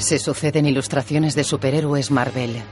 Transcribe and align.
Se 0.00 0.18
suceden 0.18 0.64
ilustraciones 0.64 1.34
de 1.34 1.44
superhéroes 1.44 2.10
Marvel. 2.10 2.62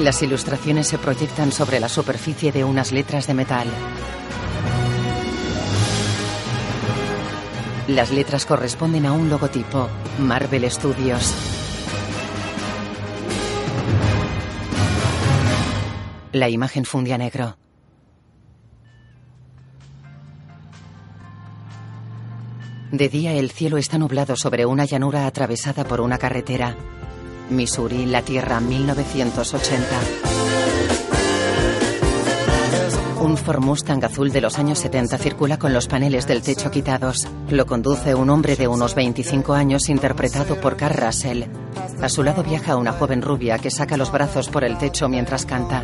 Las 0.00 0.22
ilustraciones 0.22 0.88
se 0.88 0.98
proyectan 0.98 1.52
sobre 1.52 1.78
la 1.78 1.88
superficie 1.88 2.50
de 2.50 2.64
unas 2.64 2.90
letras 2.90 3.28
de 3.28 3.34
metal. 3.34 3.68
Las 7.86 8.10
letras 8.10 8.44
corresponden 8.44 9.06
a 9.06 9.12
un 9.12 9.30
logotipo, 9.30 9.88
Marvel 10.18 10.68
Studios. 10.68 11.53
La 16.34 16.48
imagen 16.48 16.84
funde 16.84 17.14
a 17.14 17.18
negro. 17.18 17.56
De 22.90 23.08
día 23.08 23.34
el 23.34 23.52
cielo 23.52 23.78
está 23.78 23.98
nublado 23.98 24.34
sobre 24.34 24.66
una 24.66 24.84
llanura 24.84 25.28
atravesada 25.28 25.84
por 25.84 26.00
una 26.00 26.18
carretera. 26.18 26.74
Missouri, 27.50 28.06
la 28.06 28.22
Tierra, 28.22 28.58
1980. 28.58 30.53
Un 33.34 33.38
Ford 33.38 33.60
Mustang 33.60 34.04
azul 34.04 34.30
de 34.30 34.40
los 34.40 34.60
años 34.60 34.78
70 34.78 35.18
circula 35.18 35.58
con 35.58 35.72
los 35.72 35.88
paneles 35.88 36.28
del 36.28 36.40
techo 36.40 36.70
quitados. 36.70 37.26
Lo 37.50 37.66
conduce 37.66 38.14
un 38.14 38.30
hombre 38.30 38.54
de 38.54 38.68
unos 38.68 38.94
25 38.94 39.54
años 39.54 39.88
interpretado 39.88 40.60
por 40.60 40.76
Carl 40.76 40.94
Russell. 40.94 41.42
A 42.00 42.08
su 42.08 42.22
lado 42.22 42.44
viaja 42.44 42.76
una 42.76 42.92
joven 42.92 43.22
rubia 43.22 43.58
que 43.58 43.72
saca 43.72 43.96
los 43.96 44.12
brazos 44.12 44.48
por 44.48 44.62
el 44.62 44.78
techo 44.78 45.08
mientras 45.08 45.46
canta. 45.46 45.82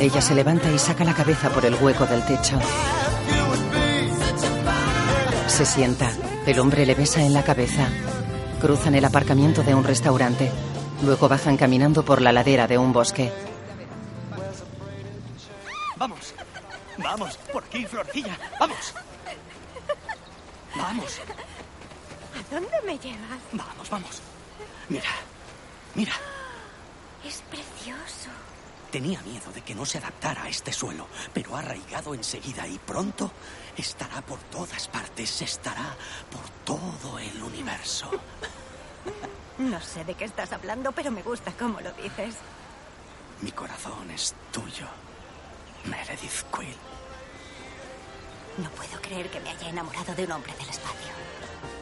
Ella 0.00 0.22
se 0.22 0.34
levanta 0.34 0.70
y 0.70 0.78
saca 0.78 1.04
la 1.04 1.14
cabeza 1.14 1.50
por 1.50 1.64
el 1.64 1.74
hueco 1.74 2.06
del 2.06 2.24
techo. 2.24 2.58
Se 5.46 5.66
sienta. 5.66 6.10
El 6.46 6.58
hombre 6.58 6.86
le 6.86 6.94
besa 6.94 7.22
en 7.22 7.34
la 7.34 7.44
cabeza. 7.44 7.86
Cruzan 8.60 8.94
el 8.94 9.04
aparcamiento 9.04 9.62
de 9.62 9.74
un 9.74 9.84
restaurante. 9.84 10.50
Luego 11.02 11.28
bajan 11.28 11.56
caminando 11.56 12.04
por 12.04 12.22
la 12.22 12.32
ladera 12.32 12.66
de 12.66 12.78
un 12.78 12.92
bosque. 12.92 13.30
Vamos. 15.96 16.34
Vamos. 16.96 17.36
Por 17.52 17.62
aquí, 17.64 17.84
Florcilla. 17.84 18.38
Vamos. 18.58 18.94
Vamos. 20.76 21.18
¿A 22.34 22.54
dónde 22.54 22.76
me 22.86 22.98
llevas? 22.98 23.40
Vamos, 23.52 23.90
vamos. 23.90 24.22
Mira. 24.88 25.10
Mira. 25.94 26.12
Es 27.24 27.42
precioso. 27.42 28.30
Tenía 28.90 29.20
miedo 29.22 29.52
de 29.52 29.62
que 29.62 29.74
no 29.74 29.84
se 29.86 29.98
adaptara 29.98 30.44
a 30.44 30.48
este 30.48 30.72
suelo, 30.72 31.06
pero 31.32 31.54
ha 31.54 31.60
arraigado 31.60 32.14
enseguida 32.14 32.66
y 32.66 32.78
pronto 32.78 33.30
estará 33.76 34.20
por 34.22 34.40
todas 34.44 34.88
partes, 34.88 35.42
estará 35.42 35.94
por 36.30 36.48
todo 36.64 37.18
el 37.18 37.42
universo. 37.42 38.10
No 39.58 39.80
sé 39.80 40.04
de 40.04 40.14
qué 40.14 40.24
estás 40.24 40.52
hablando, 40.52 40.90
pero 40.92 41.10
me 41.10 41.22
gusta 41.22 41.52
cómo 41.58 41.80
lo 41.80 41.92
dices. 41.92 42.36
Mi 43.42 43.52
corazón 43.52 44.10
es 44.10 44.34
tuyo, 44.50 44.86
Meredith 45.84 46.44
Quill. 46.52 46.76
No 48.58 48.70
puedo 48.70 49.00
creer 49.00 49.30
que 49.30 49.40
me 49.40 49.50
haya 49.50 49.68
enamorado 49.68 50.14
de 50.14 50.24
un 50.24 50.32
hombre 50.32 50.52
del 50.54 50.68
espacio. 50.68 51.12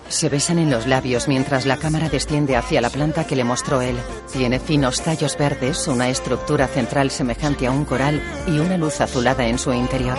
Se 0.08 0.30
besan 0.30 0.58
en 0.58 0.70
los 0.70 0.86
labios 0.86 1.28
mientras 1.28 1.66
la 1.66 1.76
cámara 1.76 2.08
desciende 2.08 2.56
hacia 2.56 2.80
la 2.80 2.88
planta 2.88 3.24
que 3.24 3.36
le 3.36 3.44
mostró 3.44 3.82
él. 3.82 3.96
Tiene 4.32 4.58
finos 4.58 5.02
tallos 5.02 5.36
verdes, 5.36 5.86
una 5.86 6.08
estructura 6.08 6.66
central 6.66 7.10
semejante 7.10 7.66
a 7.66 7.70
un 7.70 7.84
coral 7.84 8.22
y 8.46 8.58
una 8.58 8.78
luz 8.78 9.00
azulada 9.00 9.46
en 9.46 9.58
su 9.58 9.72
interior. 9.72 10.16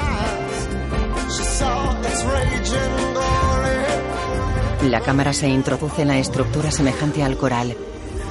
La 4.83 5.01
cámara 5.01 5.33
se 5.33 5.47
introduce 5.47 6.03
en 6.03 6.07
la 6.09 6.19
estructura 6.19 6.71
semejante 6.71 7.23
al 7.23 7.35
coral. 7.35 7.75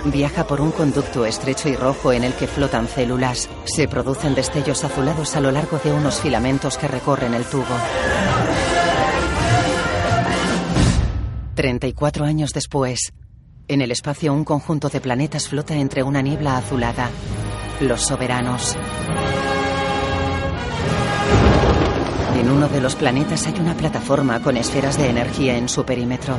Viaja 0.05 0.47
por 0.47 0.61
un 0.61 0.71
conducto 0.71 1.27
estrecho 1.27 1.69
y 1.69 1.75
rojo 1.77 2.13
en 2.13 2.23
el 2.23 2.35
que 2.35 2.47
flotan 2.47 2.89
células. 2.89 3.49
Se 3.65 3.89
producen 3.89 4.35
destellos 4.35 4.85
azulados 4.85 5.35
a 5.35 5.41
lo 5.41 5.51
largo 5.51 5.79
de 5.83 5.93
unos 5.93 6.21
filamentos 6.21 6.79
que 6.79 6.89
recorren 6.89 7.35
el 7.35 7.45
tubo. 7.45 7.65
34 11.59 12.25
años 12.25 12.53
después, 12.53 13.13
en 13.67 13.81
el 13.81 13.91
espacio 13.91 14.33
un 14.33 14.45
conjunto 14.45 14.91
de 14.91 15.01
planetas 15.01 15.49
flota 15.49 15.75
entre 15.75 16.05
una 16.05 16.23
niebla 16.23 16.57
azulada. 16.57 17.11
Los 17.81 18.03
soberanos. 18.03 18.77
En 22.39 22.49
uno 22.49 22.69
de 22.69 22.81
los 22.81 22.95
planetas 22.95 23.49
hay 23.49 23.59
una 23.59 23.75
plataforma 23.75 24.41
con 24.41 24.57
esferas 24.57 24.97
de 24.99 25.09
energía 25.09 25.57
en 25.57 25.69
su 25.69 25.85
perímetro. 25.85 26.39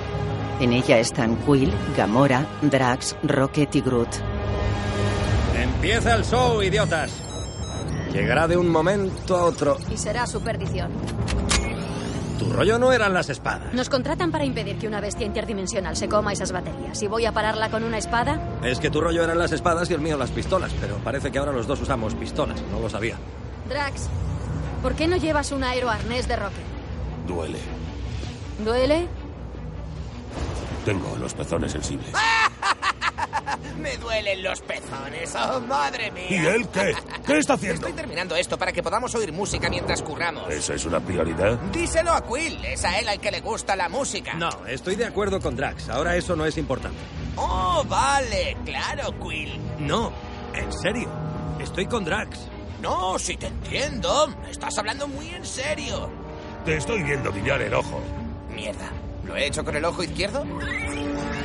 En 0.61 0.71
ella 0.71 0.99
están 0.99 1.35
Quill, 1.45 1.73
Gamora, 1.97 2.47
Drax, 2.61 3.17
Rocket 3.21 3.75
y 3.75 3.81
Groot. 3.81 4.15
Empieza 5.53 6.15
el 6.15 6.23
show, 6.23 6.61
idiotas. 6.61 7.11
Llegará 8.13 8.47
de 8.47 8.55
un 8.55 8.69
momento 8.69 9.35
a 9.35 9.43
otro. 9.43 9.79
Y 9.91 9.97
será 9.97 10.25
su 10.25 10.39
perdición. 10.39 10.93
Tu 12.39 12.49
rollo 12.49 12.79
no 12.79 12.93
eran 12.93 13.13
las 13.13 13.29
espadas. 13.29 13.73
Nos 13.73 13.89
contratan 13.89 14.31
para 14.31 14.45
impedir 14.45 14.77
que 14.79 14.87
una 14.87 15.01
bestia 15.01 15.25
interdimensional 15.25 15.97
se 15.97 16.07
coma 16.07 16.31
esas 16.31 16.53
baterías. 16.53 17.01
¿Y 17.03 17.07
voy 17.07 17.25
a 17.25 17.33
pararla 17.33 17.69
con 17.69 17.83
una 17.83 17.97
espada? 17.97 18.39
Es 18.63 18.79
que 18.79 18.89
tu 18.89 19.01
rollo 19.01 19.21
eran 19.23 19.37
las 19.37 19.51
espadas 19.51 19.89
y 19.89 19.93
el 19.93 19.99
mío 19.99 20.17
las 20.17 20.31
pistolas, 20.31 20.71
pero 20.79 20.95
parece 20.99 21.31
que 21.31 21.37
ahora 21.37 21.51
los 21.51 21.67
dos 21.67 21.81
usamos 21.81 22.15
pistolas. 22.15 22.61
No 22.71 22.79
lo 22.79 22.89
sabía. 22.89 23.17
Drax, 23.67 24.07
¿por 24.81 24.95
qué 24.95 25.07
no 25.07 25.17
llevas 25.17 25.51
un 25.51 25.65
aeroarnés 25.65 26.29
de 26.29 26.37
Rocket? 26.37 26.63
Duele. 27.27 27.59
¿Duele? 28.63 29.07
Tengo 30.85 31.17
los 31.17 31.33
pezones 31.33 31.73
sensibles. 31.73 32.13
Me 33.79 33.97
duelen 33.97 34.43
los 34.43 34.61
pezones, 34.61 35.35
oh 35.35 35.59
madre 35.61 36.11
mía. 36.11 36.25
¿Y 36.29 36.45
él 36.45 36.67
qué? 36.69 36.93
¿Qué 37.25 37.37
está 37.37 37.53
haciendo? 37.53 37.75
Estoy 37.87 37.93
terminando 37.93 38.35
esto 38.35 38.57
para 38.57 38.71
que 38.71 38.83
podamos 38.83 39.13
oír 39.15 39.31
música 39.31 39.69
mientras 39.69 40.01
curramos. 40.01 40.51
¿Esa 40.51 40.73
es 40.73 40.85
una 40.85 40.99
prioridad? 40.99 41.57
Díselo 41.71 42.11
a 42.13 42.21
Quill, 42.25 42.63
es 42.65 42.83
a 42.85 42.99
él 42.99 43.07
al 43.09 43.19
que 43.19 43.31
le 43.31 43.41
gusta 43.41 43.75
la 43.75 43.89
música. 43.89 44.33
No, 44.33 44.49
estoy 44.67 44.95
de 44.95 45.05
acuerdo 45.05 45.39
con 45.39 45.55
Drax. 45.55 45.89
Ahora 45.89 46.15
eso 46.15 46.35
no 46.35 46.45
es 46.45 46.57
importante. 46.57 46.99
Oh, 47.35 47.83
vale, 47.87 48.57
claro, 48.65 49.17
Quill. 49.19 49.59
No, 49.79 50.11
en 50.53 50.71
serio. 50.73 51.09
Estoy 51.59 51.85
con 51.85 52.03
Drax. 52.05 52.39
No, 52.81 53.19
si 53.19 53.35
te 53.37 53.47
entiendo. 53.47 54.33
Estás 54.49 54.77
hablando 54.77 55.07
muy 55.07 55.29
en 55.29 55.45
serio. 55.45 56.09
Te 56.65 56.77
estoy 56.77 57.03
viendo 57.03 57.31
guiñar 57.31 57.61
el 57.61 57.73
ojo. 57.73 58.01
Mierda, 58.53 58.89
¿lo 59.25 59.35
he 59.35 59.47
hecho 59.47 59.63
con 59.63 59.75
el 59.75 59.85
ojo 59.85 60.03
izquierdo? 60.03 60.45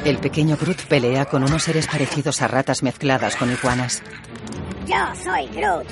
El 0.05 0.19
pequeño 0.19 0.59
Groot 0.59 0.83
pelea 0.83 1.25
con 1.25 1.45
unos 1.45 1.63
seres 1.63 1.87
parecidos 1.87 2.43
a 2.43 2.49
ratas 2.49 2.83
mezcladas 2.83 3.37
con 3.37 3.51
iguanas. 3.51 4.03
Yo 4.87 4.97
soy 5.25 5.47
Groot. 5.47 5.87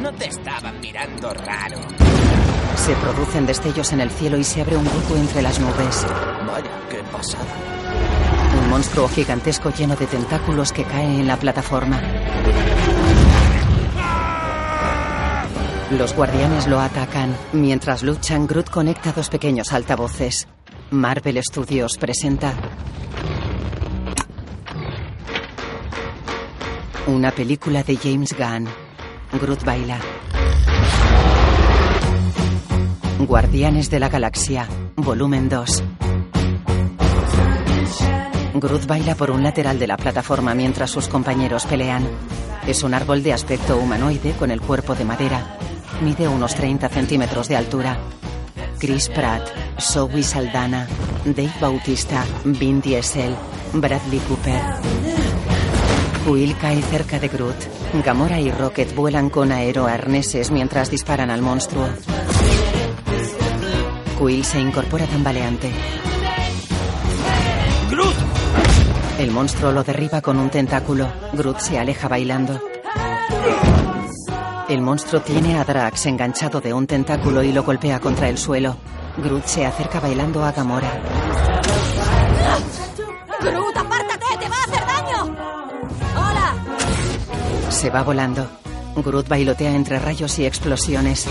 No 0.00 0.10
te 0.14 0.28
estaban 0.28 0.80
mirando 0.80 1.34
raro. 1.34 1.78
Se 2.76 2.94
producen 2.94 3.44
destellos 3.44 3.92
en 3.92 4.00
el 4.00 4.10
cielo 4.10 4.38
y 4.38 4.44
se 4.44 4.62
abre 4.62 4.78
un 4.78 4.86
hueco 4.86 5.16
entre 5.16 5.42
las 5.42 5.60
nubes. 5.60 6.06
Vaya, 6.46 6.70
qué 6.88 7.02
pasada. 7.12 7.44
Un 8.62 8.70
monstruo 8.70 9.06
gigantesco 9.06 9.70
lleno 9.70 9.96
de 9.96 10.06
tentáculos 10.06 10.72
que 10.72 10.84
cae 10.84 11.20
en 11.20 11.26
la 11.26 11.36
plataforma. 11.36 12.00
Los 15.90 16.14
guardianes 16.14 16.66
lo 16.68 16.80
atacan. 16.80 17.36
Mientras 17.52 18.02
luchan, 18.02 18.46
Groot 18.46 18.70
conecta 18.70 19.12
dos 19.12 19.28
pequeños 19.28 19.74
altavoces. 19.74 20.48
Marvel 20.90 21.38
Studios 21.42 21.98
presenta 21.98 22.54
una 27.08 27.30
película 27.30 27.82
de 27.82 27.96
James 27.96 28.36
Gunn. 28.36 28.68
Groot 29.40 29.64
baila. 29.64 29.98
Guardianes 33.26 33.90
de 33.90 33.98
la 33.98 34.10
Galaxia, 34.10 34.68
volumen 34.94 35.48
2. 35.48 35.84
Groot 38.54 38.86
baila 38.86 39.14
por 39.14 39.30
un 39.30 39.42
lateral 39.42 39.78
de 39.78 39.86
la 39.86 39.96
plataforma 39.96 40.54
mientras 40.54 40.90
sus 40.90 41.08
compañeros 41.08 41.64
pelean. 41.64 42.06
Es 42.66 42.82
un 42.82 42.92
árbol 42.92 43.22
de 43.22 43.32
aspecto 43.32 43.78
humanoide 43.78 44.32
con 44.32 44.50
el 44.50 44.60
cuerpo 44.60 44.94
de 44.94 45.06
madera. 45.06 45.56
Mide 46.02 46.28
unos 46.28 46.54
30 46.54 46.90
centímetros 46.90 47.48
de 47.48 47.56
altura. 47.56 47.98
Chris 48.78 49.08
Pratt, 49.08 49.48
Zoe 49.80 50.22
Saldana, 50.22 50.86
Dave 51.24 51.54
Bautista, 51.58 52.24
Vin 52.44 52.82
Diesel, 52.82 53.34
Bradley 53.72 54.20
Cooper. 54.20 55.17
Quill 56.28 56.58
cae 56.58 56.82
cerca 56.82 57.18
de 57.18 57.28
Groot. 57.28 57.56
Gamora 58.04 58.38
y 58.38 58.50
Rocket 58.50 58.94
vuelan 58.94 59.30
con 59.30 59.50
aeroarneses 59.50 60.50
mientras 60.50 60.90
disparan 60.90 61.30
al 61.30 61.40
monstruo. 61.40 61.88
Quill 64.18 64.44
se 64.44 64.60
incorpora 64.60 65.06
tambaleante. 65.06 65.70
¡Groot! 67.90 68.14
El 69.18 69.30
monstruo 69.30 69.72
lo 69.72 69.82
derriba 69.82 70.20
con 70.20 70.38
un 70.38 70.50
tentáculo. 70.50 71.10
Groot 71.32 71.60
se 71.60 71.78
aleja 71.78 72.08
bailando. 72.08 72.60
El 74.68 74.82
monstruo 74.82 75.22
tiene 75.22 75.58
a 75.58 75.64
Drax 75.64 76.04
enganchado 76.04 76.60
de 76.60 76.74
un 76.74 76.86
tentáculo 76.86 77.42
y 77.42 77.52
lo 77.52 77.62
golpea 77.62 78.00
contra 78.00 78.28
el 78.28 78.36
suelo. 78.36 78.76
Groot 79.16 79.46
se 79.46 79.64
acerca 79.64 79.98
bailando 79.98 80.44
a 80.44 80.52
Gamora. 80.52 80.92
¡Groot, 83.40 83.76
apártate! 83.78 84.26
¡Te 84.38 84.48
va 84.50 84.56
a 84.56 84.64
hacer 84.64 84.86
daño! 84.86 85.47
Se 87.70 87.90
va 87.90 88.02
volando. 88.02 88.46
Groot 88.96 89.28
bailotea 89.28 89.74
entre 89.74 89.98
rayos 89.98 90.38
y 90.38 90.46
explosiones. 90.46 91.26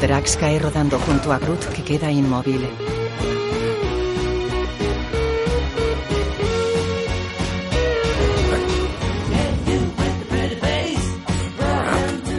Drax 0.00 0.36
cae 0.36 0.58
rodando 0.58 0.98
junto 0.98 1.32
a 1.32 1.38
Groot 1.38 1.64
que 1.74 1.82
queda 1.82 2.10
inmóvil. 2.10 2.66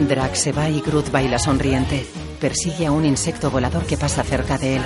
Drax 0.08 0.38
se 0.38 0.52
va 0.52 0.68
y 0.68 0.80
Groot 0.80 1.10
baila 1.10 1.38
sonriente. 1.38 2.06
Persigue 2.40 2.86
a 2.86 2.92
un 2.92 3.04
insecto 3.04 3.50
volador 3.50 3.86
que 3.86 3.96
pasa 3.96 4.22
cerca 4.22 4.58
de 4.58 4.76
él. 4.76 4.82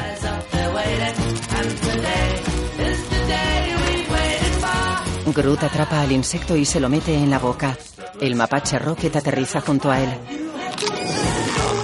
Groot 5.38 5.62
atrapa 5.62 6.00
al 6.00 6.10
insecto 6.10 6.56
y 6.56 6.64
se 6.64 6.80
lo 6.80 6.88
mete 6.88 7.14
en 7.14 7.30
la 7.30 7.38
boca. 7.38 7.76
El 8.20 8.34
mapache 8.34 8.76
Rocket 8.76 9.14
aterriza 9.14 9.60
junto 9.60 9.88
a 9.88 10.00
él. 10.00 10.10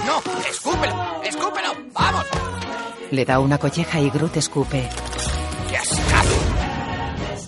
¡No! 0.05 0.21
¡Escúpelo! 0.49 1.23
¡Escúpelo! 1.23 1.69
¡Vamos! 1.93 2.25
Le 3.11 3.23
da 3.23 3.39
una 3.39 3.57
colleja 3.57 4.01
y 4.01 4.09
Groot 4.09 4.35
escupe. 4.35 4.89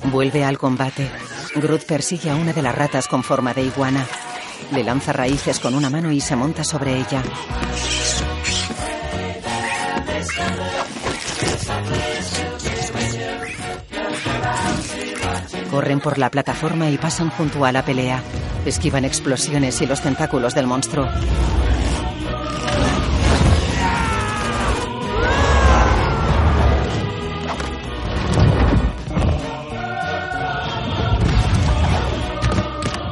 Vuelve 0.06 0.46
al 0.46 0.58
combate. 0.58 1.12
Groot 1.56 1.84
persigue 1.84 2.30
a 2.30 2.36
una 2.36 2.54
de 2.54 2.62
las 2.62 2.74
ratas 2.74 3.08
con 3.08 3.22
forma 3.22 3.54
de 3.54 3.64
iguana. 3.64 4.08
Le 4.72 4.86
lanza 4.86 5.12
raíces 5.12 5.60
con 5.60 5.76
una 5.76 5.90
mano 5.90 6.12
y 6.14 6.22
se 6.22 6.38
monta 6.38 6.64
sobre 6.64 6.96
ella. 6.96 7.22
Corren 15.78 16.00
por 16.00 16.18
la 16.18 16.32
plataforma 16.32 16.90
y 16.90 16.98
pasan 16.98 17.30
junto 17.30 17.64
a 17.64 17.72
la 17.72 17.86
pelea. 17.86 18.24
Esquivan 18.66 19.06
explosiones 19.06 19.80
y 19.80 19.86
los 19.86 20.02
tentáculos 20.02 20.56
del 20.56 20.66
monstruo. 20.66 21.08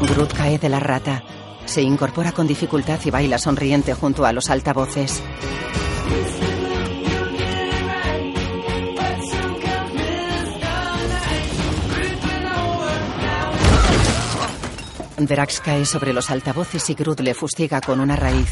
Groot 0.01 0.33
cae 0.33 0.57
de 0.57 0.69
la 0.69 0.79
rata. 0.79 1.23
Se 1.65 1.83
incorpora 1.83 2.31
con 2.31 2.47
dificultad 2.47 2.99
y 3.05 3.11
baila 3.11 3.37
sonriente 3.37 3.93
junto 3.93 4.25
a 4.25 4.33
los 4.33 4.49
altavoces. 4.49 5.21
Drax 15.17 15.61
cae 15.61 15.85
sobre 15.85 16.11
los 16.11 16.29
altavoces 16.29 16.89
y 16.89 16.93
Groot 16.93 17.21
le 17.21 17.33
fustiga 17.33 17.79
con 17.79 17.99
una 18.01 18.15
raíz. 18.15 18.49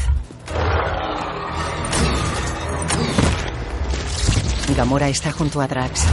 Gamora 4.74 5.08
está 5.08 5.30
junto 5.30 5.60
a 5.60 5.68
Drax. 5.68 6.06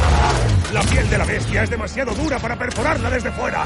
La 0.73 0.81
piel 0.81 1.09
de 1.09 1.17
la 1.17 1.25
bestia 1.25 1.63
es 1.63 1.69
demasiado 1.69 2.13
dura 2.13 2.37
para 2.37 2.57
perforarla 2.57 3.09
desde 3.09 3.31
fuera. 3.31 3.65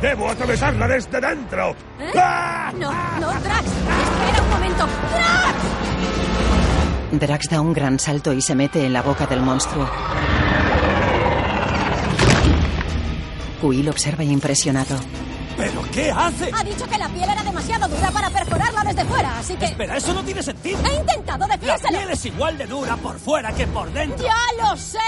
Debo 0.00 0.28
atravesarla 0.28 0.86
desde 0.86 1.20
dentro. 1.20 1.70
¿Eh? 1.98 2.12
¡Ah! 2.16 2.72
No, 2.78 2.92
no, 3.20 3.26
Drax. 3.40 3.66
Espera 3.66 4.42
un 4.42 4.50
momento. 4.50 4.86
¡Drax! 5.10 5.56
Drax 7.20 7.50
da 7.50 7.60
un 7.60 7.72
gran 7.72 7.98
salto 7.98 8.32
y 8.32 8.40
se 8.40 8.54
mete 8.54 8.86
en 8.86 8.92
la 8.92 9.02
boca 9.02 9.26
del 9.26 9.40
monstruo. 9.40 9.90
Quill 13.60 13.88
observa 13.88 14.22
impresionado. 14.22 14.96
¿Pero 15.96 16.14
qué 16.14 16.20
hace? 16.20 16.50
Ha 16.54 16.62
dicho 16.64 16.86
que 16.86 16.98
la 16.98 17.08
piel 17.08 17.28
era 17.30 17.42
demasiado 17.42 17.88
dura 17.88 18.10
para 18.10 18.30
perforarla 18.30 18.84
desde 18.84 19.04
fuera, 19.06 19.38
así 19.38 19.56
que... 19.56 19.64
Espera, 19.64 19.96
eso 19.96 20.12
no 20.14 20.22
tiene 20.22 20.42
sentido. 20.42 20.78
He 20.86 20.94
intentado 20.96 21.46
La 21.46 21.56
decírselo. 21.56 21.98
piel 21.98 22.10
es 22.10 22.24
igual 22.26 22.58
de 22.58 22.66
dura 22.66 22.96
por 22.96 23.18
fuera 23.18 23.52
que 23.52 23.66
por 23.66 23.90
dentro. 23.92 24.24
¡Ya 24.24 24.64
lo 24.64 24.76
sé! 24.76 24.98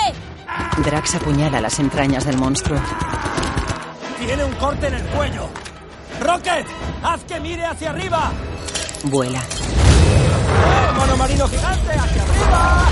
Drax 0.84 1.14
apuñala 1.16 1.60
las 1.60 1.78
entrañas 1.78 2.24
del 2.24 2.38
monstruo. 2.38 2.80
Tiene 4.18 4.44
un 4.44 4.52
corte 4.54 4.88
en 4.88 4.94
el 4.94 5.02
cuello. 5.08 5.48
¡Rocket! 6.20 6.66
¡Haz 7.02 7.22
que 7.24 7.38
mire 7.38 7.64
hacia 7.66 7.90
arriba! 7.90 8.32
Vuela. 9.04 9.38
¡Eh, 9.40 10.92
mono 10.96 11.16
marino 11.16 11.46
gigante! 11.48 11.90
¡Hacia 11.92 12.22
arriba! 12.22 12.84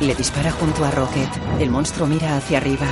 Le 0.00 0.14
dispara 0.14 0.52
junto 0.52 0.84
a 0.84 0.90
Rocket. 0.92 1.28
El 1.58 1.70
monstruo 1.70 2.06
mira 2.06 2.36
hacia 2.36 2.58
arriba. 2.58 2.86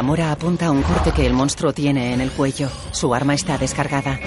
Gamora 0.00 0.32
apunta 0.32 0.70
un 0.70 0.80
corte 0.80 1.12
que 1.12 1.26
el 1.26 1.34
monstruo 1.34 1.74
tiene 1.74 2.14
en 2.14 2.22
el 2.22 2.30
cuello. 2.30 2.70
Su 2.90 3.12
arma 3.14 3.34
está 3.34 3.58
descargada. 3.58 4.18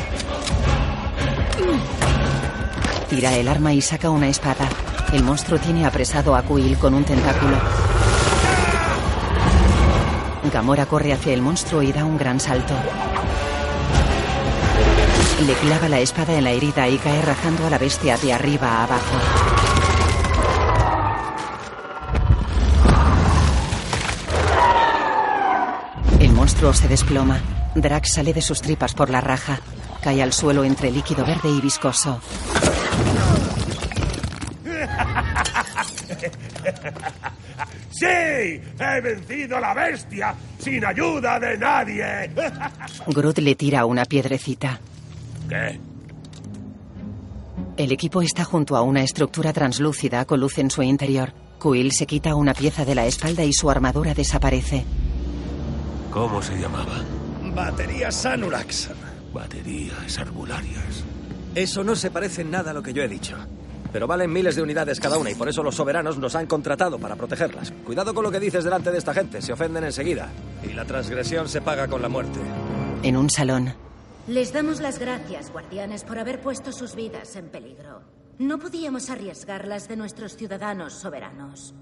Tira 3.10 3.36
el 3.36 3.48
arma 3.48 3.74
y 3.74 3.82
saca 3.82 4.12
una 4.12 4.28
espada. 4.28 4.70
El 5.14 5.24
monstruo 5.24 5.58
tiene 5.58 5.84
apresado 5.84 6.36
a 6.36 6.44
Quill 6.44 6.78
con 6.78 6.94
un 6.94 7.04
tentáculo. 7.04 7.58
Gamora 10.54 10.86
corre 10.86 11.12
hacia 11.12 11.34
el 11.34 11.42
monstruo 11.42 11.82
y 11.82 11.92
da 11.92 12.06
un 12.06 12.20
gran 12.20 12.40
salto. 12.40 12.76
Le 15.44 15.54
clava 15.56 15.90
la 15.90 16.02
espada 16.02 16.38
en 16.38 16.44
la 16.44 16.52
herida 16.52 16.88
y 16.88 17.00
cae 17.00 17.20
rajando 17.24 17.66
a 17.66 17.72
la 17.72 17.80
bestia 17.80 18.16
de 18.18 18.32
arriba 18.32 18.68
a 18.68 18.84
abajo. 18.84 19.43
Monstruo 26.64 26.74
se 26.74 26.88
desploma. 26.88 27.42
Drax 27.76 28.14
sale 28.14 28.34
de 28.34 28.42
sus 28.42 28.62
tripas 28.62 28.94
por 28.94 29.10
la 29.10 29.20
raja. 29.20 29.60
Cae 30.02 30.24
al 30.24 30.32
suelo 30.32 30.64
entre 30.64 30.92
líquido 30.92 31.26
verde 31.26 31.50
y 31.50 31.60
viscoso. 31.60 32.22
¡Sí! 37.92 38.06
¡He 38.06 39.02
vencido 39.02 39.58
a 39.58 39.60
la 39.60 39.74
bestia 39.74 40.34
sin 40.58 40.86
ayuda 40.86 41.38
de 41.40 41.58
nadie! 41.58 42.32
Groot 43.08 43.40
le 43.40 43.56
tira 43.56 43.86
una 43.86 44.06
piedrecita. 44.06 44.80
¿Qué? 45.50 45.82
El 47.76 47.92
equipo 47.92 48.22
está 48.22 48.46
junto 48.46 48.78
a 48.78 48.84
una 48.84 49.04
estructura 49.04 49.52
translúcida 49.52 50.24
con 50.26 50.40
luz 50.40 50.60
en 50.60 50.72
su 50.72 50.82
interior. 50.82 51.34
Quill 51.62 51.92
se 51.92 52.06
quita 52.06 52.36
una 52.36 52.54
pieza 52.54 52.86
de 52.86 52.96
la 52.96 53.06
espalda 53.06 53.44
y 53.44 53.52
su 53.52 53.70
armadura 53.70 54.14
desaparece. 54.14 54.86
¿Cómo 56.14 56.44
se 56.44 56.56
llamaba? 56.56 57.04
Baterías 57.56 58.16
Sanurax. 58.16 58.92
Baterías 59.34 60.20
arbularias. 60.20 61.04
Eso 61.56 61.84
no 61.84 61.96
se 61.96 62.12
parece 62.12 62.44
en 62.44 62.52
nada 62.52 62.70
a 62.70 62.74
lo 62.74 62.84
que 62.84 62.94
yo 62.94 63.02
he 63.02 63.08
dicho. 63.08 63.36
Pero 63.92 64.06
valen 64.06 64.32
miles 64.32 64.56
de 64.56 64.62
unidades 64.62 65.00
cada 65.00 65.18
una 65.18 65.32
y 65.32 65.36
por 65.36 65.50
eso 65.50 65.64
los 65.64 65.74
soberanos 65.74 66.20
nos 66.20 66.36
han 66.36 66.46
contratado 66.46 67.00
para 67.00 67.16
protegerlas. 67.16 67.72
Cuidado 67.84 68.14
con 68.14 68.24
lo 68.24 68.32
que 68.32 68.40
dices 68.40 68.64
delante 68.64 68.92
de 68.92 69.00
esta 69.00 69.14
gente, 69.14 69.42
se 69.42 69.54
ofenden 69.54 69.86
enseguida. 69.86 70.30
Y 70.64 70.74
la 70.74 70.86
transgresión 70.86 71.50
se 71.50 71.62
paga 71.62 71.88
con 71.88 72.02
la 72.04 72.10
muerte. 72.10 72.40
En 73.02 73.18
un 73.18 73.30
salón, 73.32 73.74
Les 74.28 74.54
damos 74.54 74.80
las 74.82 75.00
gracias, 75.00 75.52
guardianes, 75.52 76.04
por 76.04 76.18
haber 76.20 76.42
puesto 76.42 76.72
sus 76.72 76.96
vidas 76.96 77.36
en 77.36 77.50
peligro. 77.50 78.02
No 78.38 78.58
podíamos 78.60 79.10
arriesgar 79.10 79.68
las 79.68 79.88
de 79.88 79.98
nuestros 79.98 80.38
ciudadanos 80.38 80.94
soberanos. 80.94 81.74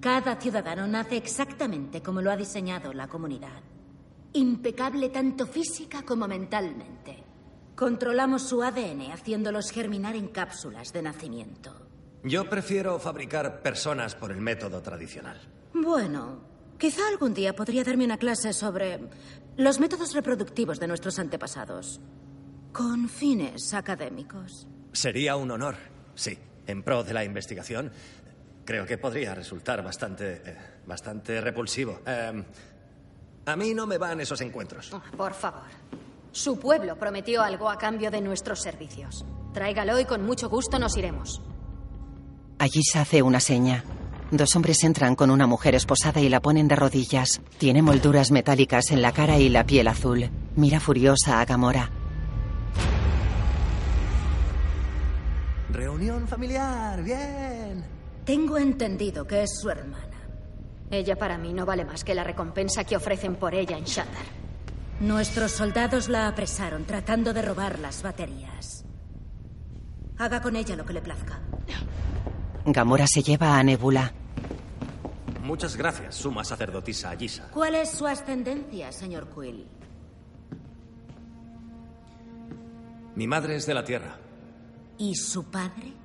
Cada 0.00 0.36
ciudadano 0.36 0.86
nace 0.86 1.16
exactamente 1.16 2.00
como 2.02 2.22
lo 2.22 2.30
ha 2.30 2.36
diseñado 2.36 2.92
la 2.92 3.08
comunidad. 3.08 3.62
Impecable 4.32 5.08
tanto 5.08 5.46
física 5.46 6.02
como 6.02 6.28
mentalmente. 6.28 7.24
Controlamos 7.74 8.42
su 8.42 8.62
ADN 8.62 9.10
haciéndolos 9.12 9.70
germinar 9.70 10.14
en 10.14 10.28
cápsulas 10.28 10.92
de 10.92 11.02
nacimiento. 11.02 11.88
Yo 12.22 12.48
prefiero 12.48 12.98
fabricar 12.98 13.62
personas 13.62 14.14
por 14.14 14.30
el 14.30 14.40
método 14.40 14.82
tradicional. 14.82 15.40
Bueno, 15.72 16.42
quizá 16.78 17.08
algún 17.08 17.34
día 17.34 17.54
podría 17.54 17.84
darme 17.84 18.04
una 18.04 18.18
clase 18.18 18.52
sobre 18.52 19.00
los 19.56 19.80
métodos 19.80 20.14
reproductivos 20.14 20.78
de 20.78 20.88
nuestros 20.88 21.18
antepasados. 21.18 22.00
Con 22.72 23.08
fines 23.08 23.74
académicos. 23.74 24.68
Sería 24.92 25.36
un 25.36 25.50
honor, 25.50 25.76
sí. 26.14 26.38
En 26.66 26.82
pro 26.82 27.02
de 27.02 27.14
la 27.14 27.24
investigación, 27.24 27.90
creo 28.68 28.84
que 28.84 28.98
podría 28.98 29.34
resultar 29.34 29.82
bastante, 29.82 30.42
eh, 30.44 30.56
bastante 30.86 31.40
repulsivo. 31.40 32.00
Eh, 32.06 32.44
a 33.46 33.56
mí 33.56 33.72
no 33.72 33.86
me 33.86 33.96
van 33.96 34.20
esos 34.20 34.42
encuentros. 34.42 34.92
Oh, 34.92 35.00
por 35.16 35.32
favor. 35.32 35.62
Su 36.32 36.60
pueblo 36.60 36.98
prometió 36.98 37.40
algo 37.40 37.70
a 37.70 37.78
cambio 37.78 38.10
de 38.10 38.20
nuestros 38.20 38.60
servicios. 38.60 39.24
Tráigalo 39.54 39.98
y 39.98 40.04
con 40.04 40.22
mucho 40.22 40.50
gusto 40.50 40.78
nos 40.78 40.98
iremos. 40.98 41.40
Allí 42.58 42.82
se 42.82 42.98
hace 42.98 43.22
una 43.22 43.40
seña. 43.40 43.84
Dos 44.30 44.54
hombres 44.54 44.84
entran 44.84 45.14
con 45.14 45.30
una 45.30 45.46
mujer 45.46 45.74
esposada 45.74 46.20
y 46.20 46.28
la 46.28 46.40
ponen 46.40 46.68
de 46.68 46.76
rodillas. 46.76 47.40
Tiene 47.56 47.80
molduras 47.80 48.30
metálicas 48.30 48.90
en 48.90 49.00
la 49.00 49.12
cara 49.12 49.38
y 49.38 49.48
la 49.48 49.64
piel 49.64 49.88
azul. 49.88 50.28
Mira 50.56 50.78
furiosa 50.78 51.40
a 51.40 51.46
Gamora. 51.46 51.90
Reunión 55.70 56.28
familiar, 56.28 57.02
bien. 57.02 57.97
Tengo 58.28 58.58
entendido 58.58 59.26
que 59.26 59.44
es 59.44 59.58
su 59.58 59.70
hermana. 59.70 60.20
Ella 60.90 61.16
para 61.16 61.38
mí 61.38 61.54
no 61.54 61.64
vale 61.64 61.86
más 61.86 62.04
que 62.04 62.14
la 62.14 62.24
recompensa 62.24 62.84
que 62.84 62.94
ofrecen 62.94 63.36
por 63.36 63.54
ella 63.54 63.78
en 63.78 63.84
Shattar. 63.84 64.26
Nuestros 65.00 65.52
soldados 65.52 66.10
la 66.10 66.28
apresaron 66.28 66.84
tratando 66.84 67.32
de 67.32 67.40
robar 67.40 67.78
las 67.78 68.02
baterías. 68.02 68.84
Haga 70.18 70.42
con 70.42 70.56
ella 70.56 70.76
lo 70.76 70.84
que 70.84 70.92
le 70.92 71.00
plazca. 71.00 71.40
Gamora 72.66 73.06
se 73.06 73.22
lleva 73.22 73.58
a 73.58 73.62
Nebula. 73.62 74.12
Muchas 75.42 75.74
gracias, 75.74 76.16
suma 76.16 76.44
sacerdotisa 76.44 77.08
Ayisa. 77.08 77.48
¿Cuál 77.50 77.76
es 77.76 77.92
su 77.92 78.06
ascendencia, 78.06 78.92
señor 78.92 79.28
Quill? 79.34 79.66
Mi 83.14 83.26
madre 83.26 83.56
es 83.56 83.64
de 83.64 83.72
la 83.72 83.84
Tierra. 83.84 84.18
¿Y 84.98 85.14
su 85.14 85.44
padre? 85.44 85.97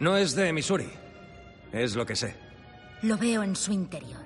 No 0.00 0.16
es 0.16 0.34
de 0.34 0.52
Missouri. 0.52 0.90
Es 1.72 1.96
lo 1.96 2.04
que 2.06 2.16
sé. 2.16 2.34
Lo 3.02 3.16
veo 3.16 3.42
en 3.42 3.56
su 3.56 3.72
interior. 3.72 4.22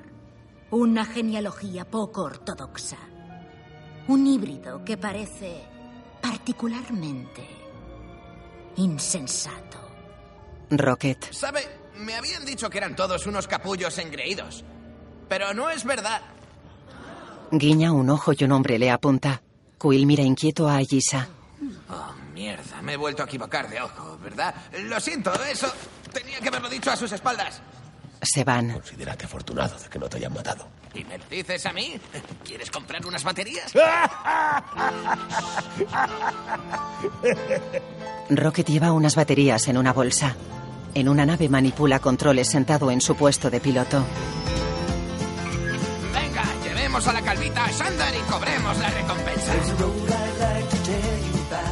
Una 0.71 1.05
genealogía 1.05 1.85
poco 1.85 2.23
ortodoxa. 2.23 2.99
Un 4.09 4.27
híbrido 4.27 4.85
que 4.85 4.97
parece 4.97 5.63
particularmente 6.21 7.47
insensato. 8.77 9.79
Rocket. 10.71 11.33
¿Sabe? 11.33 11.61
Me 11.97 12.15
habían 12.15 12.45
dicho 12.45 12.71
que 12.71 12.79
eran 12.79 12.95
todos 12.95 13.27
unos 13.27 13.49
capullos 13.49 13.99
engreídos. 13.99 14.65
Pero 15.29 15.53
no 15.55 15.71
es 15.71 15.85
verdad. 15.85 16.23
Guiña 17.51 17.93
un 17.93 18.11
ojo 18.11 18.33
y 18.39 18.45
un 18.45 18.53
hombre 18.53 18.79
le 18.79 18.91
apunta. 18.91 19.43
Quill 19.81 20.07
mira 20.07 20.23
inquieto 20.23 20.69
a 20.69 20.77
Ayisa. 20.77 21.29
Oh, 21.89 22.15
mierda. 22.39 22.81
Me 22.83 22.93
he 22.93 22.97
vuelto 22.97 23.23
a 23.23 23.27
equivocar 23.27 23.69
de 23.69 23.81
ojo, 23.81 24.17
¿verdad? 24.23 24.55
Lo 24.85 25.01
siento, 25.01 25.33
eso 25.45 25.73
tenía 26.13 26.39
que 26.39 26.49
haberlo 26.49 26.69
dicho 26.69 26.91
a 26.91 26.97
sus 26.97 27.11
espaldas. 27.11 27.61
Se 28.23 28.45
van. 28.45 28.73
Considérate 28.73 29.25
afortunado 29.27 29.77
de 29.79 29.89
que 29.89 29.99
no 29.99 30.09
te 30.09 30.19
hayan 30.19 30.33
matado. 30.33 30.69
¿Y 30.95 31.03
me 31.05 31.19
lo 31.19 31.25
dices 31.29 31.67
a 31.67 31.73
mí? 31.73 32.01
¿Quieres 32.45 32.71
comprar 32.71 33.05
unas 33.07 33.25
baterías? 33.25 33.73
Rocket 38.31 38.67
lleva 38.69 38.93
unas 38.93 39.17
baterías 39.17 39.67
en 39.69 39.77
una 39.77 39.93
bolsa. 39.93 40.37
En 40.95 41.09
una 41.09 41.27
nave 41.27 41.49
manipula 41.49 41.99
controles 41.99 42.49
sentado 42.49 42.91
en 42.91 43.01
su 43.01 43.17
puesto 43.17 43.51
de 43.51 43.61
piloto. 43.61 44.05
Venga, 46.13 46.45
llevemos 46.65 47.07
a 47.07 47.13
la 47.13 47.23
calvita 47.23 47.65
a 47.65 47.71
Shandar 47.71 48.15
y 48.15 48.21
cobremos 48.31 48.79
la 48.79 48.91
recompensa. 48.91 49.53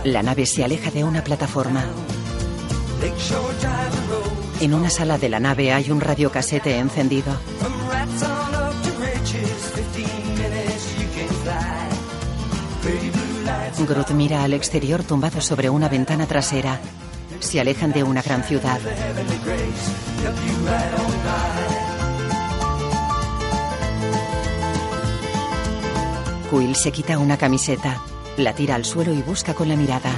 La 0.07 0.23
nave 0.23 0.47
se 0.47 0.63
aleja 0.63 0.93
de 0.93 1.03
una 1.03 1.25
plataforma. 1.25 1.85
En 4.61 4.73
una 4.73 4.89
sala 4.89 5.19
de 5.19 5.29
la 5.29 5.41
nave 5.41 5.73
hay 5.73 5.91
un 5.91 6.01
radiocasete 6.01 6.79
encendido. 6.79 7.37
Groot 13.89 14.11
mira 14.13 14.45
al 14.45 14.53
exterior 14.53 15.03
tumbado 15.03 15.41
sobre 15.41 15.71
una 15.71 15.89
ventana 15.89 16.27
trasera. 16.27 16.81
Se 17.41 17.59
alejan 17.59 17.91
de 17.91 18.05
una 18.05 18.23
gran 18.23 18.45
ciudad. 18.45 18.79
Quill 26.49 26.77
se 26.77 26.93
quita 26.93 27.19
una 27.19 27.37
camiseta, 27.37 28.01
la 28.37 28.55
tira 28.55 28.75
al 28.75 28.85
suelo 28.85 29.13
y 29.13 29.23
busca 29.23 29.55
con 29.55 29.69
la 29.69 29.77
mirada. 29.77 30.11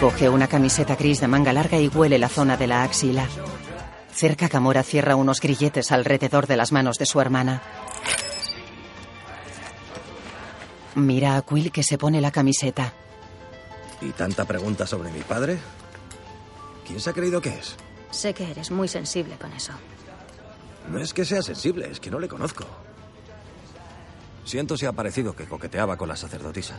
Coge 0.00 0.28
una 0.28 0.46
camiseta 0.46 0.96
gris 0.96 1.20
de 1.20 1.28
manga 1.28 1.52
larga 1.52 1.78
y 1.78 1.88
huele 1.88 2.18
la 2.18 2.28
zona 2.28 2.56
de 2.56 2.66
la 2.66 2.82
axila. 2.82 3.26
Cerca 4.12 4.48
Gamora 4.48 4.82
cierra 4.82 5.16
unos 5.16 5.40
grilletes 5.40 5.92
alrededor 5.92 6.46
de 6.46 6.56
las 6.56 6.72
manos 6.72 6.98
de 6.98 7.06
su 7.06 7.20
hermana. 7.20 7.62
Mira 10.94 11.36
a 11.36 11.42
Quill 11.42 11.70
que 11.70 11.82
se 11.82 11.98
pone 11.98 12.20
la 12.20 12.30
camiseta. 12.30 12.92
¿Y 14.00 14.10
tanta 14.10 14.44
pregunta 14.44 14.86
sobre 14.86 15.10
mi 15.10 15.20
padre? 15.20 15.58
¿Quién 16.86 17.00
se 17.00 17.10
ha 17.10 17.12
creído 17.12 17.40
que 17.40 17.50
es? 17.50 17.76
Sé 18.10 18.34
que 18.34 18.50
eres 18.50 18.70
muy 18.70 18.88
sensible 18.88 19.36
con 19.36 19.52
eso. 19.52 19.72
No 20.90 20.98
es 20.98 21.12
que 21.12 21.24
sea 21.24 21.42
sensible, 21.42 21.88
es 21.90 22.00
que 22.00 22.10
no 22.10 22.18
le 22.18 22.28
conozco. 22.28 22.64
Siento 24.48 24.78
si 24.78 24.86
ha 24.86 24.92
parecido 24.92 25.36
que 25.36 25.44
coqueteaba 25.44 25.98
con 25.98 26.08
la 26.08 26.16
sacerdotisa. 26.16 26.78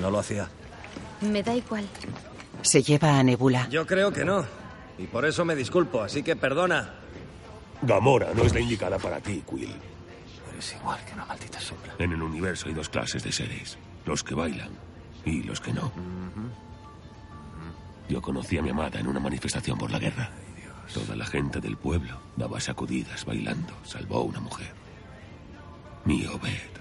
No 0.00 0.10
lo 0.10 0.18
hacía. 0.18 0.48
Me 1.20 1.42
da 1.42 1.54
igual. 1.54 1.86
Se 2.62 2.82
lleva 2.82 3.18
a 3.18 3.22
Nebula. 3.22 3.68
Yo 3.68 3.86
creo 3.86 4.10
que 4.10 4.24
no. 4.24 4.42
Y 4.96 5.06
por 5.06 5.26
eso 5.26 5.44
me 5.44 5.54
disculpo, 5.54 6.00
así 6.00 6.22
que 6.22 6.34
perdona. 6.34 6.94
Gamora 7.82 8.32
no 8.32 8.44
es 8.44 8.54
la 8.54 8.60
indicada 8.60 8.98
para 8.98 9.20
ti, 9.20 9.44
Quill. 9.46 9.76
Eres 10.50 10.74
igual 10.80 10.98
que 11.04 11.12
una 11.12 11.26
maldita 11.26 11.60
sombra. 11.60 11.92
En 11.98 12.10
el 12.10 12.22
universo 12.22 12.68
hay 12.68 12.74
dos 12.74 12.88
clases 12.88 13.22
de 13.22 13.32
seres. 13.32 13.76
Los 14.06 14.24
que 14.24 14.34
bailan 14.34 14.70
y 15.26 15.42
los 15.42 15.60
que 15.60 15.74
no. 15.74 15.92
Yo 18.08 18.22
conocí 18.22 18.56
a 18.56 18.62
mi 18.62 18.70
amada 18.70 18.98
en 18.98 19.08
una 19.08 19.20
manifestación 19.20 19.76
por 19.76 19.90
la 19.90 19.98
guerra. 19.98 20.30
Toda 20.94 21.16
la 21.16 21.26
gente 21.26 21.60
del 21.60 21.76
pueblo 21.76 22.18
daba 22.34 22.58
sacudidas 22.60 23.26
bailando. 23.26 23.74
Salvó 23.84 24.20
a 24.20 24.22
una 24.22 24.40
mujer. 24.40 24.81
Mi 26.04 26.26
Obed. 26.26 26.72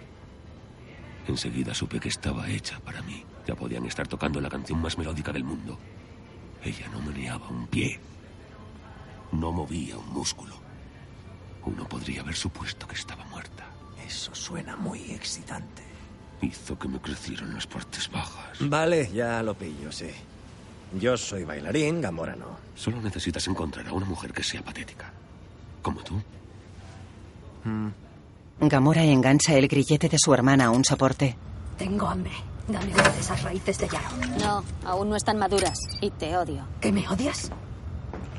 Enseguida 1.28 1.74
supe 1.74 2.00
que 2.00 2.10
estaba 2.10 2.50
hecha 2.50 2.80
para 2.80 3.02
mí. 3.04 3.24
Ya 3.46 3.56
podían 3.56 3.86
estar 3.86 4.08
tocando 4.08 4.42
la 4.42 4.50
canción 4.50 4.82
más 4.82 4.98
melódica 4.98 5.32
del 5.32 5.44
mundo. 5.44 5.78
Ella 6.64 6.88
no 6.92 7.02
meneaba 7.02 7.48
un 7.48 7.68
pie. 7.68 8.00
No 9.32 9.52
movía 9.52 9.98
un 9.98 10.10
músculo. 10.14 10.56
Uno 11.66 11.88
podría 11.88 12.22
haber 12.22 12.36
supuesto 12.36 12.88
que 12.88 12.96
estaba 12.96 13.24
muerta. 13.26 13.66
Eso 14.06 14.34
suena 14.34 14.76
muy 14.76 15.12
excitante. 15.12 15.84
Hizo 16.42 16.78
que 16.78 16.88
me 16.88 17.00
crecieran 17.00 17.54
las 17.54 17.68
partes 17.68 18.10
bajas. 18.10 18.58
Vale, 18.60 19.12
ya 19.14 19.44
lo 19.44 19.54
pillo, 19.54 19.92
sí. 19.92 20.10
Yo 21.00 21.16
soy 21.16 21.44
bailarín, 21.44 22.02
Gamora 22.02 22.36
no. 22.36 22.58
Solo 22.76 23.00
necesitas 23.02 23.48
encontrar 23.48 23.88
a 23.88 23.94
una 23.94 24.06
mujer 24.06 24.34
que 24.34 24.44
sea 24.44 24.64
patética. 24.64 25.14
Como 25.82 26.02
tú. 26.04 26.22
Gamora 28.62 29.04
engancha 29.04 29.56
el 29.56 29.68
grillete 29.68 30.08
de 30.08 30.20
su 30.20 30.34
hermana 30.36 30.66
a 30.66 30.70
un 30.70 30.86
soporte. 30.86 31.36
Tengo 31.80 32.08
hambre. 32.08 32.32
Dame 32.68 32.94
una 32.94 33.10
de 33.10 33.20
esas 33.20 33.42
raíces 33.42 33.80
de 33.80 33.88
yarrow. 33.88 34.20
No, 34.40 34.64
aún 34.86 35.10
no 35.10 35.16
están 35.16 35.40
maduras. 35.40 35.80
Y 36.00 36.12
te 36.12 36.38
odio. 36.38 36.64
¿Que 36.80 36.92
me 36.92 37.08
odias? 37.10 37.50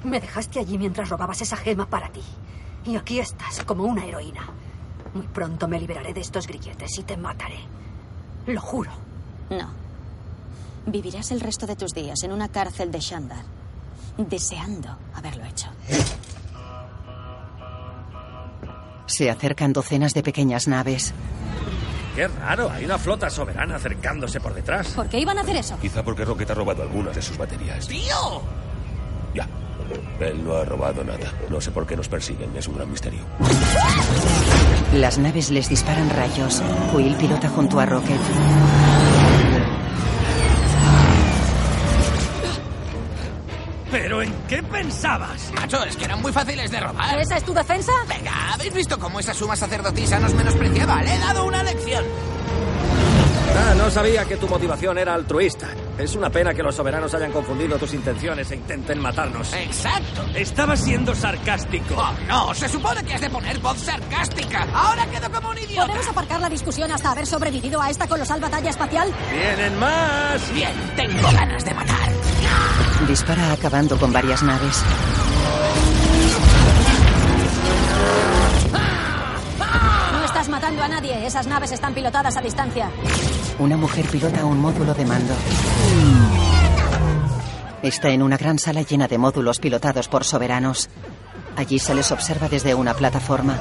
Me 0.04 0.20
dejaste 0.20 0.60
allí 0.60 0.78
mientras 0.78 1.08
robabas 1.08 1.42
esa 1.42 1.56
gema 1.56 1.86
para 1.86 2.08
ti. 2.10 2.22
Y 2.86 2.94
aquí 2.94 3.18
estás, 3.18 3.64
como 3.64 3.82
una 3.82 4.06
heroína. 4.06 4.48
Muy 5.12 5.26
pronto 5.26 5.66
me 5.66 5.80
liberaré 5.80 6.14
de 6.14 6.20
estos 6.20 6.46
grilletes 6.46 6.98
y 6.98 7.02
te 7.02 7.16
mataré. 7.16 7.58
Lo 8.46 8.60
juro. 8.60 8.92
No. 9.50 9.70
Vivirás 10.86 11.32
el 11.32 11.40
resto 11.40 11.66
de 11.66 11.74
tus 11.74 11.92
días 11.94 12.22
en 12.22 12.30
una 12.30 12.48
cárcel 12.48 12.92
de 12.92 13.00
Shandar, 13.00 13.44
deseando 14.16 14.96
haberlo 15.14 15.44
hecho. 15.44 15.66
Se 19.12 19.28
acercan 19.28 19.75
docenas 19.75 20.14
de 20.14 20.23
pequeñas 20.23 20.66
naves. 20.69 21.12
Qué 22.16 22.28
raro, 22.28 22.71
hay 22.71 22.87
una 22.87 22.97
flota 22.97 23.28
soberana 23.28 23.76
acercándose 23.76 24.40
por 24.40 24.54
detrás. 24.54 24.88
¿Por 24.88 25.07
qué 25.11 25.19
iban 25.19 25.37
a 25.37 25.42
hacer 25.42 25.57
eso? 25.57 25.78
Quizá 25.78 26.02
porque 26.02 26.25
Rocket 26.25 26.50
ha 26.50 26.54
robado 26.54 26.83
algunas 26.83 27.14
de 27.14 27.21
sus 27.21 27.37
baterías. 27.37 27.87
¡Tío! 27.87 28.40
Ya. 29.35 29.47
Él 30.19 30.42
no 30.42 30.54
ha 30.54 30.64
robado 30.64 31.04
nada. 31.04 31.31
No 31.50 31.61
sé 31.61 31.71
por 31.73 31.87
qué 31.87 31.95
nos 31.95 32.09
persiguen. 32.09 32.57
Es 32.57 32.66
un 32.69 32.76
gran 32.76 32.90
misterio. 32.90 33.21
Las 34.95 35.19
naves 35.19 35.50
les 35.50 35.69
disparan 35.69 36.09
rayos. 36.09 36.62
Quill 36.90 37.14
pilota 37.16 37.50
junto 37.50 37.81
a 37.81 37.85
Rocket. 37.85 38.21
¿Pero 44.92 45.14
en 45.14 45.22
qué 45.22 45.38
pensabas? 45.38 45.52
Macho, 45.54 45.84
es 45.84 45.96
que 45.96 46.04
eran 46.04 46.20
muy 46.20 46.32
fáciles 46.32 46.70
de 46.70 46.80
robar. 46.80 47.18
¿Esa 47.18 47.37
es 47.37 47.44
tu 47.44 47.54
defensa? 47.54 47.92
Venga, 48.08 48.52
¿Habéis 48.54 48.75
visto 48.75 48.99
cómo 48.99 49.20
esa 49.20 49.34
suma 49.34 49.56
sacerdotisa 49.56 50.18
nos 50.18 50.34
menospreciaba? 50.34 51.02
Le 51.02 51.14
he 51.14 51.18
dado 51.18 51.44
una 51.44 51.62
lección. 51.62 52.04
Ah, 53.54 53.75
no 53.76 53.90
sabía 53.90 54.25
que 54.25 54.37
tu 54.37 54.49
motivación 54.49 54.96
era 54.99 55.12
altruista. 55.14 55.68
Es 55.99 56.14
una 56.14 56.30
pena 56.30 56.54
que 56.54 56.62
los 56.62 56.75
soberanos 56.75 57.12
hayan 57.14 57.32
confundido 57.32 57.76
tus 57.78 57.92
intenciones 57.92 58.50
e 58.50 58.56
intenten 58.56 58.99
matarnos. 58.99 59.52
Exacto. 59.52 60.25
Estaba 60.34 60.75
siendo 60.76 61.14
sarcástico. 61.14 61.94
Oh, 61.96 62.12
no, 62.26 62.54
se 62.54 62.68
supone 62.68 63.02
que 63.04 63.14
has 63.14 63.20
de 63.20 63.28
poner 63.30 63.58
voz 63.58 63.78
sarcástica. 63.78 64.66
Ahora 64.75 65.06
quedo 65.06 65.30
como 65.30 65.50
un 65.50 65.58
idiota. 65.58 65.87
¿Podemos 65.87 66.08
aparcar 66.08 66.40
la 66.40 66.49
discusión 66.49 66.90
hasta 66.92 67.11
haber 67.11 67.26
sobrevivido 67.26 67.80
a 67.80 67.90
esta 67.90 68.06
colosal 68.06 68.40
batalla 68.40 68.70
espacial? 68.70 69.12
¡Vienen 69.30 69.78
más! 69.78 70.54
Bien, 70.54 70.72
tengo 70.96 71.30
ganas 71.32 71.64
de 71.64 71.75
matar. 71.75 72.08
Dispara 73.06 73.52
acabando 73.52 73.99
con 73.99 74.12
varias 74.12 74.42
naves. 74.42 74.82
No 80.12 80.25
estás 80.25 80.49
matando 80.49 80.82
a 80.82 80.88
nadie. 80.88 81.26
Esas 81.26 81.47
naves 81.47 81.73
están 81.73 81.94
pilotadas 81.94 82.37
a 82.37 82.40
distancia. 82.40 82.90
Una 83.59 83.76
mujer 83.76 84.06
pilota 84.06 84.44
un 84.44 84.61
módulo 84.61 84.94
de 84.94 85.04
mando. 85.04 85.35
Está 87.82 88.11
en 88.11 88.23
una 88.23 88.37
gran 88.37 88.59
sala 88.59 88.82
llena 88.82 89.09
de 89.09 89.18
módulos 89.18 89.59
pilotados 89.59 90.09
por 90.09 90.25
soberanos. 90.25 90.88
Allí 91.56 91.78
se 91.78 91.94
les 91.94 92.12
observa 92.12 92.49
desde 92.49 92.75
una 92.75 92.94
plataforma. 92.94 93.59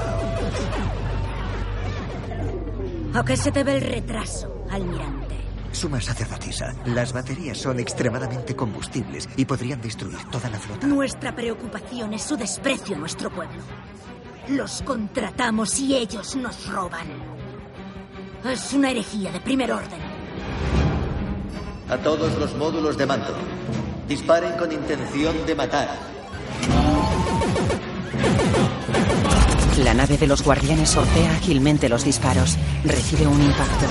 ¿A 3.14 3.26
qué 3.26 3.36
se 3.36 3.52
debe 3.52 3.76
el 3.76 3.82
retraso, 3.82 4.66
almirante? 4.70 5.31
Suma 5.72 6.02
sacerdotisa, 6.02 6.74
las 6.86 7.14
baterías 7.14 7.58
son 7.58 7.80
extremadamente 7.80 8.56
combustibles 8.56 9.28
y 9.38 9.46
podrían 9.46 9.82
destruir 9.82 10.18
toda 10.30 10.50
la 10.50 10.60
flota. 10.60 10.86
Nuestra 10.86 11.36
preocupación 11.36 12.14
es 12.14 12.24
su 12.24 12.36
desprecio 12.36 12.96
a 12.96 13.00
nuestro 13.00 13.30
pueblo. 13.30 13.62
Los 14.50 14.82
contratamos 14.82 15.80
y 15.80 15.96
ellos 15.96 16.36
nos 16.36 16.68
roban. 16.68 17.08
Es 18.44 18.74
una 18.74 18.92
herejía 18.92 19.32
de 19.32 19.40
primer 19.40 19.72
orden. 19.72 20.00
A 21.90 21.98
todos 21.98 22.38
los 22.38 22.56
módulos 22.56 22.98
de 22.98 23.06
mando. 23.06 23.34
Disparen 24.08 24.58
con 24.58 24.72
intención 24.72 25.46
de 25.46 25.56
matar. 25.56 25.90
La 29.84 29.94
nave 29.94 30.18
de 30.18 30.28
los 30.28 30.44
guardianes 30.44 30.90
sortea 30.90 31.32
ágilmente 31.32 31.90
los 31.90 32.04
disparos. 32.04 32.58
Recibe 32.84 33.26
un 33.26 33.42
impacto. 33.42 33.86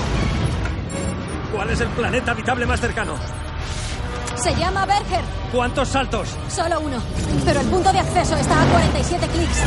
¿Cuál 1.61 1.73
es 1.73 1.81
el 1.83 1.89
planeta 1.89 2.31
habitable 2.31 2.65
más 2.65 2.81
cercano? 2.81 3.17
Se 4.35 4.55
llama 4.55 4.87
Berger. 4.87 5.21
¿Cuántos 5.53 5.89
saltos? 5.89 6.35
Solo 6.49 6.81
uno. 6.81 6.97
Pero 7.45 7.61
el 7.61 7.67
punto 7.67 7.93
de 7.93 7.99
acceso 7.99 8.35
está 8.35 8.63
a 8.63 8.65
47 8.65 9.27
clics. 9.27 9.63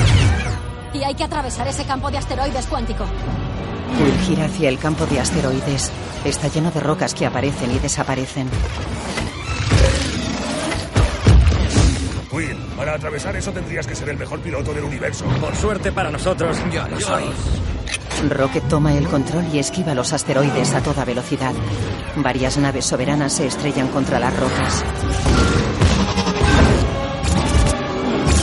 Y 0.96 1.04
hay 1.04 1.14
que 1.14 1.24
atravesar 1.24 1.68
ese 1.68 1.86
campo 1.86 2.10
de 2.10 2.18
asteroides 2.18 2.66
cuántico. 2.66 3.06
Will 4.02 4.20
gira 4.26 4.46
hacia 4.46 4.70
el 4.70 4.80
campo 4.80 5.06
de 5.06 5.20
asteroides. 5.20 5.92
Está 6.26 6.48
lleno 6.48 6.72
de 6.72 6.80
rocas 6.80 7.14
que 7.14 7.28
aparecen 7.28 7.70
y 7.70 7.78
desaparecen. 7.78 8.50
Will, 12.32 12.58
para 12.76 12.96
atravesar 12.96 13.36
eso 13.36 13.52
tendrías 13.52 13.86
que 13.86 13.96
ser 13.96 14.10
el 14.10 14.18
mejor 14.18 14.40
piloto 14.40 14.74
del 14.74 14.86
universo. 14.86 15.26
Por 15.40 15.56
suerte 15.56 15.92
para 15.92 16.10
nosotros, 16.10 16.58
yo 16.72 16.88
lo 16.88 17.00
soy. 17.00 17.26
Rocket 18.30 18.68
toma 18.68 18.94
el 18.94 19.08
control 19.08 19.46
y 19.54 19.60
esquiva 19.60 19.94
los 19.94 20.14
asteroides 20.14 20.74
a 20.74 20.82
toda 20.82 21.06
velocidad. 21.06 21.54
Varias 22.16 22.58
naves 22.58 22.86
soberanas 22.86 23.34
se 23.34 23.48
estrellan 23.48 23.88
contra 23.90 24.20
las 24.20 24.36
rocas. 24.38 24.84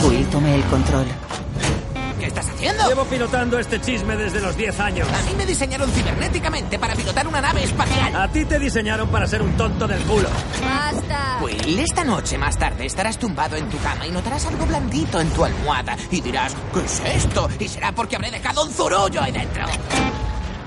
Will 0.07 0.25
toma 0.27 0.53
el 0.53 0.63
control. 0.63 1.05
Llevo 2.91 3.05
pilotando 3.05 3.57
este 3.57 3.79
chisme 3.79 4.17
desde 4.17 4.41
los 4.41 4.57
10 4.57 4.77
años. 4.81 5.07
A 5.07 5.21
mí 5.21 5.33
me 5.37 5.45
diseñaron 5.45 5.89
cibernéticamente 5.91 6.77
para 6.77 6.93
pilotar 6.93 7.25
una 7.25 7.39
nave 7.39 7.63
espacial. 7.63 8.13
A 8.13 8.27
ti 8.27 8.43
te 8.43 8.59
diseñaron 8.59 9.07
para 9.07 9.25
ser 9.27 9.41
un 9.41 9.55
tonto 9.55 9.87
del 9.87 10.03
culo. 10.03 10.27
¡Basta! 10.61 11.39
Will, 11.41 11.79
esta 11.79 12.03
noche 12.03 12.37
más 12.37 12.57
tarde 12.57 12.85
estarás 12.85 13.17
tumbado 13.17 13.55
en 13.55 13.69
tu 13.69 13.77
cama 13.77 14.05
y 14.05 14.11
notarás 14.11 14.45
algo 14.45 14.65
blandito 14.65 15.21
en 15.21 15.29
tu 15.29 15.45
almohada 15.45 15.95
y 16.11 16.19
dirás, 16.19 16.53
¿qué 16.73 16.81
es 16.81 17.01
esto? 17.23 17.47
Y 17.59 17.69
será 17.69 17.93
porque 17.93 18.17
habré 18.17 18.29
dejado 18.29 18.65
un 18.65 18.69
zurullo 18.69 19.21
ahí 19.21 19.31
dentro. 19.31 19.63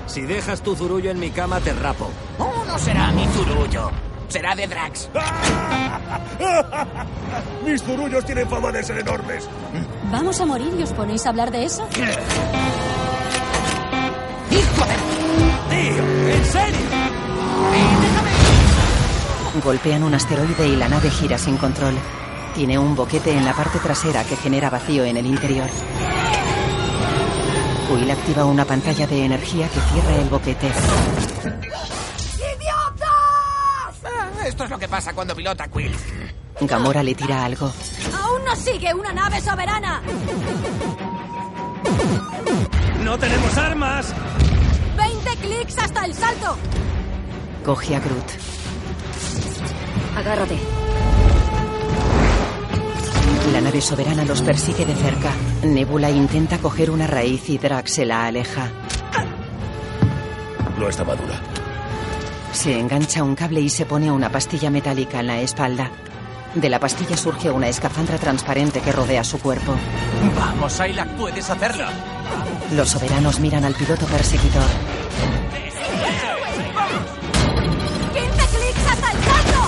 Si 0.07 0.21
dejas 0.21 0.63
tu 0.63 0.75
zurullo 0.75 1.11
en 1.11 1.19
mi 1.19 1.29
cama, 1.29 1.59
te 1.59 1.73
rapo. 1.73 2.09
Oh, 2.39 2.63
no 2.65 2.79
será 2.79 3.11
mi 3.11 3.27
zurullo. 3.27 3.91
Será 4.29 4.55
de 4.55 4.65
Drax. 4.65 5.09
Mis 7.63 7.83
zurullos 7.83 8.25
tienen 8.25 8.49
fama 8.49 8.71
de 8.71 8.83
ser 8.83 8.97
enormes. 8.97 9.47
¿Vamos 10.11 10.39
a 10.39 10.45
morir 10.45 10.73
y 10.79 10.83
os 10.83 10.91
ponéis 10.93 11.25
a 11.25 11.29
hablar 11.29 11.51
de 11.51 11.65
eso? 11.65 11.87
¡Hijo 14.51 14.85
de... 14.85 14.95
¡Tío! 15.69 16.03
¿En 16.33 16.45
serio? 16.45 16.79
Golpean 19.63 20.03
un 20.03 20.13
asteroide 20.13 20.67
y 20.67 20.75
la 20.75 20.87
nave 20.89 21.09
gira 21.09 21.37
sin 21.37 21.57
control. 21.57 21.95
Tiene 22.53 22.77
un 22.77 22.95
boquete 22.95 23.31
en 23.35 23.43
la 23.45 23.53
parte 23.53 23.79
trasera 23.79 24.23
que 24.23 24.35
genera 24.37 24.69
vacío 24.69 25.03
en 25.05 25.17
el 25.17 25.25
interior. 25.25 25.69
Will 27.91 28.09
activa 28.11 28.45
una 28.45 28.65
pantalla 28.65 29.07
de 29.07 29.25
energía 29.25 29.67
que 29.69 29.79
cierra 29.79 30.15
el 30.21 30.29
boquete. 30.29 30.67
Ah, 34.05 34.31
Esto 34.45 34.63
es 34.65 34.69
lo 34.69 34.77
que 34.79 34.87
pasa 34.87 35.13
cuando 35.13 35.35
pilota 35.35 35.67
Quill. 35.67 35.95
Gamora 36.61 37.03
le 37.03 37.15
tira 37.15 37.43
algo. 37.43 37.71
¡Aún 38.17 38.43
nos 38.45 38.59
sigue 38.59 38.93
una 38.93 39.11
nave 39.11 39.41
soberana! 39.41 40.01
¡No 43.03 43.17
tenemos 43.19 43.57
armas! 43.57 44.13
¡20 44.97 45.37
clics 45.37 45.77
hasta 45.77 46.05
el 46.05 46.13
salto! 46.13 46.57
Coge 47.63 47.95
a 47.95 47.99
Groot. 47.99 48.31
Agárrate. 50.17 50.57
La 53.51 53.61
nave 53.61 53.81
soberana 53.81 54.25
los 54.25 54.41
persigue 54.41 54.85
de 54.85 54.95
cerca. 54.95 55.31
Nebula 55.63 56.09
intenta 56.09 56.57
coger 56.57 56.89
una 56.89 57.05
raíz 57.05 57.49
y 57.49 57.57
Drax 57.57 57.91
se 57.91 58.05
la 58.05 58.25
aleja. 58.25 58.69
No 60.79 60.89
está 60.89 61.03
madura. 61.03 61.39
Se 62.51 62.79
engancha 62.79 63.23
un 63.23 63.35
cable 63.35 63.61
y 63.61 63.69
se 63.69 63.85
pone 63.85 64.11
una 64.11 64.29
pastilla 64.29 64.69
metálica 64.69 65.19
en 65.19 65.27
la 65.27 65.39
espalda. 65.41 65.91
De 66.55 66.69
la 66.69 66.79
pastilla 66.79 67.17
surge 67.17 67.51
una 67.51 67.67
escafandra 67.67 68.17
transparente 68.17 68.79
que 68.79 68.93
rodea 68.93 69.25
su 69.25 69.39
cuerpo. 69.39 69.75
Vamos, 70.37 70.71
Sylac, 70.71 71.09
puedes 71.17 71.49
hacerlo. 71.49 71.85
Los 72.71 72.89
soberanos 72.89 73.41
miran 73.41 73.65
al 73.65 73.75
piloto 73.75 74.05
perseguidor. 74.05 74.63
¡15 78.13 78.47
clics 78.47 78.87
hasta 78.89 79.11
el 79.11 79.17
salto! 79.23 79.59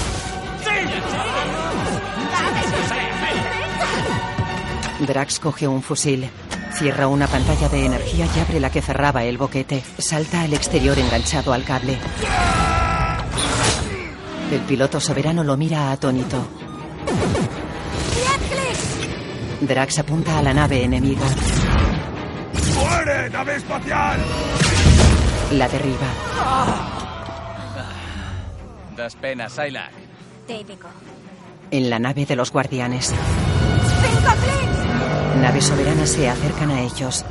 Drax 5.05 5.39
coge 5.39 5.67
un 5.67 5.83
fusil. 5.83 6.29
Cierra 6.73 7.07
una 7.07 7.27
pantalla 7.27 7.67
de 7.67 7.85
energía 7.85 8.27
y 8.33 8.39
abre 8.39 8.61
la 8.61 8.69
que 8.69 8.81
cerraba 8.81 9.25
el 9.25 9.37
boquete. 9.37 9.83
Salta 9.97 10.41
al 10.41 10.53
exterior 10.53 10.97
enganchado 10.97 11.51
al 11.51 11.65
cable. 11.65 11.97
El 14.51 14.61
piloto 14.61 15.01
soberano 15.01 15.43
lo 15.43 15.57
mira 15.57 15.91
atónito. 15.91 16.47
¡10 17.07 18.39
clics! 18.49 19.67
Drax 19.67 19.99
apunta 19.99 20.37
a 20.37 20.41
la 20.41 20.53
nave 20.53 20.83
enemiga. 20.83 21.25
¡Muere, 22.75 23.29
nave 23.29 23.55
espacial! 23.55 24.19
La 25.51 25.67
derriba. 25.67 26.07
Das 28.95 29.15
pena, 29.15 29.49
Sylac. 29.49 29.91
Típico. 30.47 30.87
En 31.71 31.89
la 31.89 31.99
nave 31.99 32.25
de 32.25 32.35
los 32.35 32.51
guardianes. 32.51 33.13
¡5 33.13 33.15
clics! 34.35 35.41
Naves 35.41 35.65
soberanas 35.65 36.09
se 36.09 36.29
acercan 36.29 36.71
a 36.71 36.81
ellos. 36.81 37.23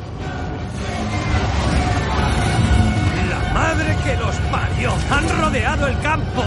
¡La 3.28 3.52
madre 3.52 3.96
que 4.04 4.16
los 4.16 4.36
parió! 4.36 4.92
¡Han 5.10 5.28
rodeado 5.40 5.86
el 5.88 6.00
campo! 6.00 6.44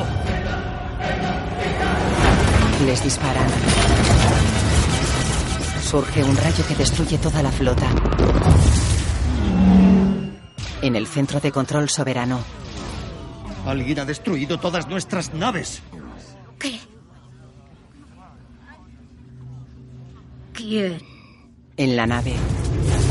Les 2.90 3.04
disparan. 3.04 3.46
Surge 5.80 6.24
un 6.24 6.36
rayo 6.36 6.66
que 6.68 6.74
destruye 6.74 7.20
toda 7.20 7.44
la 7.44 7.52
flota. 7.52 7.88
En 10.82 10.96
el 10.96 11.06
centro 11.06 11.40
de 11.40 11.52
control 11.52 11.88
soberano, 11.88 12.40
Alguien 13.68 14.00
ha 14.00 14.06
destruido 14.06 14.60
todas 14.60 14.88
nuestras 14.88 15.36
naves. 15.36 15.84
¿Qué? 16.58 16.80
¿Quién? 20.54 20.98
en 21.78 21.96
la 21.96 22.08
nave, 22.08 22.34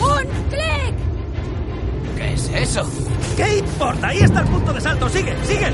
¡Un 0.01 0.25
clic! 0.51 2.17
¿Qué 2.17 2.33
es 2.33 2.49
eso? 2.49 2.85
¿Qué 3.37 3.59
importa? 3.59 4.09
Ahí 4.09 4.19
está 4.19 4.41
el 4.41 4.49
punto 4.49 4.73
de 4.73 4.81
salto. 4.81 5.09
¡Sigue, 5.09 5.37
sigue! 5.45 5.73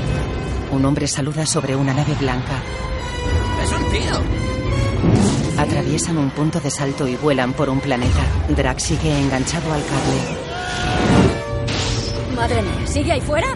un 0.71 0.85
hombre 0.85 1.07
saluda 1.07 1.43
sobre 1.47 1.75
una 1.75 1.93
nave 1.95 2.13
blanca. 2.19 2.61
Es 3.63 3.71
un 3.71 3.89
tío. 3.91 4.21
Atraviesan 5.57 6.17
un 6.17 6.29
punto 6.31 6.59
de 6.59 6.69
salto 6.69 7.07
y 7.07 7.15
vuelan 7.15 7.53
por 7.53 7.69
un 7.69 7.79
planeta. 7.79 8.23
Drax 8.49 8.83
sigue 8.83 9.17
enganchado 9.17 9.71
al 9.71 9.81
cable. 9.85 10.19
Madre 12.35 12.61
mía, 12.61 12.85
¿sigue 12.85 13.11
ahí 13.13 13.21
fuera? 13.21 13.47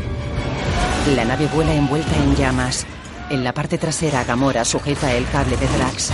La 1.15 1.25
nave 1.25 1.47
vuela 1.47 1.73
envuelta 1.73 2.15
en 2.15 2.35
llamas. 2.35 2.85
En 3.29 3.43
la 3.43 3.53
parte 3.53 3.77
trasera, 3.77 4.23
Gamora 4.23 4.63
sujeta 4.63 5.11
el 5.13 5.27
cable 5.29 5.57
de 5.57 5.67
Drax. 5.67 6.11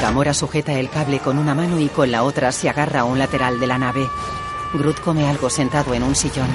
Gamora 0.00 0.34
sujeta 0.34 0.72
el 0.74 0.90
cable 0.90 1.18
con 1.20 1.38
una 1.38 1.54
mano 1.54 1.80
y 1.80 1.88
con 1.88 2.10
la 2.10 2.24
otra 2.24 2.52
se 2.52 2.68
agarra 2.68 3.00
a 3.00 3.04
un 3.04 3.18
lateral 3.18 3.58
de 3.58 3.66
la 3.66 3.78
nave. 3.78 4.06
Groot 4.74 5.00
come 5.00 5.28
algo 5.28 5.48
sentado 5.48 5.94
en 5.94 6.02
un 6.02 6.16
sillón. 6.16 6.48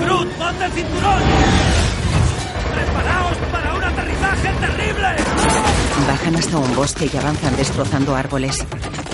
¡Groot, 0.00 0.28
ponte 0.32 0.64
el 0.64 0.72
cinturón! 0.72 1.20
¡Preparaos 2.74 3.36
para 3.52 3.74
un 3.74 3.84
aterrizaje 3.84 4.52
terrible! 4.58 5.08
Bajan 6.08 6.36
hasta 6.36 6.56
un 6.56 6.74
bosque 6.74 7.10
y 7.12 7.16
avanzan 7.16 7.56
destrozando 7.56 8.16
árboles. 8.16 8.64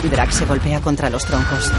Drax 0.09 0.35
se 0.37 0.45
golpea 0.47 0.81
contra 0.81 1.11
los 1.11 1.25
troncos. 1.25 1.71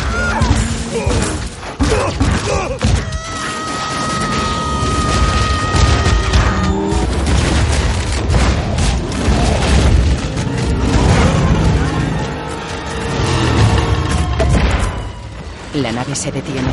La 15.73 15.91
nave 15.93 16.13
se 16.15 16.31
detiene. 16.33 16.69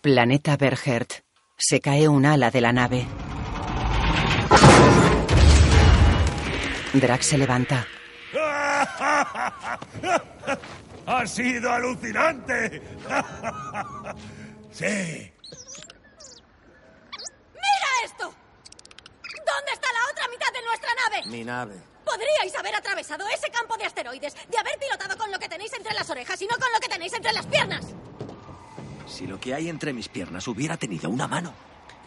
Planeta 0.00 0.56
Bergert. 0.56 1.12
Se 1.58 1.78
cae 1.80 2.08
un 2.08 2.24
ala 2.24 2.50
de 2.50 2.60
la 2.62 2.72
nave. 2.72 3.06
Drax 6.94 7.26
se 7.26 7.36
levanta. 7.36 7.86
¡Ha 11.06 11.26
sido 11.26 11.70
alucinante! 11.70 12.80
sí. 14.72 15.30
¡Mira 17.54 17.90
esto! 18.04 18.24
¿Dónde 18.24 19.72
está 19.74 19.88
la 19.92 20.10
otra 20.10 20.26
mitad 20.30 20.50
de 20.54 20.62
nuestra 20.66 20.90
nave? 20.94 21.26
Mi 21.26 21.44
nave. 21.44 21.91
Podríais 22.12 22.54
haber 22.56 22.74
atravesado 22.74 23.24
ese 23.28 23.50
campo 23.50 23.76
de 23.78 23.84
asteroides, 23.86 24.34
de 24.48 24.58
haber 24.58 24.78
pilotado 24.78 25.16
con 25.16 25.30
lo 25.30 25.38
que 25.38 25.48
tenéis 25.48 25.72
entre 25.72 25.94
las 25.94 26.08
orejas 26.10 26.40
y 26.42 26.46
no 26.46 26.56
con 26.58 26.70
lo 26.74 26.78
que 26.80 26.88
tenéis 26.88 27.12
entre 27.14 27.32
las 27.32 27.46
piernas. 27.46 27.86
Si 29.06 29.26
lo 29.26 29.40
que 29.40 29.54
hay 29.54 29.68
entre 29.70 29.92
mis 29.92 30.08
piernas 30.08 30.46
hubiera 30.48 30.76
tenido 30.76 31.08
una 31.08 31.26
mano, 31.26 31.54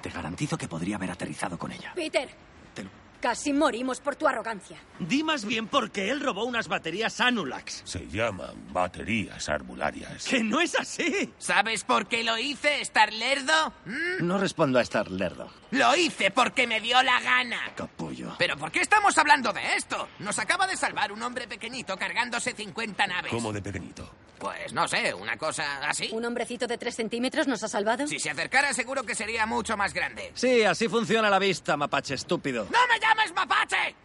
te 0.02 0.10
garantizo 0.10 0.58
que 0.58 0.68
podría 0.68 0.98
haber 0.98 1.12
aterrizado 1.12 1.58
con 1.58 1.72
ella. 1.72 1.92
Peter, 1.96 2.30
Te 2.76 2.84
lo- 2.84 2.90
casi 3.26 3.54
morimos 3.54 4.02
por 4.02 4.16
tu 4.16 4.28
arrogancia. 4.28 4.78
Di 5.00 5.24
más 5.24 5.46
bien 5.46 5.68
porque 5.68 6.12
él 6.12 6.20
robó 6.20 6.46
unas 6.46 6.68
baterías 6.68 7.20
Anulax. 7.20 7.82
Se 7.84 8.08
llaman 8.08 8.72
baterías 8.72 9.50
arbularias. 9.50 10.26
¡Que 10.26 10.44
no 10.44 10.62
es 10.62 10.76
así! 10.76 11.34
¿Sabes 11.40 11.84
por 11.84 12.08
qué 12.08 12.24
lo 12.24 12.38
hice, 12.38 12.82
estar 12.82 13.12
lerdo? 13.12 13.74
No 14.20 14.38
respondo 14.38 14.78
a 14.78 14.84
estar 14.84 15.10
lerdo. 15.10 15.50
Lo 15.72 15.96
hice 15.96 16.30
porque 16.30 16.68
me 16.68 16.80
dio 16.80 17.02
la 17.02 17.20
gana. 17.20 17.62
Capullo. 17.76 18.36
¿Pero 18.38 18.58
por 18.58 18.72
qué 18.72 18.82
estamos 18.82 19.18
hablando 19.18 19.52
de 19.52 19.74
esto? 19.76 20.08
Nos 20.20 20.38
acaba 20.38 20.68
de 20.68 20.78
salvar 20.78 21.12
un 21.12 21.24
hombre 21.24 21.48
pequeñito 21.48 21.98
cargándose 21.98 22.54
50 22.54 23.08
naves. 23.08 23.32
¿Cómo 23.32 23.52
de 23.52 23.64
pequeñito? 23.64 24.08
Pues 24.38 24.74
no 24.74 24.88
sé, 24.88 25.14
una 25.14 25.38
cosa 25.38 25.88
así. 25.88 26.10
¿Un 26.12 26.26
hombrecito 26.26 26.68
de 26.68 26.78
tres 26.78 26.96
centímetros 26.96 27.48
nos 27.48 27.64
ha 27.64 27.68
salvado? 27.68 28.06
Si 28.08 28.20
se 28.20 28.30
acercara 28.30 28.74
seguro 28.74 29.04
que 29.04 29.16
sería 29.16 29.46
mucho 29.46 29.78
más 29.78 29.94
grande. 29.94 30.32
Sí, 30.36 30.64
así 30.64 30.88
funciona 30.90 31.30
la 31.30 31.40
vista, 31.40 31.78
mapache 31.78 32.16
estúpido. 32.16 32.68
¡No 32.72 32.80
me 32.88 33.00
llames 33.00 33.15
mapache! 33.34 33.96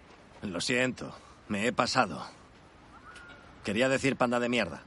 Lo 0.42 0.60
siento, 0.60 1.14
me 1.48 1.66
he 1.66 1.72
pasado. 1.72 2.26
Quería 3.64 3.88
decir 3.88 4.16
panda 4.16 4.40
de 4.40 4.48
mierda. 4.48 4.82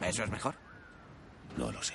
¿Eso 0.00 0.22
es 0.22 0.30
mejor? 0.30 0.54
No 1.56 1.72
lo 1.72 1.82
sé. 1.82 1.94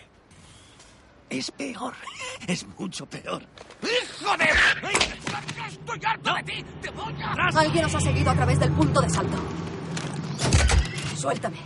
Es 1.30 1.52
peor. 1.52 1.94
Es 2.48 2.66
mucho 2.80 3.06
peor. 3.06 3.42
¡Hijo 3.82 4.38
de... 4.38 4.46
¡Estoy 5.68 6.00
harto 6.06 6.34
de 6.34 6.44
ti! 6.44 6.66
¡Te 6.82 6.90
voy 6.90 7.14
a... 7.22 7.34
Alguien 7.34 7.86
os 7.86 7.96
ha 7.96 8.02
seguido 8.02 8.32
a 8.32 8.34
través 8.34 8.60
del 8.60 8.72
punto 8.72 9.00
de 9.00 9.10
salto. 9.10 9.38
Suéltame. 11.16 11.58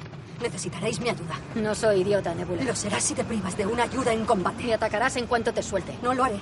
Necesitaréis 0.42 1.00
mi 1.00 1.10
ayuda. 1.10 1.40
No 1.56 1.74
soy 1.74 2.02
idiota, 2.02 2.36
Nebula. 2.36 2.64
Lo 2.64 2.76
serás 2.76 3.04
si 3.04 3.16
te 3.16 3.24
privas 3.24 3.56
de 3.58 3.66
una 3.66 3.84
ayuda 3.84 4.14
en 4.14 4.26
combate. 4.26 4.66
Me 4.66 4.74
atacarás 4.74 5.16
en 5.16 5.28
cuanto 5.28 5.54
te 5.54 5.64
suelte. 5.64 5.98
No 6.04 6.14
lo 6.14 6.26
haré. 6.26 6.40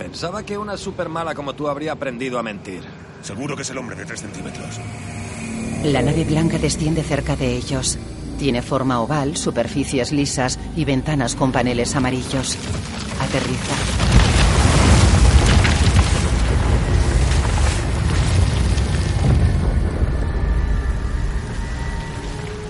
Pensaba 0.00 0.42
que 0.44 0.56
una 0.56 0.78
super 0.78 1.10
mala 1.10 1.34
como 1.34 1.52
tú 1.52 1.68
habría 1.68 1.92
aprendido 1.92 2.38
a 2.38 2.42
mentir. 2.42 2.82
Seguro 3.20 3.54
que 3.54 3.60
es 3.60 3.70
el 3.70 3.76
hombre 3.76 3.94
de 3.96 4.06
tres 4.06 4.22
centímetros. 4.22 4.80
La 5.84 6.00
nave 6.00 6.24
blanca 6.24 6.56
desciende 6.56 7.02
cerca 7.02 7.36
de 7.36 7.54
ellos. 7.54 7.98
Tiene 8.38 8.62
forma 8.62 9.02
oval, 9.02 9.36
superficies 9.36 10.10
lisas 10.10 10.58
y 10.74 10.86
ventanas 10.86 11.34
con 11.34 11.52
paneles 11.52 11.94
amarillos. 11.96 12.56
Aterriza. 13.20 13.74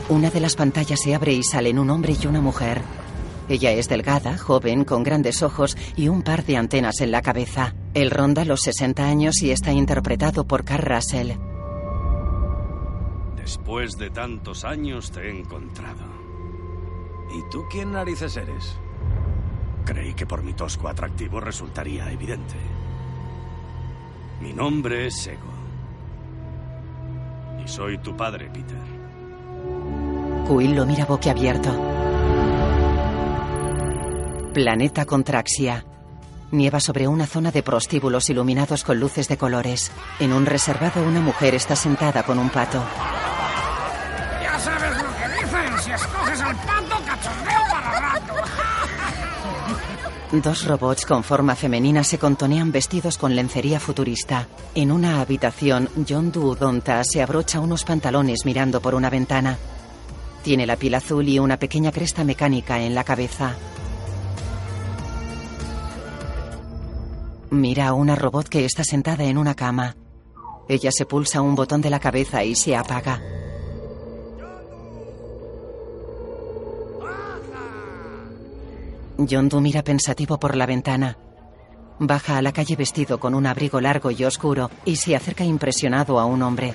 Una 0.08 0.30
de 0.30 0.40
las 0.40 0.56
pantallas 0.56 1.00
se 1.00 1.14
abre 1.14 1.32
y 1.32 1.44
salen 1.44 1.78
un 1.78 1.90
hombre 1.90 2.16
y 2.20 2.26
una 2.26 2.40
mujer. 2.40 2.82
Ella 3.50 3.72
es 3.72 3.88
delgada, 3.88 4.38
joven, 4.38 4.84
con 4.84 5.02
grandes 5.02 5.42
ojos 5.42 5.76
y 5.96 6.06
un 6.06 6.22
par 6.22 6.44
de 6.44 6.56
antenas 6.56 7.00
en 7.00 7.10
la 7.10 7.20
cabeza. 7.20 7.74
Él 7.94 8.12
ronda 8.12 8.44
los 8.44 8.60
60 8.60 9.04
años 9.04 9.42
y 9.42 9.50
está 9.50 9.72
interpretado 9.72 10.46
por 10.46 10.64
Carl 10.64 10.84
Russell. 10.84 11.32
Después 13.34 13.98
de 13.98 14.10
tantos 14.10 14.64
años 14.64 15.10
te 15.10 15.22
he 15.22 15.36
encontrado. 15.36 16.04
¿Y 17.36 17.50
tú 17.50 17.64
quién 17.68 17.90
narices 17.90 18.36
eres? 18.36 18.78
Creí 19.84 20.14
que 20.14 20.26
por 20.26 20.44
mi 20.44 20.52
tosco 20.52 20.86
atractivo 20.86 21.40
resultaría 21.40 22.08
evidente. 22.12 22.54
Mi 24.40 24.52
nombre 24.52 25.08
es 25.08 25.22
Sego. 25.22 25.50
Y 27.64 27.66
soy 27.66 27.98
tu 27.98 28.16
padre, 28.16 28.48
Peter. 28.48 28.78
Quill 30.46 30.76
lo 30.76 30.86
mira 30.86 31.04
boquiabierto. 31.04 32.09
Planeta 34.52 35.04
Contraxia. 35.04 35.84
Nieva 36.50 36.80
sobre 36.80 37.06
una 37.06 37.26
zona 37.26 37.52
de 37.52 37.62
prostíbulos 37.62 38.28
iluminados 38.30 38.82
con 38.82 38.98
luces 38.98 39.28
de 39.28 39.36
colores. 39.36 39.92
En 40.18 40.32
un 40.32 40.44
reservado 40.44 41.04
una 41.04 41.20
mujer 41.20 41.54
está 41.54 41.76
sentada 41.76 42.24
con 42.24 42.36
un 42.40 42.50
pato. 42.50 42.82
Ya 44.42 44.58
sabes 44.58 44.90
lo 44.90 45.08
que 45.14 45.28
dicen. 45.40 45.78
Si 45.84 45.92
escoges 45.92 46.40
al 46.40 46.56
pato, 46.56 46.96
cachondeo 47.06 47.60
para 47.70 48.00
rato. 48.00 48.34
Dos 50.32 50.66
robots 50.66 51.06
con 51.06 51.22
forma 51.22 51.54
femenina 51.54 52.02
se 52.02 52.18
contonean 52.18 52.72
vestidos 52.72 53.18
con 53.18 53.36
lencería 53.36 53.78
futurista. 53.78 54.48
En 54.74 54.90
una 54.90 55.20
habitación, 55.20 55.88
John 56.08 56.32
Duodonta 56.32 57.04
se 57.04 57.22
abrocha 57.22 57.60
unos 57.60 57.84
pantalones 57.84 58.44
mirando 58.44 58.80
por 58.80 58.96
una 58.96 59.10
ventana. 59.10 59.58
Tiene 60.42 60.66
la 60.66 60.74
piel 60.74 60.96
azul 60.96 61.28
y 61.28 61.38
una 61.38 61.56
pequeña 61.56 61.92
cresta 61.92 62.24
mecánica 62.24 62.80
en 62.80 62.96
la 62.96 63.04
cabeza. 63.04 63.54
Mira 67.50 67.88
a 67.88 67.94
una 67.94 68.14
robot 68.14 68.48
que 68.48 68.64
está 68.64 68.84
sentada 68.84 69.24
en 69.24 69.36
una 69.36 69.54
cama. 69.56 69.96
Ella 70.68 70.90
se 70.92 71.04
pulsa 71.04 71.40
un 71.42 71.56
botón 71.56 71.80
de 71.80 71.90
la 71.90 71.98
cabeza 71.98 72.44
y 72.44 72.54
se 72.54 72.76
apaga. 72.76 73.20
Yondu 79.18 79.60
mira 79.60 79.82
pensativo 79.82 80.38
por 80.38 80.56
la 80.56 80.66
ventana. 80.66 81.18
Baja 81.98 82.38
a 82.38 82.42
la 82.42 82.52
calle 82.52 82.76
vestido 82.76 83.18
con 83.18 83.34
un 83.34 83.46
abrigo 83.46 83.80
largo 83.80 84.10
y 84.10 84.24
oscuro 84.24 84.70
y 84.84 84.96
se 84.96 85.16
acerca 85.16 85.44
impresionado 85.44 86.18
a 86.18 86.24
un 86.24 86.42
hombre. 86.42 86.72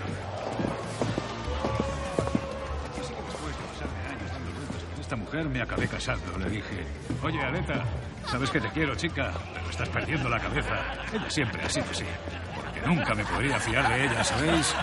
Esta 5.00 5.16
mujer 5.16 5.46
me 5.46 5.62
acabé 5.62 5.88
casando. 5.88 6.38
Le 6.38 6.50
dije, 6.50 6.84
oye, 7.24 7.42
Aleta, 7.42 7.84
sabes 8.30 8.50
que 8.50 8.60
te 8.60 8.70
quiero, 8.70 8.96
chica, 8.96 9.32
pero 9.54 9.70
estás 9.70 9.90
perdiendo 9.90 10.30
la 10.30 10.40
cabeza. 10.40 10.76
Ella 11.14 11.30
siempre 11.30 11.64
ha 11.64 11.70
sido 11.70 11.86
así. 11.92 12.06
Porque 12.56 12.82
nunca 12.82 13.14
me 13.16 13.26
podría 13.26 13.60
fiar 13.60 13.88
de 13.90 14.06
ella, 14.06 14.24
¿sabéis? 14.24 14.76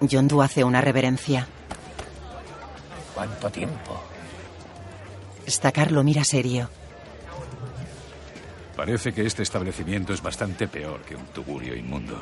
Yondu 0.00 0.42
hace 0.42 0.64
una 0.64 0.80
reverencia. 0.80 1.46
¿Cuánto 3.14 3.50
tiempo? 3.50 4.02
Stakar 5.48 5.92
lo 5.92 6.02
mira 6.04 6.24
serio. 6.24 6.68
Parece 8.76 9.12
que 9.12 9.24
este 9.24 9.42
establecimiento 9.42 10.12
es 10.12 10.20
bastante 10.20 10.68
peor 10.68 11.00
que 11.00 11.16
un 11.16 11.24
tugurio 11.28 11.74
inmundo. 11.74 12.20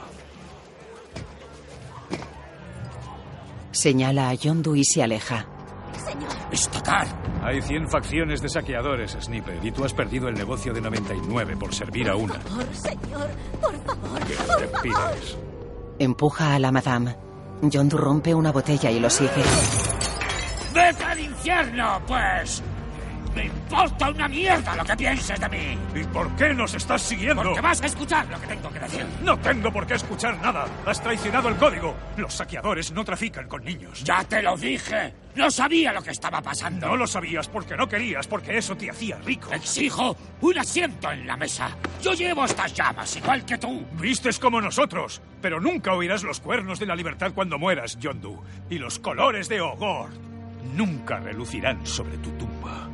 Señala 3.73 4.29
a 4.29 4.35
Yondu 4.35 4.77
y 4.77 4.85
se 4.85 5.03
aleja. 5.03 5.47
¡Estacar! 6.51 7.07
Hay 7.43 7.61
100 7.61 7.89
facciones 7.89 8.41
de 8.41 8.49
saqueadores, 8.49 9.17
Sniper, 9.21 9.59
y 9.65 9.71
tú 9.73 9.85
has 9.85 9.93
perdido 9.93 10.29
el 10.29 10.35
negocio 10.35 10.73
de 10.73 10.81
99 10.81 11.57
por 11.57 11.75
servir 11.75 12.09
a 12.09 12.17
una. 12.17 12.35
Por 12.35 12.75
señor, 12.75 13.29
por 13.61 13.75
favor, 13.85 14.21
¿Qué 14.27 14.35
por 14.35 14.57
te 14.57 14.67
favor. 14.69 14.83
pides? 14.83 15.39
Empuja 15.99 16.55
a 16.55 16.59
la 16.59 16.73
madame. 16.73 17.17
Yondu 17.63 17.97
rompe 17.97 18.35
una 18.35 18.53
botella 18.53 18.91
y 18.91 18.99
lo 19.01 19.09
sigue. 19.11 19.31
¡Vete 20.75 21.05
al 21.05 21.21
infierno, 21.21 22.01
pues! 22.07 22.63
¡Me 23.35 23.47
importa 23.47 24.11
una 24.11 24.29
mierda 24.29 24.77
lo 24.77 24.85
que 24.85 24.97
pienses 24.97 25.41
de 25.41 25.49
mí! 25.49 25.79
¿Y 25.95 26.05
por 26.05 26.31
qué 26.37 26.55
nos 26.55 26.75
estás 26.75 27.03
siguiendo? 27.03 27.43
Porque 27.43 27.61
vas 27.61 27.83
a 27.83 27.87
escuchar 27.87 28.27
lo 28.29 28.41
que 28.41 28.47
tengo 28.47 28.71
que 28.71 28.79
decir. 28.79 29.05
No 29.23 29.37
tengo 29.39 29.73
por 29.73 29.87
qué 29.87 29.95
escuchar 29.95 30.41
nada. 30.41 30.67
Has 30.87 31.03
traicionado 31.03 31.49
el 31.49 31.57
código. 31.57 31.95
Los 32.17 32.35
saqueadores 32.35 32.93
no 32.93 33.05
trafican 33.05 33.49
con 33.49 33.65
niños. 33.65 34.05
¡Ya 34.05 34.23
te 34.25 34.43
lo 34.43 34.57
dije! 34.57 35.15
No 35.35 35.51
sabía 35.51 35.93
lo 35.93 36.03
que 36.03 36.13
estaba 36.13 36.41
pasando. 36.41 36.87
No 36.87 36.97
lo 36.97 37.09
sabías 37.09 37.49
porque 37.49 37.77
no 37.77 37.89
querías, 37.89 38.29
porque 38.29 38.57
eso 38.57 38.77
te 38.77 38.89
hacía 38.89 39.19
rico. 39.19 39.53
Exijo 39.53 40.17
un 40.41 40.59
asiento 40.59 41.11
en 41.11 41.27
la 41.27 41.37
mesa. 41.37 41.71
Yo 42.01 42.13
llevo 42.13 42.45
estas 42.45 42.73
llamas 42.73 43.17
igual 43.17 43.45
que 43.45 43.59
tú. 43.59 43.85
Vistes 43.95 44.39
como 44.39 44.61
nosotros, 44.61 45.21
pero 45.43 45.61
nunca 45.61 45.93
oirás 45.93 46.23
los 46.23 46.39
cuernos 46.39 46.79
de 46.79 46.87
la 46.87 46.95
libertad 46.95 47.33
cuando 47.35 47.59
mueras, 47.59 47.99
Yondu. 47.99 48.43
Y 48.71 48.79
los 48.79 49.01
colores 49.01 49.49
de 49.49 49.61
Ogor 49.61 50.11
nunca 50.77 51.19
relucirán 51.19 51.85
sobre 51.85 52.17
tu 52.19 52.31
tumba. 52.33 52.89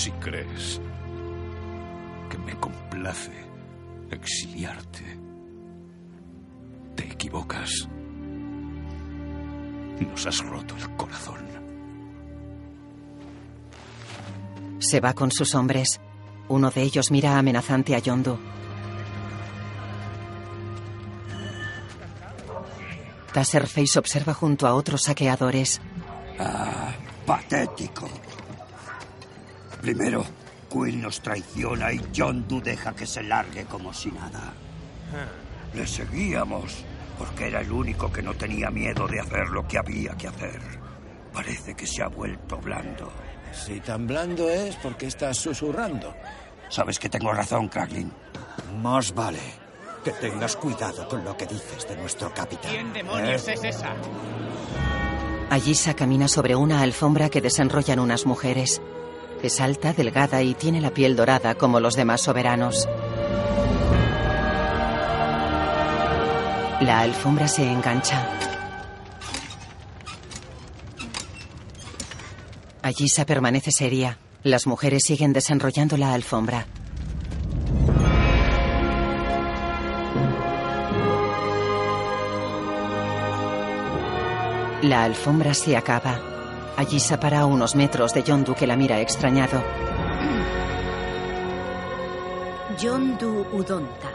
Si 0.00 0.10
crees 0.12 0.80
que 2.30 2.38
me 2.38 2.54
complace 2.54 3.32
exiliarte, 4.10 5.04
te 6.96 7.04
equivocas. 7.04 7.86
Nos 10.00 10.26
has 10.26 10.38
roto 10.38 10.74
el 10.76 10.96
corazón. 10.96 11.44
Se 14.78 15.00
va 15.00 15.12
con 15.12 15.30
sus 15.30 15.54
hombres. 15.54 16.00
Uno 16.48 16.70
de 16.70 16.80
ellos 16.80 17.10
mira 17.10 17.36
amenazante 17.36 17.94
a 17.94 17.98
Yondu. 17.98 18.38
Taserface 23.34 23.98
observa 23.98 24.32
junto 24.32 24.66
a 24.66 24.72
otros 24.72 25.02
saqueadores. 25.02 25.78
Ah, 26.38 26.94
patético. 27.26 28.08
Primero, 29.80 30.24
Quill 30.70 31.00
nos 31.00 31.20
traiciona 31.20 31.92
y 31.92 32.00
Yondu 32.12 32.60
deja 32.60 32.94
que 32.94 33.06
se 33.06 33.22
largue 33.22 33.64
como 33.64 33.92
si 33.92 34.10
nada. 34.10 34.52
Le 35.74 35.86
seguíamos 35.86 36.84
porque 37.18 37.48
era 37.48 37.60
el 37.60 37.70
único 37.70 38.10
que 38.10 38.22
no 38.22 38.34
tenía 38.34 38.70
miedo 38.70 39.06
de 39.06 39.20
hacer 39.20 39.48
lo 39.48 39.66
que 39.66 39.78
había 39.78 40.16
que 40.16 40.28
hacer. 40.28 40.60
Parece 41.32 41.74
que 41.74 41.86
se 41.86 42.02
ha 42.02 42.08
vuelto 42.08 42.58
blando. 42.58 43.12
Si 43.52 43.80
tan 43.80 44.06
blando 44.06 44.48
es, 44.48 44.76
¿por 44.76 44.96
qué 44.96 45.06
estás 45.06 45.36
susurrando? 45.36 46.14
Sabes 46.68 46.98
que 46.98 47.08
tengo 47.08 47.32
razón, 47.32 47.68
Kraglin. 47.68 48.12
Más 48.80 49.12
vale 49.12 49.40
que 50.04 50.12
tengas 50.12 50.56
cuidado 50.56 51.08
con 51.08 51.24
lo 51.24 51.36
que 51.36 51.46
dices 51.46 51.86
de 51.88 51.96
nuestro 51.96 52.32
capitán. 52.32 52.70
¿Quién 52.70 52.92
demonios 52.92 53.46
¿Eh? 53.48 53.54
es 53.54 53.64
esa? 53.64 53.92
Ayisa 55.50 55.94
camina 55.94 56.28
sobre 56.28 56.54
una 56.56 56.80
alfombra 56.80 57.28
que 57.28 57.40
desenrollan 57.40 57.98
unas 57.98 58.24
mujeres. 58.24 58.80
Es 59.42 59.60
alta, 59.60 59.92
delgada 59.94 60.42
y 60.42 60.54
tiene 60.54 60.80
la 60.80 60.90
piel 60.90 61.16
dorada 61.16 61.54
como 61.54 61.80
los 61.80 61.94
demás 61.94 62.20
soberanos. 62.20 62.86
La 66.80 67.00
alfombra 67.00 67.48
se 67.48 67.70
engancha. 67.70 68.26
Ayisa 72.82 73.24
permanece 73.24 73.70
seria. 73.70 74.18
Las 74.42 74.66
mujeres 74.66 75.04
siguen 75.04 75.32
desenrollando 75.32 75.96
la 75.96 76.14
alfombra. 76.14 76.66
La 84.82 85.04
alfombra 85.04 85.52
se 85.52 85.76
acaba. 85.76 86.29
Ayisa 86.80 87.20
para 87.20 87.40
a 87.40 87.44
unos 87.44 87.76
metros 87.76 88.14
de 88.14 88.22
Yondu 88.22 88.54
que 88.54 88.66
la 88.66 88.74
mira 88.74 89.02
extrañado. 89.02 89.62
Yondu 92.80 93.46
Udonta. 93.52 94.10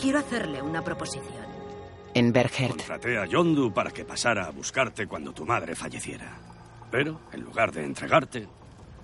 Quiero 0.00 0.18
hacerle 0.18 0.62
una 0.62 0.82
proposición. 0.82 1.44
En 2.14 2.32
Berghert, 2.32 2.76
Contraté 2.78 3.18
a 3.18 3.26
Yondu 3.26 3.70
para 3.70 3.90
que 3.90 4.06
pasara 4.06 4.46
a 4.46 4.50
buscarte 4.50 5.06
cuando 5.06 5.34
tu 5.34 5.44
madre 5.44 5.74
falleciera. 5.74 6.38
Pero, 6.90 7.20
en 7.32 7.42
lugar 7.42 7.70
de 7.70 7.84
entregarte, 7.84 8.48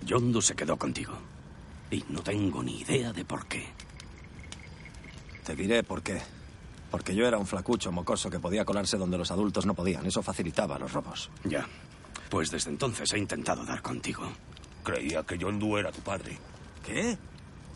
Yondu 0.03 0.41
se 0.41 0.55
quedó 0.55 0.75
contigo. 0.75 1.13
Y 1.91 2.03
no 2.09 2.23
tengo 2.23 2.63
ni 2.63 2.79
idea 2.79 3.13
de 3.13 3.23
por 3.25 3.45
qué. 3.45 3.63
Te 5.45 5.55
diré 5.55 5.83
por 5.83 6.01
qué. 6.01 6.19
Porque 6.89 7.13
yo 7.13 7.27
era 7.27 7.37
un 7.37 7.45
flacucho 7.45 7.91
mocoso 7.91 8.31
que 8.31 8.39
podía 8.39 8.65
colarse 8.65 8.97
donde 8.97 9.19
los 9.19 9.29
adultos 9.29 9.67
no 9.67 9.75
podían. 9.75 10.03
Eso 10.03 10.23
facilitaba 10.23 10.79
los 10.79 10.91
robos. 10.91 11.29
Ya. 11.43 11.67
Pues 12.31 12.49
desde 12.49 12.69
entonces 12.69 13.11
he 13.11 13.17
intentado 13.19 13.65
dar 13.65 13.81
contigo. 13.81 14.23
Creía 14.85 15.21
que 15.23 15.37
Yondu 15.37 15.75
era 15.75 15.91
tu 15.91 15.99
padre. 15.99 16.39
¿Qué? 16.85 17.17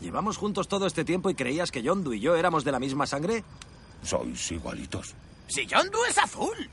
¿Llevamos 0.00 0.38
juntos 0.38 0.66
todo 0.66 0.86
este 0.86 1.04
tiempo 1.04 1.28
y 1.28 1.34
creías 1.34 1.70
que 1.70 1.82
Yondu 1.82 2.14
y 2.14 2.20
yo 2.20 2.34
éramos 2.34 2.64
de 2.64 2.72
la 2.72 2.80
misma 2.80 3.06
sangre? 3.06 3.44
Sois 4.02 4.50
igualitos. 4.50 5.14
Si 5.46 5.66
Yondu 5.66 5.98
es 6.08 6.16
azul. 6.16 6.70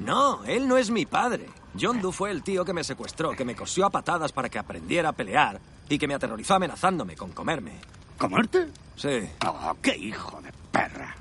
No, 0.00 0.44
él 0.44 0.68
no 0.68 0.76
es 0.76 0.90
mi 0.90 1.06
padre. 1.06 1.48
Yondu 1.72 2.12
fue 2.12 2.32
el 2.32 2.42
tío 2.42 2.66
que 2.66 2.74
me 2.74 2.84
secuestró, 2.84 3.30
que 3.30 3.46
me 3.46 3.56
cosió 3.56 3.86
a 3.86 3.90
patadas 3.90 4.32
para 4.32 4.50
que 4.50 4.58
aprendiera 4.58 5.08
a 5.08 5.12
pelear 5.12 5.58
y 5.88 5.96
que 5.98 6.06
me 6.06 6.14
aterrorizó 6.14 6.54
amenazándome 6.56 7.16
con 7.16 7.32
comerme. 7.32 7.80
¿Comerte? 8.18 8.68
Sí. 8.94 9.26
Oh, 9.46 9.74
qué 9.80 9.96
hijo 9.96 10.38
de 10.42 10.52
perra. 10.70 11.16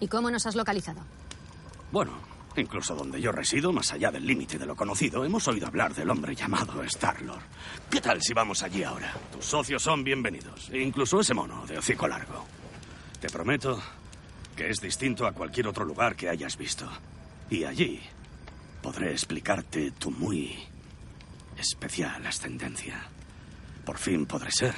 ¿Y 0.00 0.08
cómo 0.08 0.32
nos 0.32 0.46
has 0.46 0.56
localizado? 0.56 1.00
Bueno, 1.92 2.29
incluso 2.60 2.94
donde 2.94 3.20
yo 3.20 3.32
resido, 3.32 3.72
más 3.72 3.92
allá 3.92 4.10
del 4.10 4.26
límite 4.26 4.58
de 4.58 4.66
lo 4.66 4.76
conocido, 4.76 5.24
hemos 5.24 5.46
oído 5.48 5.66
hablar 5.66 5.94
del 5.94 6.10
hombre 6.10 6.34
llamado 6.34 6.82
Starlord. 6.84 7.42
¿Qué 7.90 8.00
tal 8.00 8.22
si 8.22 8.32
vamos 8.32 8.62
allí 8.62 8.82
ahora? 8.82 9.12
Tus 9.32 9.44
socios 9.44 9.82
son 9.82 10.04
bienvenidos, 10.04 10.70
e 10.70 10.80
incluso 10.80 11.20
ese 11.20 11.34
mono 11.34 11.66
de 11.66 11.78
hocico 11.78 12.06
largo. 12.06 12.44
Te 13.20 13.28
prometo 13.28 13.80
que 14.54 14.68
es 14.68 14.80
distinto 14.80 15.26
a 15.26 15.32
cualquier 15.32 15.66
otro 15.66 15.84
lugar 15.84 16.14
que 16.14 16.28
hayas 16.28 16.56
visto. 16.56 16.88
Y 17.48 17.64
allí 17.64 18.00
podré 18.82 19.10
explicarte 19.10 19.90
tu 19.92 20.10
muy 20.10 20.56
especial 21.56 22.26
ascendencia. 22.26 23.02
Por 23.84 23.98
fin 23.98 24.26
podré 24.26 24.50
ser 24.50 24.74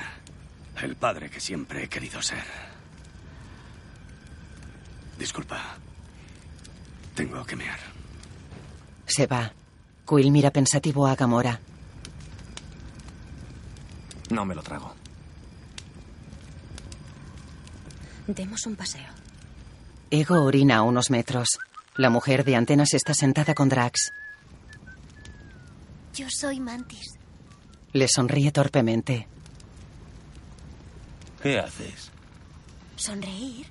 el 0.81 0.97
padre 0.97 1.31
que 1.31 1.41
siempre 1.41 1.85
he 1.85 1.89
querido 1.89 2.23
ser. 2.23 2.45
Disculpa. 5.19 5.77
Tengo 7.15 7.45
que 7.45 7.57
mear. 7.57 7.79
se 9.07 9.27
va. 9.27 9.53
Quill 10.07 10.31
mira 10.31 10.51
pensativo 10.51 11.07
a 11.07 11.15
Gamora. 11.15 11.61
No 14.31 14.45
me 14.45 14.55
lo 14.55 14.63
trago. 14.63 14.95
Demos 18.27 18.67
un 18.67 18.77
paseo. 18.77 19.11
Ego 20.11 20.43
orina 20.43 20.77
a 20.77 20.83
unos 20.83 21.11
metros. 21.11 21.59
La 21.97 22.09
mujer 22.11 22.45
de 22.45 22.57
antenas 22.57 22.95
está 22.95 23.13
sentada 23.15 23.55
con 23.55 23.69
Drax. 23.69 24.13
Yo 26.15 26.27
soy 26.31 26.61
Mantis. 26.61 27.19
Le 27.93 28.09
sonríe 28.09 28.51
torpemente. 28.53 29.29
¿Qué 31.43 31.59
haces? 31.59 32.11
¿Sonreír? 32.97 33.67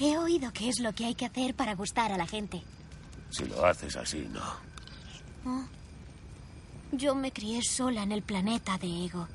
He 0.00 0.16
oído 0.16 0.52
que 0.52 0.68
es 0.68 0.78
lo 0.80 0.94
que 0.94 1.06
hay 1.06 1.14
que 1.14 1.26
hacer 1.26 1.54
para 1.54 1.74
gustar 1.74 2.12
a 2.12 2.16
la 2.16 2.26
gente. 2.26 2.62
Si 3.30 3.44
lo 3.46 3.64
haces 3.66 3.96
así, 3.96 4.28
no. 4.30 4.42
Oh. 5.44 5.64
Yo 6.92 7.14
me 7.14 7.32
crié 7.32 7.62
sola 7.62 8.02
en 8.02 8.12
el 8.12 8.22
planeta 8.22 8.78
de 8.78 9.04
Ego. 9.04 9.28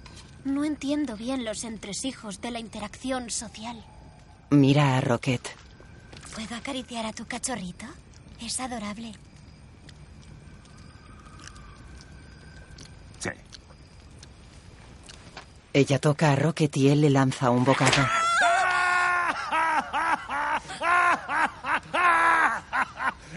No 0.45 0.63
entiendo 0.63 1.15
bien 1.15 1.45
los 1.45 1.63
entresijos 1.63 2.41
de 2.41 2.51
la 2.51 2.59
interacción 2.59 3.29
social. 3.29 3.83
Mira 4.49 4.97
a 4.97 5.01
Rocket. 5.01 5.41
¿Puedo 6.35 6.55
acariciar 6.55 7.05
a 7.05 7.13
tu 7.13 7.25
cachorrito? 7.25 7.85
Es 8.41 8.59
adorable. 8.59 9.13
Sí. 13.19 13.29
Ella 15.73 15.99
toca 15.99 16.31
a 16.31 16.35
Rocket 16.35 16.75
y 16.77 16.89
él 16.89 17.01
le 17.01 17.09
lanza 17.09 17.49
un 17.49 17.63
bocado. 17.63 18.22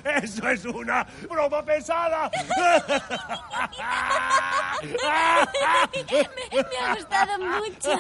¡Eso 0.04 0.48
es 0.48 0.64
una 0.64 1.04
broma 1.28 1.62
pesada! 1.64 2.30
me, 4.82 6.62
me 6.62 6.78
ha 6.85 6.94
gustado 6.94 7.38
mucho. 7.38 7.98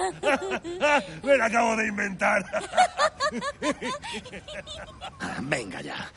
Me 1.22 1.36
la 1.36 1.46
acabo 1.46 1.76
de 1.76 1.88
inventar. 1.88 2.44
Venga 5.42 5.80
ya. 5.80 6.10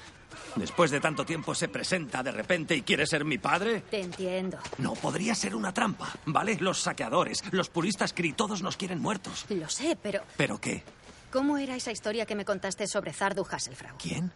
Después 0.55 0.91
de 0.91 0.99
tanto 0.99 1.25
tiempo 1.25 1.53
se 1.53 1.67
presenta 1.67 2.23
de 2.23 2.31
repente 2.31 2.75
y 2.75 2.81
quiere 2.81 3.05
ser 3.05 3.23
mi 3.23 3.37
padre. 3.37 3.81
Te 3.89 4.01
entiendo. 4.01 4.57
No, 4.79 4.93
podría 4.93 5.35
ser 5.35 5.55
una 5.55 5.73
trampa, 5.73 6.09
¿vale? 6.25 6.57
Los 6.59 6.81
saqueadores, 6.81 7.43
los 7.51 7.69
puristas 7.69 8.13
Kree, 8.13 8.33
todos 8.33 8.61
nos 8.63 8.75
quieren 8.75 8.99
muertos. 8.99 9.45
Lo 9.49 9.69
sé, 9.69 9.97
pero 10.01 10.21
¿Pero 10.37 10.59
qué? 10.59 10.83
¿cómo 11.31 11.59
era 11.59 11.75
esa 11.75 11.91
historia 11.91 12.25
que 12.25 12.35
me 12.35 12.43
contaste 12.43 12.87
sobre 12.87 13.13
Zardu 13.13 13.45
Hasselfrau? 13.49 13.95
¿Quién? 13.99 14.31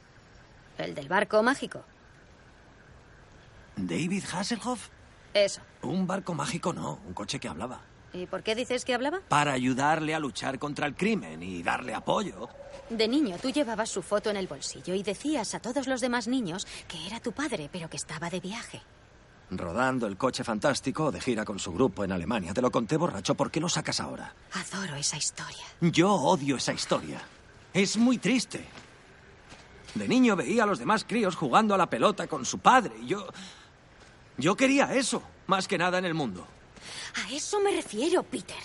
El 0.84 0.96
del 0.96 1.08
barco 1.08 1.42
mágico. 1.42 1.82
¿David 3.78 4.24
Hasselhoff? 4.34 4.90
Eso. 5.34 5.62
Un 5.82 6.06
barco 6.06 6.34
mágico 6.34 6.74
no, 6.74 7.00
un 7.08 7.14
coche 7.14 7.40
que 7.40 7.48
hablaba. 7.48 7.80
¿Y 8.12 8.28
por 8.28 8.44
qué 8.44 8.54
dices 8.54 8.84
que 8.84 8.94
hablaba? 8.94 9.22
Para 9.30 9.54
ayudarle 9.54 10.14
a 10.14 10.20
luchar 10.20 10.60
contra 10.60 10.86
el 10.86 10.96
crimen 10.96 11.42
y 11.42 11.64
darle 11.64 11.96
apoyo. 11.96 12.50
De 12.90 13.08
niño 13.08 13.38
tú 13.42 13.50
llevabas 13.50 13.90
su 13.90 14.02
foto 14.02 14.30
en 14.30 14.36
el 14.38 14.48
bolsillo 14.48 14.94
y 14.94 15.02
decías 15.04 15.56
a 15.56 15.62
todos 15.62 15.88
los 15.88 16.02
demás 16.02 16.28
niños 16.28 16.68
que 16.88 17.08
era 17.08 17.22
tu 17.22 17.32
padre, 17.32 17.70
pero 17.72 17.90
que 17.90 17.98
estaba 17.98 18.30
de 18.30 18.42
viaje. 18.42 18.82
Rodando 19.50 20.06
el 20.06 20.18
coche 20.18 20.44
fantástico 20.44 21.12
de 21.12 21.22
gira 21.22 21.46
con 21.46 21.60
su 21.60 21.72
grupo 21.72 22.04
en 22.04 22.12
Alemania. 22.12 22.54
Te 22.54 22.62
lo 22.62 22.72
conté 22.72 22.98
borracho, 22.98 23.36
¿por 23.36 23.50
qué 23.50 23.62
lo 23.62 23.70
sacas 23.70 24.02
ahora? 24.02 24.36
Adoro 24.52 24.96
esa 24.96 25.16
historia. 25.16 25.66
Yo 25.80 26.14
odio 26.14 26.58
esa 26.58 26.74
historia. 26.74 27.22
Es 27.74 27.98
muy 27.98 28.18
triste. 28.18 28.66
De 29.96 30.08
niño 30.08 30.36
veía 30.36 30.64
a 30.64 30.66
los 30.66 30.80
demás 30.80 31.06
críos 31.08 31.36
jugando 31.36 31.74
a 31.76 31.78
la 31.78 31.90
pelota 31.90 32.28
con 32.28 32.46
su 32.46 32.60
padre 32.60 32.94
y 33.02 33.08
yo... 33.08 33.28
Yo 34.38 34.56
quería 34.56 34.96
eso, 34.96 35.22
más 35.46 35.68
que 35.68 35.78
nada 35.78 36.00
en 36.00 36.06
el 36.06 36.16
mundo. 36.16 36.48
A 37.24 37.32
eso 37.32 37.60
me 37.60 37.72
refiero, 37.72 38.24
Peter. 38.24 38.58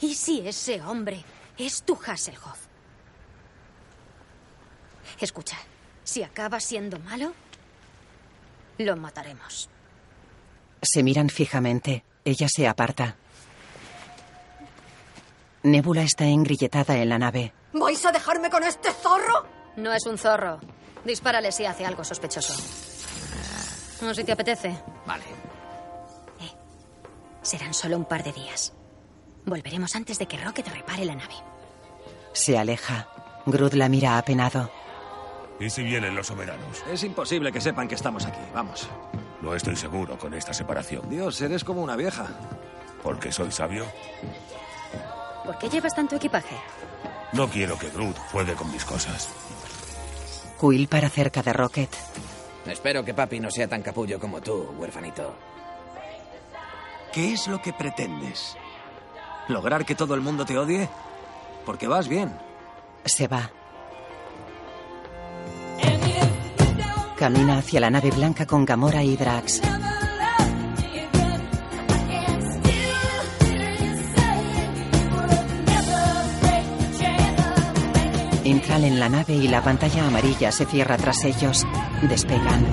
¿Y 0.00 0.14
si 0.14 0.46
ese 0.46 0.82
hombre 0.82 1.24
es 1.56 1.84
tu 1.84 1.96
Hasselhoff? 2.04 2.58
Escucha, 5.20 5.56
si 6.02 6.24
acaba 6.24 6.58
siendo 6.58 6.98
malo, 6.98 7.32
lo 8.78 8.96
mataremos. 8.96 9.70
Se 10.82 11.02
miran 11.02 11.30
fijamente. 11.30 12.04
Ella 12.24 12.48
se 12.48 12.66
aparta. 12.66 13.16
Nebula 15.62 16.02
está 16.02 16.24
engrilletada 16.24 16.96
en 16.96 17.08
la 17.08 17.18
nave. 17.18 17.52
¿Vais 17.72 18.04
a 18.04 18.12
dejarme 18.12 18.50
con 18.50 18.64
este 18.64 18.90
zorro? 18.90 19.46
No 19.76 19.92
es 19.92 20.06
un 20.06 20.18
zorro. 20.18 20.60
Dispárale 21.04 21.52
si 21.52 21.64
hace 21.66 21.84
algo 21.84 22.04
sospechoso. 22.04 22.54
No 24.02 24.14
si 24.14 24.24
te 24.24 24.32
apetece. 24.32 24.76
Vale. 25.06 25.24
Serán 27.42 27.74
solo 27.74 27.98
un 27.98 28.06
par 28.06 28.24
de 28.24 28.32
días. 28.32 28.72
Volveremos 29.44 29.94
antes 29.94 30.18
de 30.18 30.26
que 30.26 30.38
Rocket 30.38 30.66
repare 30.68 31.04
la 31.04 31.14
nave. 31.14 31.34
Se 32.32 32.56
aleja. 32.56 33.06
Groot 33.44 33.74
la 33.74 33.90
mira 33.90 34.16
apenado. 34.16 34.70
¿Y 35.60 35.68
si 35.68 35.82
vienen 35.82 36.14
los 36.14 36.28
soberanos? 36.28 36.82
Es 36.90 37.04
imposible 37.04 37.52
que 37.52 37.60
sepan 37.60 37.86
que 37.86 37.94
estamos 37.94 38.24
aquí. 38.24 38.40
Vamos. 38.54 38.88
No 39.42 39.54
estoy 39.54 39.76
seguro 39.76 40.18
con 40.18 40.32
esta 40.32 40.54
separación. 40.54 41.08
Dios, 41.10 41.40
eres 41.42 41.62
como 41.62 41.82
una 41.82 41.96
vieja. 41.96 42.26
¿Porque 43.02 43.30
soy 43.30 43.52
sabio? 43.52 43.84
¿Por 45.44 45.58
qué 45.58 45.68
llevas 45.68 45.94
tanto 45.94 46.16
equipaje? 46.16 46.56
No 47.34 47.48
quiero 47.48 47.78
que 47.78 47.90
Groot 47.90 48.16
juegue 48.32 48.54
con 48.54 48.72
mis 48.72 48.84
cosas. 48.84 49.28
Quill 50.60 50.88
para 50.88 51.08
cerca 51.08 51.42
de 51.42 51.52
Rocket. 51.52 51.90
Espero 52.66 53.04
que 53.04 53.14
papi 53.14 53.40
no 53.40 53.50
sea 53.50 53.68
tan 53.68 53.82
capullo 53.82 54.18
como 54.18 54.40
tú, 54.40 54.74
huerfanito. 54.78 55.34
¿Qué 57.12 57.32
es 57.32 57.46
lo 57.46 57.60
que 57.60 57.72
pretendes? 57.72 58.56
¿Lograr 59.48 59.84
que 59.84 59.94
todo 59.94 60.14
el 60.14 60.20
mundo 60.20 60.44
te 60.44 60.58
odie? 60.58 60.88
Porque 61.66 61.86
vas 61.86 62.08
bien. 62.08 62.32
Se 63.04 63.28
va. 63.28 63.50
Camina 67.16 67.58
hacia 67.58 67.80
la 67.80 67.90
nave 67.90 68.10
blanca 68.10 68.46
con 68.46 68.64
Gamora 68.64 69.02
y 69.02 69.16
Drax. 69.16 69.60
Entran 78.44 78.84
en 78.84 79.00
la 79.00 79.08
nave 79.08 79.34
y 79.34 79.48
la 79.48 79.62
pantalla 79.62 80.06
amarilla 80.06 80.52
se 80.52 80.66
cierra 80.66 80.98
tras 80.98 81.24
ellos. 81.24 81.66
Despegan. 82.02 82.66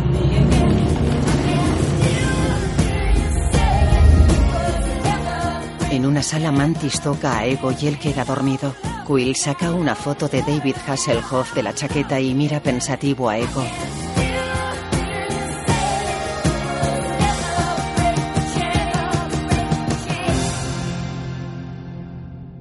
En 5.91 6.05
una 6.05 6.23
sala 6.23 6.51
Mantis 6.51 6.99
toca 6.99 7.37
a 7.37 7.45
Ego 7.45 7.71
y 7.71 7.87
él 7.87 7.97
queda 7.99 8.25
dormido. 8.25 8.75
Quill 9.07 9.35
saca 9.35 9.71
una 9.71 9.95
foto 9.95 10.27
de 10.27 10.41
David 10.41 10.75
Hasselhoff 10.87 11.53
de 11.53 11.63
la 11.63 11.73
chaqueta 11.73 12.19
y 12.19 12.33
mira 12.33 12.61
pensativo 12.61 13.29
a 13.29 13.37
Ego. 13.37 13.63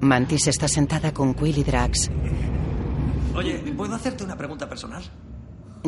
Mantis 0.01 0.47
está 0.47 0.67
sentada 0.67 1.13
con 1.13 1.33
Quill 1.33 1.59
y 1.59 1.63
Drax. 1.63 2.09
Oye, 3.41 3.57
¿puedo 3.75 3.95
hacerte 3.95 4.23
una 4.23 4.37
pregunta 4.37 4.69
personal? 4.69 5.01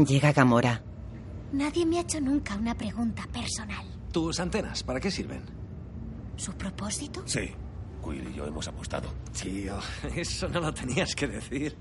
Llega 0.08 0.32
Gamora. 0.34 0.82
Nadie 1.52 1.86
me 1.86 2.00
ha 2.00 2.02
hecho 2.02 2.20
nunca 2.20 2.56
una 2.56 2.74
pregunta 2.74 3.28
personal. 3.32 3.86
¿Tus 4.12 4.40
antenas 4.40 4.82
para 4.82 5.00
qué 5.00 5.12
sirven? 5.12 5.44
¿Su 6.36 6.52
propósito? 6.54 7.22
Sí. 7.28 7.52
Quill 8.04 8.28
y 8.28 8.34
yo 8.34 8.48
hemos 8.48 8.68
apostado. 8.68 9.14
Tío, 9.40 9.78
eso 10.16 10.50
no 10.50 10.62
lo 10.62 10.74
tenías 10.74 11.14
que 11.14 11.28
decir. 11.28 11.78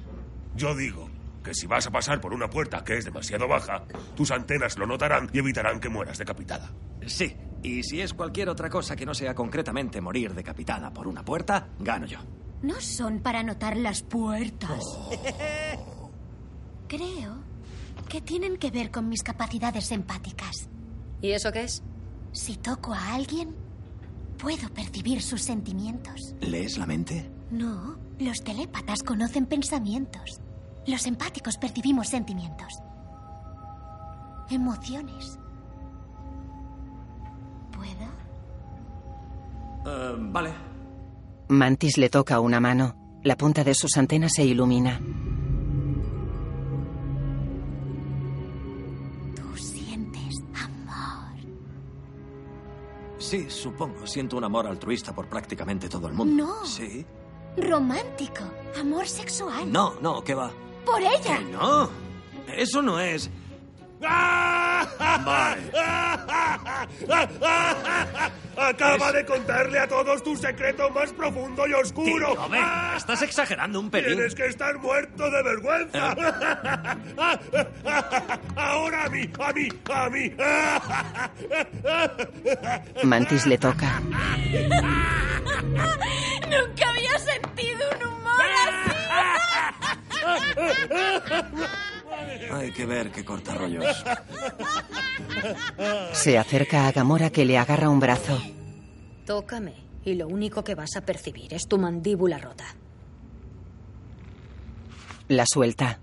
Yo 0.55 0.75
digo 0.75 1.09
que 1.43 1.55
si 1.55 1.67
vas 1.67 1.87
a 1.87 1.91
pasar 1.91 2.21
por 2.21 2.35
una 2.35 2.51
puerta 2.51 2.85
que 2.85 2.99
es 2.99 3.07
demasiado 3.07 3.49
baja, 3.49 3.87
tus 4.15 4.31
antenas 4.31 4.77
lo 4.77 4.87
notarán 4.87 5.31
y 5.33 5.39
evitarán 5.39 5.81
que 5.81 5.89
mueras 5.89 6.19
decapitada. 6.19 6.71
Sí, 7.07 7.35
y 7.63 7.83
si 7.83 8.03
es 8.03 8.13
cualquier 8.13 8.51
otra 8.51 8.69
cosa 8.69 8.95
que 8.95 9.07
no 9.07 9.15
sea 9.15 9.35
concretamente 9.35 10.03
morir 10.03 10.35
decapitada 10.35 10.93
por 10.93 11.09
una 11.09 11.25
puerta, 11.25 11.69
gano 11.79 12.05
yo. 12.05 12.19
No 12.63 12.81
son 12.81 13.21
para 13.21 13.43
notar 13.43 13.77
las 13.77 14.03
puertas. 14.03 14.85
Creo 16.87 17.39
que 18.09 18.21
tienen 18.21 18.57
que 18.57 18.71
ver 18.71 18.91
con 18.91 19.09
mis 19.09 19.23
capacidades 19.23 19.91
empáticas. 19.91 20.69
¿Y 21.21 21.33
eso 21.33 21.51
qué 21.51 21.65
es? 21.65 21.83
Si 22.33 22.57
toco 22.57 22.95
a 22.95 23.15
alguien, 23.15 23.55
puedo 24.39 24.69
percibir 24.73 25.23
sus 25.23 25.43
sentimientos. 25.43 26.35
¿Lees 26.41 26.79
la 26.79 26.87
mente? 26.87 27.31
No, 27.51 27.97
los 28.19 28.45
telépatas 28.45 29.03
conocen 29.03 29.47
pensamientos. 29.47 30.41
Los 30.87 31.07
empáticos 31.07 31.57
percibimos 31.59 32.09
sentimientos. 32.09 32.81
Emociones. 34.51 35.39
¿Puedo? 37.73 38.09
Eh, 39.87 40.17
vale. 40.19 40.72
Mantis 41.53 41.99
le 41.99 42.09
toca 42.09 42.41
una 42.41 42.61
mano. 42.61 42.97
La 43.25 43.37
punta 43.37 43.63
de 43.63 43.75
sus 43.75 43.97
antenas 43.97 44.33
se 44.35 44.45
ilumina. 44.45 45.01
Tú 49.37 49.57
sientes 49.57 50.43
amor. 50.55 51.39
Sí, 53.19 53.49
supongo. 53.49 54.07
Siento 54.07 54.37
un 54.37 54.45
amor 54.45 54.67
altruista 54.67 55.15
por 55.15 55.29
prácticamente 55.29 55.89
todo 55.89 56.09
el 56.09 56.15
mundo. 56.15 56.45
No. 56.45 56.67
Sí. 56.67 57.05
Romántico. 57.57 58.45
Amor 58.81 59.07
sexual. 59.07 59.71
No, 59.71 59.95
no, 60.01 60.23
¿qué 60.25 60.35
va? 60.35 60.51
Por 60.85 61.01
ella. 61.01 61.39
Que 61.39 61.45
no. 61.45 61.89
Eso 62.57 62.83
no 62.83 62.99
es. 62.99 63.31
Vale. 64.03 65.63
Acaba 68.57 69.13
de 69.13 69.25
contarle 69.25 69.79
a 69.79 69.89
todos 69.89 70.23
tu 70.23 70.37
secreto 70.37 70.91
más 70.91 71.11
profundo 71.13 71.67
y 71.67 71.73
oscuro. 71.73 72.33
Tío, 72.33 72.49
ven, 72.49 72.65
estás 72.97 73.23
exagerando 73.23 73.81
un 73.81 73.91
pelín. 73.91 74.15
Tienes 74.17 74.35
que 74.35 74.47
estar 74.47 74.77
muerto 74.79 75.31
de 75.31 75.43
vergüenza. 75.43 76.15
Ahora 78.57 79.05
a 79.05 79.09
mí, 79.09 79.31
a 79.39 79.53
mí, 79.53 79.69
a 79.93 80.11
mí. 80.11 80.33
Mantis 83.05 83.47
le 83.47 83.59
toca. 83.59 84.01
Nunca 86.51 86.91
había 86.91 87.19
sentido 87.19 87.89
un 87.97 88.03
humor 88.09 88.47
así. 88.67 88.93
Hay 92.53 92.73
que 92.73 92.87
ver 92.87 93.11
qué 93.11 93.25
corta 93.25 93.55
rollos. 93.55 93.85
Se 96.13 96.39
acerca 96.39 96.87
a 96.87 96.93
Gamora 96.93 97.31
que 97.31 97.45
le 97.45 97.59
agarra 97.59 97.89
un 97.89 98.01
brazo. 98.01 98.41
Tócame 99.27 99.75
y 100.05 100.15
lo 100.15 100.29
único 100.29 100.65
que 100.65 100.75
vas 100.75 100.97
a 100.97 101.03
percibir 101.03 101.55
es 101.55 101.67
tu 101.69 101.79
mandíbula 101.79 102.39
rota. 102.39 102.65
La 105.29 105.47
suelta. 105.47 106.01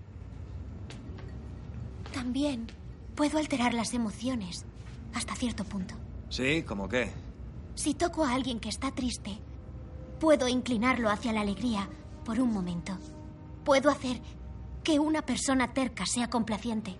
También 2.13 2.67
puedo 3.15 3.37
alterar 3.37 3.73
las 3.73 3.93
emociones 3.93 4.65
hasta 5.13 5.35
cierto 5.35 5.63
punto. 5.63 5.95
Sí, 6.29 6.63
¿cómo 6.63 6.87
qué? 6.87 7.11
Si 7.75 7.93
toco 7.93 8.23
a 8.23 8.33
alguien 8.33 8.59
que 8.59 8.69
está 8.69 8.91
triste, 8.91 9.39
puedo 10.19 10.47
inclinarlo 10.47 11.09
hacia 11.09 11.33
la 11.33 11.41
alegría 11.41 11.89
por 12.25 12.39
un 12.39 12.53
momento. 12.53 12.97
Puedo 13.63 13.89
hacer 13.89 14.21
que 14.89 14.99
una 14.99 15.21
persona 15.21 15.71
terca 15.71 16.03
sea 16.07 16.31
complaciente. 16.31 16.95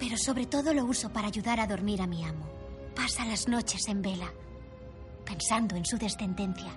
Pero 0.00 0.16
sobre 0.16 0.46
todo 0.46 0.74
lo 0.74 0.84
uso 0.84 1.12
para 1.12 1.28
ayudar 1.28 1.60
a 1.60 1.66
dormir 1.68 2.02
a 2.02 2.08
mi 2.08 2.24
amo. 2.24 2.44
Pasa 2.96 3.24
las 3.24 3.46
noches 3.46 3.86
en 3.86 4.02
vela, 4.02 4.32
pensando 5.24 5.76
en 5.76 5.84
su 5.84 5.96
descendencia. 5.96 6.72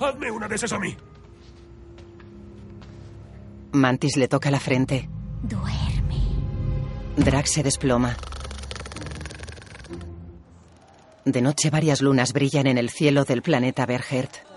Hazme 0.00 0.30
una 0.30 0.48
de 0.48 0.54
esas 0.54 0.72
a 0.72 0.78
mí. 0.78 0.96
Mantis 3.72 4.16
le 4.16 4.28
toca 4.28 4.50
la 4.50 4.60
frente. 4.60 5.10
Duerme. 5.42 6.16
Drax 7.18 7.50
se 7.50 7.62
desploma. 7.62 8.16
De 11.26 11.42
noche 11.42 11.68
varias 11.68 12.00
lunas 12.00 12.32
brillan 12.32 12.66
en 12.66 12.78
el 12.78 12.88
cielo 12.88 13.24
del 13.24 13.42
planeta 13.42 13.84
Bergert. 13.84 14.47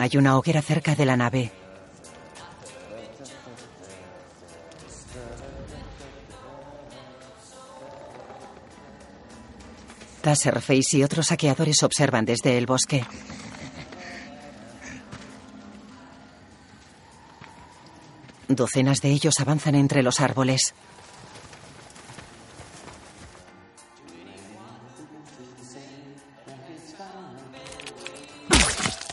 Hay 0.00 0.16
una 0.16 0.38
hoguera 0.38 0.62
cerca 0.62 0.94
de 0.94 1.04
la 1.04 1.14
nave. 1.14 1.52
Taserface 10.22 10.96
y 10.96 11.04
otros 11.04 11.26
saqueadores 11.26 11.82
observan 11.82 12.24
desde 12.24 12.56
el 12.56 12.64
bosque. 12.64 13.04
Docenas 18.48 19.02
de 19.02 19.10
ellos 19.10 19.38
avanzan 19.38 19.74
entre 19.74 20.02
los 20.02 20.20
árboles. 20.20 20.72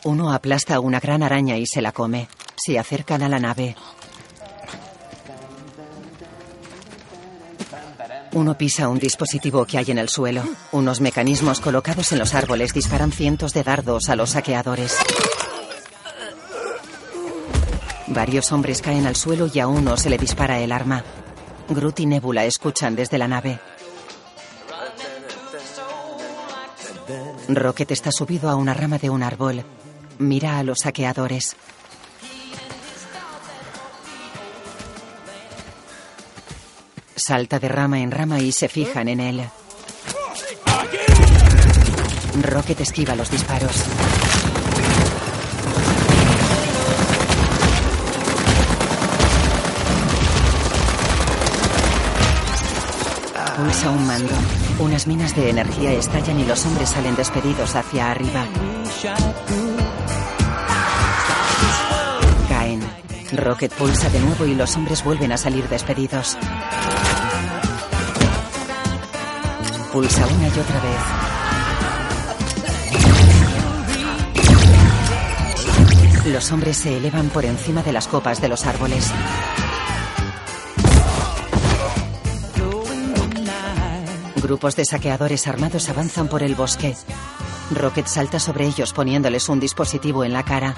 Uno 0.08 0.32
aplasta 0.32 0.80
una 0.80 1.02
gran 1.02 1.22
araña 1.22 1.58
y 1.58 1.66
se 1.66 1.82
la 1.82 1.92
come. 1.92 2.30
Se 2.56 2.80
acercan 2.80 3.24
a 3.24 3.28
la 3.28 3.40
nave. 3.40 3.76
Uno 8.32 8.58
pisa 8.58 8.88
un 8.88 9.00
dispositivo 9.00 9.66
que 9.66 9.78
hay 9.78 9.92
en 9.92 9.98
el 9.98 10.08
suelo. 10.08 10.44
Unos 10.72 11.02
mecanismos 11.02 11.60
colocados 11.60 12.14
en 12.14 12.20
los 12.20 12.36
árboles 12.36 12.74
disparan 12.74 13.12
cientos 13.12 13.52
de 13.52 13.64
dardos 13.64 14.08
a 14.08 14.16
los 14.16 14.30
saqueadores. 14.30 14.96
Varios 18.08 18.54
hombres 18.54 18.82
caen 18.82 19.08
al 19.08 19.18
suelo 19.18 19.50
y 19.54 19.60
a 19.60 19.68
uno 19.68 19.98
se 19.98 20.10
le 20.10 20.18
dispara 20.18 20.58
el 20.60 20.72
arma. 20.72 21.04
Groot 21.68 22.00
y 22.00 22.06
Nebula 22.06 22.46
escuchan 22.46 22.96
desde 22.96 23.18
la 23.18 23.28
nave. 23.28 23.60
Rocket 27.50 27.92
está 27.92 28.14
subido 28.14 28.50
a 28.50 28.56
una 28.56 28.74
rama 28.74 29.00
de 29.00 29.10
un 29.10 29.22
árbol. 29.22 29.66
Mira 30.20 30.58
a 30.58 30.64
los 30.64 30.80
saqueadores. 30.80 31.56
Salta 37.16 37.60
de 37.60 37.68
rama 37.68 38.00
en 38.00 38.12
rama 38.12 38.40
y 38.40 38.52
se 38.52 38.68
fijan 38.68 39.08
en 39.10 39.20
él. 39.20 39.50
Rocket 42.42 42.80
esquiva 42.82 43.16
los 43.16 43.30
disparos. 43.30 43.84
Pulsa 53.58 53.90
un 53.90 54.06
mando. 54.06 54.34
Unas 54.80 55.08
minas 55.08 55.36
de 55.36 55.50
energía 55.50 55.92
estallan 55.94 56.40
y 56.40 56.46
los 56.46 56.64
hombres 56.66 56.90
salen 56.90 57.16
despedidos 57.16 57.76
hacia 57.76 58.12
arriba. 58.12 58.46
Rocket 63.34 63.74
pulsa 63.74 64.10
de 64.10 64.22
nuevo 64.22 64.46
y 64.46 64.56
los 64.56 64.76
hombres 64.78 65.04
vuelven 65.04 65.34
a 65.34 65.38
salir 65.38 65.68
despedidos. 65.68 66.38
Pulsa 69.92 70.26
una 70.28 70.48
y 70.48 70.52
otra 70.52 70.80
vez. 70.80 71.28
Los 76.32 76.52
hombres 76.52 76.78
se 76.78 76.96
elevan 76.98 77.30
por 77.30 77.44
encima 77.46 77.84
de 77.84 77.92
las 77.92 78.08
copas 78.08 78.42
de 78.42 78.48
los 78.48 78.66
árboles. 78.66 79.12
Grupos 84.42 84.78
de 84.78 84.86
saqueadores 84.86 85.48
armados 85.48 85.90
avanzan 85.90 86.30
por 86.30 86.44
el 86.44 86.56
bosque. 86.56 86.96
Rocket 87.72 88.08
salta 88.08 88.40
sobre 88.40 88.66
ellos 88.66 88.94
poniéndoles 88.94 89.50
un 89.50 89.60
dispositivo 89.60 90.24
en 90.24 90.32
la 90.32 90.44
cara. 90.44 90.76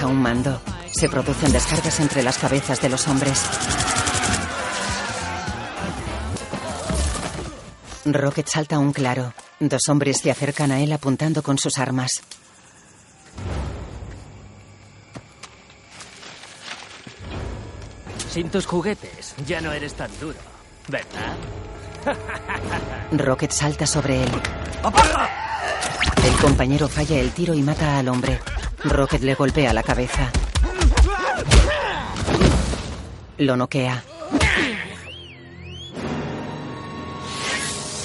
Pulsa 0.00 0.06
un 0.06 0.22
mando. 0.22 0.62
Se 0.92 1.10
producen 1.10 1.52
descargas 1.52 2.00
entre 2.00 2.22
las 2.22 2.38
cabezas 2.38 2.80
de 2.80 2.88
los 2.88 3.06
hombres. 3.06 3.42
Rocket 8.06 8.48
salta 8.48 8.76
a 8.76 8.78
un 8.78 8.94
claro. 8.94 9.34
Dos 9.58 9.88
hombres 9.88 10.18
se 10.18 10.30
acercan 10.30 10.72
a 10.72 10.80
él 10.80 10.92
apuntando 10.92 11.42
con 11.42 11.58
sus 11.58 11.76
armas. 11.78 12.22
Sin 18.30 18.48
tus 18.48 18.64
juguetes 18.64 19.34
ya 19.46 19.60
no 19.60 19.70
eres 19.70 19.92
tan 19.94 20.10
duro, 20.18 20.38
¿verdad? 20.88 21.36
Rocket 23.12 23.50
salta 23.50 23.86
sobre 23.86 24.22
él. 24.22 24.30
El 26.24 26.36
compañero 26.40 26.88
falla 26.88 27.18
el 27.18 27.32
tiro 27.32 27.52
y 27.52 27.62
mata 27.62 27.98
al 27.98 28.08
hombre. 28.08 28.40
Rocket 28.84 29.22
le 29.22 29.34
golpea 29.34 29.72
la 29.72 29.82
cabeza. 29.82 30.30
Lo 33.38 33.56
noquea. 33.56 34.02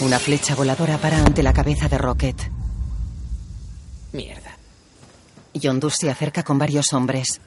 Una 0.01 0.19
flecha 0.19 0.55
voladora 0.55 0.97
para 0.97 1.17
ante 1.19 1.41
la 1.43 1.53
cabeza 1.53 1.87
de 1.87 1.97
Rocket. 1.97 2.51
Mierda. 4.11 4.57
Yondu 5.53 5.89
se 5.89 6.09
acerca 6.09 6.43
con 6.43 6.57
varios 6.57 6.91
hombres. 6.93 7.39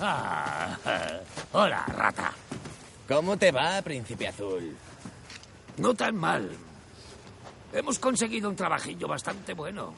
Ah, 0.00 0.76
hola, 1.52 1.84
rata. 1.86 2.32
¿Cómo 3.06 3.36
te 3.36 3.52
va, 3.52 3.80
príncipe 3.82 4.28
azul? 4.28 4.76
No 5.78 5.94
tan 5.94 6.16
mal. 6.16 6.50
Hemos 7.72 7.98
conseguido 7.98 8.48
un 8.48 8.56
trabajillo 8.56 9.06
bastante 9.06 9.54
bueno. 9.54 9.94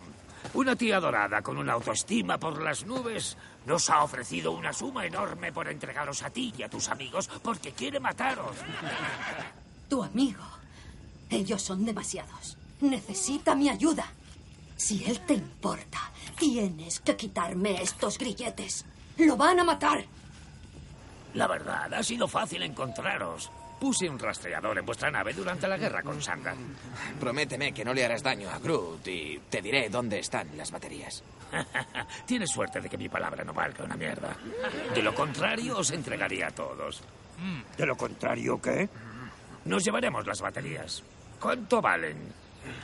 Una 0.53 0.75
tía 0.75 0.99
dorada 0.99 1.43
con 1.43 1.59
una 1.59 1.75
autoestima 1.75 2.37
por 2.39 2.61
las 2.61 2.85
nubes 2.85 3.37
nos 3.67 3.89
ha 3.89 4.03
ofrecido 4.03 4.51
una 4.53 4.73
suma 4.73 5.07
enorme 5.07 5.53
por 5.53 5.69
entregaros 5.69 6.23
a 6.23 6.31
ti 6.31 6.53
y 6.57 6.63
a 6.65 6.69
tus 6.69 6.89
amigos 6.89 7.29
porque 7.43 7.73
quiere 7.73 8.01
mataros. 8.01 8.57
Tu 9.89 10.03
amigo. 10.03 10.45
Ellos 11.29 11.63
son 11.63 11.85
demasiados. 11.85 12.57
Necesita 12.81 13.55
mi 13.55 13.69
ayuda. 13.69 14.07
Si 14.77 15.05
él 15.05 15.21
te 15.27 15.35
importa, 15.35 15.99
tienes 16.39 17.01
que 17.01 17.17
quitarme 17.17 17.83
estos 17.83 18.17
grilletes. 18.17 18.85
Lo 19.19 19.37
van 19.37 19.59
a 19.61 19.65
matar. 19.65 20.05
La 21.35 21.47
verdad, 21.47 21.93
ha 21.93 22.03
sido 22.03 22.27
fácil 22.29 22.63
encontraros. 22.63 23.51
Puse 23.81 24.11
un 24.11 24.19
rastreador 24.19 24.79
en 24.79 24.85
vuestra 24.85 25.11
nave 25.11 25.33
durante 25.33 25.67
la 25.67 25.79
guerra 25.79 26.03
con 26.03 26.21
Sandar. 26.21 26.55
Prométeme 27.19 27.73
que 27.73 27.83
no 27.83 27.95
le 27.95 28.05
harás 28.05 28.23
daño 28.23 28.51
a 28.51 28.59
Groot 28.59 29.09
y 29.09 29.41
te 29.49 29.63
diré 29.63 29.89
dónde 29.89 30.19
están 30.19 30.55
las 30.55 30.71
baterías. 30.71 31.25
Tienes 32.27 32.51
suerte 32.51 32.83
de 32.83 32.91
que 32.91 32.99
mi 32.99 33.09
palabra 33.09 33.43
no 33.43 33.55
valga 33.55 33.85
una 33.85 33.97
mierda. 33.97 34.37
De 34.95 35.03
lo 35.03 35.15
contrario, 35.15 35.79
os 35.79 35.91
entregaría 35.93 36.49
a 36.49 36.51
todos. 36.51 37.03
¿De 37.79 37.87
lo 37.87 37.97
contrario 37.97 38.61
qué? 38.61 38.87
Nos 39.65 39.83
llevaremos 39.83 40.27
las 40.27 40.43
baterías. 40.43 41.03
¿Cuánto 41.41 41.81
valen? 41.81 42.19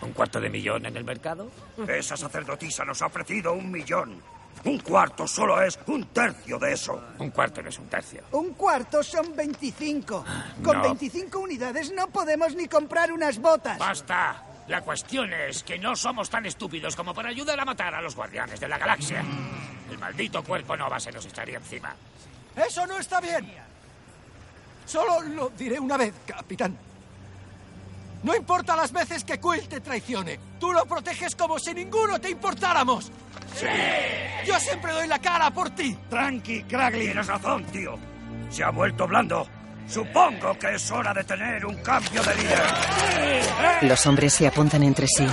¿Un 0.01 0.13
cuarto 0.13 0.41
de 0.41 0.49
millón 0.49 0.87
en 0.87 0.97
el 0.97 1.05
mercado? 1.05 1.51
Esa 1.87 2.17
sacerdotisa 2.17 2.87
nos 2.87 3.03
ha 3.03 3.07
ofrecido 3.07 3.53
un 3.53 3.71
millón. 3.71 4.23
Un 4.67 4.79
cuarto 4.81 5.27
solo 5.29 5.61
es 5.63 5.79
un 5.87 6.07
tercio 6.09 6.59
de 6.59 6.73
eso. 6.73 7.01
Un 7.19 7.31
cuarto 7.31 7.63
no 7.63 7.69
es 7.69 7.79
un 7.79 7.87
tercio. 7.87 8.23
Un 8.33 8.53
cuarto 8.55 9.03
son 9.03 9.35
25. 9.37 10.25
Con 10.63 10.77
No. 10.79 10.83
25 10.83 11.39
unidades 11.39 11.93
no 11.93 12.09
podemos 12.09 12.55
ni 12.55 12.67
comprar 12.67 13.13
unas 13.13 13.39
botas. 13.39 13.79
¡Basta! 13.79 14.43
La 14.67 14.83
cuestión 14.83 15.33
es 15.33 15.63
que 15.63 15.79
no 15.79 15.95
somos 15.95 16.29
tan 16.29 16.45
estúpidos 16.47 16.97
como 16.97 17.15
para 17.15 17.29
ayudar 17.29 17.59
a 17.61 17.65
matar 17.65 17.95
a 17.95 18.03
los 18.03 18.17
guardianes 18.17 18.59
de 18.59 18.67
la 18.69 18.77
galaxia. 18.79 19.23
El 19.89 19.99
maldito 19.99 20.43
cuerpo 20.43 20.77
Nova 20.77 20.99
se 20.99 21.13
nos 21.13 21.25
estaría 21.25 21.59
encima. 21.59 21.95
Eso 22.57 22.85
no 22.89 22.99
está 22.99 23.21
bien. 23.21 23.49
Solo 24.85 25.21
lo 25.21 25.51
diré 25.51 25.79
una 25.79 25.97
vez, 25.97 26.13
capitán. 26.27 26.77
No 28.23 28.35
importa 28.35 28.75
las 28.77 28.93
veces 28.93 29.25
que 29.25 29.39
Quill 29.39 29.69
te 29.69 29.81
traicione. 29.81 30.39
Tú 30.59 30.73
lo 30.73 30.85
proteges 30.87 31.37
como 31.37 31.59
si 31.59 31.73
ninguno 31.75 32.21
te 32.21 32.31
importáramos. 32.31 33.11
¡Sí! 33.55 33.67
Yo 34.47 34.59
siempre 34.59 34.93
doy 34.93 35.07
la 35.07 35.19
cara 35.19 35.51
por 35.51 35.71
ti. 35.71 35.97
Tranqui, 36.11 36.65
Cragly. 36.65 37.07
Tienes 37.07 37.27
razón, 37.27 37.65
tío. 37.67 37.99
Se 38.51 38.65
ha 38.65 38.71
vuelto 38.71 39.07
blando. 39.07 39.47
Supongo 39.89 40.59
que 40.59 40.75
es 40.75 40.91
hora 40.91 41.15
de 41.15 41.23
tener 41.25 41.65
un 41.65 41.77
cambio 41.77 42.23
de 42.23 42.35
líder. 42.35 42.63
Los 43.83 44.05
hombres 44.07 44.33
se 44.33 44.47
apuntan 44.47 44.83
entre 44.83 45.07
sí. 45.07 45.27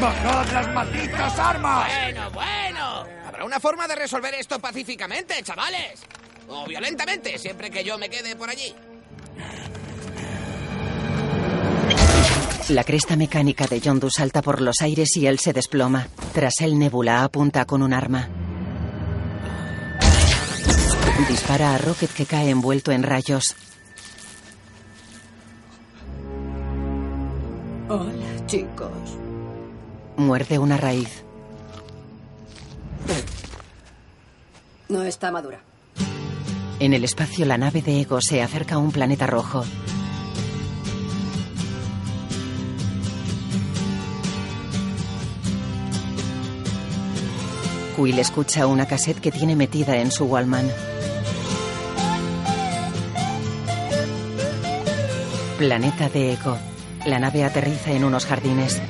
¡Bajad 0.00 0.52
las 0.52 0.74
malditas 0.74 1.38
armas! 1.38 1.90
Bueno, 2.02 2.30
bueno. 2.30 3.04
Habrá 3.26 3.44
una 3.44 3.60
forma 3.60 3.88
de 3.88 3.96
resolver 3.96 4.34
esto 4.34 4.58
pacíficamente, 4.58 5.42
chavales. 5.42 6.02
O 6.48 6.66
violentamente, 6.66 7.38
siempre 7.38 7.70
que 7.70 7.84
yo 7.84 7.96
me 7.96 8.10
quede 8.10 8.36
por 8.36 8.50
allí. 8.50 8.74
La 12.68 12.84
cresta 12.84 13.16
mecánica 13.16 13.66
de 13.66 13.80
Yondu 13.80 14.10
salta 14.10 14.42
por 14.42 14.60
los 14.60 14.80
aires 14.80 15.16
y 15.16 15.26
él 15.26 15.38
se 15.38 15.52
desploma. 15.52 16.06
Tras 16.32 16.60
él, 16.60 16.78
Nebula 16.78 17.24
apunta 17.24 17.64
con 17.64 17.82
un 17.82 17.92
arma. 17.92 18.28
Dispara 21.28 21.74
a 21.74 21.78
Rocket 21.78 22.10
que 22.12 22.26
cae 22.26 22.50
envuelto 22.50 22.92
en 22.92 23.02
rayos. 23.02 23.56
Hola, 27.88 28.46
chicos. 28.46 29.18
Muerde 30.16 30.58
una 30.58 30.76
raíz. 30.76 31.24
No 34.88 35.02
está 35.02 35.30
madura. 35.30 35.60
En 36.78 36.94
el 36.94 37.04
espacio, 37.04 37.44
la 37.46 37.58
nave 37.58 37.82
de 37.82 38.00
Ego 38.00 38.20
se 38.20 38.42
acerca 38.42 38.76
a 38.76 38.78
un 38.78 38.92
planeta 38.92 39.26
rojo. 39.26 39.64
Quill 48.00 48.18
escucha 48.18 48.66
una 48.66 48.86
cassette 48.86 49.20
que 49.20 49.30
tiene 49.30 49.54
metida 49.54 49.98
en 49.98 50.10
su 50.10 50.24
Wallman. 50.24 50.66
Planeta 55.58 56.08
de 56.08 56.32
Ego. 56.32 56.56
La 57.04 57.18
nave 57.18 57.44
aterriza 57.44 57.92
en 57.92 58.04
unos 58.04 58.24
jardines. 58.24 58.80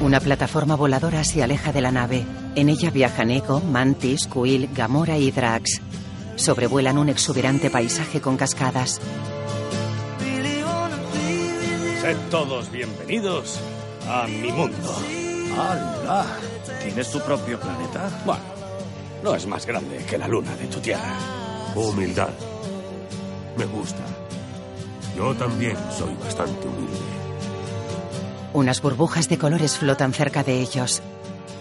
Una 0.00 0.20
plataforma 0.20 0.76
voladora 0.76 1.24
se 1.24 1.42
aleja 1.42 1.72
de 1.72 1.82
la 1.82 1.92
nave. 1.92 2.24
En 2.54 2.70
ella 2.70 2.88
viajan 2.88 3.30
Ego, 3.30 3.60
Mantis, 3.60 4.26
Quill, 4.28 4.70
Gamora 4.74 5.18
y 5.18 5.30
Drax. 5.30 5.82
Sobrevuelan 6.36 6.96
un 6.96 7.10
exuberante 7.10 7.68
paisaje 7.68 8.22
con 8.22 8.38
cascadas. 8.38 8.98
Sed 12.06 12.16
todos 12.30 12.70
bienvenidos 12.70 13.58
a 14.08 14.28
mi 14.28 14.52
mundo. 14.52 14.94
¡Hala! 15.58 16.24
¿Tienes 16.80 17.10
tu 17.10 17.18
propio 17.18 17.58
planeta? 17.58 18.08
Bueno, 18.24 18.44
no 19.24 19.34
es 19.34 19.44
más 19.48 19.66
grande 19.66 19.96
que 20.08 20.16
la 20.16 20.28
luna 20.28 20.54
de 20.54 20.68
tu 20.68 20.78
tierra. 20.78 21.18
Humildad. 21.74 22.28
Me 23.56 23.64
gusta. 23.64 24.04
Yo 25.16 25.34
también 25.34 25.76
soy 25.90 26.14
bastante 26.22 26.68
humilde. 26.68 26.96
Unas 28.52 28.80
burbujas 28.80 29.28
de 29.28 29.38
colores 29.38 29.76
flotan 29.76 30.12
cerca 30.12 30.44
de 30.44 30.60
ellos. 30.60 31.02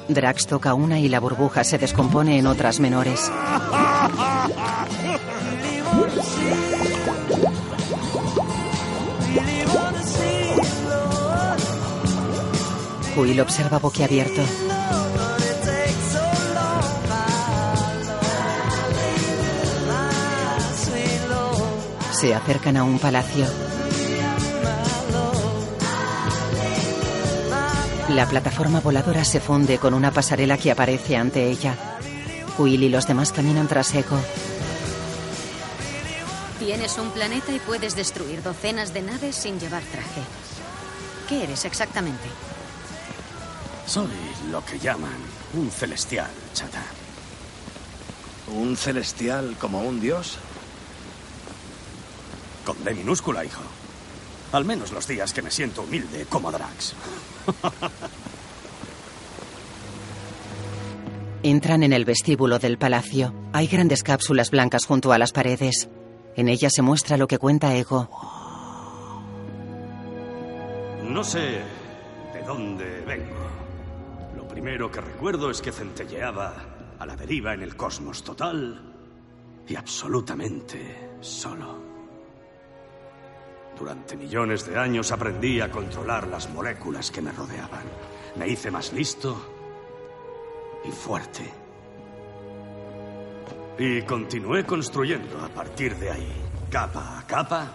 Drax 0.09 0.45
toca 0.45 0.75
una 0.75 0.99
y 0.99 1.09
la 1.09 1.19
burbuja 1.19 1.63
se 1.63 1.79
descompone 1.79 2.37
en 2.37 2.45
otras 2.45 2.79
menores. 2.79 3.31
Quill 13.15 13.39
observa 13.39 13.79
boquiabierto. 13.79 14.41
Se 22.11 22.35
acercan 22.35 22.75
a 22.75 22.83
un 22.83 22.99
palacio. 22.99 23.45
La 28.09 28.27
plataforma 28.27 28.81
voladora 28.81 29.23
se 29.23 29.39
funde 29.39 29.77
con 29.77 29.93
una 29.93 30.11
pasarela 30.11 30.57
que 30.57 30.71
aparece 30.71 31.15
ante 31.15 31.49
ella. 31.49 31.73
Quill 32.57 32.83
y 32.83 32.89
los 32.89 33.07
demás 33.07 33.31
caminan 33.31 33.69
tras 33.69 33.95
Echo. 33.95 34.19
Tienes 36.59 36.97
un 36.97 37.11
planeta 37.11 37.53
y 37.53 37.59
puedes 37.59 37.95
destruir 37.95 38.43
docenas 38.43 38.93
de 38.93 39.03
naves 39.03 39.37
sin 39.37 39.57
llevar 39.57 39.83
traje. 39.83 40.21
¿Qué 41.29 41.43
eres 41.43 41.63
exactamente? 41.63 42.27
Soy 43.87 44.07
lo 44.51 44.65
que 44.65 44.79
llaman 44.79 45.17
un 45.53 45.69
celestial, 45.69 46.31
chata. 46.53 46.83
¿Un 48.47 48.75
celestial 48.75 49.55
como 49.59 49.81
un 49.81 49.99
dios? 50.01 50.37
Con 52.65 52.83
D 52.83 52.93
minúscula, 52.93 53.45
hijo. 53.45 53.61
Al 54.51 54.65
menos 54.65 54.91
los 54.91 55.07
días 55.07 55.33
que 55.33 55.41
me 55.41 55.51
siento 55.51 55.83
humilde 55.83 56.25
como 56.29 56.51
Drax. 56.51 56.93
Entran 61.43 61.83
en 61.83 61.93
el 61.93 62.05
vestíbulo 62.05 62.57
del 62.57 62.79
palacio. 62.79 63.35
Hay 63.53 63.67
grandes 63.67 64.01
cápsulas 64.01 64.49
blancas 64.49 64.85
junto 64.85 65.13
a 65.13 65.19
las 65.19 65.31
paredes. 65.31 65.89
En 66.35 66.47
ellas 66.47 66.73
se 66.75 66.81
muestra 66.81 67.17
lo 67.17 67.27
que 67.27 67.37
cuenta 67.37 67.75
Ego. 67.75 68.09
No 71.03 71.23
sé 71.23 71.61
de 72.33 72.41
dónde 72.47 73.03
vengo. 73.05 73.54
Primero 74.65 74.89
que 74.89 74.99
recuerdo 74.99 75.51
es 75.51 75.61
que 75.61 75.71
centelleaba 75.71 76.55
a 76.97 77.05
la 77.05 77.15
deriva 77.15 77.53
en 77.53 77.61
el 77.61 77.77
cosmos 77.77 78.23
total 78.23 78.81
y 79.67 79.75
absolutamente 79.75 81.17
solo. 81.21 81.77
Durante 83.77 84.17
millones 84.17 84.65
de 84.65 84.75
años 84.75 85.11
aprendí 85.11 85.61
a 85.61 85.69
controlar 85.69 86.27
las 86.29 86.49
moléculas 86.49 87.11
que 87.11 87.21
me 87.21 87.31
rodeaban. 87.31 87.83
Me 88.37 88.47
hice 88.47 88.71
más 88.71 88.91
listo 88.91 89.37
y 90.83 90.89
fuerte. 90.89 91.43
Y 93.77 94.01
continué 94.01 94.65
construyendo 94.65 95.45
a 95.45 95.49
partir 95.49 95.95
de 95.97 96.09
ahí, 96.09 96.33
capa 96.71 97.19
a 97.19 97.27
capa, 97.27 97.71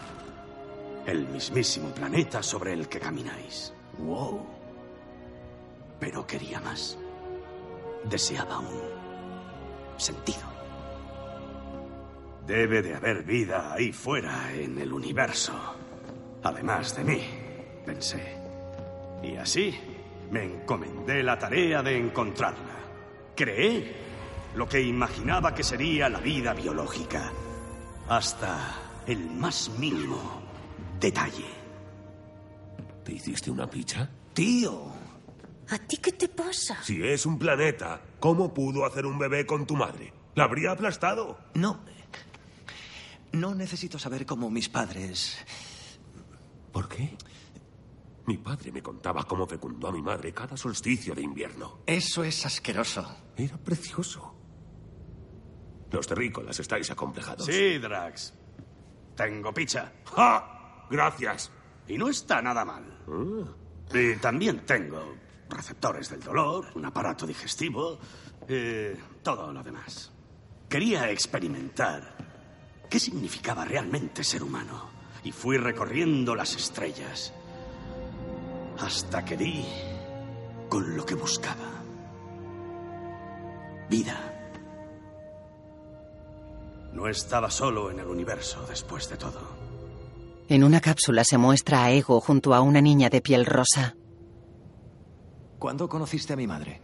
el 1.07 1.29
mismísimo 1.29 1.91
planeta 1.95 2.43
sobre 2.43 2.73
el 2.73 2.89
que 2.89 2.99
camináis. 2.99 3.73
Wow. 3.97 4.60
Pero 6.01 6.27
quería 6.27 6.61
más. 6.61 6.99
Deseaba 8.05 8.59
un 8.59 8.81
sentido. 9.99 10.41
Debe 12.47 12.83
de 12.83 12.95
haber 12.95 13.23
vida 13.23 13.75
ahí 13.75 13.93
fuera 13.93 14.53
en 14.55 14.79
el 14.79 14.93
universo. 14.93 15.53
Además 16.43 16.97
de 16.97 17.05
mí, 17.05 17.23
pensé. 17.85 18.37
Y 19.23 19.37
así 19.37 19.79
me 20.31 20.45
encomendé 20.45 21.23
la 21.23 21.39
tarea 21.39 21.83
de 21.83 21.99
encontrarla. 21.99 22.79
Creé 23.37 23.95
lo 24.55 24.69
que 24.69 24.81
imaginaba 24.81 25.55
que 25.55 25.63
sería 25.63 26.09
la 26.09 26.19
vida 26.19 26.55
biológica. 26.55 27.31
Hasta 28.09 29.03
el 29.07 29.31
más 29.31 29.71
mínimo 29.79 30.43
detalle. 30.99 31.47
¿Te 33.05 33.13
hiciste 33.13 33.51
una 33.51 33.69
picha? 33.69 34.09
Tío. 34.33 35.00
¿A 35.71 35.79
ti 35.79 35.99
qué 35.99 36.13
te 36.13 36.29
pasa? 36.29 36.83
Si 36.83 37.03
es 37.03 37.27
un 37.27 37.39
planeta, 37.39 38.03
¿cómo 38.19 38.53
pudo 38.53 38.85
hacer 38.85 39.07
un 39.07 39.19
bebé 39.19 39.47
con 39.47 39.67
tu 39.67 39.77
madre? 39.77 40.13
¿La 40.35 40.45
habría 40.45 40.73
aplastado? 40.73 41.39
No. 41.55 41.81
No 43.33 43.55
necesito 43.55 43.99
saber 43.99 44.27
cómo 44.27 44.51
mis 44.51 44.69
padres... 44.69 45.39
¿Por 46.73 46.89
qué? 46.89 47.17
Mi 48.27 48.39
padre 48.39 48.71
me 48.71 48.83
contaba 48.83 49.25
cómo 49.25 49.47
fecundó 49.47 49.89
a 49.89 49.93
mi 49.93 50.03
madre 50.03 50.33
cada 50.33 50.57
solsticio 50.57 51.15
de 51.15 51.23
invierno. 51.23 51.81
Eso 51.87 52.23
es 52.23 52.47
asqueroso. 52.47 53.05
Era 53.37 53.57
precioso. 53.57 54.35
Los 55.91 56.07
terrícolas 56.07 56.59
estáis 56.61 56.91
acomplejados. 56.91 57.47
Sí, 57.47 57.79
Drax. 57.79 58.35
Tengo 59.17 59.53
picha. 59.53 59.93
¡Ja! 60.05 60.87
Gracias. 60.91 61.51
Y 61.89 61.99
no 61.99 62.09
está 62.09 62.41
nada 62.41 62.65
mal. 62.65 63.05
Y 63.93 64.15
también 64.17 64.65
tengo 64.65 65.15
receptores 65.51 66.09
del 66.09 66.21
dolor, 66.21 66.67
un 66.75 66.85
aparato 66.85 67.27
digestivo, 67.27 67.99
y 68.49 68.97
todo 69.23 69.53
lo 69.53 69.63
demás. 69.63 70.11
Quería 70.69 71.11
experimentar 71.11 72.17
qué 72.89 72.99
significaba 72.99 73.65
realmente 73.65 74.25
ser 74.25 74.43
humano. 74.43 74.91
Y 75.23 75.33
fui 75.33 75.59
recorriendo 75.59 76.35
las 76.35 76.57
estrellas 76.57 77.33
hasta 78.79 79.25
que 79.25 79.37
di 79.37 79.65
con 80.69 80.97
lo 80.97 81.05
que 81.05 81.15
buscaba. 81.15 81.81
vida. 83.91 84.17
No 86.93 87.09
estaba 87.09 87.51
solo 87.51 87.91
en 87.91 87.99
el 87.99 88.07
universo 88.07 88.65
después 88.69 89.09
de 89.11 89.17
todo. 89.17 89.41
En 90.49 90.65
una 90.65 90.81
cápsula 90.81 91.25
se 91.25 91.39
muestra 91.39 91.85
a 91.85 91.91
Ego 91.91 92.21
junto 92.21 92.55
a 92.55 92.61
una 92.61 92.81
niña 92.81 93.11
de 93.11 93.21
piel 93.21 93.47
rosa. 93.47 93.97
¿Cuándo 95.61 95.91
conociste 95.91 96.33
a 96.33 96.37
mi 96.37 96.47
madre? 96.47 96.81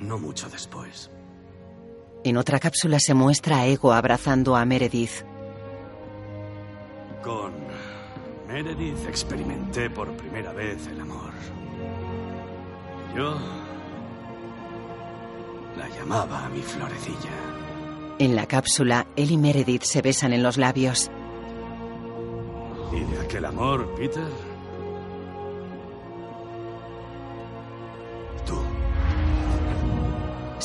No 0.00 0.18
mucho 0.18 0.48
después. 0.50 1.08
En 2.24 2.36
otra 2.36 2.58
cápsula 2.58 2.98
se 2.98 3.14
muestra 3.14 3.58
a 3.58 3.66
Ego 3.66 3.92
abrazando 3.92 4.56
a 4.56 4.64
Meredith. 4.64 5.22
Con 7.22 7.52
Meredith 8.48 9.06
experimenté 9.08 9.88
por 9.88 10.10
primera 10.16 10.52
vez 10.52 10.84
el 10.88 11.00
amor. 11.00 11.32
Yo 13.14 13.36
la 15.78 15.88
llamaba 15.90 16.48
mi 16.48 16.60
florecilla. 16.60 17.30
En 18.18 18.34
la 18.34 18.46
cápsula, 18.46 19.06
él 19.14 19.30
y 19.30 19.38
Meredith 19.38 19.84
se 19.84 20.02
besan 20.02 20.32
en 20.32 20.42
los 20.42 20.56
labios. 20.56 21.08
¿Y 22.94 23.04
de 23.04 23.20
aquel 23.20 23.44
amor, 23.44 23.94
Peter? 23.96 24.54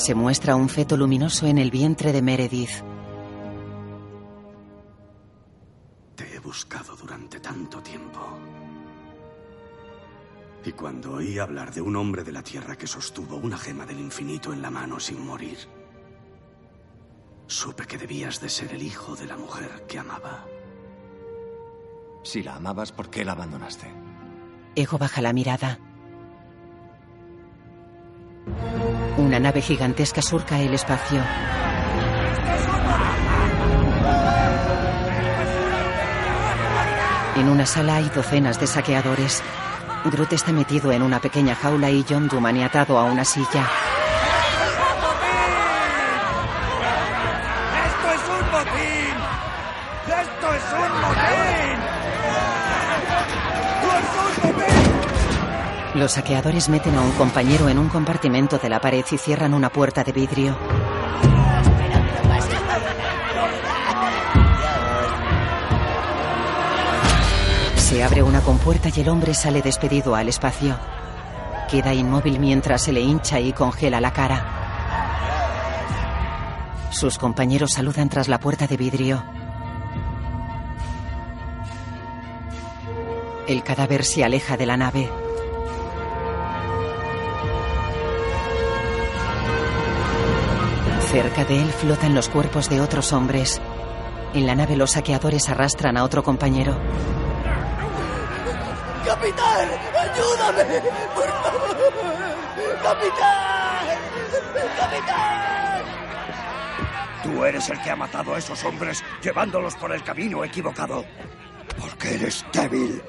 Se 0.00 0.14
muestra 0.14 0.56
un 0.56 0.70
feto 0.70 0.96
luminoso 0.96 1.46
en 1.46 1.58
el 1.58 1.70
vientre 1.70 2.10
de 2.10 2.22
Meredith. 2.22 2.70
Te 6.14 6.34
he 6.34 6.38
buscado 6.38 6.96
durante 6.96 7.38
tanto 7.38 7.82
tiempo. 7.82 8.18
Y 10.64 10.72
cuando 10.72 11.12
oí 11.12 11.38
hablar 11.38 11.74
de 11.74 11.82
un 11.82 11.96
hombre 11.96 12.24
de 12.24 12.32
la 12.32 12.42
Tierra 12.42 12.76
que 12.76 12.86
sostuvo 12.86 13.36
una 13.36 13.58
gema 13.58 13.84
del 13.84 14.00
infinito 14.00 14.54
en 14.54 14.62
la 14.62 14.70
mano 14.70 14.98
sin 14.98 15.20
morir, 15.20 15.58
supe 17.46 17.86
que 17.86 17.98
debías 17.98 18.40
de 18.40 18.48
ser 18.48 18.72
el 18.72 18.82
hijo 18.82 19.16
de 19.16 19.26
la 19.26 19.36
mujer 19.36 19.84
que 19.86 19.98
amaba. 19.98 20.46
Si 22.22 22.42
la 22.42 22.56
amabas, 22.56 22.92
¿por 22.92 23.10
qué 23.10 23.24
la 23.24 23.32
abandonaste? 23.32 23.86
Ego 24.74 24.98
baja 24.98 25.22
la 25.22 25.32
mirada. 25.32 25.78
Una 29.16 29.40
nave 29.40 29.60
gigantesca 29.60 30.22
surca 30.22 30.60
el 30.60 30.74
espacio. 30.74 31.20
En 37.36 37.48
una 37.48 37.64
sala 37.64 37.96
hay 37.96 38.10
docenas 38.14 38.60
de 38.60 38.66
saqueadores. 38.66 39.42
Groot 40.04 40.32
está 40.32 40.52
metido 40.52 40.92
en 40.92 41.02
una 41.02 41.20
pequeña 41.20 41.54
jaula 41.54 41.90
y 41.90 42.04
John 42.08 42.28
Doe 42.28 42.40
maniatado 42.40 42.98
a 42.98 43.04
una 43.04 43.24
silla. 43.24 43.66
Los 56.00 56.12
saqueadores 56.12 56.70
meten 56.70 56.94
a 56.94 57.02
un 57.02 57.12
compañero 57.12 57.68
en 57.68 57.78
un 57.78 57.90
compartimento 57.90 58.56
de 58.56 58.70
la 58.70 58.80
pared 58.80 59.04
y 59.12 59.18
cierran 59.18 59.52
una 59.52 59.68
puerta 59.68 60.02
de 60.02 60.12
vidrio. 60.12 60.56
Se 67.76 68.02
abre 68.02 68.22
una 68.22 68.40
compuerta 68.40 68.88
y 68.88 68.98
el 69.02 69.10
hombre 69.10 69.34
sale 69.34 69.60
despedido 69.60 70.14
al 70.14 70.30
espacio. 70.30 70.74
Queda 71.70 71.92
inmóvil 71.92 72.40
mientras 72.40 72.80
se 72.80 72.92
le 72.92 73.02
hincha 73.02 73.38
y 73.38 73.52
congela 73.52 74.00
la 74.00 74.14
cara. 74.14 74.46
Sus 76.88 77.18
compañeros 77.18 77.72
saludan 77.72 78.08
tras 78.08 78.26
la 78.26 78.40
puerta 78.40 78.66
de 78.66 78.78
vidrio. 78.78 79.22
El 83.46 83.62
cadáver 83.62 84.02
se 84.02 84.24
aleja 84.24 84.56
de 84.56 84.64
la 84.64 84.78
nave. 84.78 85.19
Cerca 91.10 91.44
de 91.44 91.60
él 91.60 91.72
flotan 91.72 92.14
los 92.14 92.28
cuerpos 92.28 92.70
de 92.70 92.80
otros 92.80 93.12
hombres. 93.12 93.60
En 94.32 94.46
la 94.46 94.54
nave 94.54 94.76
los 94.76 94.92
saqueadores 94.92 95.48
arrastran 95.48 95.96
a 95.96 96.04
otro 96.04 96.22
compañero. 96.22 96.78
¡Capitán! 99.04 99.68
¡Ayúdame! 99.98 100.80
¡Por 101.12 101.26
favor! 101.26 101.76
¡Capitán! 102.80 103.98
¡Capitán! 104.78 105.82
Tú 107.24 107.44
eres 107.44 107.68
el 107.70 107.82
que 107.82 107.90
ha 107.90 107.96
matado 107.96 108.34
a 108.34 108.38
esos 108.38 108.62
hombres 108.64 109.02
llevándolos 109.20 109.74
por 109.74 109.92
el 109.92 110.04
camino 110.04 110.44
equivocado. 110.44 111.04
Porque 111.76 112.14
eres 112.14 112.46
débil. 112.52 113.02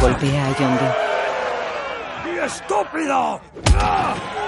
Golpea 0.00 0.46
a 0.46 0.50
Doe. 0.50 2.34
¡Y 2.34 2.38
estúpido! 2.38 3.40
¡Ah! 3.78 4.45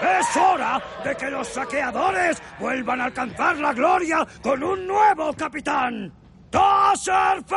¡Es 0.00 0.36
hora 0.36 0.82
de 1.04 1.16
que 1.16 1.30
los 1.30 1.48
saqueadores 1.48 2.42
vuelvan 2.58 3.00
a 3.00 3.04
alcanzar 3.06 3.56
la 3.56 3.72
gloria 3.72 4.26
con 4.42 4.62
un 4.62 4.86
nuevo 4.86 5.32
capitán! 5.32 6.12
¡Taserface! 6.50 7.56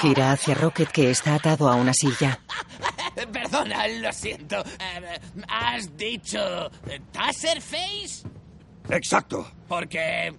Gira 0.00 0.32
hacia 0.32 0.54
Rocket 0.54 0.90
que 0.90 1.10
está 1.10 1.36
atado 1.36 1.68
a 1.68 1.76
una 1.76 1.94
silla. 1.94 2.38
Perdona, 3.32 3.86
lo 3.88 4.12
siento. 4.12 4.56
Eh, 4.58 5.20
¿Has 5.48 5.96
dicho 5.96 6.66
eh, 6.88 7.00
Taserface? 7.12 8.28
Exacto. 8.90 9.50
Porque 9.68 10.34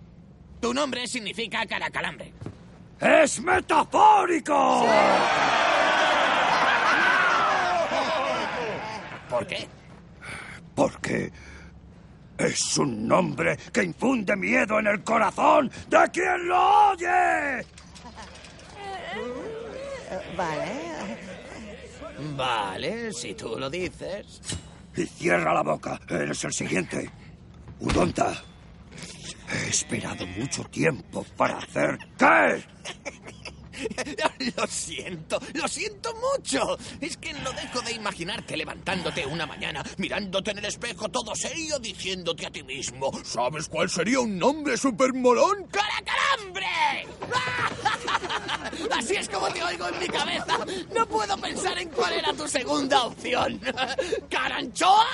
tu 0.61 0.74
nombre 0.74 1.07
significa 1.07 1.66
caracalambre. 1.66 2.34
¡Es 2.99 3.39
metafórico! 3.39 4.86
¿Por 9.36 9.47
qué? 9.47 9.67
Porque 10.73 11.29
es 12.38 12.77
un 12.77 13.05
nombre 13.05 13.57
que 13.73 13.83
infunde 13.83 14.33
miedo 14.38 14.79
en 14.79 14.88
el 14.88 15.03
corazón 15.03 15.69
de 15.89 16.09
quien 16.13 16.47
lo 16.47 16.91
oye. 16.91 17.65
Vale. 20.38 21.17
Vale, 22.38 23.11
si 23.11 23.33
tú 23.33 23.57
lo 23.59 23.69
dices. 23.69 24.39
Y 24.95 25.05
cierra 25.05 25.53
la 25.53 25.63
boca. 25.63 25.99
Eres 26.07 26.41
el 26.45 26.53
siguiente. 26.53 27.11
Udonta. 27.81 28.41
He 29.51 29.67
esperado 29.67 30.25
mucho 30.25 30.63
tiempo 30.63 31.25
para 31.36 31.57
hacer... 31.57 31.97
¿Qué? 32.17 32.63
Lo 34.57 34.67
siento, 34.67 35.39
lo 35.53 35.67
siento 35.67 36.13
mucho. 36.15 36.78
Es 37.01 37.17
que 37.17 37.34
no 37.34 37.51
dejo 37.51 37.82
de 37.82 37.93
imaginarte 37.93 38.55
levantándote 38.55 39.26
una 39.26 39.45
mañana, 39.45 39.84
mirándote 39.97 40.51
en 40.51 40.59
el 40.59 40.65
espejo 40.65 41.09
todo 41.09 41.36
serio, 41.36 41.80
diciéndote 41.80 42.45
a 42.45 42.51
ti 42.51 42.63
mismo, 42.63 43.11
¿sabes 43.23 43.67
cuál 43.67 43.89
sería 43.89 44.19
un 44.19 44.38
nombre 44.38 44.78
súper 44.78 45.13
molón? 45.13 45.67
¡Caracalambre! 45.67 46.65
Así 48.91 49.15
es 49.15 49.30
como 49.30 49.47
te 49.49 49.63
oigo 49.63 49.88
en 49.88 49.99
mi 49.99 50.07
cabeza. 50.07 50.57
No 50.93 51.05
puedo 51.07 51.38
pensar 51.38 51.78
en 51.78 51.89
cuál 51.89 52.13
era 52.13 52.34
tu 52.34 52.47
segunda 52.47 53.03
opción. 53.03 53.59
¿Caranchoa? 54.30 55.05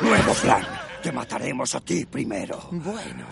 Nuevo 0.00 0.34
plan. 0.34 0.66
Te 1.02 1.12
mataremos 1.12 1.74
a 1.74 1.80
ti 1.80 2.04
primero. 2.04 2.68
Bueno. 2.70 3.26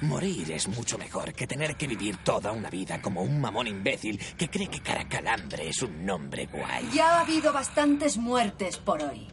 Morir 0.00 0.52
es 0.52 0.68
mucho 0.68 0.98
mejor 0.98 1.32
que 1.32 1.46
tener 1.46 1.76
que 1.76 1.86
vivir 1.86 2.18
toda 2.18 2.52
una 2.52 2.68
vida 2.68 3.00
como 3.00 3.22
un 3.22 3.40
mamón 3.40 3.66
imbécil 3.66 4.18
que 4.36 4.48
cree 4.50 4.68
que 4.68 4.80
Caracalambre 4.80 5.68
es 5.68 5.82
un 5.82 6.04
nombre 6.04 6.46
guay. 6.46 6.90
Ya 6.92 7.18
ha 7.18 7.20
habido 7.20 7.52
bastantes 7.52 8.16
muertes 8.18 8.76
por 8.76 9.02
hoy. 9.02 9.28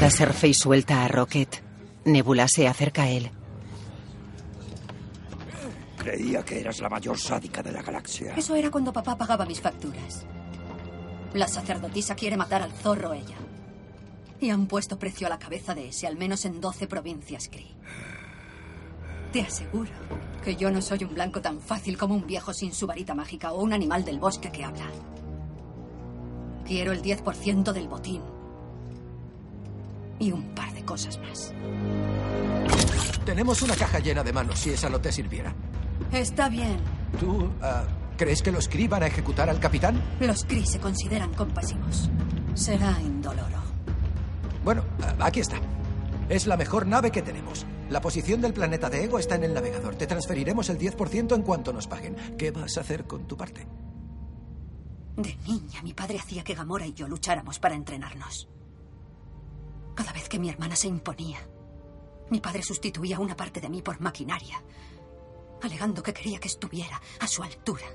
Taserface 0.00 0.54
suelta 0.54 1.04
a 1.04 1.08
Rocket. 1.08 1.62
Nebula 2.04 2.48
se 2.48 2.66
acerca 2.66 3.02
a 3.02 3.10
él. 3.10 3.30
Creía 5.98 6.44
que 6.44 6.60
eras 6.60 6.80
la 6.80 6.88
mayor 6.88 7.18
sádica 7.18 7.62
de 7.62 7.72
la 7.72 7.82
galaxia. 7.82 8.34
Eso 8.36 8.54
era 8.54 8.70
cuando 8.70 8.92
papá 8.92 9.16
pagaba 9.16 9.44
mis 9.44 9.60
facturas. 9.60 10.24
La 11.34 11.48
sacerdotisa 11.48 12.14
quiere 12.14 12.36
matar 12.36 12.62
al 12.62 12.72
zorro 12.72 13.12
ella. 13.12 13.36
Y 14.40 14.50
han 14.50 14.66
puesto 14.66 14.98
precio 14.98 15.26
a 15.26 15.30
la 15.30 15.38
cabeza 15.38 15.74
de 15.74 15.88
ese, 15.88 16.06
al 16.06 16.16
menos 16.16 16.44
en 16.44 16.60
12 16.60 16.86
provincias, 16.86 17.48
Cree. 17.48 17.74
Te 19.32 19.42
aseguro 19.42 19.90
que 20.44 20.56
yo 20.56 20.70
no 20.70 20.80
soy 20.80 21.04
un 21.04 21.14
blanco 21.14 21.40
tan 21.40 21.60
fácil 21.60 21.98
como 21.98 22.14
un 22.14 22.26
viejo 22.26 22.52
sin 22.52 22.72
su 22.72 22.86
varita 22.86 23.14
mágica 23.14 23.52
o 23.52 23.62
un 23.62 23.72
animal 23.72 24.04
del 24.04 24.18
bosque 24.18 24.50
que 24.50 24.64
habla. 24.64 24.86
Quiero 26.64 26.92
el 26.92 27.02
10% 27.02 27.72
del 27.72 27.88
botín. 27.88 28.22
Y 30.18 30.32
un 30.32 30.54
par 30.54 30.72
de 30.72 30.84
cosas 30.84 31.18
más. 31.18 31.52
Tenemos 33.24 33.60
una 33.62 33.74
caja 33.74 33.98
llena 33.98 34.22
de 34.22 34.32
manos, 34.32 34.58
si 34.58 34.70
esa 34.70 34.88
no 34.88 35.00
te 35.00 35.12
sirviera. 35.12 35.52
Está 36.12 36.48
bien. 36.48 36.78
¿Tú 37.18 37.50
ah, 37.60 37.84
crees 38.16 38.42
que 38.42 38.52
los 38.52 38.68
Kree 38.68 38.88
van 38.88 39.02
a 39.02 39.06
ejecutar 39.06 39.50
al 39.50 39.60
capitán? 39.60 40.00
Los 40.20 40.44
Kree 40.44 40.64
se 40.64 40.78
consideran 40.78 41.34
compasivos. 41.34 42.08
Será 42.54 42.96
indoloro. 43.00 43.58
Bueno, 44.64 44.84
ah, 45.02 45.26
aquí 45.26 45.40
está. 45.40 45.56
Es 46.28 46.48
la 46.48 46.56
mejor 46.56 46.88
nave 46.88 47.12
que 47.12 47.22
tenemos. 47.22 47.64
La 47.88 48.00
posición 48.00 48.40
del 48.40 48.52
planeta 48.52 48.90
de 48.90 49.04
Ego 49.04 49.20
está 49.20 49.36
en 49.36 49.44
el 49.44 49.54
navegador. 49.54 49.94
Te 49.94 50.08
transferiremos 50.08 50.68
el 50.70 50.78
10% 50.78 51.36
en 51.36 51.42
cuanto 51.42 51.72
nos 51.72 51.86
paguen. 51.86 52.16
¿Qué 52.36 52.50
vas 52.50 52.76
a 52.76 52.80
hacer 52.80 53.06
con 53.06 53.28
tu 53.28 53.36
parte? 53.36 53.64
De 55.16 55.36
niña, 55.46 55.82
mi 55.82 55.94
padre 55.94 56.18
hacía 56.18 56.42
que 56.42 56.54
Gamora 56.54 56.84
y 56.84 56.94
yo 56.94 57.06
lucháramos 57.06 57.60
para 57.60 57.76
entrenarnos. 57.76 58.48
Cada 59.94 60.12
vez 60.12 60.28
que 60.28 60.40
mi 60.40 60.50
hermana 60.50 60.74
se 60.74 60.88
imponía, 60.88 61.38
mi 62.28 62.40
padre 62.40 62.62
sustituía 62.62 63.20
una 63.20 63.36
parte 63.36 63.60
de 63.60 63.68
mí 63.68 63.80
por 63.80 64.00
maquinaria, 64.00 64.60
alegando 65.62 66.02
que 66.02 66.12
quería 66.12 66.40
que 66.40 66.48
estuviera 66.48 67.00
a 67.20 67.26
su 67.28 67.44
altura. 67.44 67.86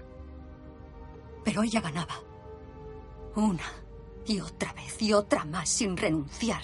Pero 1.43 1.63
ella 1.63 1.81
ganaba. 1.81 2.15
Una 3.35 3.65
y 4.25 4.39
otra 4.39 4.71
vez 4.71 5.01
y 5.01 5.11
otra 5.11 5.43
más 5.43 5.67
sin 5.67 5.97
renunciar 5.97 6.61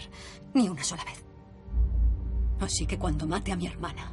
ni 0.53 0.69
una 0.69 0.83
sola 0.83 1.03
vez. 1.03 1.26
Así 2.59 2.85
que 2.85 2.97
cuando 2.97 3.27
mate 3.27 3.51
a 3.51 3.55
mi 3.55 3.67
hermana, 3.67 4.11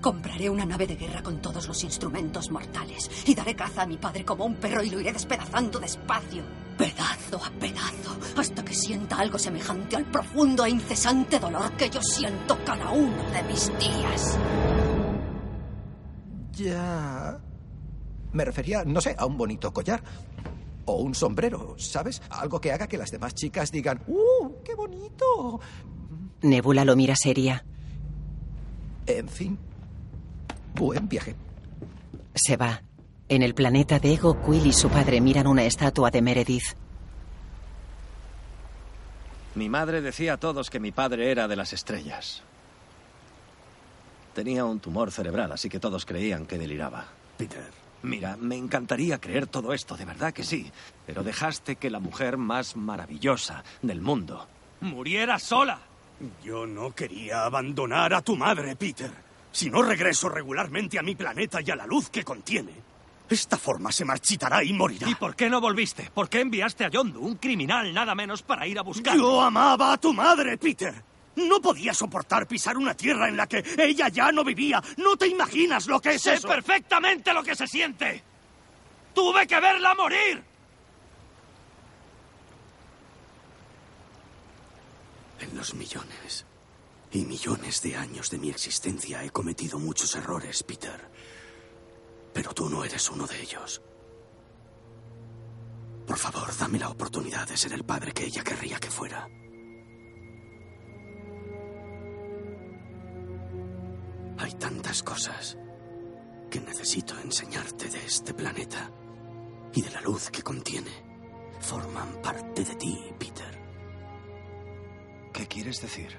compraré 0.00 0.48
una 0.50 0.64
nave 0.64 0.86
de 0.86 0.96
guerra 0.96 1.22
con 1.22 1.40
todos 1.40 1.68
los 1.68 1.84
instrumentos 1.84 2.50
mortales 2.50 3.10
y 3.26 3.34
daré 3.34 3.54
caza 3.54 3.82
a 3.82 3.86
mi 3.86 3.98
padre 3.98 4.24
como 4.24 4.44
un 4.44 4.56
perro 4.56 4.82
y 4.82 4.90
lo 4.90 5.00
iré 5.00 5.12
despedazando 5.12 5.78
despacio, 5.78 6.42
pedazo 6.76 7.44
a 7.44 7.50
pedazo, 7.50 8.18
hasta 8.36 8.64
que 8.64 8.74
sienta 8.74 9.16
algo 9.16 9.38
semejante 9.38 9.96
al 9.96 10.06
profundo 10.06 10.64
e 10.64 10.70
incesante 10.70 11.38
dolor 11.38 11.72
que 11.72 11.90
yo 11.90 12.02
siento 12.02 12.58
cada 12.64 12.90
uno 12.90 13.30
de 13.30 13.42
mis 13.44 13.70
días. 13.78 14.38
Ya. 16.52 17.40
Me 18.32 18.44
refería, 18.44 18.84
no 18.84 19.00
sé, 19.00 19.14
a 19.18 19.26
un 19.26 19.36
bonito 19.36 19.72
collar. 19.72 20.02
O 20.86 21.02
un 21.02 21.14
sombrero, 21.14 21.74
¿sabes? 21.78 22.22
Algo 22.30 22.60
que 22.60 22.72
haga 22.72 22.88
que 22.88 22.98
las 22.98 23.10
demás 23.10 23.34
chicas 23.34 23.70
digan, 23.70 24.02
¡Uh, 24.06 24.62
qué 24.64 24.74
bonito! 24.74 25.60
Nebula 26.42 26.84
lo 26.84 26.96
mira 26.96 27.16
seria. 27.16 27.64
En 29.06 29.28
fin. 29.28 29.58
Buen 30.74 31.08
viaje. 31.08 31.34
Se 32.34 32.56
va. 32.56 32.82
En 33.28 33.42
el 33.42 33.54
planeta 33.54 33.98
de 33.98 34.14
Ego, 34.14 34.40
Quill 34.44 34.66
y 34.66 34.72
su 34.72 34.88
padre 34.88 35.20
miran 35.20 35.46
una 35.46 35.64
estatua 35.64 36.10
de 36.10 36.22
Meredith. 36.22 36.76
Mi 39.54 39.68
madre 39.68 40.00
decía 40.00 40.34
a 40.34 40.36
todos 40.36 40.70
que 40.70 40.80
mi 40.80 40.92
padre 40.92 41.30
era 41.30 41.46
de 41.48 41.56
las 41.56 41.72
estrellas. 41.72 42.42
Tenía 44.34 44.64
un 44.64 44.80
tumor 44.80 45.10
cerebral, 45.10 45.52
así 45.52 45.68
que 45.68 45.80
todos 45.80 46.06
creían 46.06 46.46
que 46.46 46.58
deliraba. 46.58 47.06
Peter. 47.36 47.70
Mira, 48.02 48.36
me 48.36 48.56
encantaría 48.56 49.20
creer 49.20 49.46
todo 49.46 49.72
esto, 49.74 49.96
de 49.96 50.06
verdad 50.06 50.32
que 50.32 50.44
sí. 50.44 50.70
Pero 51.04 51.22
dejaste 51.22 51.76
que 51.76 51.90
la 51.90 51.98
mujer 51.98 52.36
más 52.36 52.76
maravillosa 52.76 53.62
del 53.82 54.00
mundo 54.00 54.48
muriera 54.80 55.38
sola. 55.38 55.80
Yo 56.44 56.66
no 56.66 56.94
quería 56.94 57.44
abandonar 57.44 58.12
a 58.14 58.22
tu 58.22 58.36
madre, 58.36 58.76
Peter. 58.76 59.10
Si 59.52 59.70
no 59.70 59.82
regreso 59.82 60.28
regularmente 60.28 60.98
a 60.98 61.02
mi 61.02 61.14
planeta 61.14 61.60
y 61.64 61.70
a 61.70 61.76
la 61.76 61.86
luz 61.86 62.10
que 62.10 62.22
contiene, 62.24 62.72
esta 63.28 63.56
forma 63.56 63.90
se 63.90 64.04
marchitará 64.04 64.62
y 64.62 64.72
morirá. 64.72 65.08
¿Y 65.08 65.14
por 65.14 65.34
qué 65.34 65.48
no 65.48 65.60
volviste? 65.60 66.10
¿Por 66.12 66.28
qué 66.28 66.40
enviaste 66.40 66.84
a 66.84 66.88
Yondu, 66.88 67.20
un 67.20 67.36
criminal 67.36 67.92
nada 67.92 68.14
menos, 68.14 68.42
para 68.42 68.66
ir 68.66 68.78
a 68.78 68.82
buscar? 68.82 69.16
Yo 69.16 69.40
amaba 69.40 69.92
a 69.94 69.98
tu 69.98 70.12
madre, 70.12 70.58
Peter. 70.58 71.02
No 71.36 71.60
podía 71.60 71.94
soportar 71.94 72.46
pisar 72.46 72.76
una 72.76 72.94
tierra 72.94 73.28
en 73.28 73.36
la 73.36 73.46
que 73.46 73.64
ella 73.78 74.08
ya 74.08 74.30
no 74.32 74.44
vivía. 74.44 74.82
No 74.98 75.16
te 75.16 75.26
imaginas 75.28 75.86
lo 75.86 76.00
que 76.00 76.14
es 76.14 76.22
sé 76.22 76.34
eso. 76.34 76.48
perfectamente 76.48 77.32
lo 77.32 77.42
que 77.42 77.54
se 77.54 77.66
siente. 77.66 78.22
Tuve 79.14 79.46
que 79.46 79.58
verla 79.60 79.94
morir. 79.94 80.49
En 85.40 85.56
los 85.56 85.74
millones 85.74 86.44
y 87.10 87.24
millones 87.24 87.80
de 87.82 87.96
años 87.96 88.30
de 88.30 88.38
mi 88.38 88.50
existencia 88.50 89.24
he 89.24 89.30
cometido 89.30 89.78
muchos 89.78 90.14
errores, 90.14 90.62
Peter. 90.62 91.00
Pero 92.34 92.52
tú 92.52 92.68
no 92.68 92.84
eres 92.84 93.10
uno 93.10 93.26
de 93.26 93.40
ellos. 93.40 93.80
Por 96.06 96.18
favor, 96.18 96.54
dame 96.58 96.78
la 96.78 96.90
oportunidad 96.90 97.48
de 97.48 97.56
ser 97.56 97.72
el 97.72 97.84
padre 97.84 98.12
que 98.12 98.26
ella 98.26 98.42
querría 98.42 98.78
que 98.78 98.90
fuera. 98.90 99.26
Hay 104.38 104.52
tantas 104.58 105.02
cosas 105.02 105.56
que 106.50 106.60
necesito 106.60 107.18
enseñarte 107.18 107.88
de 107.88 108.04
este 108.04 108.34
planeta 108.34 108.90
y 109.72 109.82
de 109.82 109.90
la 109.90 110.00
luz 110.02 110.30
que 110.30 110.42
contiene. 110.42 110.90
Forman 111.60 112.20
parte 112.22 112.64
de 112.64 112.74
ti, 112.74 112.98
Peter. 113.18 113.59
¿Qué 115.32 115.46
quieres 115.46 115.80
decir? 115.80 116.16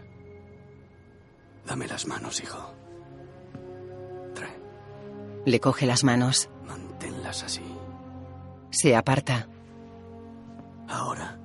Dame 1.65 1.87
las 1.87 2.07
manos, 2.07 2.41
hijo. 2.41 2.81
Le 5.45 5.59
coge 5.59 5.85
las 5.85 6.03
manos. 6.03 6.49
Manténlas 6.67 7.43
así. 7.43 7.63
Se 8.69 8.95
aparta. 8.95 9.47
Ahora. 10.87 11.39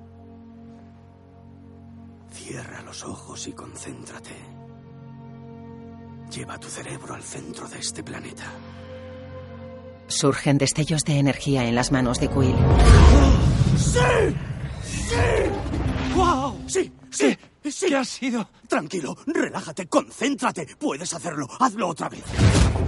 Cierra 2.31 2.81
los 2.81 3.03
ojos 3.03 3.47
y 3.47 3.53
concéntrate. 3.53 4.35
Lleva 6.31 6.59
tu 6.59 6.67
cerebro 6.67 7.15
al 7.15 7.23
centro 7.23 7.67
de 7.67 7.79
este 7.79 8.03
planeta. 8.03 8.45
Surgen 10.07 10.57
destellos 10.57 11.03
de 11.03 11.19
energía 11.19 11.65
en 11.67 11.75
las 11.75 11.91
manos 11.91 12.19
de 12.19 12.29
Quill. 12.29 12.55
¡Sí! 13.77 14.35
¡Sí! 14.83 15.15
¡Wow! 16.15 16.55
¡Sí! 16.67 16.93
¡Sí! 17.09 17.37
¡Sí! 17.71 17.87
¿Qué 17.87 17.95
ha 17.95 18.05
sido? 18.05 18.49
Tranquilo, 18.67 19.15
relájate, 19.25 19.87
concéntrate. 19.87 20.75
Puedes 20.77 21.13
hacerlo. 21.13 21.47
Hazlo 21.59 21.89
otra 21.89 22.09
vez. 22.09 22.23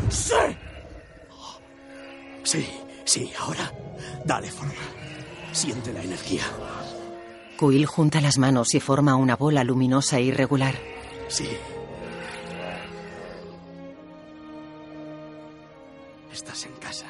¡Sí! 0.09 0.33
Sí, 2.43 2.67
sí, 3.05 3.31
ahora. 3.39 3.71
Dale 4.25 4.49
forma. 4.51 4.73
Siente 5.51 5.93
la 5.93 6.03
energía. 6.03 6.43
Quill 7.59 7.85
junta 7.85 8.21
las 8.21 8.37
manos 8.37 8.73
y 8.73 8.79
forma 8.79 9.15
una 9.15 9.35
bola 9.35 9.63
luminosa 9.63 10.17
e 10.17 10.23
irregular. 10.23 10.75
Sí. 11.27 11.49
Estás 16.31 16.65
en 16.65 16.73
casa. 16.73 17.05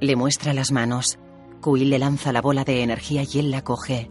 Le 0.00 0.16
muestra 0.16 0.52
las 0.52 0.70
manos. 0.70 1.18
Quill 1.64 1.88
le 1.88 1.98
lanza 1.98 2.30
la 2.30 2.42
bola 2.42 2.62
de 2.62 2.82
energía 2.82 3.22
y 3.22 3.38
él 3.38 3.50
la 3.50 3.64
coge. 3.64 4.10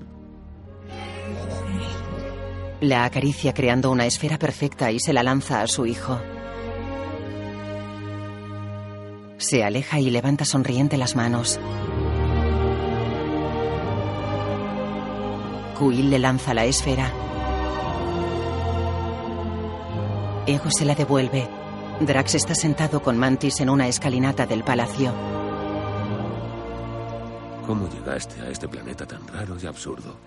La 2.81 3.05
acaricia 3.05 3.53
creando 3.53 3.91
una 3.91 4.07
esfera 4.07 4.39
perfecta 4.39 4.91
y 4.91 4.99
se 4.99 5.13
la 5.13 5.21
lanza 5.21 5.61
a 5.61 5.67
su 5.67 5.85
hijo. 5.85 6.19
Se 9.37 9.63
aleja 9.63 9.99
y 9.99 10.09
levanta 10.09 10.45
sonriente 10.45 10.97
las 10.97 11.15
manos. 11.15 11.59
Quill 15.77 16.09
le 16.09 16.17
lanza 16.17 16.55
la 16.55 16.65
esfera. 16.65 17.13
Ego 20.47 20.71
se 20.71 20.85
la 20.85 20.95
devuelve. 20.95 21.47
Drax 21.99 22.33
está 22.33 22.55
sentado 22.55 23.03
con 23.03 23.15
Mantis 23.19 23.59
en 23.59 23.69
una 23.69 23.87
escalinata 23.87 24.47
del 24.47 24.63
palacio. 24.63 25.42
¿Cómo 27.65 27.89
llegaste 27.89 28.41
a 28.41 28.49
este 28.49 28.67
planeta 28.67 29.05
tan 29.05 29.25
raro 29.25 29.57
y 29.57 29.65
absurdo? 29.65 30.17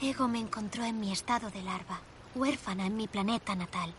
Ego 0.00 0.28
me 0.28 0.38
encontró 0.38 0.84
en 0.84 1.00
mi 1.00 1.10
estado 1.10 1.50
de 1.50 1.60
larva, 1.60 2.00
huérfana 2.36 2.86
en 2.86 2.96
mi 2.96 3.08
planeta 3.08 3.56
natal. 3.56 3.92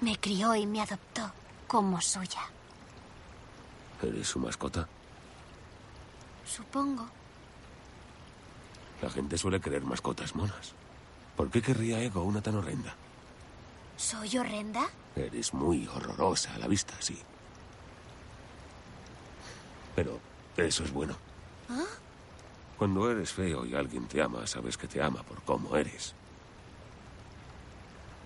Me 0.00 0.16
crió 0.16 0.56
y 0.56 0.66
me 0.66 0.80
adoptó 0.80 1.30
como 1.68 2.00
suya. 2.00 2.42
¿Eres 4.02 4.26
su 4.26 4.40
mascota? 4.40 4.88
Supongo. 6.44 7.06
La 9.00 9.10
gente 9.10 9.38
suele 9.38 9.60
querer 9.60 9.82
mascotas 9.82 10.34
monas. 10.34 10.74
¿Por 11.36 11.48
qué 11.50 11.62
querría 11.62 12.00
Ego 12.00 12.22
una 12.24 12.42
tan 12.42 12.56
horrenda? 12.56 12.96
¿Soy 13.96 14.36
horrenda? 14.36 14.88
Eres 15.14 15.54
muy 15.54 15.86
horrorosa 15.86 16.54
a 16.54 16.58
la 16.58 16.66
vista, 16.66 16.94
sí. 16.98 17.16
Pero 19.94 20.18
eso 20.64 20.84
es 20.84 20.92
bueno. 20.92 21.16
¿Ah? 21.70 21.84
Cuando 22.76 23.10
eres 23.10 23.32
feo 23.32 23.64
y 23.66 23.74
alguien 23.74 24.06
te 24.06 24.22
ama, 24.22 24.46
sabes 24.46 24.76
que 24.76 24.86
te 24.86 25.02
ama 25.02 25.22
por 25.22 25.42
cómo 25.42 25.76
eres. 25.76 26.14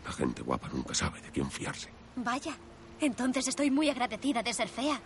La 0.04 0.12
gente 0.12 0.42
guapa 0.42 0.68
nunca 0.72 0.94
sabe 0.94 1.20
de 1.20 1.30
quién 1.30 1.50
fiarse. 1.50 1.88
Vaya. 2.16 2.54
Entonces 3.00 3.48
estoy 3.48 3.70
muy 3.70 3.88
agradecida 3.88 4.42
de 4.42 4.52
ser 4.52 4.68
fea. 4.68 5.00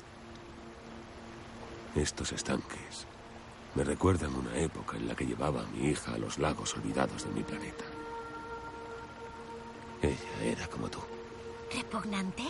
Estos 1.94 2.32
estanques 2.32 3.06
me 3.74 3.84
recuerdan 3.84 4.34
una 4.34 4.56
época 4.58 4.96
en 4.96 5.06
la 5.08 5.14
que 5.14 5.26
llevaba 5.26 5.62
a 5.62 5.66
mi 5.66 5.88
hija 5.90 6.14
a 6.14 6.18
los 6.18 6.38
lagos 6.38 6.74
olvidados 6.74 7.24
de 7.24 7.30
mi 7.30 7.42
planeta. 7.42 7.84
Ella 10.02 10.42
era 10.44 10.66
como 10.68 10.88
tú, 10.88 10.98
¿Repugnante? 11.74 12.42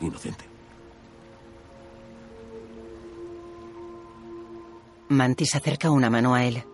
inocente. 0.00 0.44
Mantis 5.08 5.54
acerca 5.54 5.90
una 5.90 6.10
mano 6.10 6.34
a 6.34 6.44
él. 6.44 6.64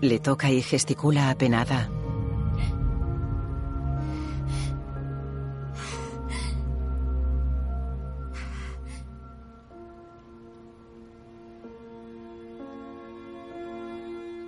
Le 0.00 0.18
toca 0.18 0.50
y 0.50 0.62
gesticula 0.62 1.30
apenada. 1.30 1.90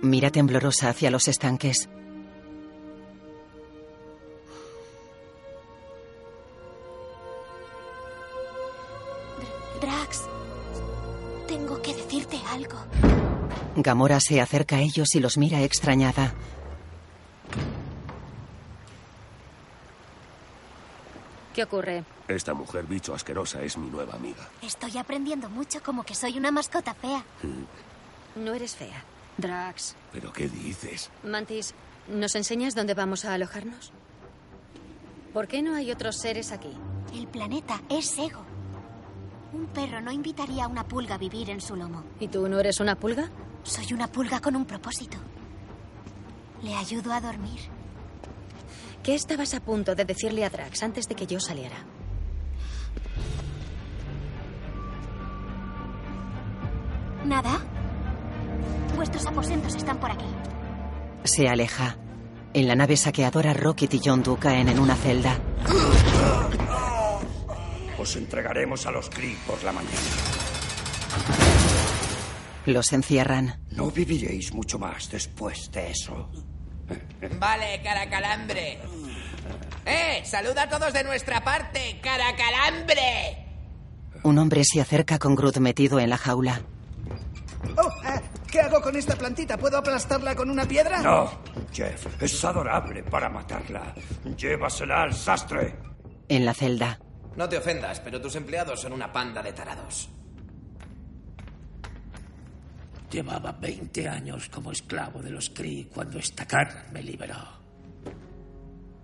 Mira 0.01 0.31
temblorosa 0.31 0.89
hacia 0.89 1.11
los 1.11 1.27
estanques. 1.27 1.87
Gamora 13.81 14.19
se 14.19 14.41
acerca 14.41 14.77
a 14.77 14.79
ellos 14.81 15.15
y 15.15 15.19
los 15.19 15.37
mira 15.37 15.61
extrañada. 15.61 16.33
¿Qué 21.53 21.63
ocurre? 21.63 22.03
Esta 22.27 22.53
mujer 22.53 22.85
bicho 22.85 23.13
asquerosa 23.13 23.61
es 23.61 23.77
mi 23.77 23.89
nueva 23.89 24.13
amiga. 24.15 24.47
Estoy 24.61 24.97
aprendiendo 24.97 25.49
mucho 25.49 25.83
como 25.83 26.03
que 26.03 26.15
soy 26.15 26.37
una 26.37 26.51
mascota 26.51 26.93
fea. 26.93 27.23
No 28.33 28.53
eres 28.53 28.77
fea. 28.77 29.03
Drax. 29.37 29.93
¿Pero 30.13 30.31
qué 30.31 30.47
dices? 30.47 31.09
Mantis, 31.21 31.73
¿nos 32.07 32.33
enseñas 32.35 32.75
dónde 32.75 32.93
vamos 32.93 33.25
a 33.25 33.33
alojarnos? 33.33 33.91
¿Por 35.33 35.49
qué 35.49 35.61
no 35.61 35.75
hay 35.75 35.91
otros 35.91 36.15
seres 36.17 36.53
aquí? 36.53 36.71
El 37.13 37.27
planeta 37.27 37.81
es 37.89 38.17
ego. 38.17 38.45
Un 39.51 39.65
perro 39.67 39.99
no 39.99 40.13
invitaría 40.13 40.63
a 40.63 40.67
una 40.69 40.85
pulga 40.87 41.15
a 41.15 41.17
vivir 41.17 41.49
en 41.49 41.59
su 41.59 41.75
lomo. 41.75 42.05
¿Y 42.21 42.29
tú 42.29 42.47
no 42.47 42.57
eres 42.57 42.79
una 42.79 42.95
pulga? 42.95 43.29
Soy 43.63 43.93
una 43.93 44.07
pulga 44.07 44.39
con 44.39 44.55
un 44.55 44.65
propósito. 44.65 45.17
Le 46.63 46.75
ayudo 46.75 47.13
a 47.13 47.21
dormir. 47.21 47.59
¿Qué 49.03 49.15
estabas 49.15 49.53
a 49.53 49.59
punto 49.59 49.95
de 49.95 50.05
decirle 50.05 50.45
a 50.45 50.49
Drax 50.49 50.83
antes 50.83 51.07
de 51.07 51.15
que 51.15 51.25
yo 51.25 51.39
saliera? 51.39 51.77
¿Nada? 57.25 57.59
Vuestros 58.95 59.25
aposentos 59.25 59.75
están 59.75 59.99
por 59.99 60.11
aquí. 60.11 60.25
Se 61.23 61.47
aleja. 61.47 61.97
En 62.53 62.67
la 62.67 62.75
nave 62.75 62.97
saqueadora, 62.97 63.53
Rocket 63.53 63.93
y 63.93 64.01
John 64.03 64.21
Doe 64.21 64.37
caen 64.37 64.67
en 64.69 64.79
una 64.79 64.95
celda. 64.95 65.39
Os 67.97 68.15
entregaremos 68.17 68.85
a 68.85 68.91
los 68.91 69.09
Kree 69.09 69.37
por 69.47 69.63
la 69.63 69.71
mañana. 69.71 69.97
Los 72.65 72.93
encierran. 72.93 73.59
No 73.71 73.89
viviréis 73.89 74.53
mucho 74.53 74.77
más 74.77 75.09
después 75.09 75.71
de 75.71 75.91
eso. 75.91 76.29
Vale, 77.39 77.81
caracalambre. 77.83 78.79
¡Eh! 79.85 80.21
¡Saluda 80.25 80.63
a 80.63 80.69
todos 80.69 80.93
de 80.93 81.03
nuestra 81.03 81.43
parte! 81.43 81.99
¡Caracalambre! 82.01 83.47
Un 84.23 84.37
hombre 84.37 84.63
se 84.63 84.79
acerca 84.79 85.17
con 85.17 85.35
Groot 85.35 85.57
metido 85.57 85.99
en 85.99 86.09
la 86.09 86.17
jaula. 86.17 86.61
Oh, 87.77 87.89
eh, 88.07 88.21
¿Qué 88.51 88.59
hago 88.59 88.81
con 88.81 88.95
esta 88.95 89.15
plantita? 89.15 89.57
¿Puedo 89.57 89.77
aplastarla 89.77 90.35
con 90.35 90.49
una 90.49 90.65
piedra? 90.65 91.01
No, 91.01 91.31
Jeff, 91.71 92.21
es 92.21 92.43
adorable 92.45 93.01
para 93.03 93.29
matarla. 93.29 93.95
Llévasela 94.37 95.03
al 95.03 95.13
sastre. 95.15 95.75
En 96.27 96.45
la 96.45 96.53
celda. 96.53 96.99
No 97.35 97.47
te 97.47 97.57
ofendas, 97.57 97.99
pero 98.01 98.21
tus 98.21 98.35
empleados 98.35 98.81
son 98.81 98.93
una 98.93 99.11
panda 99.11 99.41
de 99.41 99.53
tarados. 99.53 100.09
Llevaba 103.11 103.51
20 103.51 104.07
años 104.07 104.47
como 104.47 104.71
esclavo 104.71 105.21
de 105.21 105.31
los 105.31 105.49
Kree 105.49 105.89
cuando 105.93 106.17
Estacar 106.17 106.87
me 106.93 107.03
liberó. 107.03 107.61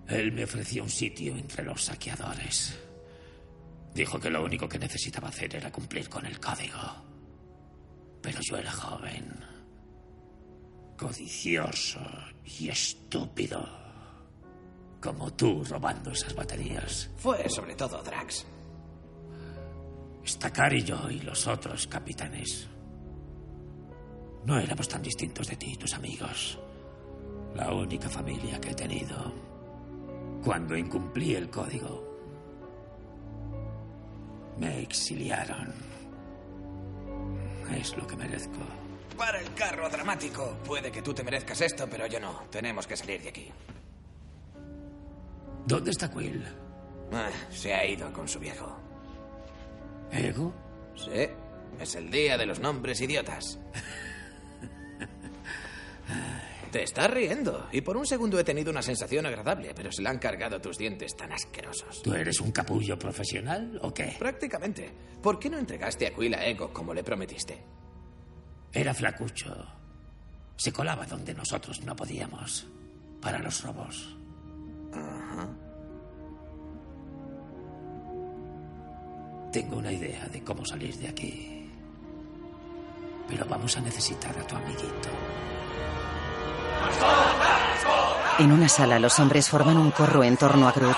Él 0.08 0.32
me 0.32 0.46
ofreció 0.46 0.84
un 0.84 0.90
sitio 0.90 1.36
entre 1.36 1.66
los 1.66 1.84
saqueadores. 1.84 2.80
Dijo 3.94 4.18
que 4.18 4.30
lo 4.30 4.46
único 4.46 4.70
que 4.70 4.80
necesitaba 4.80 5.28
hacer 5.28 5.54
era 5.58 5.72
cumplir 5.72 6.08
con 6.08 6.26
el 6.26 6.40
código. 6.40 6.78
Pero 8.22 8.40
yo 8.42 8.56
era 8.56 8.72
joven, 8.72 9.44
codicioso 10.96 12.00
y 12.46 12.70
estúpido. 12.70 13.68
Como 15.02 15.34
tú 15.34 15.66
robando 15.66 16.12
esas 16.12 16.34
baterías. 16.34 17.10
Fue 17.18 17.50
sobre 17.50 17.76
todo 17.76 18.02
Drax. 18.02 18.46
Estacar 20.24 20.74
y 20.74 20.84
yo 20.84 21.10
y 21.10 21.20
los 21.20 21.46
otros 21.46 21.88
capitanes. 21.88 22.70
No 24.48 24.58
éramos 24.58 24.88
tan 24.88 25.02
distintos 25.02 25.46
de 25.50 25.58
ti 25.58 25.74
y 25.74 25.76
tus 25.76 25.94
amigos. 25.94 26.58
La 27.54 27.74
única 27.74 28.08
familia 28.08 28.62
que 28.62 28.70
he 28.70 28.74
tenido. 28.74 29.34
Cuando 30.42 30.78
incumplí 30.78 31.36
el 31.36 31.50
código, 31.50 32.18
me 34.58 34.84
exiliaron. 34.84 35.74
Es 37.78 37.98
lo 37.98 38.08
que 38.08 38.16
merezco. 38.16 38.60
Para 39.18 39.42
el 39.42 39.54
carro 39.54 39.90
dramático. 39.90 40.58
Puede 40.66 40.94
que 40.94 41.02
tú 41.02 41.14
te 41.14 41.26
merezcas 41.26 41.60
esto, 41.60 41.86
pero 41.90 42.08
yo 42.08 42.18
no. 42.22 42.44
Tenemos 42.50 42.88
que 42.88 42.96
salir 42.96 43.22
de 43.22 43.30
aquí. 43.30 43.52
¿Dónde 45.66 45.92
está 45.92 46.10
Quill? 46.10 46.42
Ah, 47.12 47.32
se 47.50 47.74
ha 47.74 47.86
ido 47.86 48.14
con 48.14 48.30
su 48.30 48.40
viejo. 48.40 48.80
¿Ego? 50.10 50.54
Sí. 50.96 51.28
Es 51.82 51.96
el 51.96 52.10
día 52.10 52.38
de 52.38 52.46
los 52.46 52.62
nombres 52.62 53.02
idiotas. 53.02 53.60
Te 56.72 56.84
estás 56.84 57.10
riendo. 57.10 57.68
Y 57.72 57.82
por 57.82 57.98
un 57.98 58.06
segundo 58.06 58.40
he 58.40 58.44
tenido 58.44 58.72
una 58.72 58.82
sensación 58.82 59.26
agradable, 59.26 59.74
pero 59.74 59.92
se 59.92 60.02
le 60.02 60.10
han 60.10 60.20
cargado 60.20 60.60
tus 60.60 60.78
dientes 60.78 61.16
tan 61.16 61.32
asquerosos. 61.32 62.02
¿Tú 62.02 62.14
eres 62.14 62.40
un 62.42 62.52
capullo 62.52 62.98
profesional 63.00 63.80
o 63.82 63.94
qué? 63.94 64.16
Prácticamente. 64.20 64.92
¿Por 65.22 65.40
qué 65.40 65.50
no 65.50 65.58
entregaste 65.58 66.08
a 66.08 66.14
Quill 66.14 66.34
a 66.34 66.46
Ego 66.46 66.74
como 66.74 66.94
le 66.94 67.04
prometiste? 67.04 67.64
Era 68.74 68.94
flacucho. 68.94 69.66
Se 70.56 70.72
colaba 70.72 71.06
donde 71.06 71.34
nosotros 71.34 71.82
no 71.84 71.96
podíamos. 71.96 72.68
Para 73.22 73.40
los 73.40 73.64
robos. 73.64 74.16
Ajá. 74.94 75.50
Tengo 79.52 79.78
una 79.78 79.92
idea 79.92 80.28
de 80.28 80.44
cómo 80.44 80.66
salir 80.66 80.96
de 80.98 81.08
aquí. 81.08 81.70
Pero 83.28 83.46
vamos 83.46 83.76
a 83.78 83.82
necesitar 83.82 84.38
a 84.38 84.46
tu 84.46 84.56
amiguito. 84.56 85.10
En 88.40 88.52
una 88.52 88.70
sala, 88.70 89.00
los 89.00 89.18
hombres 89.20 89.50
forman 89.50 89.78
un 89.78 89.90
corro 89.90 90.24
en 90.24 90.38
torno 90.38 90.68
a 90.68 90.72
Groot. 90.72 90.98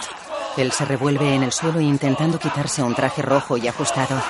Él 0.57 0.73
se 0.73 0.83
revuelve 0.83 1.35
en 1.35 1.43
el 1.43 1.53
suelo 1.53 1.79
intentando 1.79 2.37
quitarse 2.37 2.83
un 2.83 2.93
traje 2.93 3.21
rojo 3.21 3.55
y 3.55 3.67
ajustado. 3.67 4.21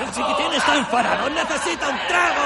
¡El 0.00 0.10
chiquitín 0.12 0.52
está 0.54 0.76
enfadado! 0.76 1.28
¡Necesita 1.28 1.88
un 1.90 1.98
trago! 2.08 2.42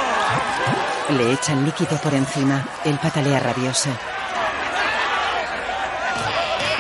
Le 1.11 1.33
echan 1.33 1.65
líquido 1.65 1.97
por 1.99 2.13
encima. 2.15 2.65
Él 2.85 2.99
patalea 3.01 3.39
rabioso. 3.39 3.91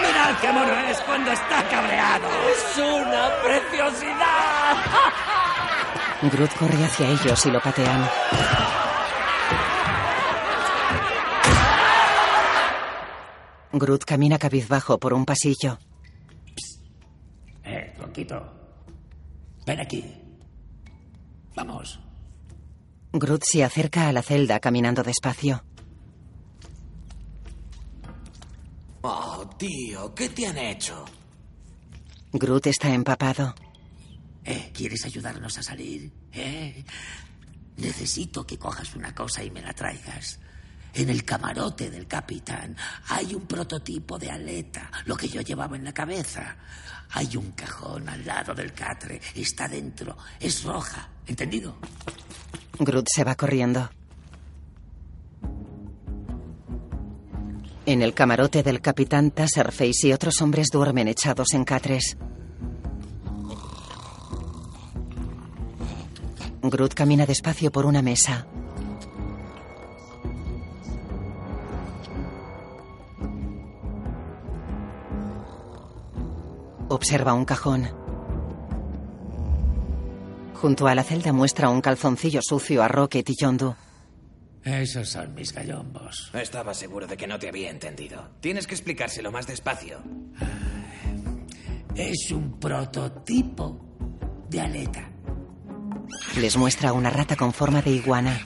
¡Mirad 0.00 0.34
qué 0.40 0.52
mono 0.52 0.78
es 0.90 0.98
cuando 1.02 1.30
está 1.30 1.62
cabreado! 1.68 2.28
¡Es 2.50 2.78
una 2.78 3.30
preciosidad! 3.44 4.76
Groot 6.20 6.52
corre 6.58 6.84
hacia 6.84 7.08
ellos 7.10 7.46
y 7.46 7.50
lo 7.50 7.60
patean. 7.60 8.08
Groot 13.72 14.04
camina 14.04 14.36
cabizbajo 14.36 14.98
por 14.98 15.14
un 15.14 15.24
pasillo. 15.24 15.78
Eh, 17.62 17.92
tronquito. 17.96 18.52
Ven 19.64 19.78
aquí. 19.78 20.04
Vamos. 21.54 22.00
Groot 23.12 23.44
se 23.44 23.62
acerca 23.62 24.08
a 24.08 24.12
la 24.12 24.22
celda 24.22 24.58
caminando 24.58 25.04
despacio. 25.04 25.62
Oh, 29.02 29.48
tío, 29.56 30.12
¿qué 30.14 30.28
te 30.30 30.46
han 30.48 30.58
hecho? 30.58 31.04
Groot 32.32 32.66
está 32.66 32.92
empapado. 32.92 33.54
¿Eh? 34.48 34.70
¿Quieres 34.72 35.04
ayudarnos 35.04 35.58
a 35.58 35.62
salir? 35.62 36.10
¿Eh? 36.32 36.82
Necesito 37.76 38.46
que 38.46 38.58
cojas 38.58 38.94
una 38.94 39.14
cosa 39.14 39.44
y 39.44 39.50
me 39.50 39.60
la 39.60 39.74
traigas. 39.74 40.40
En 40.94 41.10
el 41.10 41.22
camarote 41.22 41.90
del 41.90 42.06
capitán 42.06 42.74
hay 43.08 43.34
un 43.34 43.46
prototipo 43.46 44.18
de 44.18 44.30
aleta, 44.30 44.90
lo 45.04 45.18
que 45.18 45.28
yo 45.28 45.42
llevaba 45.42 45.76
en 45.76 45.84
la 45.84 45.92
cabeza. 45.92 46.56
Hay 47.10 47.36
un 47.36 47.52
cajón 47.52 48.08
al 48.08 48.24
lado 48.24 48.54
del 48.54 48.72
catre, 48.72 49.20
está 49.34 49.68
dentro, 49.68 50.16
es 50.40 50.64
roja, 50.64 51.10
¿entendido? 51.26 51.76
Groot 52.78 53.06
se 53.14 53.24
va 53.24 53.34
corriendo. 53.34 53.90
En 57.84 58.00
el 58.00 58.14
camarote 58.14 58.62
del 58.62 58.80
capitán, 58.80 59.30
Taserface 59.30 60.08
y 60.08 60.12
otros 60.14 60.40
hombres 60.40 60.68
duermen 60.72 61.06
echados 61.08 61.52
en 61.52 61.64
catres. 61.64 62.16
Groot 66.70 66.94
camina 66.94 67.26
despacio 67.26 67.70
por 67.70 67.86
una 67.86 68.02
mesa. 68.02 68.46
Observa 76.88 77.34
un 77.34 77.44
cajón. 77.44 77.88
Junto 80.54 80.88
a 80.88 80.94
la 80.94 81.04
celda 81.04 81.32
muestra 81.32 81.68
un 81.68 81.80
calzoncillo 81.80 82.40
sucio 82.42 82.82
a 82.82 82.88
Rocket 82.88 83.28
y 83.30 83.36
Yondu. 83.36 83.74
Esos 84.64 85.08
son 85.08 85.34
mis 85.34 85.52
gallombos. 85.52 86.30
Estaba 86.34 86.74
seguro 86.74 87.06
de 87.06 87.16
que 87.16 87.26
no 87.26 87.38
te 87.38 87.48
había 87.48 87.70
entendido. 87.70 88.30
Tienes 88.40 88.66
que 88.66 88.74
explicárselo 88.74 89.30
más 89.30 89.46
despacio. 89.46 90.02
Es 91.94 92.30
un 92.32 92.58
prototipo 92.58 93.80
de 94.48 94.60
aleta. 94.60 95.10
Les 96.36 96.56
muestra 96.56 96.92
una 96.92 97.10
rata 97.10 97.36
con 97.36 97.52
forma 97.52 97.82
de 97.82 97.90
iguana. 97.90 98.40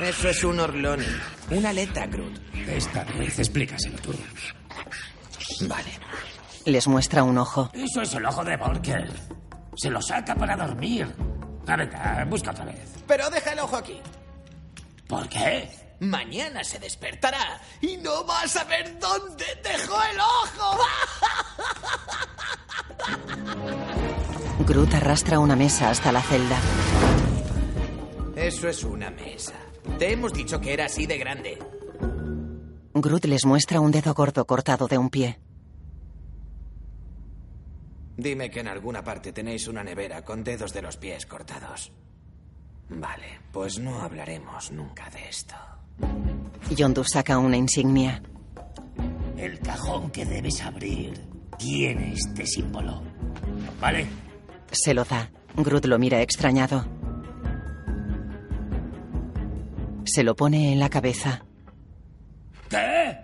Eso 0.00 0.28
es 0.28 0.44
un 0.44 0.58
orloni. 0.60 1.06
Una 1.50 1.70
aleta, 1.70 2.06
Groot. 2.06 2.38
Esta 2.68 3.04
vez 3.04 3.38
explícaselo 3.38 3.98
tú. 3.98 4.12
Vale. 5.62 5.98
Les 6.64 6.86
muestra 6.86 7.22
un 7.22 7.38
ojo. 7.38 7.70
Eso 7.72 8.02
es 8.02 8.14
el 8.14 8.24
ojo 8.26 8.44
de 8.44 8.56
Volker. 8.56 9.10
Se 9.76 9.90
lo 9.90 10.00
saca 10.02 10.34
para 10.34 10.56
dormir. 10.56 11.14
A 11.66 11.76
ver, 11.76 11.90
ah, 11.94 12.24
busca 12.28 12.50
otra 12.50 12.64
vez. 12.64 12.94
Pero 13.06 13.30
deja 13.30 13.52
el 13.52 13.58
ojo 13.60 13.76
aquí. 13.76 14.00
¿Por 15.06 15.28
qué? 15.28 15.70
Mañana 16.00 16.64
se 16.64 16.78
despertará 16.80 17.60
y 17.80 17.96
no 17.98 18.26
va 18.26 18.42
a 18.42 18.48
saber 18.48 18.98
dónde 18.98 19.44
dejó 19.62 20.02
el 20.02 20.18
ojo. 20.18 20.78
Groot 24.60 24.94
arrastra 24.94 25.38
una 25.38 25.56
mesa 25.56 25.90
hasta 25.90 26.12
la 26.12 26.22
celda. 26.22 26.58
Eso 28.36 28.68
es 28.68 28.84
una 28.84 29.10
mesa. 29.10 29.54
Te 29.98 30.12
hemos 30.12 30.32
dicho 30.32 30.60
que 30.60 30.72
era 30.72 30.86
así 30.86 31.06
de 31.06 31.18
grande. 31.18 31.58
Groot 32.94 33.24
les 33.24 33.44
muestra 33.44 33.80
un 33.80 33.90
dedo 33.90 34.14
gordo 34.14 34.44
cortado 34.46 34.86
de 34.86 34.98
un 34.98 35.10
pie. 35.10 35.38
Dime 38.16 38.50
que 38.50 38.60
en 38.60 38.68
alguna 38.68 39.02
parte 39.02 39.32
tenéis 39.32 39.66
una 39.68 39.82
nevera 39.82 40.22
con 40.22 40.44
dedos 40.44 40.72
de 40.72 40.82
los 40.82 40.96
pies 40.96 41.26
cortados. 41.26 41.92
Vale, 42.90 43.40
pues 43.52 43.78
no 43.78 44.00
hablaremos 44.02 44.70
nunca 44.70 45.08
de 45.10 45.28
esto. 45.28 45.54
Yondu 46.70 47.04
saca 47.04 47.38
una 47.38 47.56
insignia. 47.56 48.22
El 49.36 49.58
cajón 49.60 50.10
que 50.10 50.24
debes 50.24 50.60
abrir 50.62 51.18
tiene 51.58 52.12
este 52.12 52.46
símbolo. 52.46 53.02
¿Vale? 53.80 54.06
Se 54.72 54.94
lo 54.94 55.04
da. 55.04 55.30
Groot 55.54 55.84
lo 55.84 55.98
mira 55.98 56.20
extrañado. 56.22 56.84
Se 60.04 60.22
lo 60.24 60.34
pone 60.34 60.72
en 60.72 60.80
la 60.80 60.88
cabeza. 60.88 61.44
¿Qué? 62.68 63.18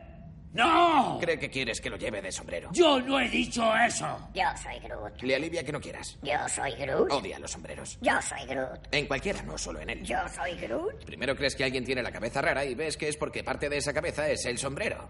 ¡No! 0.53 1.19
Cree 1.21 1.39
que 1.39 1.51
quieres 1.51 1.81
que 1.81 1.91
lo 1.91 1.97
lleve 1.97 2.21
de 2.23 2.31
sombrero. 2.33 2.71
Yo 2.73 3.01
no 3.01 3.19
he 3.21 3.29
dicho 3.29 3.63
eso. 3.77 4.29
Yo 4.35 4.45
soy 4.63 4.79
Groot. 4.81 5.23
Le 5.23 5.37
alivia 5.37 5.65
que 5.65 5.73
no 5.73 5.81
quieras. 5.81 6.19
Yo 6.23 6.33
soy 6.49 6.73
Groot. 6.73 7.13
Odia 7.13 7.39
los 7.39 7.51
sombreros. 7.51 7.99
Yo 8.01 8.13
soy 8.23 8.47
Groot. 8.47 8.89
En 8.93 9.07
cualquiera, 9.07 9.43
no 9.43 9.57
solo 9.57 9.81
en 9.81 9.91
él. 9.91 10.03
Yo 10.03 10.17
soy 10.35 10.55
Groot. 10.59 11.05
Primero 11.05 11.35
crees 11.35 11.55
que 11.55 11.65
alguien 11.65 11.85
tiene 11.85 12.03
la 12.03 12.13
cabeza 12.13 12.43
rara 12.43 12.65
y 12.65 12.75
ves 12.75 12.97
que 12.97 13.09
es 13.09 13.17
porque 13.17 13.43
parte 13.43 13.69
de 13.69 13.79
esa 13.79 13.93
cabeza 13.93 14.29
es 14.29 14.45
el 14.47 14.59
sombrero. 14.59 15.09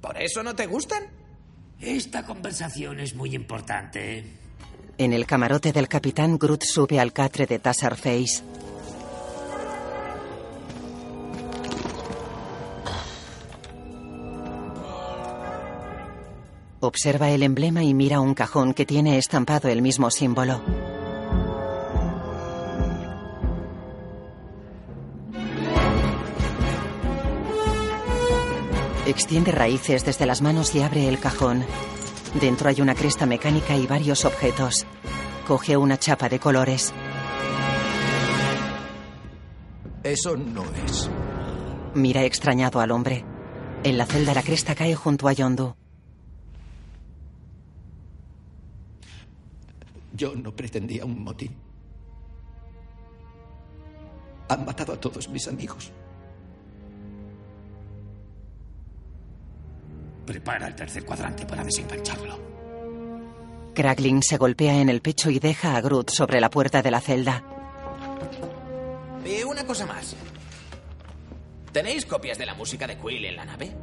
¿Por 0.00 0.16
eso 0.20 0.42
no 0.42 0.54
te 0.54 0.66
gustan? 0.66 1.04
Esta 1.80 2.24
conversación 2.24 3.00
es 3.00 3.14
muy 3.14 3.34
importante. 3.34 4.24
En 5.00 5.12
el 5.12 5.26
camarote 5.26 5.72
del 5.72 5.86
capitán, 5.86 6.38
Groot 6.38 6.64
sube 6.64 6.98
al 6.98 7.12
catre 7.12 7.46
de 7.46 7.60
Taserface. 7.60 8.42
Observa 16.80 17.30
el 17.30 17.44
emblema 17.44 17.84
y 17.84 17.94
mira 17.94 18.18
un 18.18 18.34
cajón 18.34 18.74
que 18.74 18.86
tiene 18.86 19.18
estampado 19.18 19.68
el 19.68 19.82
mismo 19.82 20.10
símbolo. 20.10 20.60
Extiende 29.06 29.52
raíces 29.52 30.04
desde 30.04 30.26
las 30.26 30.42
manos 30.42 30.74
y 30.74 30.82
abre 30.82 31.08
el 31.08 31.20
cajón. 31.20 31.64
Dentro 32.34 32.68
hay 32.68 32.80
una 32.80 32.94
cresta 32.94 33.26
mecánica 33.26 33.76
y 33.76 33.86
varios 33.86 34.24
objetos. 34.24 34.86
Coge 35.46 35.76
una 35.76 35.98
chapa 35.98 36.28
de 36.28 36.38
colores. 36.38 36.92
Eso 40.02 40.36
no 40.36 40.64
es. 40.86 41.10
Mira 41.94 42.24
extrañado 42.24 42.80
al 42.80 42.90
hombre. 42.90 43.24
En 43.82 43.96
la 43.96 44.06
celda 44.06 44.34
la 44.34 44.42
cresta 44.42 44.74
cae 44.74 44.94
junto 44.94 45.28
a 45.28 45.32
Yondu. 45.32 45.74
Yo 50.12 50.34
no 50.34 50.54
pretendía 50.54 51.04
un 51.04 51.22
motín. 51.22 51.56
Han 54.48 54.64
matado 54.64 54.92
a 54.92 55.00
todos 55.00 55.28
mis 55.28 55.46
amigos. 55.46 55.92
Prepara 60.28 60.66
el 60.66 60.74
tercer 60.74 61.06
cuadrante 61.06 61.46
para 61.46 61.64
desengancharlo. 61.64 62.38
Kraglin 63.74 64.22
se 64.22 64.36
golpea 64.36 64.74
en 64.74 64.90
el 64.90 65.00
pecho 65.00 65.30
y 65.30 65.38
deja 65.38 65.74
a 65.74 65.80
Groot 65.80 66.10
sobre 66.10 66.38
la 66.38 66.50
puerta 66.50 66.82
de 66.82 66.90
la 66.90 67.00
celda. 67.00 67.42
Y 69.24 69.42
una 69.42 69.64
cosa 69.64 69.86
más. 69.86 70.14
¿Tenéis 71.72 72.04
copias 72.04 72.36
de 72.36 72.44
la 72.44 72.52
música 72.52 72.86
de 72.86 72.98
Quill 72.98 73.24
en 73.24 73.36
la 73.36 73.44
nave? 73.46 73.74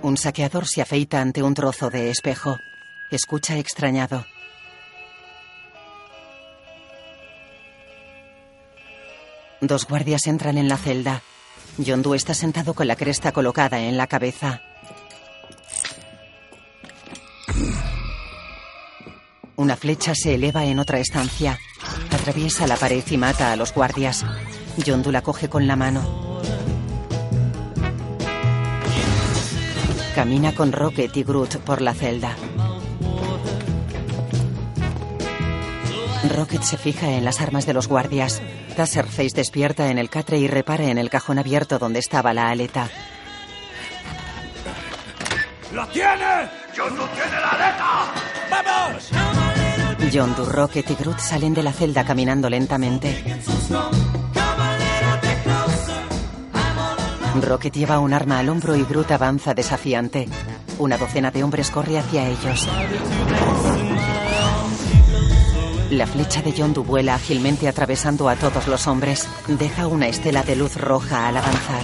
Un 0.00 0.16
saqueador 0.16 0.66
se 0.66 0.80
afeita 0.80 1.20
ante 1.20 1.42
un 1.42 1.52
trozo 1.52 1.90
de 1.90 2.08
espejo. 2.08 2.56
Escucha 3.10 3.58
extrañado. 3.58 4.24
Dos 9.60 9.86
guardias 9.86 10.26
entran 10.26 10.56
en 10.56 10.70
la 10.70 10.78
celda. 10.78 11.22
Yondu 11.84 12.14
está 12.14 12.34
sentado 12.34 12.74
con 12.74 12.86
la 12.86 12.96
cresta 12.96 13.32
colocada 13.32 13.80
en 13.80 13.96
la 13.96 14.06
cabeza. 14.06 14.60
Una 19.56 19.76
flecha 19.76 20.14
se 20.14 20.34
eleva 20.34 20.64
en 20.64 20.78
otra 20.78 20.98
estancia. 20.98 21.58
Atraviesa 22.10 22.66
la 22.66 22.76
pared 22.76 23.04
y 23.10 23.16
mata 23.16 23.52
a 23.52 23.56
los 23.56 23.72
guardias. 23.72 24.24
Yondu 24.76 25.10
la 25.10 25.22
coge 25.22 25.48
con 25.48 25.66
la 25.66 25.76
mano. 25.76 26.40
Camina 30.14 30.54
con 30.54 30.72
Rocket 30.72 31.16
y 31.16 31.22
Groot 31.22 31.58
por 31.58 31.80
la 31.80 31.94
celda. 31.94 32.36
Rocket 36.28 36.62
se 36.62 36.76
fija 36.76 37.08
en 37.10 37.24
las 37.24 37.40
armas 37.40 37.64
de 37.66 37.72
los 37.72 37.88
guardias. 37.88 38.42
Taserface 38.76 39.30
despierta 39.34 39.90
en 39.90 39.98
el 39.98 40.10
catre 40.10 40.38
y 40.38 40.48
repara 40.48 40.84
en 40.84 40.98
el 40.98 41.08
cajón 41.08 41.38
abierto 41.38 41.78
donde 41.78 41.98
estaba 41.98 42.34
la 42.34 42.50
aleta. 42.50 42.88
¡Lo 45.72 45.86
tiene! 45.88 46.50
¡Yondu 46.76 47.06
tiene 47.14 47.40
la 47.40 47.50
aleta! 47.50 48.12
¡Vamos! 48.50 49.10
Yondu, 50.12 50.44
Rocket 50.44 50.90
y 50.90 50.94
Groot 50.94 51.18
salen 51.20 51.54
de 51.54 51.62
la 51.62 51.72
celda 51.72 52.04
caminando 52.04 52.50
lentamente. 52.50 53.40
Rocket 57.42 57.74
lleva 57.74 57.98
un 57.98 58.12
arma 58.12 58.40
al 58.40 58.48
hombro 58.48 58.76
y 58.76 58.84
Groot 58.84 59.10
avanza 59.12 59.54
desafiante. 59.54 60.28
Una 60.78 60.98
docena 60.98 61.30
de 61.30 61.44
hombres 61.44 61.70
corre 61.70 61.98
hacia 61.98 62.28
ellos. 62.28 62.68
La 65.90 66.06
flecha 66.06 66.40
de 66.40 66.52
Yondu 66.52 66.84
vuela 66.84 67.14
ágilmente 67.16 67.66
atravesando 67.66 68.28
a 68.28 68.36
todos 68.36 68.68
los 68.68 68.86
hombres. 68.86 69.26
Deja 69.48 69.88
una 69.88 70.06
estela 70.06 70.44
de 70.44 70.54
luz 70.54 70.76
roja 70.76 71.26
al 71.26 71.36
avanzar. 71.36 71.82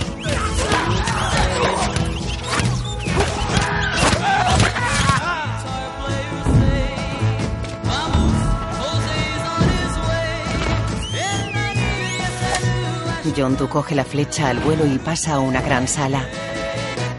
Yondu 13.34 13.68
coge 13.68 13.94
la 13.94 14.04
flecha 14.04 14.48
al 14.48 14.61
vuelo 14.61 14.86
y 14.86 14.98
pasa 14.98 15.34
a 15.34 15.40
una 15.40 15.61
gran 15.61 15.88
sala. 15.88 16.24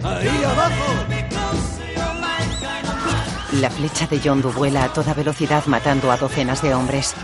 ¡Ahí 0.03 0.43
abajo! 0.43 1.16
La 3.61 3.71
flecha 3.71 4.05
de 4.05 4.19
Yondu 4.19 4.51
vuela 4.51 4.83
a 4.83 4.93
toda 4.93 5.15
velocidad 5.15 5.65
matando 5.65 6.11
a 6.11 6.17
docenas 6.17 6.61
de 6.61 6.75
hombres. 6.75 7.15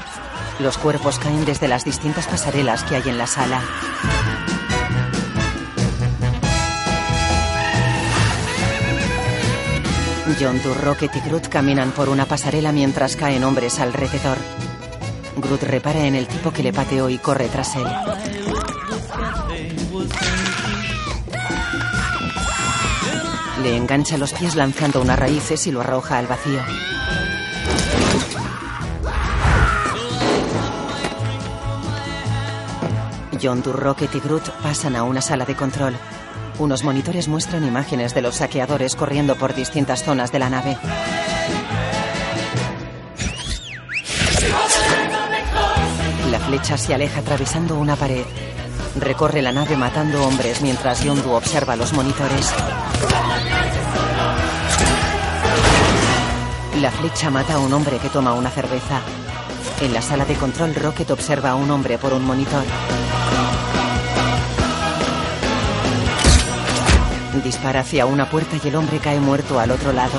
Los 0.59 0.79
cuerpos 0.79 1.19
caen 1.19 1.45
desde 1.45 1.67
las 1.67 1.85
distintas 1.85 2.25
pasarelas 2.25 2.83
que 2.83 2.95
hay 2.95 3.03
en 3.05 3.19
la 3.19 3.27
sala. 3.27 3.61
Yondu, 10.39 10.73
Rocket 10.73 11.15
y 11.15 11.19
Groot 11.19 11.49
caminan 11.49 11.91
por 11.91 12.09
una 12.09 12.25
pasarela 12.25 12.71
mientras 12.71 13.15
caen 13.15 13.43
hombres 13.43 13.79
alrededor. 13.79 14.37
Groot 15.37 15.61
repara 15.61 16.05
en 16.05 16.15
el 16.15 16.27
tipo 16.27 16.51
que 16.51 16.63
le 16.63 16.73
pateó 16.73 17.09
y 17.09 17.19
corre 17.19 17.47
tras 17.47 17.75
él. 17.75 17.85
Le 23.63 23.77
engancha 23.77 24.17
los 24.17 24.33
pies 24.33 24.55
lanzando 24.55 25.01
unas 25.01 25.17
raíces 25.17 25.65
y 25.67 25.71
lo 25.71 25.79
arroja 25.79 26.17
al 26.17 26.27
vacío. 26.27 26.59
Doe, 33.41 33.73
Rocket 33.73 34.15
y 34.15 34.19
Groot 34.19 34.49
pasan 34.61 34.97
a 34.97 35.03
una 35.03 35.21
sala 35.21 35.45
de 35.45 35.55
control. 35.55 35.95
Unos 36.59 36.83
monitores 36.83 37.27
muestran 37.27 37.65
imágenes 37.65 38.13
de 38.13 38.21
los 38.21 38.35
saqueadores 38.35 38.95
corriendo 38.95 39.35
por 39.35 39.55
distintas 39.55 40.03
zonas 40.03 40.31
de 40.31 40.39
la 40.39 40.49
nave. 40.49 40.77
La 46.29 46.39
flecha 46.39 46.77
se 46.77 46.93
aleja 46.93 47.21
atravesando 47.21 47.75
una 47.75 47.95
pared. 47.95 48.25
Recorre 48.99 49.41
la 49.41 49.51
nave 49.51 49.75
matando 49.77 50.25
hombres 50.25 50.61
mientras 50.61 51.03
Yondu 51.03 51.31
observa 51.31 51.75
los 51.75 51.93
monitores. 51.93 52.53
La 56.81 56.91
flecha 56.91 57.29
mata 57.29 57.53
a 57.53 57.59
un 57.59 57.71
hombre 57.71 57.97
que 57.99 58.09
toma 58.09 58.33
una 58.33 58.49
cerveza. 58.49 58.99
En 59.81 59.93
la 59.93 60.01
sala 60.01 60.25
de 60.25 60.35
control, 60.35 60.73
Rocket 60.73 61.09
observa 61.11 61.51
a 61.51 61.55
un 61.55 61.69
hombre 61.69 61.97
por 61.97 62.13
un 62.13 62.25
monitor. 62.25 62.63
Dispara 67.43 67.81
hacia 67.81 68.05
una 68.05 68.29
puerta 68.29 68.57
y 68.63 68.67
el 68.67 68.75
hombre 68.75 68.97
cae 68.99 69.19
muerto 69.19 69.59
al 69.59 69.71
otro 69.71 69.93
lado. 69.93 70.17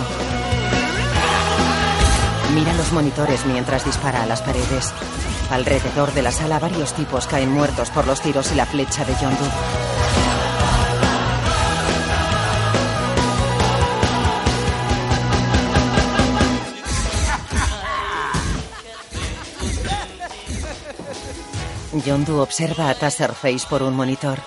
Mira 2.54 2.72
los 2.74 2.92
monitores 2.92 3.44
mientras 3.46 3.84
dispara 3.84 4.22
a 4.22 4.26
las 4.26 4.40
paredes. 4.42 4.92
Alrededor 5.50 6.12
de 6.12 6.22
la 6.22 6.30
sala 6.30 6.60
varios 6.60 6.92
tipos 6.94 7.26
caen 7.26 7.50
muertos 7.50 7.90
por 7.90 8.06
los 8.06 8.20
tiros 8.20 8.52
y 8.52 8.54
la 8.54 8.66
flecha 8.66 9.04
de 9.04 9.14
Yondu. 9.14 9.93
Yondu 22.02 22.38
observa 22.40 22.90
a 22.90 22.94
Taserface 22.94 23.66
por 23.68 23.82
un 23.82 23.94
monitor. 23.94 24.38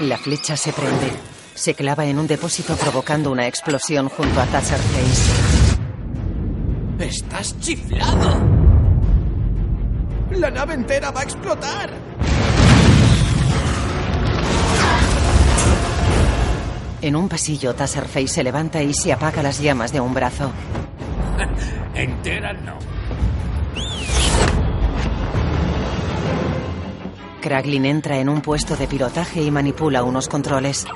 La 0.00 0.18
flecha 0.18 0.56
se 0.56 0.72
prende. 0.72 1.12
Se 1.54 1.74
clava 1.74 2.06
en 2.06 2.18
un 2.18 2.26
depósito 2.26 2.74
provocando 2.76 3.30
una 3.30 3.46
explosión 3.46 4.08
junto 4.08 4.40
a 4.40 4.46
Taserface. 4.46 5.32
¡Estás 6.98 7.58
chiflado! 7.60 8.40
¡La 10.32 10.50
nave 10.50 10.74
entera 10.74 11.10
va 11.10 11.20
a 11.20 11.24
explotar! 11.24 11.90
En 17.02 17.16
un 17.16 17.28
pasillo, 17.30 17.74
Taserface 17.74 18.28
se 18.28 18.42
levanta 18.44 18.82
y 18.82 18.92
se 18.92 19.12
apaga 19.12 19.42
las 19.42 19.58
llamas 19.60 19.92
de 19.92 20.00
un 20.00 20.12
brazo. 20.12 20.50
Entera 21.94 22.52
no. 22.52 22.78
Kraglin 27.40 27.86
entra 27.86 28.18
en 28.18 28.28
un 28.28 28.42
puesto 28.42 28.76
de 28.76 28.86
pilotaje 28.86 29.42
y 29.42 29.50
manipula 29.50 30.02
unos 30.02 30.28
controles. 30.28 30.86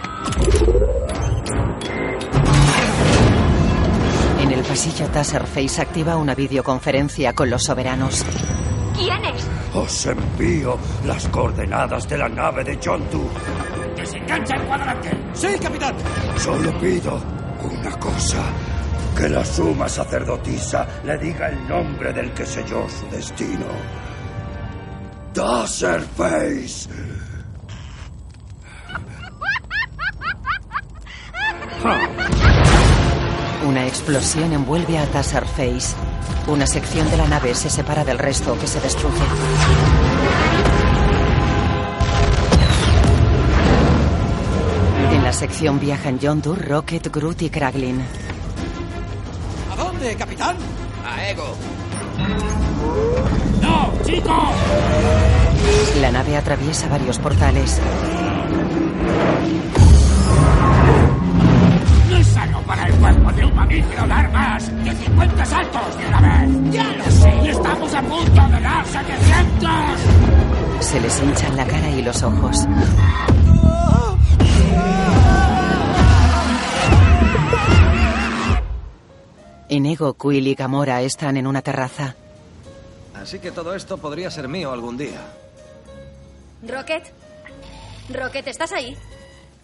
En 4.40 4.51
el 4.53 4.62
pasillo, 4.62 5.07
Taserface 5.09 5.80
activa 5.80 6.16
una 6.16 6.34
videoconferencia 6.34 7.32
con 7.32 7.49
los 7.49 7.64
soberanos. 7.64 8.24
¿Quién 8.95 9.24
es? 9.24 9.49
Os 9.74 10.07
envío 10.07 10.78
las 11.07 11.26
coordenadas 11.28 12.09
de 12.09 12.18
la 12.18 12.28
nave 12.28 12.62
de 12.62 12.78
Yondu. 12.78 13.28
¡Desengancha 13.97 14.57
el 14.57 14.62
cuadrante! 14.62 15.11
¡Sí, 15.32 15.49
capitán! 15.61 15.95
Solo 16.36 16.78
pido 16.78 17.18
una 17.62 17.99
cosa. 17.99 18.42
Que 19.16 19.28
la 19.28 19.44
suma 19.44 19.88
sacerdotisa 19.88 20.86
le 21.04 21.16
diga 21.18 21.48
el 21.48 21.68
nombre 21.68 22.12
del 22.12 22.32
que 22.32 22.44
selló 22.44 22.88
su 22.88 23.06
destino. 23.10 23.66
Taserface. 25.32 26.88
Una 33.66 33.86
explosión 33.86 34.52
envuelve 34.52 34.98
a 34.98 35.06
Taserface. 35.06 35.96
Una 36.46 36.66
sección 36.66 37.10
de 37.10 37.16
la 37.16 37.26
nave 37.26 37.54
se 37.54 37.70
separa 37.70 38.04
del 38.04 38.18
resto 38.18 38.58
que 38.58 38.66
se 38.66 38.80
destruye. 38.80 39.22
En 45.12 45.22
la 45.22 45.32
sección 45.32 45.80
viajan 45.80 46.18
Yondu, 46.18 46.54
Rocket, 46.54 47.10
Groot 47.10 47.42
y 47.42 47.50
Kraglin. 47.50 48.02
¿A 50.05 50.07
dónde, 50.07 50.18
capitán? 50.18 50.57
A 51.02 51.30
Ego. 51.30 51.57
¡No, 53.62 53.90
chico! 54.05 54.52
La 55.98 56.12
nave 56.12 56.36
atraviesa 56.36 56.88
varios 56.90 57.18
portales. 57.18 57.80
No 62.11 62.16
es 62.18 62.26
sano 62.26 62.61
para 62.66 62.86
el 62.86 62.94
cuerpo 62.96 63.32
de 63.32 63.46
un 63.46 63.55
mamífero 63.55 64.07
dar 64.07 64.30
más 64.30 64.84
de 64.84 64.92
50 64.92 65.46
saltos 65.46 65.98
de 65.98 66.07
una 66.07 66.20
vez. 66.20 66.50
¡Ya 66.70 66.84
lo 66.84 67.05
sé! 67.11 67.34
¡Y 67.42 67.48
estamos 67.48 67.94
a 67.94 68.02
punto 68.02 68.48
de 68.48 68.61
dar 68.61 68.86
700! 68.86 69.70
Se 70.80 71.00
les 71.00 71.22
hinchan 71.22 71.57
la 71.57 71.64
cara 71.64 71.88
y 71.88 72.02
los 72.02 72.22
ojos. 72.22 72.66
Inigo, 79.68 80.14
Quill 80.14 80.46
y 80.46 80.54
Gamora 80.54 81.00
están 81.03 81.36
en 81.36 81.46
una 81.46 81.62
terraza. 81.62 82.14
Así 83.14 83.38
que 83.38 83.50
todo 83.50 83.74
esto 83.74 83.99
podría 83.99 84.30
ser 84.30 84.49
mío 84.49 84.72
algún 84.72 84.96
día. 84.96 85.20
Rocket. 86.66 87.12
Rocket, 88.11 88.46
¿estás 88.49 88.72
ahí? 88.72 88.96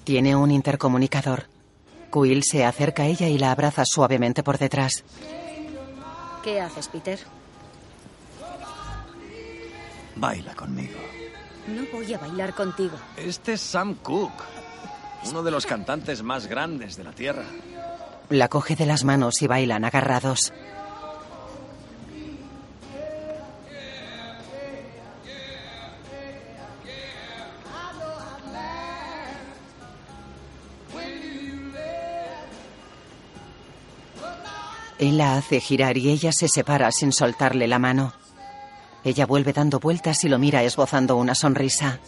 Tiene 0.05 0.35
un 0.35 0.51
intercomunicador. 0.51 1.45
Quill 2.13 2.43
se 2.43 2.65
acerca 2.65 3.03
a 3.05 3.07
ella 3.07 3.29
y 3.29 3.39
la 3.39 3.53
abraza 3.53 3.85
suavemente 3.85 4.43
por 4.43 4.59
detrás. 4.59 5.05
¿Qué 6.43 6.61
haces, 6.61 6.89
Peter? 6.89 7.19
Baila 10.17 10.55
conmigo. 10.55 10.99
No 11.69 11.83
voy 11.93 12.13
a 12.15 12.19
bailar 12.19 12.55
contigo. 12.55 12.97
Este 13.17 13.53
es 13.53 13.61
Sam 13.61 13.95
Cooke, 14.03 14.43
uno 15.27 15.43
de 15.43 15.51
los 15.51 15.67
cantantes 15.67 16.23
más 16.23 16.47
grandes 16.47 16.97
de 16.97 17.05
la 17.05 17.13
Tierra. 17.13 17.45
La 18.31 18.47
coge 18.47 18.77
de 18.77 18.87
las 18.87 19.03
manos 19.03 19.43
y 19.43 19.49
bailan 19.49 19.85
agarrados. 19.85 20.53
Él 35.01 35.19
la 35.19 35.37
hace 35.37 35.59
girar 35.59 35.99
y 35.99 36.11
ella 36.11 36.31
se 36.31 36.47
separa 36.47 36.93
sin 36.93 37.11
soltarle 37.11 37.67
la 37.67 37.81
mano. 37.81 38.13
Ella 39.03 39.27
vuelve 39.27 39.53
dando 39.53 39.81
vueltas 39.81 40.23
y 40.23 40.29
lo 40.29 40.39
mira 40.39 40.63
esbozando 40.63 41.17
una 41.17 41.35
sonrisa. 41.35 41.99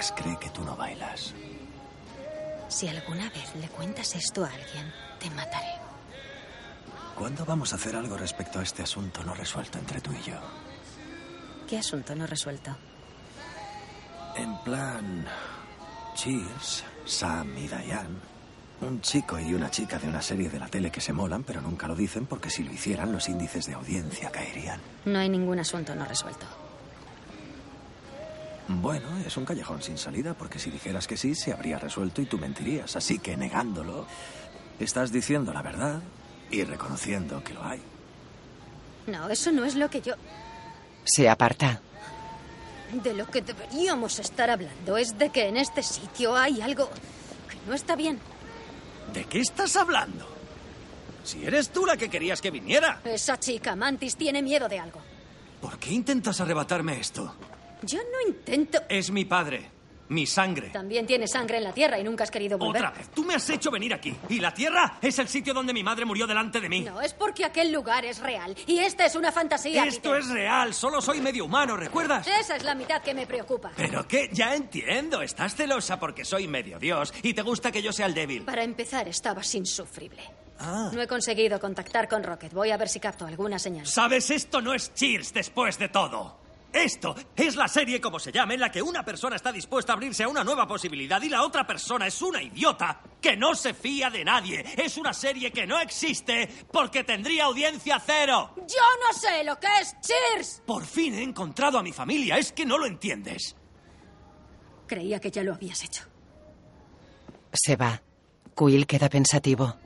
Drax 0.00 0.14
cree 0.16 0.38
que 0.38 0.48
tú 0.48 0.64
no 0.64 0.74
bailas. 0.76 1.34
Si 2.68 2.88
alguna 2.88 3.28
vez 3.28 3.54
le 3.56 3.68
cuentas 3.68 4.14
esto 4.14 4.42
a 4.42 4.48
alguien, 4.48 4.90
te 5.18 5.28
mataré. 5.28 5.74
¿Cuándo 7.18 7.44
vamos 7.44 7.74
a 7.74 7.76
hacer 7.76 7.94
algo 7.94 8.16
respecto 8.16 8.60
a 8.60 8.62
este 8.62 8.82
asunto 8.82 9.22
no 9.22 9.34
resuelto 9.34 9.78
entre 9.78 10.00
tú 10.00 10.10
y 10.12 10.22
yo? 10.22 10.40
¿Qué 11.68 11.76
asunto 11.76 12.14
no 12.14 12.26
resuelto? 12.26 12.74
En 14.36 14.56
plan... 14.62 15.26
Cheers, 16.14 16.82
Sam 17.04 17.58
y 17.58 17.68
Diane. 17.68 18.30
Un 18.80 19.02
chico 19.02 19.38
y 19.38 19.52
una 19.52 19.70
chica 19.70 19.98
de 19.98 20.08
una 20.08 20.22
serie 20.22 20.48
de 20.48 20.58
la 20.58 20.68
tele 20.68 20.90
que 20.90 21.02
se 21.02 21.12
molan, 21.12 21.44
pero 21.44 21.60
nunca 21.60 21.86
lo 21.86 21.94
dicen 21.94 22.24
porque 22.24 22.48
si 22.48 22.64
lo 22.64 22.72
hicieran 22.72 23.12
los 23.12 23.28
índices 23.28 23.66
de 23.66 23.74
audiencia 23.74 24.30
caerían. 24.30 24.80
No 25.04 25.18
hay 25.18 25.28
ningún 25.28 25.58
asunto 25.58 25.94
no 25.94 26.06
resuelto. 26.06 26.46
Bueno, 28.78 29.18
es 29.26 29.36
un 29.36 29.44
callejón 29.44 29.82
sin 29.82 29.98
salida 29.98 30.34
porque 30.34 30.60
si 30.60 30.70
dijeras 30.70 31.08
que 31.08 31.16
sí, 31.16 31.34
se 31.34 31.52
habría 31.52 31.78
resuelto 31.78 32.22
y 32.22 32.26
tú 32.26 32.38
mentirías. 32.38 32.94
Así 32.94 33.18
que 33.18 33.36
negándolo, 33.36 34.06
estás 34.78 35.10
diciendo 35.10 35.52
la 35.52 35.60
verdad 35.60 36.00
y 36.52 36.62
reconociendo 36.62 37.42
que 37.42 37.52
lo 37.52 37.64
hay. 37.64 37.82
No, 39.08 39.28
eso 39.28 39.50
no 39.50 39.64
es 39.64 39.74
lo 39.74 39.90
que 39.90 40.00
yo... 40.00 40.14
Se 41.04 41.28
aparta. 41.28 41.80
De 42.92 43.12
lo 43.12 43.28
que 43.28 43.42
deberíamos 43.42 44.20
estar 44.20 44.48
hablando 44.50 44.96
es 44.96 45.18
de 45.18 45.30
que 45.30 45.48
en 45.48 45.56
este 45.56 45.82
sitio 45.82 46.36
hay 46.36 46.60
algo 46.60 46.88
que 47.48 47.56
no 47.66 47.74
está 47.74 47.96
bien. 47.96 48.20
¿De 49.12 49.24
qué 49.24 49.40
estás 49.40 49.74
hablando? 49.74 50.28
Si 51.24 51.44
eres 51.44 51.70
tú 51.70 51.84
la 51.86 51.96
que 51.96 52.08
querías 52.08 52.40
que 52.40 52.52
viniera. 52.52 53.00
Esa 53.04 53.38
chica, 53.38 53.74
Mantis, 53.74 54.16
tiene 54.16 54.42
miedo 54.42 54.68
de 54.68 54.78
algo. 54.78 55.00
¿Por 55.60 55.76
qué 55.78 55.90
intentas 55.90 56.40
arrebatarme 56.40 57.00
esto? 57.00 57.34
Yo 57.82 57.98
no 57.98 58.28
intento... 58.28 58.78
Es 58.88 59.10
mi 59.10 59.24
padre. 59.24 59.70
Mi 60.10 60.26
sangre. 60.26 60.70
También 60.70 61.06
tiene 61.06 61.28
sangre 61.28 61.58
en 61.58 61.62
la 61.62 61.72
tierra 61.72 61.96
y 61.96 62.02
nunca 62.02 62.24
has 62.24 62.32
querido 62.32 62.58
volver. 62.58 62.82
Otra 62.82 62.98
vez. 62.98 63.10
Tú 63.10 63.22
me 63.22 63.34
has 63.36 63.48
hecho 63.48 63.70
venir 63.70 63.94
aquí. 63.94 64.12
Y 64.28 64.40
la 64.40 64.52
tierra 64.52 64.98
es 65.00 65.16
el 65.20 65.28
sitio 65.28 65.54
donde 65.54 65.72
mi 65.72 65.84
madre 65.84 66.04
murió 66.04 66.26
delante 66.26 66.60
de 66.60 66.68
mí. 66.68 66.80
No, 66.80 67.00
es 67.00 67.14
porque 67.14 67.44
aquel 67.44 67.70
lugar 67.70 68.04
es 68.04 68.18
real. 68.18 68.56
Y 68.66 68.80
esta 68.80 69.06
es 69.06 69.14
una 69.14 69.30
fantasía. 69.30 69.84
Esto 69.84 70.10
Peter. 70.10 70.18
es 70.24 70.28
real. 70.30 70.74
Solo 70.74 71.00
soy 71.00 71.20
medio 71.20 71.44
humano, 71.44 71.76
¿recuerdas? 71.76 72.26
Esa 72.26 72.56
es 72.56 72.64
la 72.64 72.74
mitad 72.74 73.00
que 73.02 73.14
me 73.14 73.24
preocupa. 73.24 73.70
Pero 73.76 74.08
qué, 74.08 74.28
ya 74.32 74.56
entiendo. 74.56 75.22
Estás 75.22 75.54
celosa 75.54 76.00
porque 76.00 76.24
soy 76.24 76.48
medio 76.48 76.80
dios 76.80 77.14
y 77.22 77.32
te 77.32 77.42
gusta 77.42 77.70
que 77.70 77.80
yo 77.80 77.92
sea 77.92 78.06
el 78.06 78.14
débil. 78.14 78.42
Para 78.42 78.64
empezar, 78.64 79.06
estabas 79.06 79.54
insufrible. 79.54 80.24
Ah. 80.58 80.90
No 80.92 81.00
he 81.00 81.06
conseguido 81.06 81.60
contactar 81.60 82.08
con 82.08 82.24
Rocket. 82.24 82.52
Voy 82.52 82.72
a 82.72 82.76
ver 82.76 82.88
si 82.88 82.98
capto 82.98 83.26
alguna 83.26 83.60
señal. 83.60 83.86
¿Sabes? 83.86 84.32
Esto 84.32 84.60
no 84.60 84.74
es 84.74 84.92
Cheers 84.92 85.32
después 85.32 85.78
de 85.78 85.88
todo. 85.88 86.39
Esto 86.72 87.16
es 87.34 87.56
la 87.56 87.66
serie, 87.66 88.00
como 88.00 88.18
se 88.18 88.30
llama, 88.30 88.54
en 88.54 88.60
la 88.60 88.70
que 88.70 88.80
una 88.80 89.04
persona 89.04 89.36
está 89.36 89.50
dispuesta 89.50 89.92
a 89.92 89.96
abrirse 89.96 90.22
a 90.22 90.28
una 90.28 90.44
nueva 90.44 90.68
posibilidad 90.68 91.20
y 91.20 91.28
la 91.28 91.42
otra 91.42 91.66
persona 91.66 92.06
es 92.06 92.22
una 92.22 92.42
idiota 92.42 93.00
que 93.20 93.36
no 93.36 93.54
se 93.54 93.74
fía 93.74 94.08
de 94.08 94.24
nadie. 94.24 94.64
Es 94.76 94.96
una 94.96 95.12
serie 95.12 95.50
que 95.50 95.66
no 95.66 95.80
existe 95.80 96.48
porque 96.70 97.02
tendría 97.02 97.44
audiencia 97.46 98.00
cero. 98.04 98.54
Yo 98.56 98.84
no 99.04 99.18
sé 99.18 99.42
lo 99.42 99.58
que 99.58 99.66
es 99.80 99.96
Cheers. 100.00 100.62
Por 100.64 100.84
fin 100.84 101.14
he 101.14 101.22
encontrado 101.22 101.78
a 101.78 101.82
mi 101.82 101.92
familia. 101.92 102.38
Es 102.38 102.52
que 102.52 102.64
no 102.64 102.78
lo 102.78 102.86
entiendes. 102.86 103.56
Creía 104.86 105.20
que 105.20 105.30
ya 105.30 105.42
lo 105.42 105.54
habías 105.54 105.82
hecho. 105.82 106.04
Se 107.52 107.76
va. 107.76 108.00
Quill 108.56 108.86
queda 108.86 109.08
pensativo. 109.08 109.76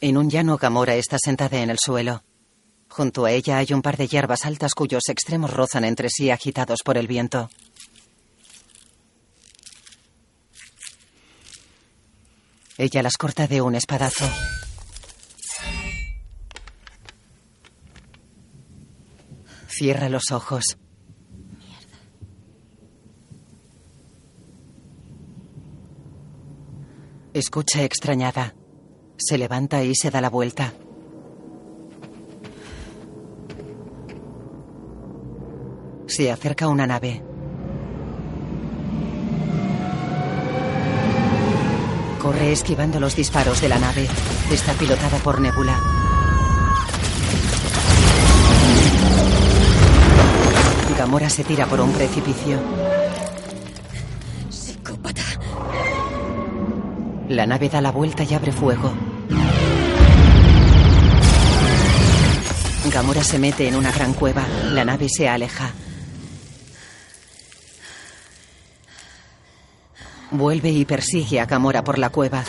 En 0.00 0.16
un 0.16 0.30
llano, 0.30 0.56
Gamora 0.56 0.94
está 0.94 1.18
sentada 1.18 1.58
en 1.58 1.70
el 1.70 1.78
suelo. 1.78 2.22
Junto 2.98 3.26
a 3.26 3.30
ella 3.30 3.58
hay 3.58 3.72
un 3.72 3.80
par 3.80 3.96
de 3.96 4.08
hierbas 4.08 4.44
altas 4.44 4.74
cuyos 4.74 5.08
extremos 5.08 5.52
rozan 5.52 5.84
entre 5.84 6.08
sí 6.10 6.32
agitados 6.32 6.80
por 6.84 6.98
el 6.98 7.06
viento. 7.06 7.48
Ella 12.76 13.04
las 13.04 13.16
corta 13.16 13.46
de 13.46 13.62
un 13.62 13.76
espadazo. 13.76 14.28
Cierra 19.68 20.08
los 20.08 20.32
ojos. 20.32 20.76
Escucha 27.32 27.84
extrañada. 27.84 28.56
Se 29.18 29.38
levanta 29.38 29.84
y 29.84 29.94
se 29.94 30.10
da 30.10 30.20
la 30.20 30.30
vuelta. 30.30 30.74
Se 36.08 36.32
acerca 36.32 36.68
una 36.68 36.86
nave. 36.86 37.22
Corre 42.18 42.50
esquivando 42.50 42.98
los 42.98 43.14
disparos 43.14 43.60
de 43.60 43.68
la 43.68 43.78
nave. 43.78 44.08
Está 44.50 44.72
pilotada 44.72 45.18
por 45.18 45.38
Nebula. 45.38 45.78
Gamora 50.96 51.28
se 51.28 51.44
tira 51.44 51.66
por 51.66 51.78
un 51.78 51.92
precipicio. 51.92 52.58
Psicópata. 54.48 55.22
La 57.28 57.46
nave 57.46 57.68
da 57.68 57.82
la 57.82 57.92
vuelta 57.92 58.24
y 58.24 58.32
abre 58.32 58.52
fuego. 58.52 58.94
Gamora 62.90 63.22
se 63.22 63.38
mete 63.38 63.68
en 63.68 63.76
una 63.76 63.92
gran 63.92 64.14
cueva. 64.14 64.46
La 64.72 64.86
nave 64.86 65.10
se 65.10 65.28
aleja. 65.28 65.70
Vuelve 70.30 70.70
y 70.70 70.84
persigue 70.84 71.40
a 71.40 71.46
Gamora 71.46 71.82
por 71.82 71.98
la 71.98 72.10
cueva. 72.10 72.44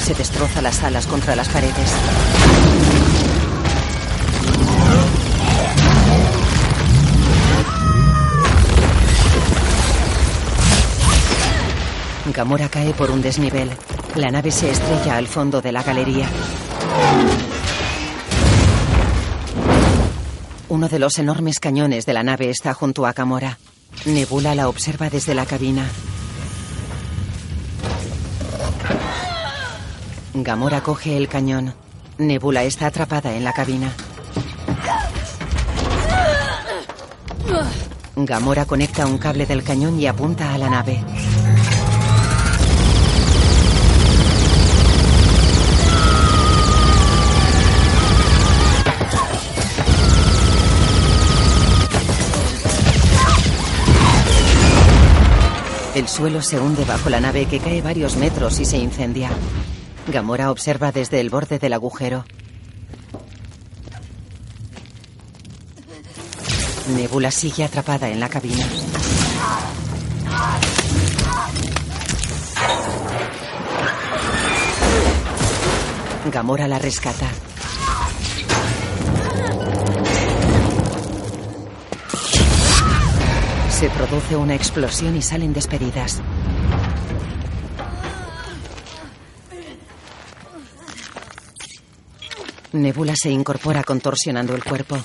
Se 0.00 0.14
destroza 0.14 0.60
las 0.60 0.82
alas 0.82 1.06
contra 1.06 1.34
las 1.34 1.48
paredes. 1.48 1.90
Gamora 12.34 12.68
cae 12.68 12.92
por 12.92 13.10
un 13.10 13.22
desnivel. 13.22 13.70
La 14.16 14.30
nave 14.30 14.50
se 14.50 14.70
estrella 14.70 15.16
al 15.16 15.26
fondo 15.26 15.62
de 15.62 15.72
la 15.72 15.82
galería. 15.82 16.28
Uno 20.68 20.88
de 20.88 20.98
los 20.98 21.18
enormes 21.18 21.60
cañones 21.60 22.04
de 22.04 22.12
la 22.12 22.22
nave 22.22 22.50
está 22.50 22.74
junto 22.74 23.06
a 23.06 23.12
Gamora. 23.12 23.58
Nebula 24.04 24.54
la 24.54 24.68
observa 24.68 25.08
desde 25.08 25.34
la 25.34 25.46
cabina. 25.46 25.88
Gamora 30.36 30.82
coge 30.82 31.16
el 31.16 31.28
cañón. 31.28 31.74
Nebula 32.18 32.64
está 32.64 32.86
atrapada 32.86 33.36
en 33.36 33.44
la 33.44 33.52
cabina. 33.52 33.92
Gamora 38.16 38.64
conecta 38.64 39.06
un 39.06 39.18
cable 39.18 39.46
del 39.46 39.62
cañón 39.62 40.00
y 40.00 40.08
apunta 40.08 40.52
a 40.52 40.58
la 40.58 40.68
nave. 40.68 41.04
El 55.94 56.08
suelo 56.08 56.42
se 56.42 56.58
hunde 56.58 56.84
bajo 56.84 57.08
la 57.08 57.20
nave 57.20 57.46
que 57.46 57.60
cae 57.60 57.80
varios 57.80 58.16
metros 58.16 58.58
y 58.58 58.64
se 58.64 58.78
incendia. 58.78 59.30
Gamora 60.06 60.50
observa 60.50 60.92
desde 60.92 61.20
el 61.20 61.30
borde 61.30 61.58
del 61.58 61.72
agujero. 61.72 62.24
Nebula 66.94 67.30
sigue 67.30 67.64
atrapada 67.64 68.10
en 68.10 68.20
la 68.20 68.28
cabina. 68.28 68.66
Gamora 76.30 76.68
la 76.68 76.78
rescata. 76.78 77.26
Se 83.70 83.88
produce 83.90 84.36
una 84.36 84.54
explosión 84.54 85.16
y 85.16 85.22
salen 85.22 85.52
despedidas. 85.52 86.22
Nebula 92.74 93.14
se 93.14 93.30
incorpora 93.30 93.84
contorsionando 93.84 94.56
el 94.56 94.64
cuerpo. 94.64 94.98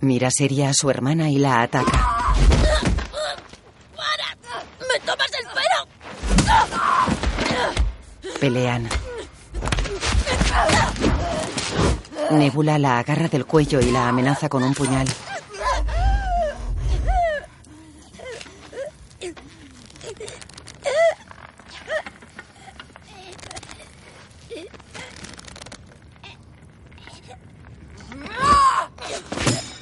Mira 0.00 0.30
seria 0.30 0.70
a 0.70 0.74
su 0.74 0.88
hermana 0.88 1.28
y 1.28 1.36
la 1.38 1.60
ataca. 1.60 2.24
¡Me 4.80 4.98
tomas 5.04 5.30
el 5.38 5.44
pelo! 5.52 5.86
Pelean. 8.40 8.88
Nebula 12.30 12.78
la 12.78 12.98
agarra 12.98 13.28
del 13.28 13.44
cuello 13.44 13.78
y 13.80 13.90
la 13.90 14.08
amenaza 14.08 14.48
con 14.48 14.62
un 14.62 14.72
puñal. 14.72 15.06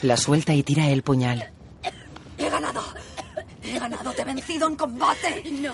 La 0.06 0.16
suelta 0.16 0.54
y 0.54 0.62
tira 0.62 0.86
el 0.86 1.02
puñal. 1.02 1.52
¡He 2.38 2.48
ganado! 2.48 2.80
¡He 3.60 3.76
ganado! 3.76 4.12
¡Te 4.12 4.22
he 4.22 4.24
vencido 4.24 4.68
en 4.68 4.76
combate! 4.76 5.42
No, 5.50 5.72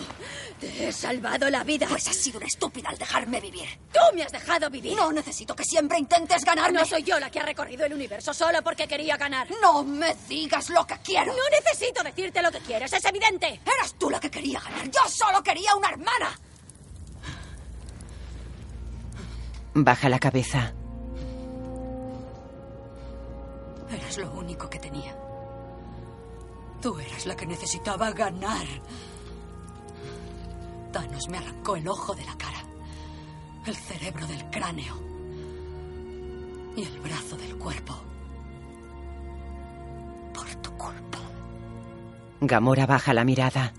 te 0.58 0.88
he 0.88 0.90
salvado 0.90 1.50
la 1.50 1.62
vida. 1.64 1.86
Pues 1.86 2.08
has 2.08 2.16
sido 2.16 2.38
una 2.38 2.46
estúpida 2.46 2.88
al 2.88 2.96
dejarme 2.96 3.42
vivir. 3.42 3.68
¡Tú 3.92 4.00
me 4.14 4.22
has 4.22 4.32
dejado 4.32 4.70
vivir! 4.70 4.96
No 4.96 5.12
necesito 5.12 5.54
que 5.54 5.64
siempre 5.64 5.98
intentes 5.98 6.46
ganarme. 6.46 6.78
No 6.78 6.86
soy 6.86 7.02
yo 7.02 7.20
la 7.20 7.28
que 7.28 7.40
ha 7.40 7.42
recorrido 7.42 7.84
el 7.84 7.92
universo 7.92 8.32
solo 8.32 8.62
porque 8.64 8.88
quería 8.88 9.18
ganar. 9.18 9.48
No 9.60 9.84
me 9.84 10.16
digas 10.30 10.70
lo 10.70 10.86
que 10.86 10.96
quiero. 11.04 11.34
No 11.34 11.50
necesito 11.50 12.02
decirte 12.02 12.40
lo 12.40 12.50
que 12.50 12.60
quieres, 12.60 12.90
es 12.90 13.04
evidente. 13.04 13.60
Eras 13.66 13.94
tú 13.98 14.08
la 14.08 14.18
que 14.18 14.30
quería 14.30 14.60
ganar. 14.60 14.90
Yo 14.90 15.06
solo 15.10 15.42
quería 15.42 15.76
una 15.76 15.90
hermana. 15.90 16.40
Baja 19.74 20.08
la 20.08 20.18
cabeza. 20.18 20.72
Eras 23.92 24.18
lo 24.18 24.32
único 24.32 24.68
que 24.70 24.78
tenía. 24.78 25.14
Tú 26.80 26.98
eras 26.98 27.26
la 27.26 27.36
que 27.36 27.46
necesitaba 27.46 28.10
ganar. 28.10 28.66
Thanos 30.92 31.28
me 31.28 31.38
arrancó 31.38 31.76
el 31.76 31.86
ojo 31.88 32.14
de 32.14 32.24
la 32.24 32.36
cara, 32.36 32.64
el 33.66 33.76
cerebro 33.76 34.26
del 34.26 34.44
cráneo 34.50 34.94
y 36.76 36.82
el 36.84 37.00
brazo 37.00 37.36
del 37.36 37.56
cuerpo. 37.56 37.94
Por 40.34 40.54
tu 40.56 40.70
culpa. 40.72 41.18
Gamora 42.40 42.86
baja 42.86 43.14
la 43.14 43.24
mirada. 43.24 43.72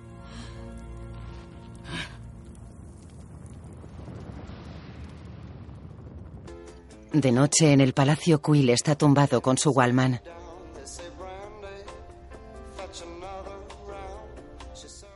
De 7.13 7.31
noche 7.31 7.71
en 7.71 7.79
el 7.79 7.93
palacio 7.93 8.41
Quill 8.41 8.71
está 8.71 8.95
tumbado 8.95 9.39
con 9.39 9.55
su 9.55 9.69
Wallman. 9.69 10.19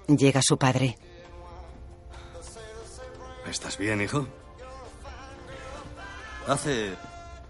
Llega 0.07 0.43
su 0.43 0.59
padre. 0.59 0.95
¿Estás 3.49 3.79
bien, 3.79 3.99
hijo? 4.01 4.27
Hace 6.47 6.93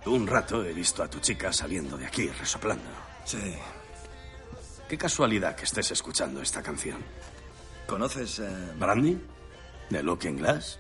un 0.06 0.26
rato 0.26 0.64
he 0.64 0.72
visto 0.72 1.03
a 1.03 1.10
tu 1.10 1.19
chica 1.19 1.52
saliendo 1.52 1.98
de 1.98 2.06
aquí, 2.06 2.30
resoplando. 2.30 2.90
Sí. 3.26 3.53
Qué 4.88 4.98
casualidad 4.98 5.57
que 5.57 5.65
estés 5.65 5.91
escuchando 5.91 6.41
esta 6.41 6.64
canción. 6.64 7.03
¿Conoces 7.86 8.40
eh, 8.40 8.74
¿Brandy? 8.80 9.22
¿De 9.90 10.02
Looking 10.02 10.38
Glass? 10.38 10.80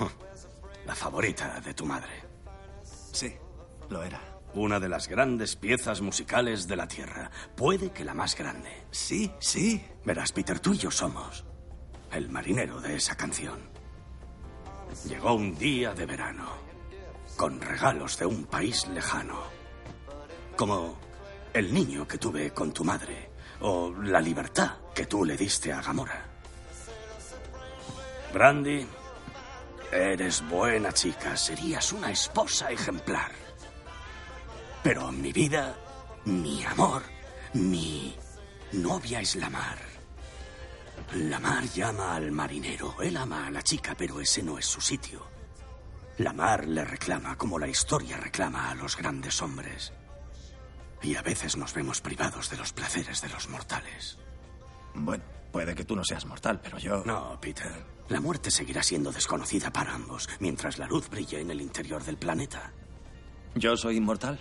La 0.86 0.94
favorita 0.94 1.60
de 1.60 1.74
tu 1.74 1.84
madre. 1.84 2.27
Sí, 3.18 3.34
lo 3.88 4.04
era. 4.04 4.20
Una 4.54 4.78
de 4.78 4.88
las 4.88 5.08
grandes 5.08 5.56
piezas 5.56 6.00
musicales 6.00 6.68
de 6.68 6.76
la 6.76 6.86
Tierra. 6.86 7.32
Puede 7.56 7.90
que 7.90 8.04
la 8.04 8.14
más 8.14 8.36
grande. 8.36 8.86
Sí, 8.92 9.32
sí. 9.40 9.84
Verás, 10.04 10.30
Peter, 10.30 10.60
tú 10.60 10.72
y 10.72 10.78
yo 10.78 10.92
somos 10.92 11.44
el 12.12 12.28
marinero 12.28 12.80
de 12.80 12.94
esa 12.94 13.16
canción. 13.16 13.58
Llegó 15.08 15.34
un 15.34 15.58
día 15.58 15.94
de 15.94 16.06
verano, 16.06 16.46
con 17.36 17.60
regalos 17.60 18.16
de 18.20 18.26
un 18.26 18.44
país 18.44 18.86
lejano. 18.86 19.42
Como 20.56 20.96
el 21.52 21.74
niño 21.74 22.06
que 22.06 22.18
tuve 22.18 22.52
con 22.52 22.72
tu 22.72 22.84
madre, 22.84 23.32
o 23.62 23.92
la 24.00 24.20
libertad 24.20 24.76
que 24.94 25.06
tú 25.06 25.24
le 25.24 25.36
diste 25.36 25.72
a 25.72 25.82
Gamora. 25.82 26.24
Brandy, 28.32 28.86
eres 29.92 30.46
buena 30.48 30.92
chica, 30.92 31.36
serías 31.36 31.92
una 31.92 32.10
esposa 32.10 32.70
ejemplar. 32.70 33.32
Pero 34.82 35.10
mi 35.12 35.32
vida, 35.32 35.76
mi 36.24 36.64
amor, 36.64 37.02
mi 37.54 38.16
novia 38.72 39.20
es 39.20 39.36
la 39.36 39.50
mar. 39.50 39.78
La 41.14 41.38
mar 41.38 41.64
llama 41.64 42.14
al 42.14 42.30
marinero, 42.32 43.00
él 43.00 43.16
ama 43.16 43.46
a 43.46 43.50
la 43.50 43.62
chica, 43.62 43.94
pero 43.96 44.20
ese 44.20 44.42
no 44.42 44.58
es 44.58 44.66
su 44.66 44.80
sitio. 44.80 45.26
La 46.18 46.32
mar 46.32 46.66
le 46.66 46.84
reclama 46.84 47.36
como 47.36 47.58
la 47.58 47.68
historia 47.68 48.16
reclama 48.16 48.70
a 48.70 48.74
los 48.74 48.96
grandes 48.96 49.40
hombres. 49.40 49.92
Y 51.00 51.14
a 51.14 51.22
veces 51.22 51.56
nos 51.56 51.72
vemos 51.74 52.00
privados 52.00 52.50
de 52.50 52.56
los 52.56 52.72
placeres 52.72 53.22
de 53.22 53.28
los 53.28 53.48
mortales. 53.48 54.18
Bueno, 54.94 55.22
puede 55.52 55.74
que 55.74 55.84
tú 55.84 55.94
no 55.94 56.04
seas 56.04 56.26
mortal, 56.26 56.60
pero 56.60 56.78
yo... 56.78 57.04
No, 57.04 57.38
Peter. 57.40 57.97
La 58.08 58.20
muerte 58.20 58.50
seguirá 58.50 58.82
siendo 58.82 59.12
desconocida 59.12 59.70
para 59.70 59.94
ambos, 59.94 60.28
mientras 60.40 60.78
la 60.78 60.86
luz 60.86 61.10
brille 61.10 61.40
en 61.40 61.50
el 61.50 61.60
interior 61.60 62.02
del 62.04 62.16
planeta. 62.16 62.72
¿Yo 63.54 63.76
soy 63.76 63.96
inmortal? 63.96 64.40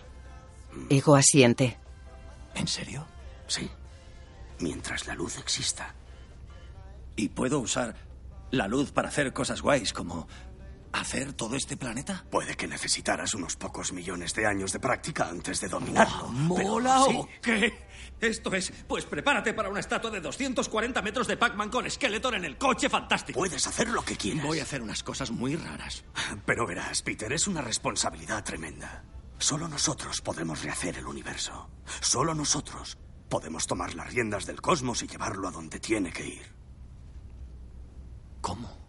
Ego 0.89 1.15
asiente. 1.15 1.77
¿En 2.55 2.67
serio? 2.67 3.05
Sí. 3.47 3.69
Mientras 4.59 5.05
la 5.07 5.15
luz 5.15 5.37
exista. 5.37 5.93
¿Y 7.15 7.29
puedo 7.29 7.59
usar 7.59 7.95
la 8.51 8.67
luz 8.67 8.91
para 8.91 9.09
hacer 9.09 9.33
cosas 9.33 9.61
guays 9.61 9.91
como 9.91 10.27
hacer 10.93 11.33
todo 11.33 11.55
este 11.55 11.77
planeta? 11.77 12.25
Puede 12.29 12.55
que 12.55 12.67
necesitaras 12.67 13.33
unos 13.33 13.55
pocos 13.55 13.93
millones 13.93 14.33
de 14.33 14.45
años 14.45 14.71
de 14.73 14.79
práctica 14.79 15.29
antes 15.29 15.61
de 15.61 15.67
dominarlo. 15.67 16.29
pero 16.55 16.69
¿Mola 16.69 17.03
o 17.03 17.27
qué? 17.41 17.87
Esto 18.19 18.53
es, 18.53 18.73
pues 18.87 19.05
prepárate 19.05 19.53
para 19.53 19.69
una 19.69 19.79
estatua 19.79 20.09
de 20.09 20.21
240 20.21 21.01
metros 21.01 21.27
de 21.27 21.37
Pac-Man 21.37 21.69
con 21.69 21.89
Skeletor 21.89 22.35
en 22.35 22.45
el 22.45 22.57
coche 22.57 22.89
fantástico. 22.89 23.39
Puedes 23.39 23.67
hacer 23.67 23.89
lo 23.89 24.03
que 24.03 24.15
quieras. 24.15 24.43
Voy 24.43 24.59
a 24.59 24.63
hacer 24.63 24.81
unas 24.81 25.03
cosas 25.03 25.29
muy 25.31 25.55
raras. 25.55 26.03
Pero 26.45 26.65
verás, 26.65 27.01
Peter, 27.03 27.31
es 27.31 27.47
una 27.47 27.61
responsabilidad 27.61 28.43
tremenda. 28.43 29.03
Solo 29.37 29.67
nosotros 29.67 30.21
podemos 30.21 30.63
rehacer 30.63 30.97
el 30.97 31.05
universo. 31.05 31.69
Solo 32.01 32.33
nosotros 32.33 32.97
podemos 33.29 33.67
tomar 33.67 33.93
las 33.93 34.11
riendas 34.11 34.45
del 34.45 34.61
cosmos 34.61 35.03
y 35.03 35.07
llevarlo 35.07 35.47
a 35.47 35.51
donde 35.51 35.79
tiene 35.79 36.11
que 36.11 36.25
ir. 36.25 36.55
¿Cómo? 38.41 38.86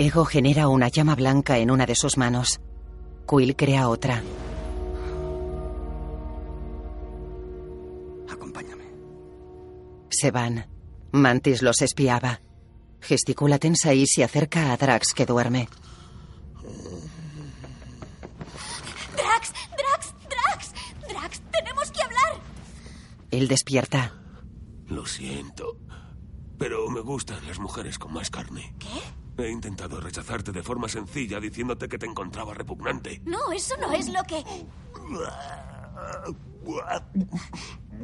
Ego 0.00 0.24
genera 0.24 0.68
una 0.68 0.86
llama 0.86 1.16
blanca 1.16 1.58
en 1.58 1.72
una 1.72 1.84
de 1.84 1.96
sus 1.96 2.16
manos. 2.16 2.60
Quill 3.28 3.56
crea 3.56 3.88
otra. 3.88 4.22
Acompáñame. 8.30 8.84
Se 10.08 10.30
van. 10.30 10.66
Mantis 11.10 11.62
los 11.62 11.82
espiaba. 11.82 12.40
Gesticula 13.00 13.58
tensa 13.58 13.92
y 13.92 14.06
se 14.06 14.22
acerca 14.22 14.72
a 14.72 14.76
Drax 14.76 15.14
que 15.14 15.26
duerme. 15.26 15.68
¡Drax! 19.16 19.52
¡Drax! 19.76 20.14
¡Drax! 20.30 20.72
¡Drax! 21.08 21.40
¡Tenemos 21.50 21.90
que 21.90 22.02
hablar! 22.02 22.40
Él 23.32 23.48
despierta. 23.48 24.14
Lo 24.86 25.06
siento, 25.06 25.76
pero 26.56 26.88
me 26.88 27.00
gustan 27.00 27.44
las 27.48 27.58
mujeres 27.58 27.98
con 27.98 28.12
más 28.12 28.30
carne. 28.30 28.74
¿Qué? 28.78 29.27
He 29.38 29.48
intentado 29.48 30.00
rechazarte 30.00 30.50
de 30.50 30.62
forma 30.64 30.88
sencilla 30.88 31.38
diciéndote 31.38 31.88
que 31.88 31.96
te 31.96 32.06
encontraba 32.06 32.54
repugnante. 32.54 33.22
No, 33.24 33.52
eso 33.52 33.76
no 33.76 33.92
es 33.92 34.08
lo 34.08 34.22
que... 34.24 34.44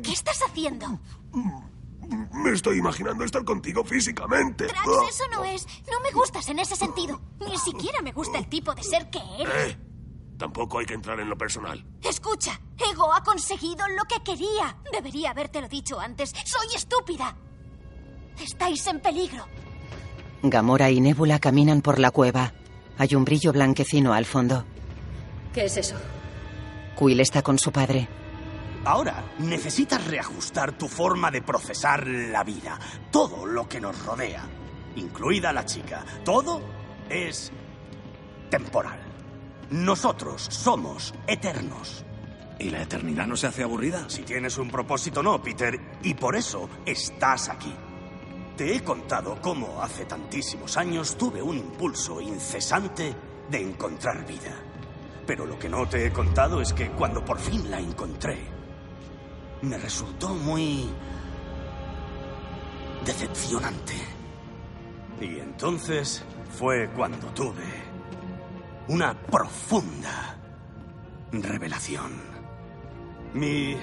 ¿Qué 0.01 0.13
estás 0.13 0.41
haciendo? 0.49 1.01
Me 2.33 2.53
estoy 2.53 2.79
imaginando 2.79 3.25
estar 3.25 3.45
contigo 3.45 3.85
físicamente. 3.85 4.67
Drax, 4.67 4.87
eso 5.09 5.25
no 5.33 5.45
es. 5.45 5.67
No 5.91 6.01
me 6.01 6.13
gustas 6.13 6.49
en 6.51 6.61
ese 6.61 6.77
sentido. 6.77 7.21
Ni 7.41 7.59
siquiera 7.59 8.01
me 8.01 8.13
gusta 8.13 8.39
el 8.39 8.49
tipo 8.49 8.73
de 8.73 8.85
ser 8.85 9.11
que 9.11 9.19
eres. 9.41 9.73
Eh, 9.73 9.79
tampoco 10.39 10.79
hay 10.79 10.87
que 10.87 10.95
entrar 10.95 11.19
en 11.19 11.29
lo 11.29 11.37
personal. 11.37 11.85
Escucha, 12.03 12.61
Ego 12.79 13.13
ha 13.13 13.25
conseguido 13.25 13.89
lo 13.89 14.05
que 14.05 14.23
quería. 14.23 14.77
Debería 14.93 15.31
habértelo 15.31 15.69
dicho 15.69 15.99
antes. 15.99 16.33
Soy 16.45 16.77
estúpida. 16.77 17.37
Estáis 18.39 18.87
en 18.87 19.01
peligro. 19.01 19.45
Gamora 20.51 20.91
y 20.91 21.01
Nebula 21.01 21.39
caminan 21.39 21.81
por 21.81 21.99
la 21.99 22.11
cueva. 22.11 22.53
Hay 22.99 23.15
un 23.15 23.25
brillo 23.25 23.51
blanquecino 23.51 24.13
al 24.13 24.27
fondo. 24.27 24.67
¿Qué 25.55 25.65
es 25.65 25.77
eso? 25.79 25.97
Quill 26.99 27.21
está 27.21 27.41
con 27.41 27.59
su 27.59 27.73
padre. 27.73 28.07
Ahora 28.85 29.25
necesitas 29.39 30.07
reajustar 30.07 30.73
tu 30.73 30.87
forma 30.87 31.31
de 31.31 31.41
procesar 31.41 32.07
la 32.07 32.45
vida, 32.45 32.79
todo 33.11 33.47
lo 33.47 33.67
que 33.67 33.81
nos 33.81 34.05
rodea, 34.05 34.45
incluida 34.97 35.51
la 35.51 35.65
chica. 35.65 36.05
Todo 36.23 36.61
es 37.09 37.51
temporal. 38.51 39.01
Nosotros 39.71 40.43
somos 40.43 41.15
eternos. 41.27 42.05
¿Y 42.59 42.69
la 42.69 42.83
eternidad 42.83 43.27
no 43.27 43.37
se 43.37 43.47
hace 43.47 43.63
aburrida? 43.63 44.09
Si 44.09 44.23
tienes 44.23 44.59
un 44.59 44.69
propósito, 44.69 45.23
no, 45.23 45.43
Peter, 45.43 45.81
y 46.03 46.13
por 46.13 46.37
eso 46.37 46.69
estás 46.85 47.49
aquí. 47.49 47.75
Te 48.57 48.77
he 48.77 48.85
contado 48.85 49.41
cómo 49.41 49.83
hace 49.83 50.05
tantísimos 50.05 50.77
años 50.77 51.17
tuve 51.17 51.43
un 51.43 51.59
impulso 51.59 52.21
incesante 52.21 53.13
de 53.51 53.61
encontrar 53.61 54.25
vida. 54.25 54.55
Pero 55.27 55.45
lo 55.45 55.59
que 55.59 55.69
no 55.69 55.89
te 55.89 56.07
he 56.07 56.13
contado 56.13 56.61
es 56.61 56.73
que 56.73 56.91
cuando 56.91 57.25
por 57.25 57.41
fin 57.41 57.69
la 57.69 57.81
encontré, 57.81 58.39
me 59.63 59.77
resultó 59.77 60.29
muy 60.35 60.89
decepcionante. 63.05 63.95
Y 65.21 65.41
entonces 65.41 66.25
fue 66.57 66.91
cuando 66.91 67.27
tuve 67.29 67.85
una 68.87 69.21
profunda 69.21 70.37
revelación. 71.33 72.13
Mi 73.33 73.77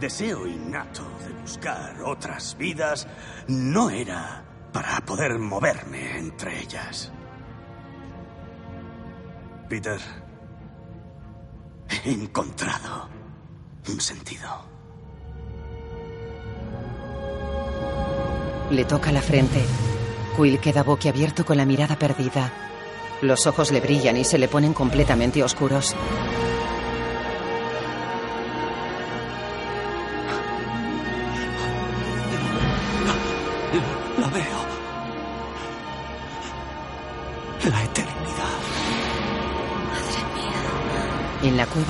deseo 0.00 0.46
innato 0.46 1.02
de 1.26 1.32
buscar 1.40 2.02
otras 2.02 2.56
vidas 2.58 3.06
no 3.48 3.90
era 3.90 4.44
para 4.72 5.00
poder 5.04 5.38
moverme 5.38 6.18
entre 6.18 6.60
ellas. 6.60 7.12
Peter, 9.68 10.00
he 12.04 12.12
encontrado 12.12 13.08
un 13.88 14.00
sentido. 14.00 14.48
Le 18.70 18.84
toca 18.84 19.12
la 19.12 19.22
frente. 19.22 19.64
Quill 20.36 20.58
queda 20.60 20.82
boquiabierto 20.82 21.44
con 21.44 21.56
la 21.56 21.64
mirada 21.64 21.96
perdida. 21.96 22.52
Los 23.22 23.46
ojos 23.46 23.70
le 23.70 23.80
brillan 23.80 24.16
y 24.16 24.24
se 24.24 24.38
le 24.38 24.48
ponen 24.48 24.74
completamente 24.74 25.42
oscuros. 25.42 25.96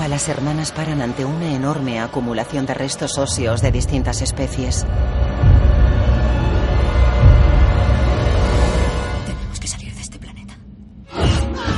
Las 0.09 0.29
hermanas 0.29 0.71
paran 0.71 1.01
ante 1.01 1.25
una 1.25 1.53
enorme 1.53 1.99
acumulación 1.99 2.65
de 2.65 2.73
restos 2.73 3.17
óseos 3.17 3.61
de 3.61 3.71
distintas 3.71 4.21
especies. 4.21 4.85
Tenemos 9.25 9.59
que 9.59 9.67
salir 9.67 9.93
de 9.93 10.01
este 10.01 10.17
planeta. 10.17 10.55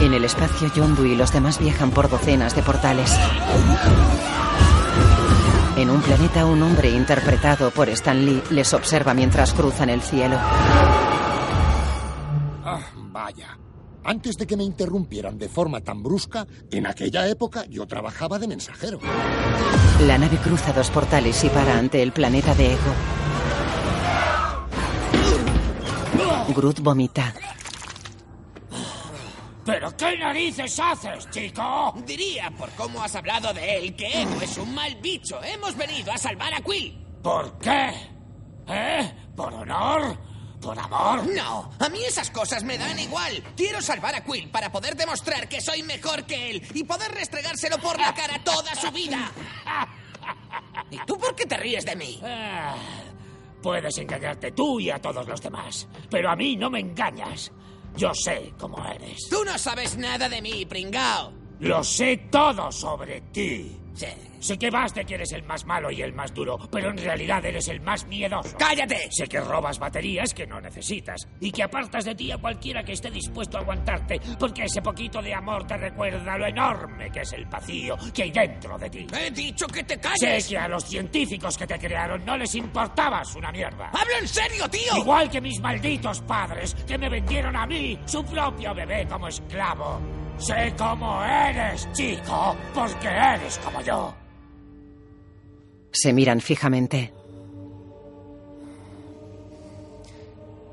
En 0.02 0.14
el 0.14 0.24
espacio, 0.24 0.72
Yondu 0.74 1.06
y 1.06 1.16
los 1.16 1.34
demás 1.34 1.60
viajan 1.60 1.90
por 1.90 2.08
docenas 2.08 2.56
de 2.56 2.62
portales. 2.62 3.14
En 5.76 5.90
un 5.90 6.02
planeta, 6.02 6.46
un 6.46 6.62
hombre 6.62 6.92
interpretado 6.92 7.72
por 7.72 7.90
Stan 7.90 8.24
Lee 8.26 8.44
les 8.52 8.74
observa 8.74 9.14
mientras 9.14 9.54
cruzan 9.54 9.90
el 9.90 10.02
cielo. 10.02 10.38
Ah, 12.64 12.80
vaya. 12.96 13.58
Antes 14.04 14.38
de 14.38 14.48
que 14.48 14.58
me 14.58 14.64
interrumpieran 14.64 15.38
de 15.38 15.50
forma 15.50 15.82
tan 15.82 16.02
brusca, 16.02 16.48
en 16.72 16.88
aquella 16.88 17.28
época 17.28 17.66
yo 17.66 17.86
trabajaba 17.86 18.40
de 18.40 18.48
mensajero. 18.48 19.00
La 20.06 20.18
nave 20.18 20.38
cruza 20.38 20.72
dos 20.74 20.90
portales 20.90 21.44
y 21.44 21.50
para 21.50 21.78
ante 21.78 22.02
el 22.02 22.12
planeta 22.12 22.56
de 22.56 22.74
Ego. 22.74 22.94
Groot 26.56 26.80
vomita. 26.80 27.34
¿Pero 29.66 29.96
qué 29.96 30.18
narices 30.18 30.80
haces, 30.80 31.30
chico? 31.30 31.94
Diría, 32.06 32.50
por 32.58 32.72
cómo 32.72 33.04
has 33.04 33.16
hablado 33.16 33.54
de 33.54 33.78
él, 33.78 33.96
que 33.96 34.22
Ego 34.22 34.42
es 34.42 34.58
un 34.58 34.74
mal 34.74 34.96
bicho. 34.96 35.40
Hemos 35.44 35.76
venido 35.76 36.12
a 36.12 36.18
salvar 36.18 36.54
a 36.54 36.62
Quill. 36.62 36.98
¿Por 37.22 37.60
qué? 37.60 37.92
¿Eh? 38.68 39.14
¿Por 39.36 39.54
honor? 39.54 40.18
¿Por 40.62 40.78
amor? 40.78 41.26
No, 41.28 41.72
a 41.80 41.90
mí 41.90 42.04
esas 42.04 42.30
cosas 42.32 42.64
me 42.64 42.78
dan 42.78 43.00
igual. 43.00 43.42
Quiero 43.56 43.82
salvar 43.82 44.16
a 44.16 44.24
Quill 44.24 44.50
para 44.50 44.72
poder 44.72 44.96
demostrar 44.96 45.48
que 45.48 45.62
soy 45.62 45.84
mejor 45.84 46.26
que 46.26 46.52
él 46.52 46.68
y 46.74 46.84
poder 46.84 47.12
restregárselo 47.12 47.78
por 47.80 48.00
la 48.00 48.14
cara 48.14 48.44
toda 48.44 48.76
su 48.76 48.92
vida. 48.92 49.32
¿Y 50.92 50.98
tú 51.06 51.18
por 51.18 51.36
qué 51.36 51.46
te 51.46 51.58
ríes 51.58 51.86
de 51.86 51.96
mí? 51.96 52.20
Ah, 52.24 52.76
puedes 53.62 53.98
engañarte 53.98 54.52
tú 54.52 54.80
y 54.80 54.90
a 54.90 55.00
todos 55.00 55.28
los 55.28 55.42
demás, 55.42 55.88
pero 56.10 56.30
a 56.30 56.36
mí 56.36 56.56
no 56.56 56.70
me 56.70 56.80
engañas. 56.80 57.52
Yo 57.96 58.14
sé 58.14 58.54
cómo 58.58 58.86
eres. 58.86 59.30
Tú 59.30 59.44
no 59.46 59.58
sabes 59.58 59.98
nada 59.98 60.30
de 60.30 60.42
mí, 60.42 60.66
pringao. 60.66 61.34
Lo 61.60 61.84
sé 61.84 62.28
todo 62.32 62.72
sobre 62.72 63.22
ti. 63.22 63.78
Sí. 64.00 64.08
Sé 64.40 64.58
que 64.58 64.70
vas 64.70 64.94
de 64.94 65.04
que 65.04 65.16
eres 65.16 65.34
el 65.34 65.44
más 65.44 65.66
malo 65.66 65.92
y 65.92 66.02
el 66.02 66.14
más 66.14 66.34
duro, 66.34 66.58
pero 66.72 66.92
en 66.92 66.98
realidad 66.98 67.44
eres 67.44 67.68
el 67.68 67.82
más 67.82 68.08
miedoso. 68.08 68.56
¡Cállate! 68.58 69.10
Sé 69.12 69.28
que 69.28 69.42
robas 69.42 69.78
baterías 69.78 70.34
que 70.34 70.48
no 70.48 70.62
necesitas 70.62 71.28
y 71.42 71.52
que 71.52 71.64
apartas 71.64 72.06
de 72.06 72.16
ti 72.16 72.32
a 72.32 72.38
cualquiera 72.38 72.82
que 72.82 72.94
esté 72.94 73.12
dispuesto 73.12 73.58
a 73.58 73.60
aguantarte, 73.60 74.22
porque 74.40 74.64
ese 74.64 74.82
poquito 74.82 75.22
de 75.22 75.34
amor 75.34 75.68
te 75.68 75.76
recuerda 75.76 76.38
lo 76.38 76.46
enorme 76.46 77.12
que 77.12 77.20
es 77.20 77.34
el 77.34 77.46
vacío 77.48 77.98
que 78.14 78.24
hay 78.24 78.32
dentro 78.32 78.78
de 78.78 78.90
ti. 78.90 79.08
He 79.14 79.32
dicho 79.32 79.68
que 79.68 79.84
te 79.84 80.00
calles. 80.00 80.46
Sé 80.46 80.50
que 80.52 80.58
a 80.58 80.70
los 80.70 80.86
científicos 80.86 81.58
que 81.58 81.68
te 81.68 81.78
crearon 81.78 82.24
no 82.24 82.38
les 82.38 82.56
importabas 82.56 83.36
una 83.36 83.52
mierda. 83.52 83.88
¡Hablo 83.88 84.14
en 84.22 84.28
serio, 84.30 84.70
tío! 84.70 84.96
Igual 85.00 85.30
que 85.30 85.42
mis 85.42 85.60
malditos 85.60 86.22
padres 86.22 86.74
que 86.88 86.98
me 86.98 87.10
vendieron 87.10 87.58
a 87.58 87.66
mí, 87.68 88.00
su 88.06 88.24
propio 88.24 88.74
bebé, 88.74 89.06
como 89.06 89.28
esclavo. 89.28 90.00
Sé 90.40 90.74
cómo 90.78 91.24
eres, 91.24 91.88
chico, 91.92 92.56
porque 92.74 93.08
eres 93.08 93.58
como 93.60 93.82
yo. 93.82 94.14
Se 95.92 96.14
miran 96.14 96.40
fijamente. 96.40 97.14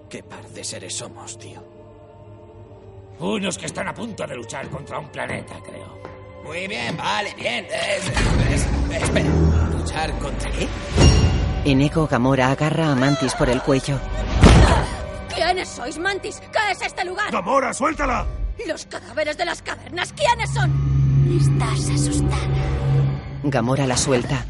¿Qué 0.08 0.22
par 0.22 0.44
de 0.48 0.62
seres 0.64 0.94
somos, 0.96 1.36
tío? 1.38 1.62
Unos 3.18 3.58
que 3.58 3.66
están 3.66 3.88
a 3.88 3.94
punto 3.94 4.26
de 4.26 4.36
luchar 4.36 4.68
contra 4.68 4.98
un 4.98 5.08
planeta, 5.08 5.56
creo. 5.64 5.98
Muy 6.44 6.68
bien, 6.68 6.96
vale, 6.96 7.34
bien. 7.34 7.66
Es- 7.66 8.08
es- 8.50 9.02
espera, 9.02 9.28
¿luchar 9.72 10.16
contra 10.18 10.50
qué? 10.52 10.68
En 11.64 11.80
Ego, 11.80 12.06
Gamora 12.06 12.52
agarra 12.52 12.92
a 12.92 12.94
Mantis 12.94 13.34
por 13.34 13.48
el 13.50 13.60
cuello. 13.62 13.98
¿Quiénes 15.34 15.68
sois, 15.68 15.98
Mantis? 15.98 16.40
¿Qué 16.40 16.70
es 16.72 16.82
este 16.82 17.04
lugar? 17.04 17.32
¡Gamora, 17.32 17.74
suéltala! 17.74 18.24
Los 18.66 18.86
cadáveres 18.86 19.36
de 19.36 19.44
las 19.44 19.62
cavernas, 19.62 20.12
¿quiénes 20.12 20.50
son? 20.50 20.72
Estás 21.40 21.90
asustada. 21.90 22.36
Gamora 23.44 23.86
la 23.86 23.96
suelta. 23.96 24.44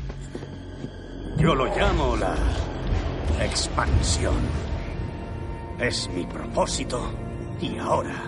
Yo 1.36 1.54
lo 1.54 1.66
llamo 1.66 2.16
la 2.16 2.34
expansión. 3.44 4.36
Es 5.78 6.08
mi 6.08 6.24
propósito 6.24 7.12
y 7.60 7.76
ahora 7.78 8.22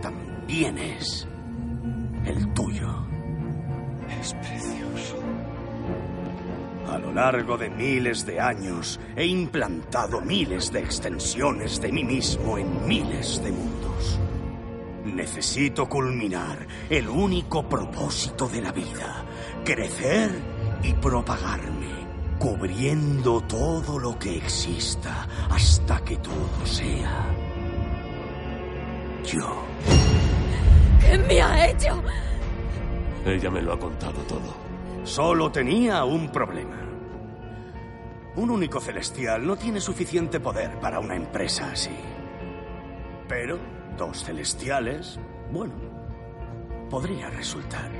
también 0.00 0.78
es 0.78 1.26
el 2.24 2.54
tuyo. 2.54 2.88
Es 4.20 4.32
precioso. 4.34 5.16
A 6.88 6.98
lo 6.98 7.12
largo 7.12 7.58
de 7.58 7.68
miles 7.68 8.24
de 8.24 8.40
años 8.40 8.98
he 9.16 9.26
implantado 9.26 10.20
miles 10.20 10.72
de 10.72 10.80
extensiones 10.80 11.80
de 11.80 11.92
mí 11.92 12.04
mismo 12.04 12.56
en 12.56 12.86
miles 12.86 13.42
de 13.42 13.52
mundos. 13.52 14.18
Necesito 15.14 15.88
culminar 15.88 16.66
el 16.90 17.08
único 17.08 17.68
propósito 17.68 18.48
de 18.48 18.60
la 18.60 18.72
vida, 18.72 19.24
crecer 19.64 20.30
y 20.82 20.92
propagarme, 20.94 22.06
cubriendo 22.38 23.40
todo 23.42 23.98
lo 23.98 24.18
que 24.18 24.36
exista 24.36 25.28
hasta 25.48 26.00
que 26.00 26.16
todo 26.16 26.64
sea 26.64 27.46
yo. 29.26 29.64
¿Qué 31.00 31.18
me 31.18 31.42
ha 31.42 31.70
hecho? 31.70 32.02
Ella 33.24 33.50
me 33.50 33.62
lo 33.62 33.72
ha 33.72 33.78
contado 33.78 34.20
todo. 34.22 34.54
Solo 35.04 35.50
tenía 35.50 36.04
un 36.04 36.30
problema. 36.30 36.76
Un 38.36 38.50
único 38.50 38.80
celestial 38.80 39.46
no 39.46 39.56
tiene 39.56 39.80
suficiente 39.80 40.40
poder 40.40 40.78
para 40.78 41.00
una 41.00 41.16
empresa 41.16 41.70
así. 41.72 41.96
Pero 43.28 43.58
dos 43.96 44.24
celestiales, 44.24 45.18
bueno, 45.50 45.74
podría 46.90 47.30
resultar. 47.30 47.90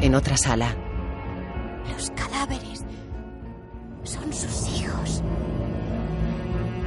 En 0.00 0.14
otra 0.14 0.36
sala, 0.36 0.74
Los 1.92 2.10
cadáveres 2.10 2.84
son 4.04 4.32
sus 4.32 4.80
hijos. 4.80 5.22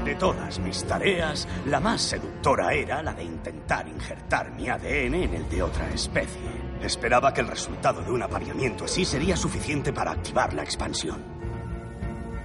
De 0.05 0.15
todas 0.15 0.59
mis 0.59 0.83
tareas, 0.85 1.47
la 1.65 1.79
más 1.79 2.01
seductora 2.01 2.73
era 2.73 3.01
la 3.01 3.13
de 3.13 3.23
intentar 3.23 3.87
injertar 3.87 4.51
mi 4.51 4.69
ADN 4.69 5.15
en 5.15 5.33
el 5.33 5.49
de 5.49 5.63
otra 5.63 5.89
especie. 5.91 6.41
Esperaba 6.81 7.33
que 7.33 7.41
el 7.41 7.47
resultado 7.47 8.01
de 8.01 8.11
un 8.11 8.21
apareamiento 8.21 8.85
así 8.85 9.05
sería 9.05 9.37
suficiente 9.37 9.93
para 9.93 10.11
activar 10.11 10.53
la 10.53 10.63
expansión. 10.63 11.32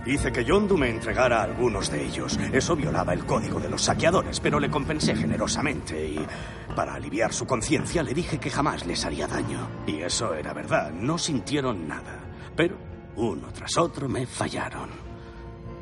Hice 0.08 0.32
que 0.32 0.42
Yondu 0.42 0.78
me 0.78 0.88
entregara 0.88 1.40
a 1.40 1.42
algunos 1.42 1.90
de 1.90 2.02
ellos. 2.02 2.38
Eso 2.50 2.74
violaba 2.74 3.12
el 3.12 3.26
código 3.26 3.60
de 3.60 3.68
los 3.68 3.82
saqueadores, 3.82 4.40
pero 4.40 4.58
le 4.58 4.70
compensé 4.70 5.14
generosamente 5.14 6.02
y, 6.02 6.26
para 6.74 6.94
aliviar 6.94 7.34
su 7.34 7.46
conciencia, 7.46 8.02
le 8.02 8.14
dije 8.14 8.38
que 8.38 8.48
jamás 8.48 8.86
les 8.86 9.04
haría 9.04 9.28
daño. 9.28 9.68
Y 9.86 9.96
eso 10.00 10.32
era 10.32 10.54
verdad, 10.54 10.90
no 10.92 11.18
sintieron 11.18 11.86
nada. 11.86 12.20
Pero 12.56 12.78
uno 13.16 13.48
tras 13.52 13.76
otro 13.76 14.08
me 14.08 14.24
fallaron. 14.24 14.88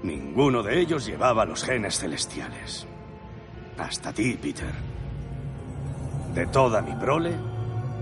Ninguno 0.02 0.60
de 0.60 0.80
ellos 0.80 1.06
llevaba 1.06 1.44
los 1.44 1.62
genes 1.62 1.96
celestiales. 1.96 2.84
Hasta 3.78 4.12
ti, 4.12 4.36
Peter. 4.42 4.74
De 6.34 6.48
toda 6.48 6.82
mi 6.82 6.96
prole, 6.96 7.32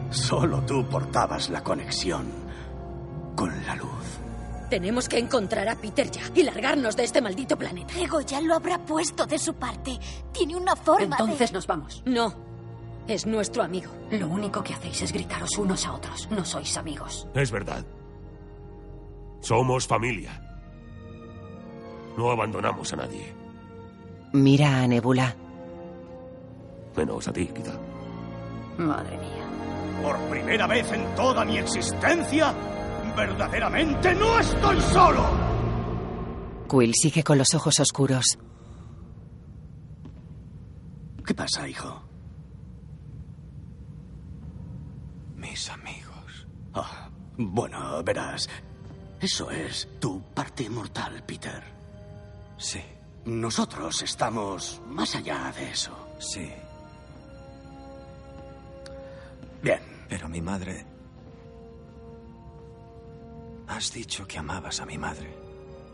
solo 0.08 0.62
tú 0.62 0.88
portabas 0.88 1.50
la 1.50 1.62
conexión 1.62 2.24
con 3.36 3.50
la 3.66 3.76
luz. 3.76 3.93
Tenemos 4.70 5.08
que 5.08 5.18
encontrar 5.18 5.68
a 5.68 5.76
Peter 5.76 6.10
ya 6.10 6.22
y 6.34 6.42
largarnos 6.42 6.96
de 6.96 7.04
este 7.04 7.20
maldito 7.20 7.56
planeta. 7.56 7.94
Ego 7.98 8.20
ya 8.22 8.40
lo 8.40 8.54
habrá 8.54 8.78
puesto 8.78 9.26
de 9.26 9.38
su 9.38 9.54
parte. 9.54 9.98
Tiene 10.32 10.56
una 10.56 10.74
forma 10.74 11.16
Entonces 11.18 11.50
de... 11.50 11.54
nos 11.54 11.66
vamos. 11.66 12.02
No. 12.06 12.34
Es 13.06 13.26
nuestro 13.26 13.62
amigo. 13.62 13.92
Lo 14.10 14.28
único 14.28 14.62
que 14.62 14.72
hacéis 14.74 15.02
es 15.02 15.12
gritaros 15.12 15.58
unos 15.58 15.86
a 15.86 15.92
otros. 15.92 16.28
No 16.30 16.44
sois 16.44 16.76
amigos. 16.78 17.28
Es 17.34 17.50
verdad. 17.50 17.84
Somos 19.40 19.86
familia. 19.86 20.40
No 22.16 22.30
abandonamos 22.30 22.92
a 22.92 22.96
nadie. 22.96 23.34
mira 24.32 24.80
a 24.82 24.86
Nebula. 24.88 25.34
Menos 26.96 27.28
a 27.28 27.32
ti, 27.32 27.46
quizá. 27.48 27.72
Madre 28.78 29.18
mía. 29.18 29.44
Por 30.02 30.16
primera 30.30 30.66
vez 30.66 30.90
en 30.92 31.04
toda 31.14 31.44
mi 31.44 31.58
existencia, 31.58 32.54
verdaderamente 33.16 34.14
no 34.14 34.38
estoy 34.38 34.80
solo. 34.80 35.24
Quill 36.68 36.92
sigue 36.94 37.22
con 37.22 37.38
los 37.38 37.54
ojos 37.54 37.78
oscuros. 37.80 38.38
¿Qué 41.24 41.34
pasa, 41.34 41.68
hijo? 41.68 42.02
Mis 45.36 45.70
amigos. 45.70 46.46
Oh, 46.74 46.86
bueno, 47.38 48.02
verás. 48.02 48.48
Eso 49.20 49.50
es 49.50 49.88
tu 50.00 50.20
parte 50.34 50.68
mortal, 50.68 51.22
Peter. 51.26 51.62
Sí. 52.58 52.80
Nosotros 53.24 54.02
estamos 54.02 54.82
más 54.86 55.14
allá 55.14 55.50
de 55.56 55.70
eso. 55.70 55.96
Sí. 56.18 56.50
Bien. 59.62 59.80
Pero 60.08 60.28
mi 60.28 60.42
madre 60.42 60.84
Has 63.68 63.92
dicho 63.92 64.26
que 64.26 64.38
amabas 64.38 64.80
a 64.80 64.86
mi 64.86 64.98
madre. 64.98 65.34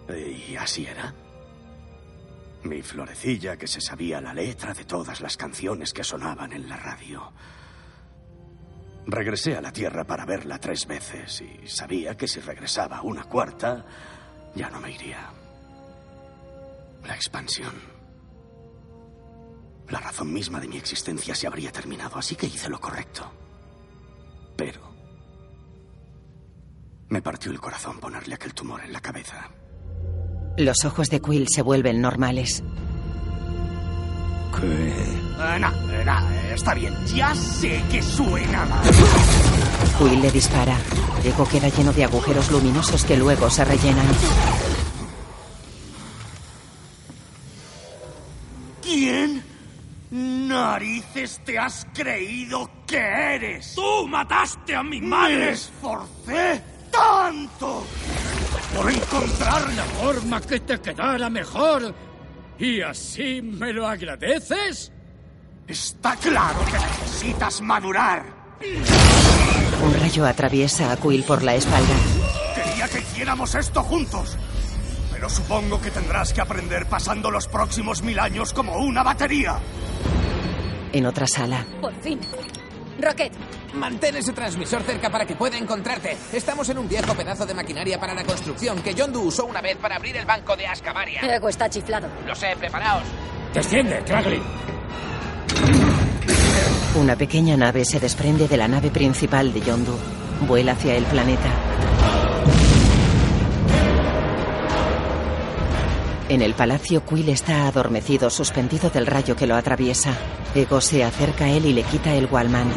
¿Y 0.09 0.57
así 0.57 0.87
era? 0.87 1.15
Mi 2.65 2.83
florecilla 2.83 3.57
que 3.57 3.67
se 3.67 3.81
sabía 3.81 4.21
la 4.21 4.35
letra 4.35 4.75
de 4.75 4.85
todas 4.85 5.21
las 5.21 5.37
canciones 5.37 5.93
que 5.93 6.05
sonaban 6.05 6.53
en 6.53 6.69
la 6.69 6.77
radio. 6.77 7.33
Regresé 9.07 9.57
a 9.57 9.61
la 9.61 9.73
Tierra 9.73 10.05
para 10.05 10.27
verla 10.27 10.59
tres 10.59 10.87
veces 10.87 11.41
y 11.41 11.67
sabía 11.67 12.17
que 12.17 12.29
si 12.29 12.41
regresaba 12.41 13.03
una 13.03 13.25
cuarta, 13.25 13.85
ya 14.55 14.69
no 14.69 14.81
me 14.81 14.93
iría. 14.93 15.31
La 17.07 17.15
expansión. 17.15 17.73
La 19.89 20.01
razón 20.01 20.33
misma 20.33 20.61
de 20.61 20.69
mi 20.69 20.77
existencia 20.77 21.35
se 21.35 21.47
habría 21.47 21.73
terminado, 21.73 22.19
así 22.19 22.37
que 22.37 22.47
hice 22.47 22.69
lo 22.69 22.81
correcto. 22.81 23.31
Pero... 24.57 24.90
Me 27.11 27.21
partió 27.21 27.51
el 27.51 27.61
corazón 27.61 27.99
ponerle 27.99 28.35
aquel 28.37 28.55
tumor 28.55 28.81
en 28.83 28.93
la 28.93 29.01
cabeza. 29.01 29.51
Los 30.57 30.85
ojos 30.85 31.09
de 31.11 31.21
Quill 31.21 31.49
se 31.49 31.63
vuelven 31.63 32.01
normales. 32.01 32.63
¿Qué? 34.59 34.93
Eh, 34.93 35.59
no, 35.59 35.71
no, 36.05 36.31
está 36.55 36.75
bien. 36.75 36.95
Ya 37.07 37.35
sé 37.35 37.83
que 37.91 38.01
suena 38.01 38.65
mal. 38.67 38.85
Quill 39.99 40.23
le 40.23 40.31
dispara. 40.31 40.77
Ego 41.25 41.47
queda 41.49 41.69
lleno 41.69 41.93
de 41.93 42.05
agujeros 42.05 42.51
luminosos 42.51 43.05
que 43.05 43.17
luego 43.17 43.51
se 43.51 43.65
rellenan. 43.65 44.07
¿Quién 48.83 49.43
narices 50.11 51.41
te 51.45 51.59
has 51.59 51.87
creído 51.93 52.71
que 52.87 52.99
eres? 52.99 53.75
¡Tú 53.75 54.07
mataste 54.09 54.75
a 54.77 54.83
mi 54.83 55.01
Me 55.01 55.09
madre! 55.09 55.51
esforcé 55.51 56.63
tanto 56.91 57.87
por 58.75 58.91
encontrar 58.91 59.73
La 59.75 59.85
forma 59.85 60.41
que 60.41 60.61
te 60.61 60.81
quedara 60.81 61.29
mejor. 61.31 61.95
¿Y 62.59 62.81
así 62.83 63.41
me 63.43 63.73
lo 63.73 63.87
agradeces? 63.87 64.93
Está 65.67 66.17
claro 66.17 66.59
que 66.67 66.79
necesitas 66.79 67.61
madurar. 67.63 68.25
Un 69.83 69.95
rayo 70.01 70.27
atraviesa 70.27 70.93
a 70.93 70.97
Quill 70.97 71.25
por 71.25 71.43
la 71.43 71.55
espalda. 71.55 71.95
Quería 72.55 72.89
que 72.89 72.99
hiciéramos 72.99 73.55
esto 73.55 73.83
juntos. 73.83 74.37
Pero 75.13 75.29
supongo 75.29 75.81
que 75.81 75.91
tendrás 75.91 76.33
que 76.33 76.41
aprender 76.41 76.87
pasando 76.87 77.31
los 77.31 77.47
próximos 77.47 78.03
mil 78.03 78.19
años 78.19 78.53
como 78.53 78.79
una 78.79 79.03
batería. 79.03 79.59
En 80.93 81.07
otra 81.07 81.27
sala, 81.27 81.65
Por 81.81 81.95
fin. 82.03 82.21
Rocket, 83.01 83.33
Mantén 83.75 84.17
ese 84.17 84.33
transmisor 84.33 84.83
cerca 84.83 85.11
para 85.11 85.27
que 85.27 85.37
pueda 85.37 85.57
encontrarte. 85.57 86.17
Estamos 86.33 86.69
en 86.69 86.79
un 86.79 86.89
viejo 86.89 87.15
pedazo 87.15 87.47
de 87.47 87.55
maquinaria 87.55 87.99
para 87.99 88.15
la 88.15 88.25
construcción 88.25 88.83
que 88.83 88.95
Yondu 88.95 89.21
usó 89.21 89.47
una 89.47 89.61
vez 89.61 89.77
para 89.77 89.97
abrir 89.97 90.17
el 90.17 90.27
banco 90.27 90.57
de 90.57 90.67
Ascamaria. 90.67 91.21
Ego 91.23 91.49
está 91.49 91.69
chiflado. 91.69 92.09
Lo 92.27 92.35
sé, 92.35 92.55
preparaos. 92.59 93.05
Desciende, 93.55 94.03
Kraglin. 94.05 94.43
una 96.97 97.17
pequeña 97.17 97.57
nave 97.57 97.85
se 97.85 98.01
desprende 98.01 98.49
de 98.49 98.57
la 98.57 98.69
nave 98.69 98.91
principal 98.91 99.53
de 99.53 99.61
Yondu. 99.61 99.97
Vuela 100.47 100.73
hacia 100.73 100.97
el 100.97 101.05
planeta. 101.05 101.51
En 106.29 106.43
el 106.43 106.55
palacio, 106.55 107.05
Quill 107.05 107.29
está 107.29 107.67
adormecido, 107.67 108.31
suspendido 108.31 108.89
del 108.89 109.07
rayo 109.07 109.35
que 109.35 109.49
lo 109.49 109.57
atraviesa. 109.57 110.13
Ego 110.55 110.81
se 110.81 111.03
acerca 111.03 111.47
a 111.47 111.51
él 111.51 111.67
y 111.67 111.73
le 111.73 111.83
quita 111.83 112.15
el 112.15 112.27
Wallman. 112.27 112.71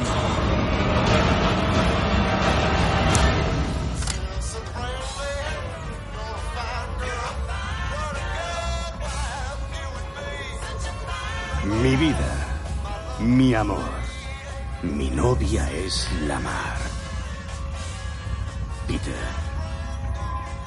Mi 11.84 11.97
vida, 11.97 12.47
mi 13.19 13.53
amor, 13.53 13.91
mi 14.84 15.10
novia 15.10 15.69
es 15.69 16.07
la 16.30 16.39
mar. 16.39 16.77
Peter, 18.88 19.14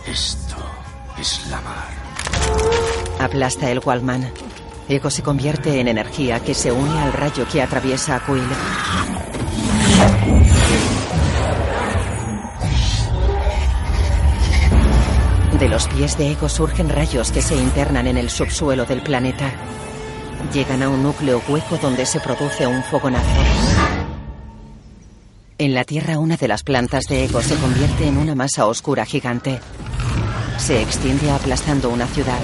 esto 0.07 0.57
es 1.19 1.47
la 1.49 1.63
mar. 1.63 1.89
Aplasta 3.19 3.71
el 3.71 3.81
Wallman. 3.83 4.31
Ego 4.91 5.09
se 5.09 5.23
convierte 5.23 5.81
en 5.81 5.89
energía 5.89 6.41
que 6.41 6.53
se 6.53 6.71
une 6.71 7.01
al 7.01 7.15
rayo 7.15 7.49
que 7.51 7.63
atraviesa 7.63 8.17
a 8.17 8.21
Quill. 8.27 8.43
De 15.59 15.69
los 15.71 15.89
pies 15.89 16.19
de 16.19 16.33
Ego 16.33 16.51
surgen 16.51 16.91
rayos 16.91 17.33
que 17.33 17.41
se 17.41 17.57
internan 17.57 18.07
en 18.07 18.19
el 18.19 18.29
subsuelo 18.29 18.85
del 18.85 19.01
planeta. 19.01 19.51
Llegan 20.53 20.83
a 20.83 20.89
un 20.89 21.03
núcleo 21.03 21.43
hueco 21.49 21.77
donde 21.77 22.07
se 22.07 22.21
produce 22.21 22.67
un 22.67 22.83
fogonazo. 22.83 23.27
En 25.59 25.75
la 25.75 25.85
Tierra 25.85 26.19
una 26.19 26.37
de 26.37 26.49
las 26.49 26.63
plantas 26.63 27.05
de 27.05 27.25
Ego 27.25 27.41
se 27.43 27.57
convierte 27.57 28.07
en 28.07 28.19
una 28.19 28.35
masa 28.35 28.67
oscura 28.67 29.05
gigante. 29.05 29.61
Se 30.59 30.81
extiende 30.83 31.31
aplastando 31.31 31.91
una 31.91 32.07
ciudad. 32.07 32.39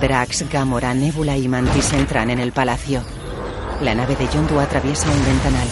Drax, 0.00 0.48
Gamora, 0.50 0.94
Nebula 0.94 1.36
y 1.36 1.48
Mantis 1.48 1.92
entran 1.92 2.30
en 2.30 2.38
el 2.38 2.52
palacio. 2.52 3.02
La 3.80 3.94
nave 3.94 4.16
de 4.16 4.28
Yondu 4.28 4.58
atraviesa 4.58 5.10
un 5.10 5.24
ventanal. 5.24 5.68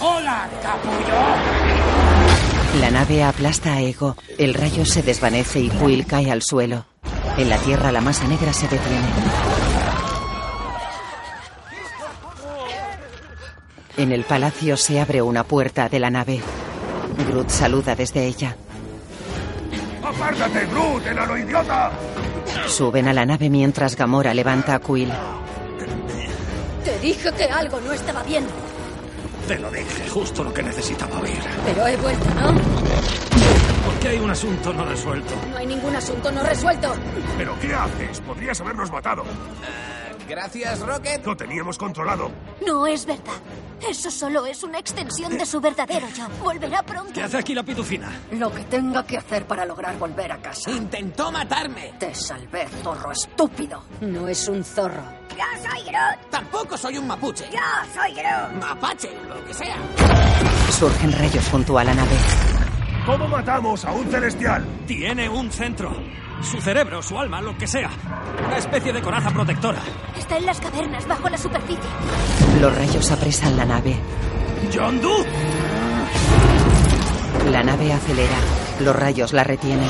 ¡Hola, 0.00 0.48
capullo! 0.62 1.70
La 2.80 2.90
nave 2.90 3.22
aplasta 3.22 3.74
a 3.74 3.80
Ego. 3.80 4.16
El 4.38 4.54
rayo 4.54 4.84
se 4.84 5.02
desvanece 5.02 5.60
y 5.60 5.70
Quill 5.70 6.06
cae 6.06 6.30
al 6.30 6.42
suelo. 6.42 6.89
En 7.40 7.48
la 7.48 7.56
tierra 7.56 7.90
la 7.90 8.02
masa 8.02 8.28
negra 8.28 8.52
se 8.52 8.68
detiene. 8.68 9.08
En 13.96 14.12
el 14.12 14.24
palacio 14.24 14.76
se 14.76 15.00
abre 15.00 15.22
una 15.22 15.42
puerta 15.44 15.88
de 15.88 16.00
la 16.00 16.10
nave. 16.10 16.42
Groot 17.30 17.48
saluda 17.48 17.96
desde 17.96 18.26
ella. 18.26 18.54
¡Apártate, 20.04 20.66
Groot, 20.66 21.06
enano 21.06 21.38
idiota! 21.38 21.90
Suben 22.68 23.08
a 23.08 23.14
la 23.14 23.24
nave 23.24 23.48
mientras 23.48 23.96
Gamora 23.96 24.34
levanta 24.34 24.74
a 24.74 24.78
Quill. 24.80 25.10
te 26.84 26.98
dije 26.98 27.32
que 27.32 27.44
algo 27.44 27.80
no 27.80 27.92
estaba 27.94 28.22
bien. 28.22 28.44
Te 29.48 29.58
lo 29.58 29.70
dije, 29.70 30.10
justo 30.10 30.44
lo 30.44 30.52
que 30.52 30.62
necesitaba 30.62 31.18
oír. 31.18 31.40
Pero 31.64 31.86
he 31.86 31.96
vuelto, 31.96 32.34
¿no? 32.34 33.59
Porque 33.84 34.08
hay 34.08 34.18
un 34.18 34.30
asunto 34.30 34.72
no 34.72 34.84
resuelto. 34.84 35.34
No 35.50 35.56
hay 35.56 35.66
ningún 35.66 35.94
asunto 35.96 36.30
no 36.30 36.42
resuelto. 36.42 36.92
¿Pero 37.36 37.58
qué 37.60 37.74
haces? 37.74 38.20
Podrías 38.20 38.60
habernos 38.60 38.90
matado. 38.90 39.24
Gracias, 40.28 40.78
Rocket. 40.80 41.26
Lo 41.26 41.36
teníamos 41.36 41.76
controlado. 41.76 42.30
No 42.64 42.86
es 42.86 43.04
verdad. 43.04 43.34
Eso 43.88 44.10
solo 44.10 44.44
es 44.46 44.62
una 44.62 44.78
extensión 44.78 45.36
de 45.36 45.44
su 45.46 45.60
verdadero 45.60 46.06
yo. 46.10 46.28
Volverá 46.40 46.82
pronto. 46.82 47.12
¿Qué 47.14 47.22
hace 47.22 47.38
aquí 47.38 47.54
la 47.54 47.62
pitufina? 47.62 48.08
Lo 48.32 48.52
que 48.52 48.62
tenga 48.64 49.04
que 49.04 49.16
hacer 49.16 49.46
para 49.46 49.64
lograr 49.64 49.98
volver 49.98 50.30
a 50.30 50.36
casa. 50.38 50.70
Intentó 50.70 51.32
matarme. 51.32 51.94
Te 51.98 52.14
salvé, 52.14 52.68
zorro 52.82 53.10
estúpido. 53.10 53.82
No 54.02 54.28
es 54.28 54.46
un 54.48 54.62
zorro. 54.62 55.02
Yo 55.30 55.68
soy 55.68 55.82
Groot. 55.82 56.30
Tampoco 56.30 56.76
soy 56.76 56.98
un 56.98 57.06
mapuche. 57.06 57.46
Yo 57.50 57.58
soy 57.94 58.12
Groot. 58.14 58.52
Mapache, 58.60 59.10
lo 59.28 59.44
que 59.46 59.54
sea. 59.54 59.76
Surgen 60.70 61.12
rayos 61.12 61.48
junto 61.48 61.78
a 61.78 61.84
la 61.84 61.94
nave. 61.94 62.16
¿Cómo 63.06 63.28
matamos 63.28 63.84
a 63.84 63.92
un 63.92 64.06
celestial? 64.10 64.64
Tiene 64.86 65.28
un 65.28 65.50
centro. 65.50 65.90
Su 66.42 66.60
cerebro, 66.60 67.02
su 67.02 67.18
alma, 67.18 67.40
lo 67.40 67.56
que 67.56 67.66
sea. 67.66 67.90
Una 68.46 68.58
especie 68.58 68.92
de 68.92 69.00
coraza 69.02 69.30
protectora. 69.30 69.80
Está 70.16 70.36
en 70.36 70.46
las 70.46 70.60
cavernas, 70.60 71.06
bajo 71.06 71.28
la 71.28 71.38
superficie. 71.38 71.90
Los 72.60 72.76
rayos 72.76 73.10
apresan 73.10 73.56
la 73.56 73.64
nave. 73.64 73.96
¡Yondu! 74.72 75.10
La 77.50 77.62
nave 77.62 77.92
acelera. 77.92 78.36
Los 78.80 78.96
rayos 78.96 79.32
la 79.32 79.44
retienen. 79.44 79.88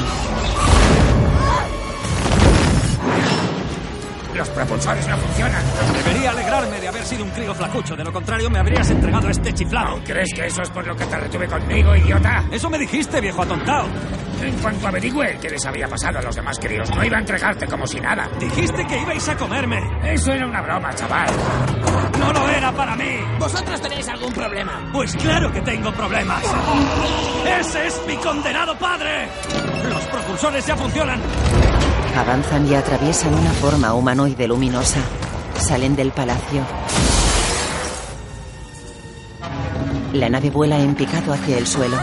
Los 4.40 4.48
propulsores 4.48 5.06
no 5.06 5.18
funcionan. 5.18 5.62
Debería 6.02 6.30
alegrarme 6.30 6.80
de 6.80 6.88
haber 6.88 7.04
sido 7.04 7.24
un 7.24 7.30
crío 7.30 7.54
flacucho. 7.54 7.94
De 7.94 8.02
lo 8.02 8.10
contrario, 8.10 8.48
me 8.48 8.58
habrías 8.58 8.88
entregado 8.88 9.28
a 9.28 9.32
este 9.32 9.52
chiflado. 9.52 10.00
¿Crees 10.02 10.32
que 10.32 10.46
eso 10.46 10.62
es 10.62 10.70
por 10.70 10.86
lo 10.86 10.96
que 10.96 11.04
te 11.04 11.14
retuve 11.18 11.46
conmigo, 11.46 11.94
idiota? 11.94 12.44
Eso 12.50 12.70
me 12.70 12.78
dijiste, 12.78 13.20
viejo 13.20 13.42
atontado. 13.42 13.86
En 14.42 14.56
cuanto 14.60 14.88
averigüe 14.88 15.36
qué 15.42 15.50
les 15.50 15.66
había 15.66 15.86
pasado 15.88 16.20
a 16.20 16.22
los 16.22 16.34
demás 16.34 16.58
críos, 16.58 16.88
no 16.96 17.04
iba 17.04 17.18
a 17.18 17.20
entregarte 17.20 17.66
como 17.66 17.86
si 17.86 18.00
nada. 18.00 18.30
Dijiste 18.40 18.86
que 18.86 19.02
ibais 19.02 19.28
a 19.28 19.36
comerme. 19.36 19.78
Eso 20.04 20.32
era 20.32 20.46
una 20.46 20.62
broma, 20.62 20.94
chaval. 20.94 21.28
No 22.18 22.32
lo 22.32 22.48
era 22.48 22.72
para 22.72 22.96
mí. 22.96 23.18
¿Vosotros 23.38 23.78
tenéis 23.82 24.08
algún 24.08 24.32
problema? 24.32 24.88
Pues 24.90 25.14
claro 25.16 25.52
que 25.52 25.60
tengo 25.60 25.92
problemas. 25.92 26.42
¡Ese 27.60 27.88
es 27.88 28.00
mi 28.06 28.16
condenado 28.16 28.74
padre! 28.78 29.28
Los 29.86 30.02
propulsores 30.06 30.64
ya 30.64 30.76
funcionan. 30.78 31.20
Avanzan 32.16 32.70
y 32.70 32.74
atraviesan 32.74 33.34
una 33.34 33.50
forma 33.50 33.94
humanoide 33.94 34.46
luminosa. 34.46 35.00
Salen 35.58 35.96
del 35.96 36.10
palacio. 36.10 36.62
La 40.12 40.28
nave 40.28 40.50
vuela 40.50 40.78
en 40.78 40.94
picado 40.94 41.32
hacia 41.32 41.56
el 41.58 41.66
suelo. 41.66 41.96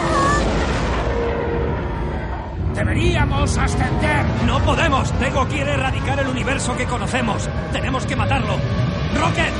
¡Deberíamos 2.74 3.58
ascender! 3.58 4.26
¡No 4.46 4.60
podemos! 4.64 5.12
Tego 5.20 5.46
quiere 5.48 5.74
erradicar 5.74 6.20
el 6.20 6.28
universo 6.28 6.76
que 6.78 6.86
conocemos. 6.86 7.50
Tenemos 7.72 8.06
que 8.06 8.16
matarlo. 8.16 8.56
¡Rocket! 9.14 9.52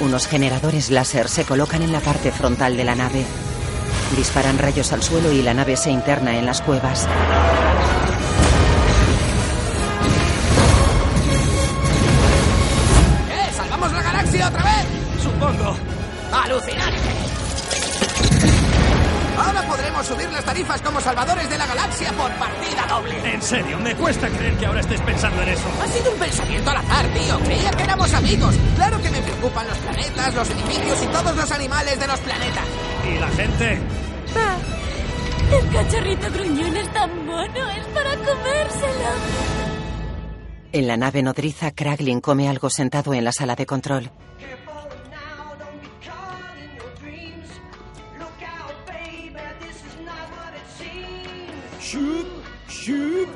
Unos 0.00 0.26
generadores 0.26 0.90
láser 0.90 1.28
se 1.28 1.44
colocan 1.44 1.82
en 1.82 1.92
la 1.92 2.00
parte 2.00 2.32
frontal 2.32 2.76
de 2.76 2.84
la 2.84 2.94
nave. 2.94 3.24
Disparan 4.16 4.58
rayos 4.58 4.92
al 4.92 5.02
suelo 5.02 5.32
y 5.32 5.42
la 5.42 5.54
nave 5.54 5.76
se 5.76 5.90
interna 5.90 6.36
en 6.36 6.46
las 6.46 6.62
cuevas. 6.62 7.08
Subir 20.04 20.30
las 20.30 20.44
tarifas 20.44 20.82
como 20.82 21.00
salvadores 21.00 21.48
de 21.48 21.56
la 21.56 21.66
galaxia 21.66 22.12
por 22.12 22.30
partida 22.32 22.86
doble. 22.88 23.32
En 23.32 23.40
serio, 23.40 23.78
me 23.78 23.94
cuesta 23.94 24.28
creer 24.28 24.54
que 24.58 24.66
ahora 24.66 24.80
estés 24.80 25.00
pensando 25.00 25.40
en 25.42 25.48
eso. 25.48 25.64
Ha 25.82 25.86
sido 25.88 26.12
un 26.12 26.18
pensamiento 26.18 26.70
al 26.70 26.76
azar, 26.76 27.06
tío. 27.08 27.38
Creía 27.40 27.70
que 27.70 27.82
éramos 27.84 28.12
amigos. 28.12 28.54
Claro 28.76 29.00
que 29.00 29.10
me 29.10 29.22
preocupan 29.22 29.66
los 29.66 29.78
planetas, 29.78 30.34
los 30.34 30.50
edificios 30.50 31.02
y 31.02 31.06
todos 31.06 31.34
los 31.34 31.50
animales 31.52 31.98
de 31.98 32.06
los 32.06 32.20
planetas. 32.20 32.64
¿Y 33.08 33.18
la 33.18 33.28
gente? 33.28 33.80
Pa, 34.34 34.56
el 35.56 35.72
cachorrito 35.72 36.30
gruñón 36.32 36.76
es 36.76 36.92
tan 36.92 37.26
mono, 37.26 37.70
es 37.70 37.86
para 37.86 38.10
comérselo. 38.16 39.10
En 40.72 40.86
la 40.86 40.96
nave 40.98 41.22
nodriza, 41.22 41.70
Kraglin 41.70 42.20
come 42.20 42.48
algo 42.48 42.68
sentado 42.68 43.14
en 43.14 43.24
la 43.24 43.32
sala 43.32 43.56
de 43.56 43.64
control. 43.64 44.10
Shoot, 51.94 52.26
shoot. 52.68 53.28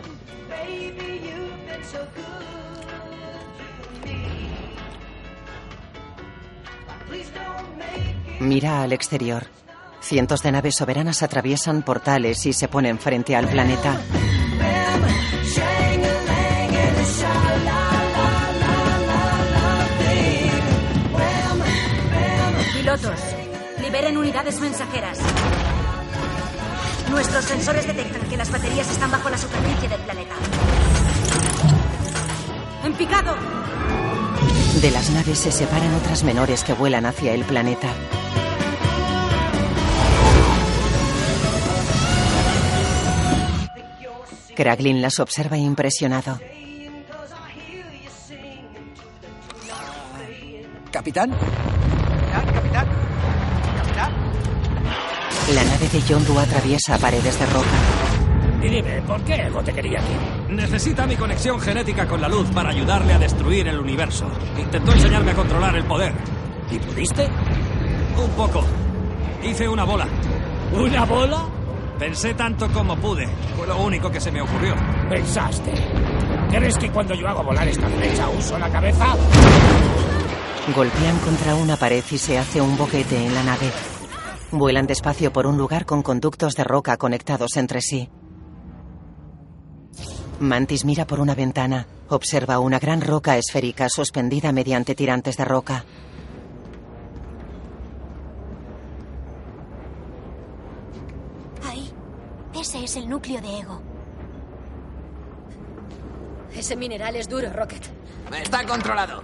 Mira 8.41 8.83
al 8.83 8.93
exterior. 8.93 9.47
Cientos 10.01 10.43
de 10.43 10.51
naves 10.51 10.75
soberanas 10.75 11.23
atraviesan 11.23 11.83
portales 11.83 12.45
y 12.47 12.53
se 12.53 12.67
ponen 12.67 12.99
frente 12.99 13.37
al 13.37 13.47
planeta. 13.47 14.01
Pilotos, 22.75 23.21
liberen 23.81 24.17
unidades 24.17 24.61
mensajeras. 24.61 25.21
Nuestros 27.11 27.45
sensores 27.45 27.87
detectan 27.87 28.23
que 28.29 28.37
las 28.37 28.51
baterías 28.51 28.91
están 28.91 29.11
bajo 29.11 29.31
la 29.31 29.39
superficie 29.39 29.89
del 29.89 30.01
planeta. 30.03 30.35
¡En 32.85 32.93
picado! 32.95 33.35
De 34.81 34.91
las 34.91 35.11
naves 35.11 35.39
se 35.39 35.51
separan 35.51 35.95
otras 35.95 36.23
menores 36.23 36.63
que 36.63 36.73
vuelan 36.75 37.07
hacia 37.07 37.33
el 37.33 37.45
planeta. 37.45 37.89
Kraglin 44.55 45.01
las 45.01 45.19
observa 45.21 45.57
impresionado. 45.57 46.39
Capitán. 50.91 51.31
Capitán, 51.31 51.31
capitán. 52.33 52.55
Capitán. 52.55 53.18
La 55.55 55.65
nave 55.65 55.89
de 55.89 56.03
Yondu 56.03 56.39
atraviesa 56.39 56.99
paredes 56.99 57.39
de 57.39 57.47
roca. 57.47 57.67
Y 58.63 58.69
dime, 58.69 59.01
¿por 59.03 59.19
qué 59.23 59.35
Ego 59.35 59.63
te 59.63 59.73
quería 59.73 59.99
aquí? 59.99 60.13
Necesita 60.51 61.07
mi 61.07 61.17
conexión 61.17 61.59
genética 61.59 62.07
con 62.07 62.21
la 62.21 62.29
luz 62.29 62.51
para 62.51 62.69
ayudarle 62.69 63.15
a 63.15 63.19
destruir 63.19 63.67
el 63.67 63.79
universo. 63.79 64.31
Intentó 64.59 64.93
enseñarme 64.93 65.31
a 65.31 65.35
controlar 65.35 65.75
el 65.77 65.85
poder. 65.85 66.13
¿Y 66.71 66.79
pudiste? 66.79 67.27
Un 68.23 68.31
poco. 68.33 68.63
Hice 69.43 69.67
una 69.67 69.85
bola. 69.85 70.07
¿Una 70.75 71.05
bola? 71.07 71.47
Pensé 71.99 72.35
tanto 72.35 72.69
como 72.69 72.97
pude. 72.97 73.27
Fue 73.57 73.67
lo 73.67 73.79
único 73.79 74.11
que 74.11 74.21
se 74.21 74.31
me 74.31 74.43
ocurrió. 74.43 74.75
Pensaste. 75.09 75.73
¿Crees 76.51 76.77
que 76.77 76.91
cuando 76.91 77.15
yo 77.15 77.27
hago 77.27 77.43
volar 77.43 77.67
esta 77.67 77.89
flecha 77.89 78.29
uso 78.29 78.59
la 78.59 78.69
cabeza? 78.69 79.07
Golpean 80.77 81.19
contra 81.21 81.55
una 81.55 81.77
pared 81.77 82.05
y 82.11 82.19
se 82.19 82.37
hace 82.37 82.61
un 82.61 82.77
boquete 82.77 83.25
en 83.25 83.35
la 83.35 83.43
nave. 83.45 83.98
Vuelan 84.51 84.87
despacio 84.87 85.31
por 85.33 85.47
un 85.47 85.59
lugar 85.59 85.85
con 85.85 86.03
conductos 86.03 86.55
de 86.55 86.65
roca 86.65 86.97
conectados 86.97 87.57
entre 87.57 87.83
sí. 87.83 88.09
Mantis 90.41 90.85
mira 90.85 91.07
por 91.07 91.21
una 91.21 91.35
ventana. 91.35 91.87
Observa 92.09 92.59
una 92.59 92.79
gran 92.79 93.03
roca 93.03 93.37
esférica 93.37 93.89
suspendida 93.91 94.51
mediante 94.53 94.95
tirantes 94.95 95.37
de 95.37 95.45
roca. 95.45 95.85
Ahí. 101.67 101.93
Ese 102.59 102.83
es 102.85 102.97
el 102.97 103.09
núcleo 103.09 103.43
de 103.43 103.59
Ego. 103.59 103.83
Ese 106.55 106.75
mineral 106.75 107.17
es 107.17 107.29
duro, 107.29 107.53
Rocket. 107.53 107.83
Está 108.43 108.65
controlado. 108.65 109.23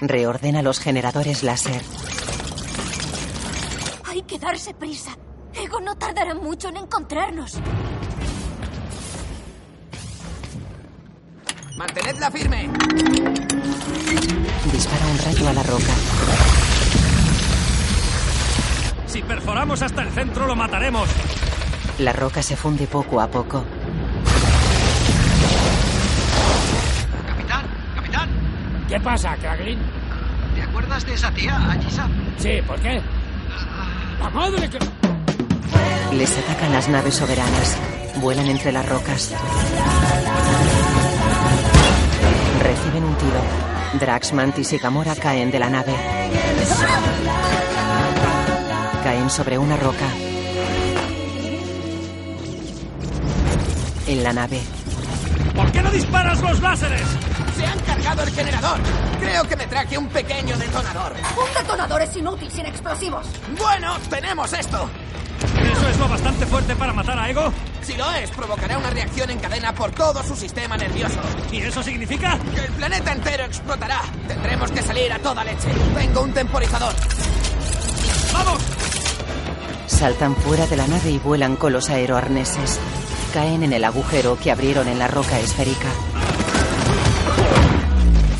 Reordena 0.00 0.60
los 0.60 0.78
generadores 0.78 1.42
láser. 1.42 1.80
Que 4.26 4.38
darse 4.38 4.74
prisa. 4.74 5.16
Ego 5.52 5.80
no 5.80 5.94
tardará 5.96 6.34
mucho 6.34 6.68
en 6.68 6.78
encontrarnos. 6.78 7.58
Mantenedla 11.76 12.30
firme. 12.30 12.70
Dispara 14.72 15.06
un 15.06 15.18
rayo 15.18 15.48
a 15.48 15.52
la 15.52 15.62
roca. 15.62 15.94
Si 19.06 19.22
perforamos 19.22 19.82
hasta 19.82 20.02
el 20.02 20.10
centro, 20.10 20.46
lo 20.46 20.56
mataremos. 20.56 21.08
La 21.98 22.12
roca 22.12 22.42
se 22.42 22.56
funde 22.56 22.86
poco 22.86 23.20
a 23.20 23.28
poco. 23.28 23.64
Capitán, 27.26 27.66
capitán. 27.94 28.28
¿Qué 28.88 29.00
pasa, 29.00 29.36
Kraglin? 29.36 29.78
¿Te 30.54 30.62
acuerdas 30.62 31.04
de 31.06 31.14
esa 31.14 31.30
tía, 31.30 31.70
Ayisa? 31.70 32.08
Sí, 32.38 32.60
¿por 32.66 32.80
qué? 32.80 33.00
¡La 34.24 34.30
madre 34.30 34.70
que... 34.70 34.78
Les 36.16 36.38
atacan 36.38 36.72
las 36.72 36.88
naves 36.88 37.14
soberanas. 37.14 37.76
Vuelan 38.22 38.46
entre 38.46 38.72
las 38.72 38.88
rocas. 38.88 39.34
Reciben 42.62 43.04
un 43.04 43.14
tiro. 43.18 44.00
Drax, 44.00 44.32
Mantis 44.32 44.72
y 44.72 44.78
Gamora 44.78 45.14
caen 45.14 45.50
de 45.50 45.58
la 45.58 45.68
nave. 45.68 45.92
Caen 49.02 49.28
sobre 49.28 49.58
una 49.58 49.76
roca. 49.76 50.08
En 54.06 54.22
la 54.22 54.32
nave. 54.32 54.62
¿Por 55.54 55.70
qué 55.70 55.82
no 55.82 55.90
disparas 55.90 56.40
los 56.40 56.62
láseres? 56.62 57.02
Se 57.56 57.66
han 57.66 57.78
cargado 57.80 58.22
el 58.22 58.30
generador. 58.30 58.80
Creo 59.20 59.44
que 59.44 59.56
me 59.56 59.66
traje 59.66 59.96
un 59.96 60.08
pequeño 60.08 60.56
detonador. 60.56 61.12
Un 61.12 61.54
detonador 61.54 62.02
es 62.02 62.16
inútil 62.16 62.50
sin 62.50 62.66
explosivos. 62.66 63.26
Bueno, 63.58 63.96
tenemos 64.10 64.52
esto. 64.52 64.88
¿Eso 65.42 65.88
es 65.88 65.98
lo 65.98 66.08
bastante 66.08 66.46
fuerte 66.46 66.74
para 66.74 66.92
matar 66.92 67.18
a 67.18 67.28
Ego? 67.28 67.52
Si 67.82 67.94
lo 67.96 68.10
es, 68.12 68.30
provocará 68.30 68.78
una 68.78 68.90
reacción 68.90 69.30
en 69.30 69.38
cadena 69.38 69.74
por 69.74 69.90
todo 69.92 70.22
su 70.22 70.34
sistema 70.34 70.76
nervioso. 70.76 71.20
¿Y 71.52 71.58
eso 71.60 71.82
significa? 71.82 72.38
Que 72.54 72.60
el 72.60 72.72
planeta 72.72 73.12
entero 73.12 73.44
explotará. 73.44 74.00
Tendremos 74.26 74.70
que 74.70 74.82
salir 74.82 75.12
a 75.12 75.18
toda 75.18 75.44
leche. 75.44 75.68
Tengo 75.94 76.22
un 76.22 76.32
temporizador. 76.32 76.94
¡Vamos! 78.32 78.62
Saltan 79.86 80.34
fuera 80.36 80.66
de 80.66 80.76
la 80.76 80.86
nave 80.86 81.10
y 81.10 81.18
vuelan 81.18 81.56
con 81.56 81.72
los 81.72 81.90
aeroarneses. 81.90 82.80
Caen 83.32 83.62
en 83.62 83.72
el 83.72 83.84
agujero 83.84 84.38
que 84.38 84.50
abrieron 84.50 84.88
en 84.88 84.98
la 84.98 85.08
roca 85.08 85.38
esférica. 85.38 85.88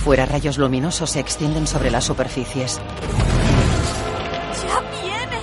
Fuera 0.05 0.27
rayos 0.27 0.59
luminosos 0.59 1.09
se 1.13 1.21
extienden 1.21 1.67
sobre 1.67 1.91
las 1.91 2.05
superficies. 2.05 2.79
¡Ya 4.63 4.81
viene! 5.01 5.41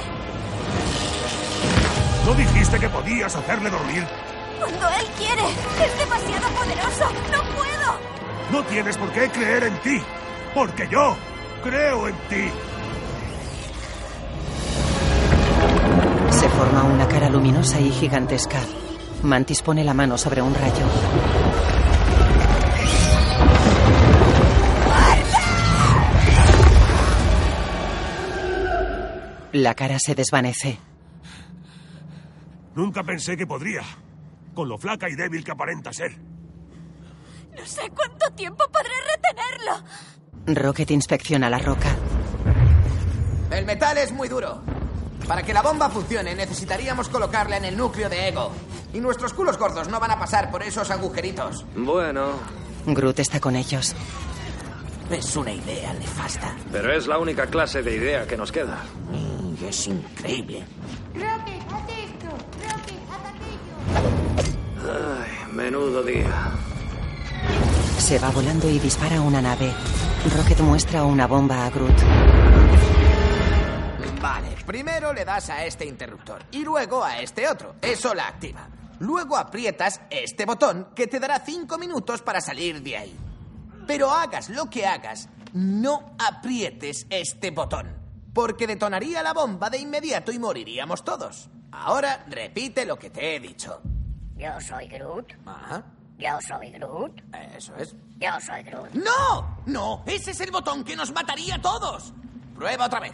¿No 2.27 2.35
dijiste 2.35 2.77
que 2.77 2.87
podías 2.87 3.35
hacerle 3.35 3.71
dormir? 3.71 4.05
Cuando 4.59 4.87
él 4.87 5.07
quiere. 5.17 5.41
Es 5.83 5.97
demasiado 5.97 6.47
poderoso. 6.49 7.05
No 7.31 7.41
puedo. 7.55 7.97
No 8.51 8.63
tienes 8.65 8.97
por 8.97 9.11
qué 9.13 9.31
creer 9.31 9.63
en 9.63 9.81
ti, 9.81 9.99
porque 10.53 10.87
yo 10.91 11.15
creo 11.63 12.07
en 12.07 12.15
ti. 12.29 12.51
Se 16.29 16.47
forma 16.49 16.83
una 16.83 17.07
cara 17.07 17.31
luminosa 17.31 17.79
y 17.79 17.89
gigantesca. 17.89 18.59
Mantis 19.23 19.63
pone 19.63 19.83
la 19.83 19.95
mano 19.95 20.19
sobre 20.19 20.43
un 20.43 20.53
rayo. 20.53 20.85
La 29.53 29.75
cara 29.75 29.99
se 29.99 30.15
desvanece. 30.15 30.79
Nunca 32.75 33.03
pensé 33.03 33.35
que 33.35 33.45
podría, 33.45 33.81
con 34.53 34.69
lo 34.69 34.77
flaca 34.77 35.09
y 35.09 35.15
débil 35.15 35.43
que 35.43 35.51
aparenta 35.51 35.91
ser. 35.91 36.17
No 37.57 37.65
sé 37.65 37.91
cuánto 37.93 38.31
tiempo 38.31 38.63
podré 38.71 38.93
retenerlo. 39.13 40.61
Rocket 40.61 40.91
inspecciona 40.91 41.49
la 41.49 41.59
roca. 41.59 41.95
El 43.51 43.65
metal 43.65 43.97
es 43.97 44.11
muy 44.13 44.29
duro. 44.29 44.61
Para 45.27 45.43
que 45.43 45.53
la 45.53 45.61
bomba 45.61 45.89
funcione 45.89 46.33
necesitaríamos 46.33 47.09
colocarla 47.09 47.57
en 47.57 47.65
el 47.65 47.77
núcleo 47.77 48.09
de 48.09 48.29
Ego. 48.29 48.51
Y 48.93 48.99
nuestros 48.99 49.33
culos 49.33 49.57
gordos 49.57 49.89
no 49.89 49.99
van 49.99 50.11
a 50.11 50.19
pasar 50.19 50.49
por 50.49 50.63
esos 50.63 50.89
agujeritos. 50.91 51.65
Bueno, 51.75 52.31
Groot 52.85 53.19
está 53.19 53.39
con 53.41 53.55
ellos. 53.57 53.95
Es 55.11 55.35
una 55.35 55.51
idea 55.51 55.93
nefasta. 55.93 56.55
pero 56.71 56.93
es 56.93 57.05
la 57.07 57.17
única 57.19 57.45
clase 57.47 57.81
de 57.83 57.95
idea 57.95 58.25
que 58.25 58.37
nos 58.37 58.51
queda. 58.51 58.81
Y 59.59 59.65
es 59.65 59.87
increíble. 59.87 60.63
Ay, 64.83 65.53
menudo 65.53 66.01
día. 66.03 66.51
Se 67.97 68.17
va 68.19 68.29
volando 68.31 68.69
y 68.69 68.79
dispara 68.79 69.21
una 69.21 69.41
nave. 69.41 69.71
Rocket 70.37 70.59
muestra 70.61 71.03
una 71.03 71.27
bomba 71.27 71.65
a 71.65 71.69
Groot. 71.69 71.99
Vale, 74.21 74.55
primero 74.65 75.13
le 75.13 75.25
das 75.25 75.49
a 75.49 75.65
este 75.65 75.85
interruptor 75.85 76.43
y 76.51 76.63
luego 76.63 77.03
a 77.03 77.19
este 77.19 77.47
otro. 77.47 77.75
Eso 77.81 78.13
la 78.13 78.27
activa. 78.27 78.67
Luego 78.99 79.35
aprietas 79.37 79.99
este 80.09 80.45
botón 80.45 80.89
que 80.95 81.07
te 81.07 81.19
dará 81.19 81.39
cinco 81.43 81.77
minutos 81.77 82.21
para 82.21 82.39
salir 82.39 82.81
de 82.81 82.97
ahí. 82.97 83.17
Pero 83.87 84.11
hagas 84.11 84.49
lo 84.49 84.69
que 84.69 84.85
hagas, 84.85 85.27
no 85.53 86.15
aprietes 86.19 87.05
este 87.09 87.51
botón. 87.51 87.87
Porque 88.33 88.65
detonaría 88.67 89.21
la 89.23 89.33
bomba 89.33 89.69
de 89.69 89.79
inmediato 89.79 90.31
y 90.31 90.39
moriríamos 90.39 91.03
todos. 91.03 91.49
Ahora 91.71 92.23
repite 92.27 92.85
lo 92.85 92.97
que 92.97 93.09
te 93.09 93.35
he 93.35 93.39
dicho. 93.39 93.81
Yo 94.37 94.59
soy 94.61 94.87
Groot. 94.87 95.33
Ajá. 95.45 95.83
Yo 96.17 96.37
soy 96.47 96.71
Groot. 96.71 97.21
Eso 97.57 97.75
es. 97.75 97.95
Yo 98.17 98.29
soy 98.39 98.63
Groot. 98.63 98.91
¡No! 98.93 99.57
¡No! 99.65 100.03
Ese 100.05 100.31
es 100.31 100.39
el 100.41 100.51
botón 100.51 100.83
que 100.83 100.95
nos 100.95 101.11
mataría 101.11 101.55
a 101.55 101.61
todos. 101.61 102.13
Prueba 102.55 102.85
otra 102.85 102.99
vez. 103.01 103.13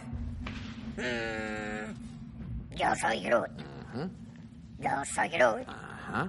Mm, 0.96 2.74
Yo 2.76 2.94
soy 3.00 3.20
Groot. 3.22 3.50
Yo 4.78 4.90
soy 5.14 5.28
Groot. 5.30 5.68
Ajá. 5.68 6.28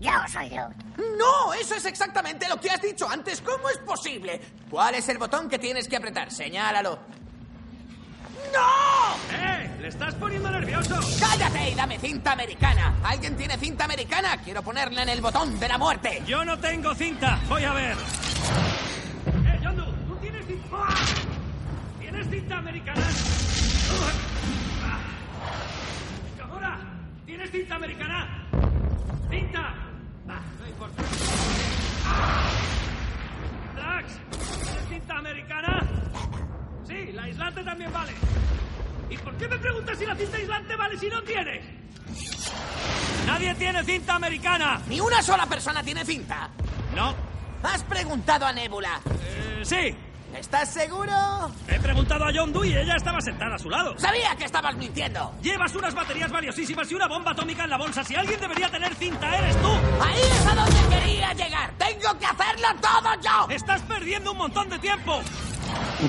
Yo 0.00 0.10
soy 0.32 0.48
Groot. 0.48 0.74
No, 1.18 1.52
eso 1.52 1.74
es 1.74 1.84
exactamente 1.84 2.48
lo 2.48 2.58
que 2.58 2.70
has 2.70 2.80
dicho 2.80 3.08
antes. 3.08 3.42
¿Cómo 3.42 3.68
es 3.68 3.76
posible? 3.78 4.40
¿Cuál 4.70 4.94
es 4.94 5.06
el 5.10 5.18
botón 5.18 5.48
que 5.48 5.58
tienes 5.58 5.86
que 5.86 5.96
apretar? 5.96 6.30
Señálalo. 6.30 6.98
¡No! 8.52 9.36
¡Eh! 9.36 9.70
¡Le 9.80 9.88
estás 9.88 10.14
poniendo 10.14 10.50
nervioso! 10.50 10.98
¡Cállate 11.20 11.70
y 11.70 11.74
dame 11.74 11.98
cinta 11.98 12.32
americana! 12.32 12.94
¿Alguien 13.04 13.36
tiene 13.36 13.58
cinta 13.58 13.84
americana? 13.84 14.38
Quiero 14.42 14.62
ponerla 14.62 15.02
en 15.02 15.10
el 15.10 15.20
botón 15.20 15.60
de 15.60 15.68
la 15.68 15.76
muerte. 15.76 16.22
Yo 16.26 16.44
no 16.44 16.58
tengo 16.58 16.94
cinta. 16.94 17.38
Voy 17.48 17.64
a 17.64 17.72
ver. 17.74 17.96
¡Eh, 17.96 19.60
Yondu! 19.62 19.84
¿Tú 19.84 20.16
tienes 20.16 20.46
cinta? 20.46 20.68
¡Ah! 20.72 21.04
¿Tienes 22.00 22.30
cinta 22.30 22.56
americana? 22.58 23.06
¡Gamora! 26.38 26.78
¿Tienes 27.26 27.50
cinta 27.50 27.74
americana? 27.76 28.46
¡Cinta! 29.30 29.89
Drax, 33.74 34.12
¿tienes 34.30 34.88
cinta 34.88 35.18
americana? 35.18 35.88
Sí, 36.86 37.12
la 37.12 37.22
aislante 37.24 37.64
también 37.64 37.92
vale. 37.92 38.12
¿Y 39.10 39.16
por 39.18 39.34
qué 39.36 39.48
me 39.48 39.58
preguntas 39.58 39.98
si 39.98 40.06
la 40.06 40.16
cinta 40.16 40.36
aislante 40.36 40.76
vale 40.76 40.98
si 40.98 41.08
no 41.08 41.22
tienes? 41.22 41.64
¡Nadie 43.26 43.54
tiene 43.54 43.84
cinta 43.84 44.14
americana! 44.14 44.80
¿Ni 44.88 45.00
una 45.00 45.22
sola 45.22 45.46
persona 45.46 45.82
tiene 45.82 46.04
cinta? 46.04 46.50
No. 46.94 47.14
¿Has 47.62 47.84
preguntado 47.84 48.46
a 48.46 48.52
Nebula? 48.52 49.00
Eh, 49.22 49.60
sí. 49.62 49.96
¿Estás 50.38 50.72
seguro? 50.72 51.12
He 51.68 51.78
preguntado 51.80 52.24
a 52.24 52.30
John 52.34 52.52
Doe 52.52 52.68
y 52.68 52.76
ella 52.76 52.96
estaba 52.96 53.20
sentada 53.20 53.54
a 53.56 53.58
su 53.58 53.68
lado. 53.68 53.94
Sabía 53.98 54.34
que 54.36 54.44
estabas 54.44 54.76
mintiendo. 54.76 55.32
Llevas 55.42 55.74
unas 55.74 55.94
baterías 55.94 56.30
valiosísimas 56.30 56.90
y 56.90 56.94
una 56.94 57.08
bomba 57.08 57.32
atómica 57.32 57.64
en 57.64 57.70
la 57.70 57.78
bolsa. 57.78 58.02
Si 58.04 58.14
alguien 58.14 58.40
debería 58.40 58.70
tener 58.70 58.94
cinta, 58.94 59.36
eres 59.36 59.56
tú. 59.60 59.68
Ahí 60.00 60.20
es 60.20 60.46
a 60.46 60.54
donde 60.54 60.96
quería 60.96 61.32
llegar. 61.34 61.72
Tengo 61.78 62.18
que 62.18 62.26
hacerlo 62.26 62.68
todo 62.80 63.10
yo. 63.22 63.54
Estás 63.54 63.82
perdiendo 63.82 64.32
un 64.32 64.38
montón 64.38 64.68
de 64.68 64.78
tiempo. 64.78 65.20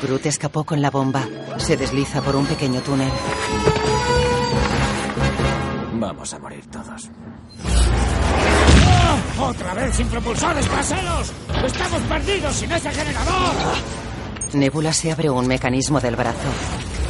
Groot 0.02 0.26
escapó 0.26 0.64
con 0.64 0.82
la 0.82 0.90
bomba. 0.90 1.28
Se 1.58 1.76
desliza 1.78 2.22
por 2.22 2.36
un 2.36 2.46
pequeño 2.46 2.82
túnel. 2.82 3.12
Vamos 5.94 6.34
a 6.34 6.40
morir 6.40 6.66
todos. 6.72 7.10
¡Oh! 9.38 9.50
¡Otra 9.50 9.74
vez 9.74 9.96
sin 9.96 10.08
propulsores 10.08 10.66
traseros! 10.68 11.34
¡Estamos 11.66 12.02
perdidos 12.04 12.56
sin 12.56 12.72
ese 12.72 12.92
generador! 12.92 14.11
Nebula 14.54 14.92
se 14.92 15.12
abre 15.12 15.30
un 15.30 15.48
mecanismo 15.48 16.02
del 16.02 16.18
brazo. 16.18 16.50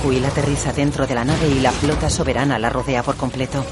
Quill 0.02 0.24
aterriza 0.24 0.74
dentro 0.74 1.08
de 1.08 1.16
la 1.16 1.26
nave 1.26 1.48
y 1.48 1.60
la 1.60 1.72
flota 1.72 2.10
soberana 2.10 2.60
la 2.60 2.70
rodea 2.70 3.02
por 3.02 3.16
completo. 3.16 3.66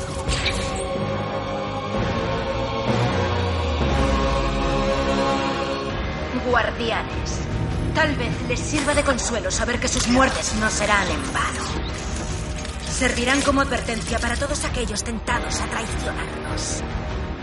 Guardianes. 6.49 7.41
Tal 7.93 8.15
vez 8.15 8.31
les 8.47 8.59
sirva 8.59 8.95
de 8.95 9.03
consuelo 9.03 9.51
saber 9.51 9.79
que 9.79 9.87
sus 9.87 10.07
muertes 10.07 10.55
no 10.55 10.69
serán 10.69 11.07
en 11.07 11.33
vano. 11.33 11.89
Servirán 12.91 13.41
como 13.41 13.61
advertencia 13.61 14.17
para 14.17 14.35
todos 14.35 14.65
aquellos 14.65 15.03
tentados 15.03 15.61
a 15.61 15.65
traicionarnos. 15.67 16.83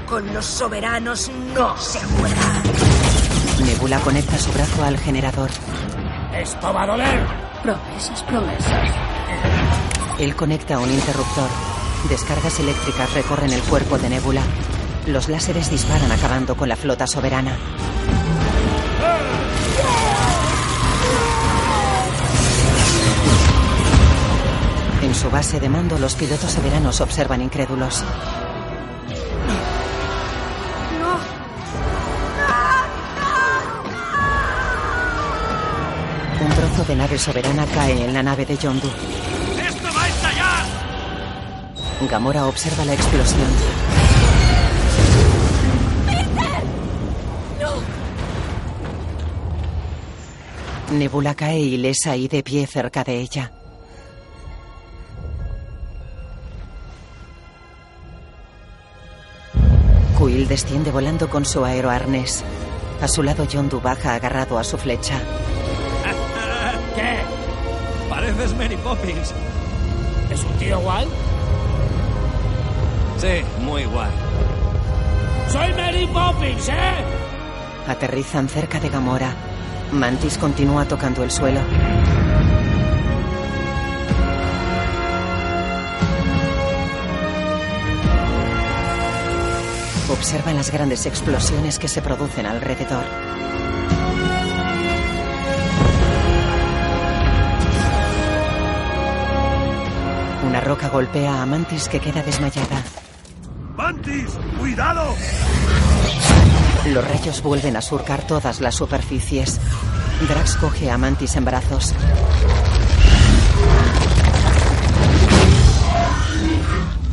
Con 0.06 0.34
los 0.34 0.44
soberanos 0.44 1.30
no 1.54 1.76
se 1.76 2.00
juega. 2.00 2.62
Nebula 3.64 4.00
conecta 4.00 4.38
su 4.38 4.52
brazo 4.52 4.84
al 4.84 4.98
generador. 4.98 5.50
¡Esto 6.38 6.72
va 6.72 6.82
a 6.82 6.86
doler! 6.86 7.26
Promesas, 7.62 8.22
promesas. 8.24 8.90
Él 10.18 10.36
conecta 10.36 10.78
un 10.78 10.90
interruptor. 10.90 11.48
Descargas 12.08 12.60
eléctricas 12.60 13.12
recorren 13.14 13.52
el 13.52 13.62
cuerpo 13.62 13.98
de 13.98 14.10
Nebula. 14.10 14.42
Los 15.06 15.28
láseres 15.28 15.70
disparan 15.70 16.12
acabando 16.12 16.56
con 16.56 16.68
la 16.68 16.76
flota 16.76 17.06
soberana. 17.06 17.56
En 25.02 25.14
su 25.14 25.30
base 25.30 25.58
de 25.58 25.68
mando, 25.68 25.98
los 25.98 26.14
pilotos 26.16 26.50
soberanos 26.50 27.00
observan 27.00 27.40
incrédulos. 27.40 28.04
De 36.86 36.94
nave 36.94 37.18
soberana 37.18 37.66
cae 37.66 38.04
en 38.04 38.14
la 38.14 38.22
nave 38.22 38.46
de 38.46 38.56
Yondu. 38.56 38.86
¡Esto 38.86 39.88
va 39.96 40.04
a 40.04 40.08
estallar! 40.08 40.66
Gamora 42.08 42.46
observa 42.46 42.84
la 42.84 42.94
explosión. 42.94 43.50
Nebula 50.92 51.34
cae 51.34 51.58
ilesa 51.58 52.16
y 52.16 52.28
de 52.28 52.42
pie 52.44 52.66
cerca 52.66 53.02
de 53.02 53.20
ella. 53.20 53.52
Quill 60.16 60.46
desciende 60.46 60.92
volando 60.92 61.28
con 61.28 61.44
su 61.44 61.64
aeroarnés. 61.64 62.44
A 63.02 63.08
su 63.08 63.22
lado 63.22 63.44
Yondu 63.44 63.80
baja 63.80 64.14
agarrado 64.14 64.58
a 64.58 64.64
su 64.64 64.78
flecha. 64.78 65.20
¿Qué? 68.36 68.42
Pareces 68.42 68.58
Mary 68.58 68.76
Poppins. 68.76 69.34
¿Es 70.30 70.44
un 70.44 70.52
tío 70.58 70.78
guay? 70.80 71.06
Sí, 73.18 73.62
muy 73.62 73.84
guay. 73.84 74.10
¡Soy 75.50 75.72
Mary 75.72 76.06
Poppins, 76.06 76.68
eh! 76.68 76.72
Aterrizan 77.88 78.48
cerca 78.48 78.78
de 78.78 78.90
Gamora. 78.90 79.34
Mantis 79.92 80.36
continúa 80.36 80.84
tocando 80.84 81.22
el 81.22 81.30
suelo. 81.30 81.60
Observa 90.10 90.52
las 90.52 90.70
grandes 90.70 91.06
explosiones 91.06 91.78
que 91.78 91.88
se 91.88 92.02
producen 92.02 92.46
alrededor. 92.46 93.04
Una 100.46 100.60
roca 100.60 100.88
golpea 100.88 101.42
a 101.42 101.46
Mantis 101.46 101.88
que 101.88 101.98
queda 101.98 102.22
desmayada. 102.22 102.82
¡Mantis! 103.76 104.38
¡Cuidado! 104.58 105.14
Los 106.86 107.08
rayos 107.08 107.42
vuelven 107.42 107.76
a 107.76 107.82
surcar 107.82 108.26
todas 108.26 108.60
las 108.60 108.76
superficies. 108.76 109.60
Drax 110.28 110.56
coge 110.56 110.90
a 110.90 110.96
Mantis 110.96 111.34
en 111.34 111.44
brazos. 111.44 111.94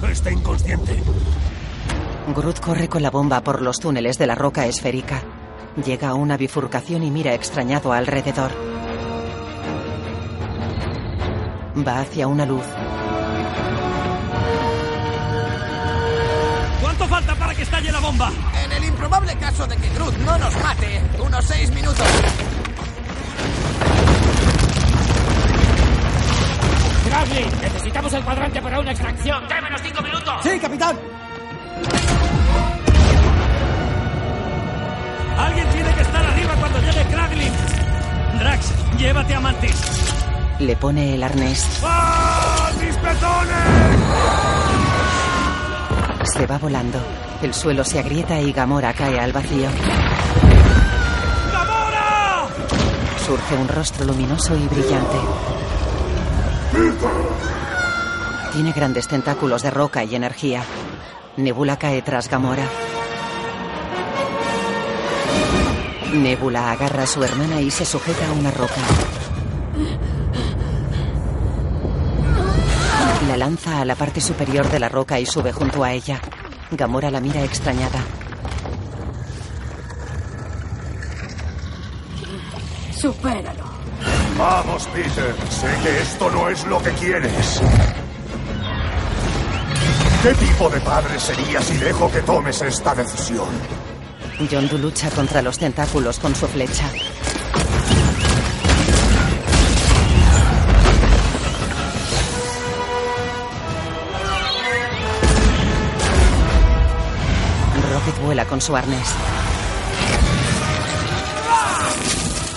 Está 0.10 0.32
inconsciente. 0.32 1.04
Groot 2.36 2.60
corre 2.60 2.88
con 2.88 3.02
la 3.02 3.10
bomba 3.10 3.42
por 3.42 3.64
los 3.64 3.80
túneles 3.80 4.20
de 4.20 4.28
la 4.28 4.36
roca 4.36 4.68
esférica. 4.68 5.22
Llega 5.84 6.10
a 6.10 6.14
una 6.14 6.38
bifurcación 6.38 7.04
y 7.04 7.10
mira 7.10 7.34
extrañado 7.34 7.94
alrededor. 7.94 8.52
Va 11.86 12.00
hacia 12.00 12.28
una 12.28 12.46
luz. 12.46 12.66
¿Cuánto 17.04 17.16
falta 17.16 17.36
para 17.36 17.54
que 17.54 17.64
estalle 17.64 17.92
la 17.92 18.00
bomba? 18.00 18.32
En 18.64 18.72
el 18.72 18.86
improbable 18.86 19.36
caso 19.36 19.68
de 19.68 19.76
que 19.76 19.90
Groot 19.90 20.16
no 20.20 20.38
nos 20.38 20.56
mate, 20.64 21.02
unos 21.20 21.44
seis 21.44 21.70
minutos. 21.72 22.08
Bradley, 27.06 27.46
necesitamos 27.62 28.14
el 28.14 28.24
cuadrante 28.24 28.62
para 28.62 28.80
una 28.80 28.92
extracción. 28.92 29.48
¡Démenos 29.50 29.82
cinco 29.84 30.02
minutos! 30.02 30.34
Sí, 30.44 30.58
capitán. 30.60 30.98
Alguien 35.38 35.70
tiene 35.72 35.94
que 35.96 36.02
estar 36.04 36.26
arriba 36.26 36.56
cuando 36.56 36.80
llegue 36.80 37.06
Kraglin. 37.06 37.54
Drax, 38.40 38.74
llévate 38.98 39.36
a 39.36 39.40
Mantis. 39.42 39.82
Le 40.60 40.76
pone 40.78 41.16
el 41.16 41.24
arnés. 41.24 41.82
¡Ah, 41.84 42.72
mis 42.80 42.96
pezones! 42.96 44.63
Se 46.24 46.48
va 46.48 46.58
volando. 46.58 47.00
El 47.42 47.54
suelo 47.54 47.84
se 47.84 48.00
agrieta 48.00 48.40
y 48.40 48.54
Gamora 48.54 48.94
cae 48.94 49.20
al 49.20 49.34
vacío. 49.34 49.70
¡Gamora! 51.52 52.48
Surge 53.26 53.56
un 53.56 53.68
rostro 53.68 54.06
luminoso 54.06 54.56
y 54.56 54.68
brillante. 54.68 55.18
Tiene 58.54 58.72
grandes 58.72 59.08
tentáculos 59.08 59.64
de 59.64 59.72
roca 59.72 60.04
y 60.04 60.16
energía. 60.16 60.64
Nebula 61.38 61.78
cae 61.78 62.02
tras 62.02 62.30
Gamora. 62.30 62.68
Nebula 66.14 66.72
agarra 66.72 67.04
a 67.04 67.08
su 67.08 67.24
hermana 67.24 67.60
y 67.60 67.70
se 67.72 67.86
sujeta 67.86 68.30
a 68.30 68.32
una 68.32 68.52
roca. 68.52 68.82
La 73.34 73.48
lanza 73.48 73.82
a 73.82 73.86
la 73.86 73.96
parte 73.96 74.22
superior 74.22 74.70
de 74.70 74.80
la 74.80 74.90
roca 74.90 75.20
y 75.20 75.26
sube 75.26 75.52
junto 75.52 75.84
a 75.84 75.92
ella. 75.92 76.22
Gamora 76.70 77.10
la 77.10 77.20
mira 77.20 77.44
extrañada. 77.44 78.00
Supéralo. 82.96 83.64
Vamos, 84.38 84.88
Peter. 84.94 85.34
Sé 85.50 85.68
que 85.82 86.02
esto 86.04 86.30
no 86.30 86.48
es 86.48 86.64
lo 86.68 86.80
que 86.84 86.92
quieres. 86.92 87.60
¿Qué 90.22 90.34
tipo 90.36 90.70
de 90.70 90.80
padre 90.82 91.20
serías 91.20 91.64
si 91.64 91.78
dejo 91.78 92.12
que 92.12 92.22
tomes 92.22 92.62
esta 92.62 92.94
decisión? 92.94 93.50
Yondu 94.48 94.78
lucha 94.78 95.10
contra 95.10 95.42
los 95.42 95.58
tentáculos 95.58 96.20
con 96.20 96.36
su 96.36 96.48
flecha. 96.48 96.86
Vuela 108.24 108.46
con 108.46 108.62
su 108.62 108.76
arnés. 108.76 109.08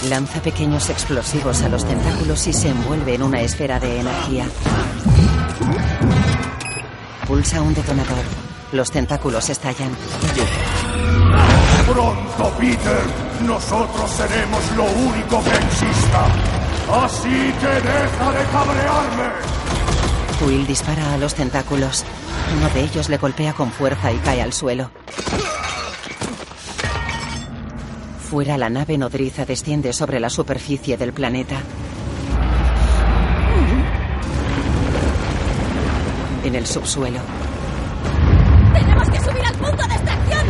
Lanza 0.08 0.40
pequeños 0.40 0.88
explosivos 0.88 1.62
a 1.62 1.68
los 1.68 1.84
tentáculos 1.84 2.46
y 2.46 2.52
se 2.52 2.68
envuelve 2.68 3.14
en 3.14 3.22
una 3.22 3.40
esfera 3.40 3.80
de 3.80 4.00
energía. 4.00 4.46
Pulsa 7.26 7.60
un 7.60 7.74
detonador. 7.74 8.24
Los 8.72 8.90
tentáculos 8.90 9.50
estallan. 9.50 9.90
Pronto, 11.86 12.52
Peter, 12.58 13.02
nosotros 13.42 14.10
seremos 14.10 14.70
lo 14.76 14.84
único 14.84 15.42
que 15.42 15.50
exista. 15.50 16.26
Así 17.04 17.52
que 17.60 17.66
deja 17.66 18.32
de 18.32 18.44
cabrearme. 18.52 19.56
Will 20.46 20.66
dispara 20.66 21.14
a 21.14 21.16
los 21.16 21.34
tentáculos. 21.34 22.04
Uno 22.56 22.68
de 22.70 22.82
ellos 22.82 23.08
le 23.08 23.18
golpea 23.18 23.54
con 23.54 23.72
fuerza 23.72 24.12
y 24.12 24.18
cae 24.18 24.42
al 24.42 24.52
suelo. 24.52 24.90
Fuera, 28.36 28.58
la 28.58 28.68
nave 28.68 28.98
nodriza 28.98 29.46
desciende 29.46 29.94
sobre 29.94 30.20
la 30.20 30.28
superficie 30.28 30.98
del 30.98 31.14
planeta. 31.14 31.56
En 36.44 36.54
el 36.54 36.66
subsuelo, 36.66 37.18
¡Tenemos 38.74 39.08
que 39.08 39.20
subir 39.20 39.42
al 39.42 39.54
punto 39.54 39.88
de 39.88 39.94
extracción! 39.94 40.46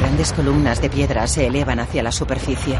grandes 0.00 0.32
columnas 0.32 0.82
de 0.82 0.90
piedra 0.90 1.28
se 1.28 1.46
elevan 1.46 1.78
hacia 1.78 2.02
la 2.02 2.10
superficie. 2.10 2.76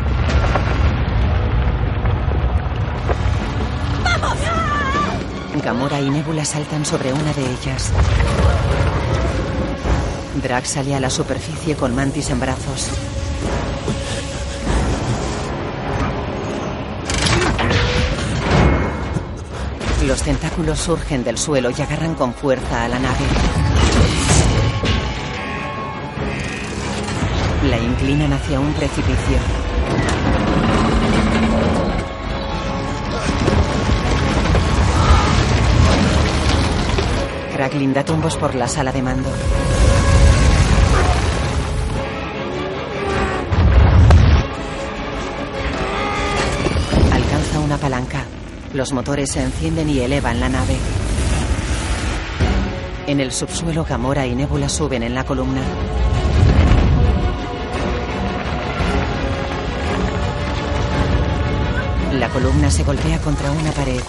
¡Vamos! 4.02 4.38
Gamora 5.62 6.00
y 6.00 6.10
Nebula 6.10 6.44
saltan 6.44 6.84
sobre 6.84 7.12
una 7.12 7.32
de 7.32 7.42
ellas. 7.42 7.92
Drax 10.42 10.68
sale 10.68 10.96
a 10.96 11.00
la 11.00 11.10
superficie 11.10 11.76
con 11.76 11.94
Mantis 11.94 12.30
en 12.30 12.40
brazos. 12.40 12.90
Los 20.06 20.22
tentáculos 20.22 20.78
surgen 20.78 21.24
del 21.24 21.36
suelo 21.36 21.70
y 21.76 21.82
agarran 21.82 22.14
con 22.14 22.32
fuerza 22.32 22.84
a 22.84 22.88
la 22.88 23.00
nave. 23.00 23.24
La 27.68 27.76
inclinan 27.76 28.32
hacia 28.32 28.60
un 28.60 28.72
precipicio. 28.74 29.38
Kraglin 37.56 37.92
da 37.92 38.04
tumbos 38.04 38.36
por 38.36 38.54
la 38.54 38.68
sala 38.68 38.92
de 38.92 39.02
mando. 39.02 39.30
Los 48.76 48.92
motores 48.92 49.32
se 49.32 49.42
encienden 49.42 49.88
y 49.88 50.00
elevan 50.00 50.38
la 50.38 50.50
nave. 50.50 50.76
En 53.06 53.20
el 53.20 53.32
subsuelo, 53.32 53.84
Gamora 53.84 54.26
y 54.26 54.34
Nebula 54.34 54.68
suben 54.68 55.02
en 55.02 55.14
la 55.14 55.24
columna. 55.24 55.62
La 62.18 62.28
columna 62.28 62.70
se 62.70 62.84
golpea 62.84 63.18
contra 63.22 63.50
una 63.50 63.72
pared. 63.72 64.02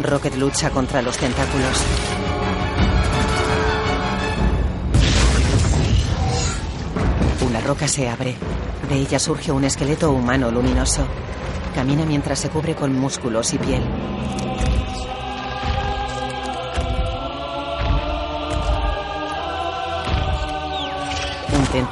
Rocket 0.00 0.36
lucha 0.36 0.70
contra 0.70 1.02
los 1.02 1.18
tentáculos. 1.18 1.82
Una 7.44 7.60
roca 7.60 7.88
se 7.88 8.08
abre. 8.08 8.36
De 8.88 8.94
ella 8.94 9.18
surge 9.18 9.50
un 9.50 9.64
esqueleto 9.64 10.12
humano 10.12 10.52
luminoso. 10.52 11.08
Camina 11.74 12.04
mientras 12.04 12.38
se 12.38 12.50
cubre 12.50 12.76
con 12.76 12.96
músculos 12.96 13.52
y 13.54 13.58
piel. 13.58 13.82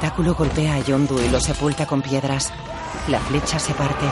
Tentáculo 0.01 0.33
golpea 0.33 0.73
a 0.73 0.79
Yondu 0.79 1.19
y 1.19 1.29
lo 1.29 1.39
sepulta 1.39 1.85
con 1.85 2.01
piedras. 2.01 2.51
La 3.07 3.19
flecha 3.19 3.59
se 3.59 3.71
parte. 3.75 4.03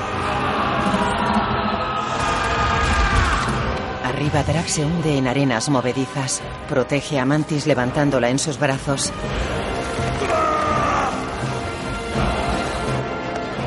Arriba 4.04 4.44
Drax 4.44 4.72
se 4.72 4.86
hunde 4.86 5.18
en 5.18 5.28
arenas 5.28 5.68
movedizas. 5.70 6.44
Protege 6.70 7.18
a 7.18 7.26
Mantis 7.26 7.66
levantándola 7.66 8.30
en 8.30 8.38
sus 8.38 8.60
brazos. 8.60 9.12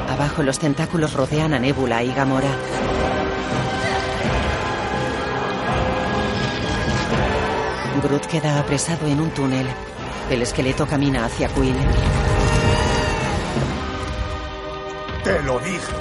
Abajo 0.04 0.18
bajo 0.18 0.42
los 0.44 0.60
tentáculos 0.60 1.14
rodean 1.14 1.54
a 1.54 1.58
Nebula 1.58 2.04
y 2.04 2.14
Gamora. 2.14 2.54
Groot 8.00 8.26
queda 8.26 8.60
apresado 8.60 9.08
en 9.08 9.20
un 9.20 9.30
túnel. 9.30 9.66
El 10.32 10.40
esqueleto 10.40 10.86
camina 10.86 11.26
hacia 11.26 11.46
Quill. 11.48 11.76
Te 15.22 15.42
lo 15.42 15.58
dije. 15.58 15.92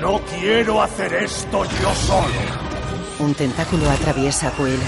No 0.00 0.20
quiero 0.20 0.80
hacer 0.80 1.12
esto 1.14 1.64
yo 1.64 1.92
solo. 1.92 2.28
Un 3.18 3.34
tentáculo 3.34 3.90
atraviesa 3.90 4.46
a 4.46 4.50
Quill. 4.52 4.78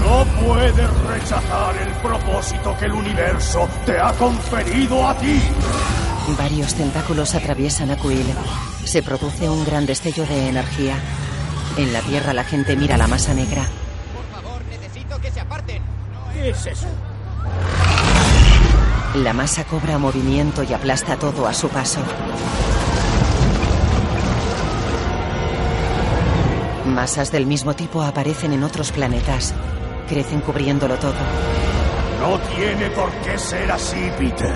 No 0.00 0.24
puedes 0.46 1.00
rechazar 1.08 1.76
el 1.76 1.92
propósito 1.94 2.76
que 2.78 2.84
el 2.84 2.92
universo 2.92 3.68
te 3.84 3.98
ha 3.98 4.12
conferido 4.12 5.08
a 5.08 5.18
ti. 5.18 5.42
Varios 6.38 6.72
tentáculos 6.74 7.34
atraviesan 7.34 7.90
a 7.90 7.96
Quill. 7.96 8.32
Se 8.84 9.02
produce 9.02 9.50
un 9.50 9.64
gran 9.64 9.86
destello 9.86 10.24
de 10.24 10.50
energía. 10.50 10.94
En 11.78 11.92
la 11.92 12.00
Tierra 12.02 12.32
la 12.32 12.44
gente 12.44 12.76
mira 12.76 12.96
la 12.96 13.08
masa 13.08 13.34
negra. 13.34 13.66
Necesito 14.70 15.20
que 15.20 15.32
se 15.32 15.40
aparten. 15.40 15.96
¿Qué 16.46 16.52
es 16.52 16.66
eso? 16.66 16.86
La 19.16 19.32
masa 19.32 19.64
cobra 19.64 19.98
movimiento 19.98 20.62
y 20.62 20.72
aplasta 20.72 21.16
todo 21.16 21.48
a 21.48 21.52
su 21.52 21.68
paso. 21.68 21.98
Masas 26.84 27.32
del 27.32 27.46
mismo 27.46 27.74
tipo 27.74 28.00
aparecen 28.00 28.52
en 28.52 28.62
otros 28.62 28.92
planetas. 28.92 29.54
Crecen 30.08 30.40
cubriéndolo 30.40 30.96
todo. 30.98 31.14
No 32.20 32.38
tiene 32.54 32.90
por 32.90 33.10
qué 33.24 33.36
ser 33.38 33.72
así, 33.72 34.08
Peter. 34.16 34.54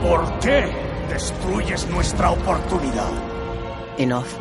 ¿Por 0.00 0.38
qué 0.38 0.72
destruyes 1.10 1.90
nuestra 1.90 2.30
oportunidad? 2.30 3.10
En 3.98 4.14
off, 4.14 4.34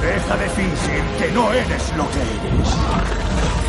Deja 0.00 0.36
de 0.36 0.48
fingir 0.50 1.02
que 1.18 1.32
no 1.32 1.52
eres 1.52 1.96
lo 1.96 2.08
que 2.10 2.20
eres. 2.20 3.67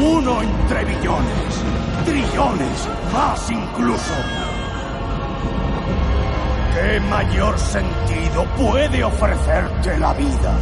Uno 0.00 0.42
entre 0.42 0.84
billones, 0.84 1.64
trillones, 2.04 2.88
más 3.12 3.50
incluso. 3.50 4.14
¿Qué 6.72 7.00
mayor 7.00 7.58
sentido 7.58 8.44
puede 8.56 9.02
ofrecerte 9.02 9.98
la 9.98 10.14
vida? 10.14 10.56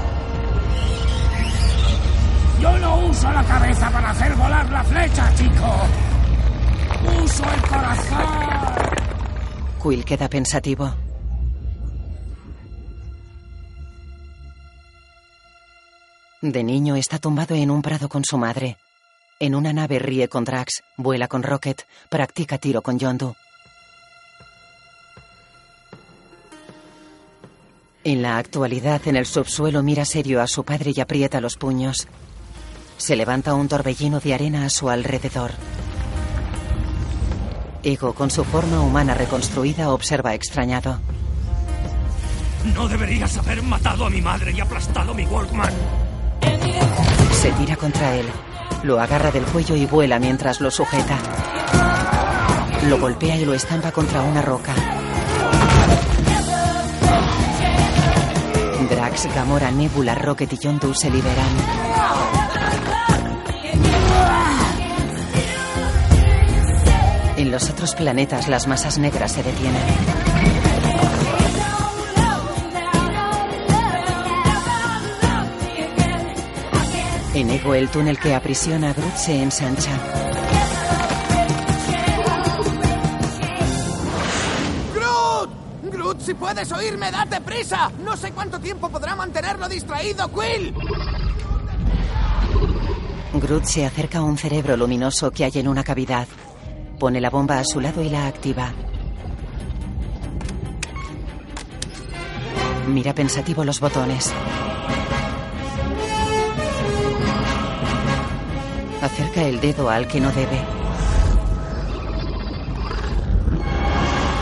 Yo 2.62 2.78
no 2.78 2.96
uso 3.08 3.30
la 3.30 3.44
cabeza 3.44 3.90
para 3.90 4.10
hacer 4.10 4.34
volar 4.36 4.70
la 4.70 4.82
flecha, 4.82 5.34
chico. 5.34 5.76
Uso 7.22 7.44
el 7.44 7.60
corazón. 7.68 8.26
Quill 9.82 10.04
queda 10.06 10.28
pensativo. 10.30 10.94
De 16.40 16.64
niño 16.64 16.96
está 16.96 17.18
tumbado 17.18 17.54
en 17.54 17.70
un 17.70 17.82
prado 17.82 18.08
con 18.08 18.24
su 18.24 18.38
madre. 18.38 18.78
En 19.38 19.54
una 19.54 19.74
nave 19.74 19.98
ríe 19.98 20.28
con 20.28 20.44
Drax, 20.44 20.82
vuela 20.96 21.28
con 21.28 21.42
Rocket, 21.42 21.86
practica 22.08 22.56
tiro 22.56 22.80
con 22.80 22.98
Yondu. 22.98 23.34
En 28.02 28.22
la 28.22 28.38
actualidad, 28.38 29.02
en 29.06 29.16
el 29.16 29.26
subsuelo 29.26 29.82
mira 29.82 30.06
serio 30.06 30.40
a 30.40 30.46
su 30.46 30.64
padre 30.64 30.92
y 30.96 31.00
aprieta 31.00 31.42
los 31.42 31.58
puños. 31.58 32.08
Se 32.96 33.14
levanta 33.14 33.52
un 33.54 33.68
torbellino 33.68 34.20
de 34.20 34.32
arena 34.32 34.64
a 34.64 34.70
su 34.70 34.88
alrededor. 34.88 35.50
Ego, 37.82 38.14
con 38.14 38.30
su 38.30 38.42
forma 38.42 38.80
humana 38.80 39.12
reconstruida, 39.12 39.90
observa 39.90 40.32
extrañado. 40.32 40.98
No 42.74 42.88
deberías 42.88 43.36
haber 43.36 43.62
matado 43.62 44.06
a 44.06 44.10
mi 44.10 44.22
madre 44.22 44.52
y 44.52 44.60
aplastado 44.60 45.12
mi 45.12 45.26
Walkman. 45.26 45.74
Se 47.32 47.52
tira 47.52 47.76
contra 47.76 48.16
él. 48.16 48.26
Lo 48.82 49.00
agarra 49.00 49.30
del 49.30 49.44
cuello 49.44 49.74
y 49.76 49.86
vuela 49.86 50.18
mientras 50.18 50.60
lo 50.60 50.70
sujeta. 50.70 51.18
Lo 52.88 52.98
golpea 52.98 53.36
y 53.36 53.44
lo 53.44 53.54
estampa 53.54 53.90
contra 53.90 54.22
una 54.22 54.42
roca. 54.42 54.74
Drax, 58.88 59.34
Gamora, 59.34 59.70
Nebula, 59.70 60.14
Rocket 60.14 60.52
y 60.52 60.58
Yondu 60.58 60.94
se 60.94 61.10
liberan. 61.10 61.56
En 67.36 67.50
los 67.50 67.68
otros 67.68 67.94
planetas 67.94 68.48
las 68.48 68.66
masas 68.66 68.98
negras 68.98 69.32
se 69.32 69.42
detienen. 69.42 70.65
En 77.36 77.50
Ego 77.50 77.74
el 77.74 77.90
túnel 77.90 78.18
que 78.18 78.34
aprisiona 78.34 78.88
a 78.88 78.92
Groot 78.94 79.14
se 79.14 79.42
ensancha. 79.42 79.90
¡Groot! 84.94 85.50
¡Groot, 85.82 86.20
si 86.22 86.32
puedes 86.32 86.72
oírme, 86.72 87.10
date 87.10 87.42
prisa! 87.42 87.92
No 88.02 88.16
sé 88.16 88.32
cuánto 88.32 88.58
tiempo 88.58 88.88
podrá 88.88 89.14
mantenerlo 89.14 89.68
distraído, 89.68 90.30
Quill. 90.32 90.74
Groot 93.34 93.64
se 93.64 93.84
acerca 93.84 94.20
a 94.20 94.22
un 94.22 94.38
cerebro 94.38 94.74
luminoso 94.78 95.30
que 95.30 95.44
hay 95.44 95.52
en 95.56 95.68
una 95.68 95.84
cavidad. 95.84 96.26
Pone 96.98 97.20
la 97.20 97.28
bomba 97.28 97.58
a 97.58 97.64
su 97.64 97.82
lado 97.82 98.00
y 98.00 98.08
la 98.08 98.28
activa. 98.28 98.72
Mira 102.88 103.14
pensativo 103.14 103.62
los 103.62 103.78
botones. 103.78 104.32
Acerca 109.16 109.44
el 109.44 109.62
dedo 109.62 109.88
al 109.88 110.06
que 110.06 110.20
no 110.20 110.30
debe. 110.30 110.60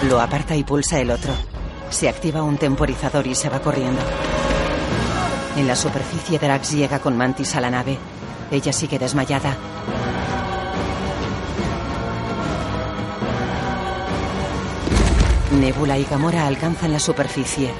Lo 0.08 0.20
aparta 0.20 0.56
y 0.56 0.64
pulsa 0.64 0.98
el 0.98 1.12
otro. 1.12 1.32
Se 1.90 2.08
activa 2.08 2.42
un 2.42 2.58
temporizador 2.58 3.24
y 3.28 3.36
se 3.36 3.48
va 3.48 3.60
corriendo. 3.60 4.02
En 5.56 5.68
la 5.68 5.76
superficie, 5.76 6.40
Drax 6.40 6.72
llega 6.72 6.98
con 6.98 7.16
Mantis 7.16 7.54
a 7.54 7.60
la 7.60 7.70
nave. 7.70 7.96
Ella 8.50 8.72
sigue 8.72 8.98
desmayada. 8.98 9.56
Nebula 15.52 15.98
y 15.98 16.04
Gamora 16.04 16.48
alcanzan 16.48 16.92
la 16.92 16.98
superficie. 16.98 17.70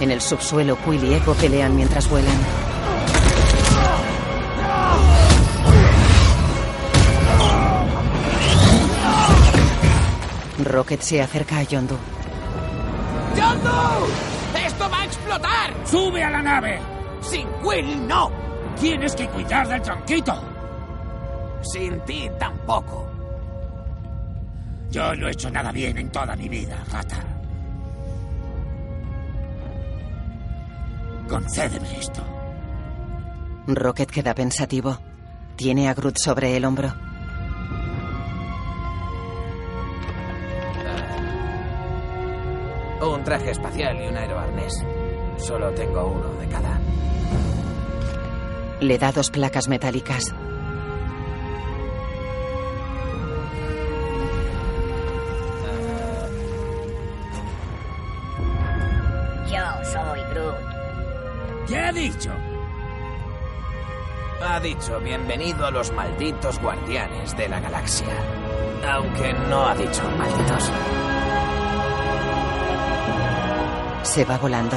En 0.00 0.12
el 0.12 0.20
subsuelo, 0.20 0.78
Quill 0.84 1.02
y 1.02 1.14
Echo 1.14 1.34
pelean 1.34 1.74
mientras 1.74 2.08
vuelan. 2.08 2.75
Rocket 10.66 11.00
se 11.00 11.22
acerca 11.22 11.58
a 11.58 11.62
Yondu. 11.62 11.96
¡Yondu! 13.36 14.06
¡Esto 14.66 14.90
va 14.90 15.00
a 15.00 15.04
explotar! 15.04 15.74
¡Sube 15.84 16.22
a 16.22 16.30
la 16.30 16.42
nave! 16.42 16.78
¡Sin 17.20 17.46
Quill, 17.62 18.06
no! 18.06 18.30
Tienes 18.78 19.14
que 19.14 19.28
cuidar 19.28 19.66
del 19.68 19.80
tronquito. 19.80 20.34
Sin 21.62 22.00
ti 22.00 22.28
tampoco. 22.38 23.10
Yo 24.90 25.14
no 25.14 25.28
he 25.28 25.32
hecho 25.32 25.50
nada 25.50 25.72
bien 25.72 25.96
en 25.98 26.10
toda 26.10 26.36
mi 26.36 26.48
vida, 26.48 26.82
rata. 26.90 27.16
Concédeme 31.28 31.98
esto. 31.98 32.22
Rocket 33.66 34.10
queda 34.10 34.34
pensativo. 34.34 34.98
Tiene 35.56 35.88
a 35.88 35.94
Groot 35.94 36.18
sobre 36.18 36.56
el 36.56 36.64
hombro. 36.64 37.05
Un 43.00 43.24
traje 43.24 43.50
espacial 43.50 44.00
y 44.02 44.08
un 44.08 44.16
aeroarnés. 44.16 44.74
Solo 45.36 45.70
tengo 45.72 46.06
uno 46.06 46.32
de 46.40 46.48
cada. 46.48 46.80
Le 48.80 48.98
da 48.98 49.12
dos 49.12 49.30
placas 49.30 49.68
metálicas. 49.68 50.34
Yo 59.46 59.84
soy 59.84 60.20
Groot. 60.32 61.68
¿Qué 61.68 61.78
ha 61.78 61.92
dicho? 61.92 62.30
Ha 64.42 64.60
dicho 64.60 65.00
bienvenido 65.00 65.66
a 65.66 65.70
los 65.70 65.92
malditos 65.92 66.58
guardianes 66.60 67.36
de 67.36 67.48
la 67.48 67.60
galaxia. 67.60 68.06
Aunque 68.88 69.32
no 69.48 69.66
ha 69.66 69.74
dicho 69.74 70.02
malditos. 70.18 70.72
Se 74.06 74.24
va 74.24 74.38
volando. 74.38 74.76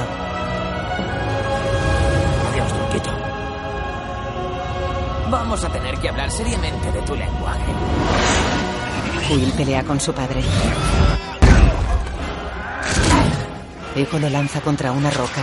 Adiós, 2.50 2.72
tronquito. 2.72 3.10
Vamos 5.30 5.64
a 5.64 5.68
tener 5.70 5.96
que 5.98 6.08
hablar 6.10 6.30
seriamente 6.30 6.92
de 6.92 7.00
tu 7.02 7.14
lenguaje. 7.14 7.72
Quill 9.26 9.52
pelea 9.52 9.82
con 9.84 9.98
su 9.98 10.12
padre. 10.12 10.42
Ego 13.94 14.18
lo 14.18 14.28
lanza 14.28 14.60
contra 14.60 14.92
una 14.92 15.10
roca. 15.10 15.42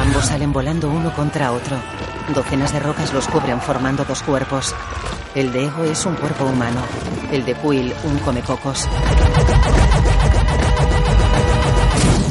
Ambos 0.00 0.24
salen 0.24 0.52
volando 0.52 0.88
uno 0.88 1.12
contra 1.12 1.52
otro. 1.52 1.76
Docenas 2.32 2.72
de 2.72 2.80
rocas 2.80 3.12
los 3.12 3.28
cubren 3.28 3.60
formando 3.60 4.04
dos 4.04 4.22
cuerpos. 4.22 4.74
El 5.34 5.52
de 5.52 5.66
Ego 5.66 5.84
es 5.84 6.06
un 6.06 6.14
cuerpo 6.14 6.44
humano. 6.44 6.80
El 7.30 7.44
de 7.44 7.54
Quill 7.54 7.92
un 8.04 8.18
comecocos. 8.20 8.88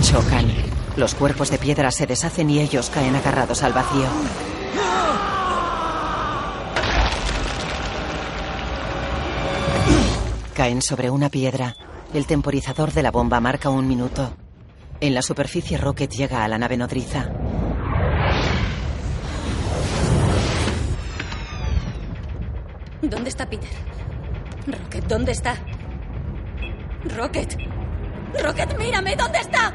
Chocan. 0.02 0.52
Los 0.96 1.14
cuerpos 1.14 1.52
de 1.52 1.60
piedra 1.60 1.92
se 1.92 2.08
deshacen 2.08 2.50
y 2.50 2.60
ellos 2.60 2.90
caen 2.90 3.16
agarrados 3.16 3.62
al 3.62 3.74
vacío. 3.74 4.08
Caen 10.56 10.82
sobre 10.82 11.10
una 11.10 11.30
piedra. 11.30 11.76
El 12.14 12.26
temporizador 12.26 12.92
de 12.94 13.04
la 13.04 13.12
bomba 13.12 13.40
marca 13.40 13.70
un 13.70 13.88
minuto. 13.88 14.34
En 15.02 15.14
la 15.14 15.22
superficie 15.22 15.78
Rocket 15.78 16.12
llega 16.12 16.44
a 16.44 16.48
la 16.48 16.58
nave 16.58 16.78
nodriza. 16.78 17.33
¿Dónde 23.10 23.30
está 23.30 23.46
Peter? 23.46 23.70
Rocket, 24.66 25.04
¿dónde 25.08 25.34
está? 25.34 25.56
Rocket. 27.18 27.58
Rocket, 28.42 28.78
mírame, 28.78 29.16
¿dónde 29.18 29.40
está? 29.40 29.74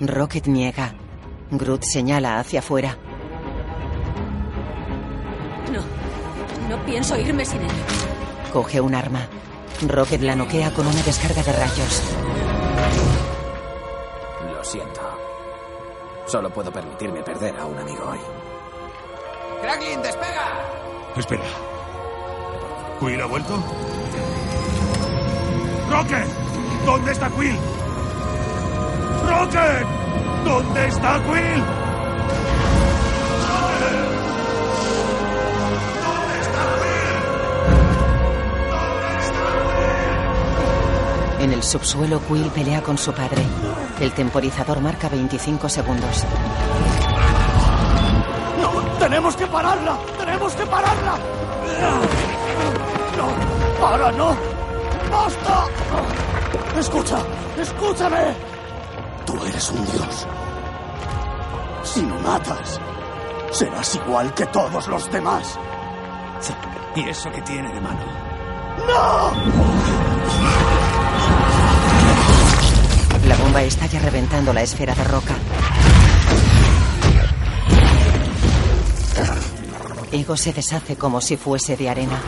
Rocket 0.00 0.46
niega. 0.48 0.92
Groot 1.50 1.82
señala 1.82 2.38
hacia 2.38 2.58
afuera. 2.58 2.96
No, 5.72 5.80
no 6.68 6.84
pienso 6.84 7.16
irme 7.18 7.44
sin 7.46 7.62
él. 7.62 7.70
Coge 8.52 8.82
un 8.82 8.94
arma. 8.94 9.26
Rocket 9.88 10.20
la 10.20 10.36
noquea 10.36 10.72
con 10.74 10.86
una 10.86 11.02
descarga 11.02 11.42
de 11.42 11.52
rayos. 11.52 12.02
Lo 14.54 14.62
siento. 14.62 15.00
Solo 16.26 16.50
puedo 16.50 16.70
permitirme 16.70 17.22
perder 17.22 17.56
a 17.56 17.64
un 17.64 17.78
amigo 17.78 18.04
hoy. 18.10 18.20
¡Cracklin, 19.62 20.02
despega! 20.02 20.66
Espera. 21.16 21.71
¿Quill 23.02 23.20
ha 23.20 23.26
vuelto? 23.26 23.54
¡Rocket! 25.90 26.26
¿Dónde 26.86 27.10
está 27.10 27.28
Quill? 27.30 27.56
¡Rocket! 29.28 29.86
¿Dónde 30.44 30.86
está 30.86 31.20
Quill? 31.24 31.64
En 41.40 41.52
el 41.52 41.62
subsuelo, 41.64 42.20
Quill 42.20 42.50
pelea 42.50 42.82
con 42.82 42.96
su 42.96 43.12
padre. 43.12 43.42
El 43.98 44.12
temporizador 44.12 44.80
marca 44.80 45.08
25 45.08 45.68
segundos. 45.68 46.24
¡No! 48.60 48.98
¡Tenemos 49.00 49.34
que 49.34 49.46
pararla! 49.48 49.98
¡Tenemos 50.20 50.54
que 50.54 50.66
pararla! 50.66 52.31
¡Para, 53.82 54.12
no! 54.12 54.36
¡Basta! 55.10 55.66
¡Escucha! 56.78 57.18
¡Escúchame! 57.58 58.32
Tú 59.26 59.44
eres 59.44 59.70
un 59.72 59.84
dios. 59.84 60.26
Si 61.82 62.00
me 62.02 62.16
matas, 62.20 62.80
serás 63.50 63.96
igual 63.96 64.32
que 64.34 64.46
todos 64.46 64.86
los 64.86 65.10
demás. 65.10 65.58
¿Y 66.94 67.08
eso 67.08 67.28
qué 67.32 67.42
tiene 67.42 67.74
de 67.74 67.80
malo? 67.80 68.06
¡No! 68.86 69.32
La 73.26 73.36
bomba 73.36 73.62
estalla 73.62 73.98
reventando 73.98 74.52
la 74.52 74.62
esfera 74.62 74.94
de 74.94 75.04
roca. 75.04 75.34
Ego 80.12 80.36
se 80.36 80.52
deshace 80.52 80.94
como 80.96 81.20
si 81.20 81.36
fuese 81.36 81.76
de 81.76 81.90
arena. 81.90 82.20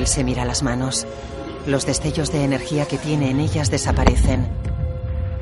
Quill 0.00 0.06
se 0.06 0.24
mira 0.24 0.46
las 0.46 0.62
manos. 0.62 1.06
Los 1.66 1.84
destellos 1.84 2.32
de 2.32 2.42
energía 2.42 2.86
que 2.86 2.96
tiene 2.96 3.30
en 3.30 3.38
ellas 3.38 3.70
desaparecen. 3.70 4.48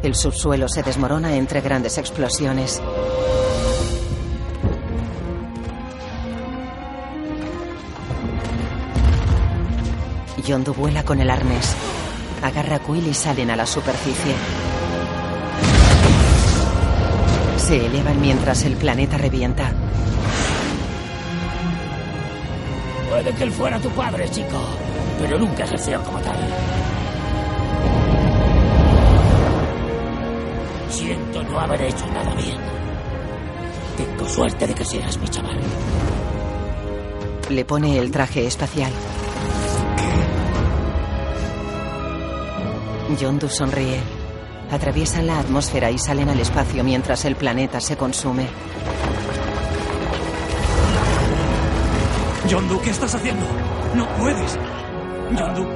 El 0.02 0.16
subsuelo 0.16 0.68
se 0.68 0.82
desmorona 0.82 1.36
entre 1.36 1.60
grandes 1.60 1.96
explosiones. 1.96 2.82
Yondu 10.44 10.74
vuela 10.74 11.04
con 11.04 11.20
el 11.20 11.30
arnés. 11.30 11.76
Agarra 12.42 12.80
Quill 12.80 13.06
y 13.06 13.14
salen 13.14 13.50
a 13.50 13.56
la 13.56 13.66
superficie. 13.66 14.34
Se 17.58 17.86
elevan 17.86 18.20
mientras 18.20 18.64
el 18.64 18.74
planeta 18.74 19.18
revienta. 19.18 19.72
Puede 23.18 23.34
que 23.34 23.42
él 23.42 23.50
fuera 23.50 23.80
tu 23.80 23.88
padre, 23.90 24.30
chico, 24.30 24.60
pero 25.18 25.40
nunca 25.40 25.64
ejerció 25.64 26.00
como 26.04 26.20
tal. 26.20 26.36
Siento 30.88 31.42
no 31.42 31.58
haber 31.58 31.82
hecho 31.82 32.06
nada 32.06 32.32
bien. 32.36 32.56
Tengo 33.96 34.28
suerte 34.28 34.68
de 34.68 34.74
que 34.74 34.84
seas 34.84 35.18
mi 35.18 35.26
chaval. 35.26 35.58
Le 37.50 37.64
pone 37.64 37.98
el 37.98 38.12
traje 38.12 38.46
espacial. 38.46 38.92
Yondu 43.18 43.48
sonríe. 43.48 43.98
Atraviesan 44.70 45.26
la 45.26 45.40
atmósfera 45.40 45.90
y 45.90 45.98
salen 45.98 46.28
al 46.28 46.38
espacio 46.38 46.84
mientras 46.84 47.24
el 47.24 47.34
planeta 47.34 47.80
se 47.80 47.96
consume. 47.96 48.46
Yondu, 52.48 52.80
¿qué 52.80 52.90
estás 52.90 53.14
haciendo? 53.14 53.44
No 53.94 54.08
puedes. 54.16 54.58
Yondu. 55.36 55.66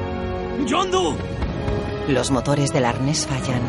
Yondu. 0.66 1.16
Los 2.08 2.30
motores 2.30 2.72
del 2.72 2.86
arnés 2.86 3.26
fallan. 3.26 3.60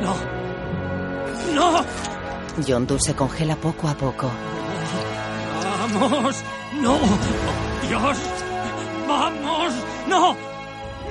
No. 0.00 0.14
No. 1.54 1.84
Yondu 2.66 2.98
se 2.98 3.14
congela 3.14 3.56
poco 3.56 3.88
a 3.88 3.94
poco. 3.94 4.30
Vamos. 5.92 6.42
No. 6.80 6.94
Oh, 6.94 7.18
Dios. 7.86 8.18
Vamos. 9.06 9.72
No. 10.08 10.36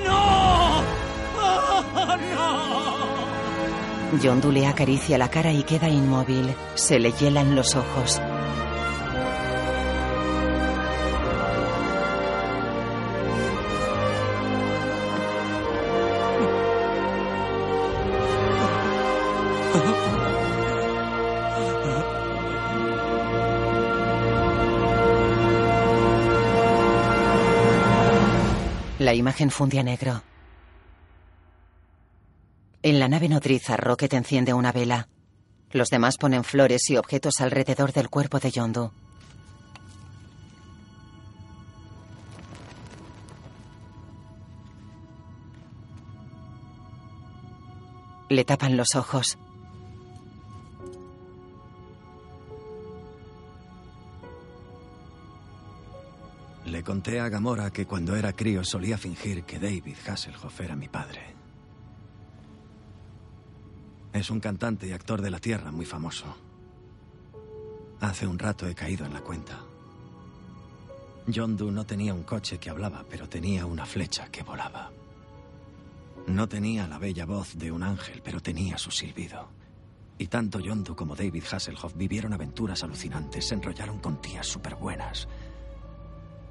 No. 0.04 0.84
Ah, 1.38 2.18
no. 2.34 4.18
Yondu 4.20 4.52
le 4.52 4.66
acaricia 4.66 5.18
la 5.18 5.30
cara 5.30 5.52
y 5.52 5.64
queda 5.64 5.88
inmóvil. 5.88 6.56
Se 6.74 7.00
le 7.00 7.12
hielan 7.12 7.56
los 7.56 7.76
ojos. 7.76 8.22
La 29.06 29.14
imagen 29.14 29.52
funde 29.52 29.78
a 29.78 29.84
negro. 29.84 30.24
En 32.82 33.00
la 33.00 33.08
nave 33.08 33.30
nodriza, 33.30 33.78
Rocket 33.78 34.12
enciende 34.14 34.52
una 34.52 34.72
vela. 34.72 35.10
Los 35.70 35.92
demás 35.92 36.18
ponen 36.18 36.44
flores 36.44 36.90
y 36.90 36.98
objetos 36.98 37.40
alrededor 37.40 37.94
del 37.94 38.10
cuerpo 38.10 38.40
de 38.40 38.50
Yondu. 38.50 38.92
Le 48.30 48.44
tapan 48.44 48.76
los 48.76 48.96
ojos. 48.96 49.38
Le 56.76 56.84
conté 56.84 57.22
a 57.22 57.30
Gamora 57.30 57.72
que 57.72 57.86
cuando 57.86 58.18
era 58.18 58.34
crío 58.34 58.62
solía 58.62 58.98
fingir 58.98 59.46
que 59.46 59.60
David 59.60 59.96
Hasselhoff 60.06 60.60
era 60.60 60.76
mi 60.76 60.90
padre. 60.90 61.34
Es 64.12 64.30
un 64.30 64.42
cantante 64.42 64.86
y 64.86 64.92
actor 64.92 65.22
de 65.22 65.32
la 65.32 65.40
Tierra 65.40 65.72
muy 65.72 65.86
famoso. 65.86 66.26
Hace 68.02 68.28
un 68.28 68.38
rato 68.38 68.68
he 68.68 68.76
caído 68.76 69.06
en 69.06 69.14
la 69.14 69.22
cuenta. 69.22 69.58
Yondu 71.28 71.72
no 71.72 71.86
tenía 71.86 72.14
un 72.14 72.24
coche 72.24 72.58
que 72.58 72.70
hablaba, 72.70 73.06
pero 73.10 73.30
tenía 73.30 73.66
una 73.66 73.86
flecha 73.86 74.28
que 74.28 74.44
volaba. 74.44 74.92
No 76.28 76.50
tenía 76.50 76.90
la 76.90 76.98
bella 76.98 77.26
voz 77.26 77.56
de 77.56 77.72
un 77.72 77.84
ángel, 77.84 78.22
pero 78.22 78.42
tenía 78.42 78.78
su 78.78 78.92
silbido. 78.92 79.48
Y 80.18 80.28
tanto 80.28 80.60
Yondu 80.60 80.94
como 80.94 81.16
David 81.16 81.46
Hasselhoff 81.50 81.96
vivieron 81.96 82.34
aventuras 82.34 82.84
alucinantes, 82.84 83.48
se 83.48 83.56
enrollaron 83.56 84.00
con 84.00 84.22
tías 84.22 84.46
superbuenas 84.46 85.30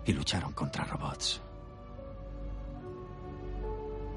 y 0.06 0.12
lucharon 0.12 0.52
contra 0.52 0.84
robots. 0.84 1.40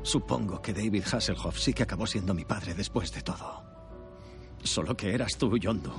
Supongo 0.03 0.61
que 0.61 0.73
David 0.73 1.03
Hasselhoff 1.11 1.59
sí 1.59 1.73
que 1.73 1.83
acabó 1.83 2.07
siendo 2.07 2.33
mi 2.33 2.45
padre 2.45 2.73
después 2.73 3.11
de 3.11 3.21
todo. 3.21 3.61
Solo 4.63 4.95
que 4.95 5.13
eras 5.13 5.37
tú, 5.37 5.57
Yondu. 5.57 5.91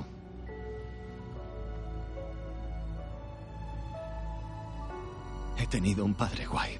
He 5.57 5.67
tenido 5.67 6.05
un 6.05 6.15
padre 6.15 6.45
guay. 6.45 6.79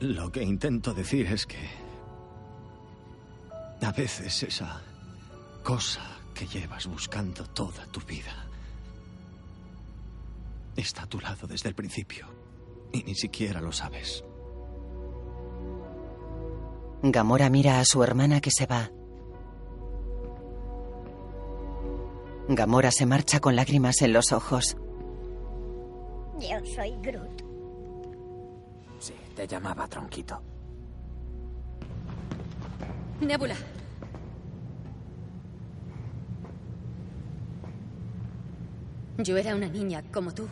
Lo 0.00 0.30
que 0.30 0.42
intento 0.42 0.92
decir 0.92 1.26
es 1.26 1.46
que 1.46 1.68
a 3.80 3.92
veces 3.92 4.42
esa 4.42 4.80
cosa 5.62 6.02
que 6.34 6.46
llevas 6.46 6.86
buscando 6.86 7.44
toda 7.46 7.86
tu 7.86 8.00
vida 8.00 8.43
está 10.76 11.02
a 11.02 11.06
tu 11.06 11.20
lado 11.20 11.46
desde 11.46 11.68
el 11.68 11.74
principio 11.74 12.26
y 12.92 13.02
ni 13.02 13.14
siquiera 13.14 13.60
lo 13.60 13.72
sabes. 13.72 14.24
Gamora 17.02 17.50
mira 17.50 17.80
a 17.80 17.84
su 17.84 18.02
hermana 18.02 18.40
que 18.40 18.50
se 18.50 18.66
va. 18.66 18.90
Gamora 22.48 22.90
se 22.90 23.06
marcha 23.06 23.40
con 23.40 23.56
lágrimas 23.56 24.00
en 24.02 24.12
los 24.12 24.32
ojos. 24.32 24.76
Yo 26.40 26.64
soy 26.74 26.94
Groot. 27.02 27.42
Sí, 28.98 29.14
te 29.34 29.46
llamaba 29.46 29.86
Tronquito. 29.86 30.40
Nebula. 33.20 33.56
Yo 39.18 39.36
era 39.36 39.54
una 39.54 39.68
niña 39.68 40.02
como 40.12 40.32
tú. 40.32 40.48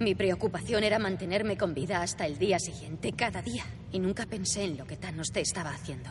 Mi 0.00 0.14
preocupación 0.14 0.84
era 0.84 1.00
mantenerme 1.00 1.56
con 1.56 1.74
vida 1.74 2.02
hasta 2.02 2.24
el 2.24 2.38
día 2.38 2.60
siguiente, 2.60 3.12
cada 3.12 3.42
día, 3.42 3.64
y 3.90 3.98
nunca 3.98 4.26
pensé 4.26 4.62
en 4.62 4.76
lo 4.78 4.86
que 4.86 4.96
Thanos 4.96 5.32
te 5.32 5.40
estaba 5.40 5.70
haciendo. 5.70 6.10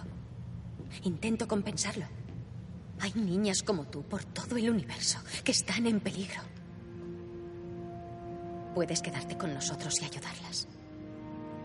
Intento 1.04 1.48
compensarlo. 1.48 2.06
Hay 3.00 3.14
niñas 3.16 3.64
como 3.64 3.86
tú 3.86 4.04
por 4.04 4.26
todo 4.26 4.58
el 4.58 4.70
universo 4.70 5.20
que 5.44 5.52
están 5.52 5.86
en 5.86 6.02
peligro. 6.02 6.42
Puedes 8.76 9.02
quedarte 9.02 9.38
con 9.38 9.54
nosotros 9.54 10.02
y 10.02 10.06
ayudarlas. 10.06 10.68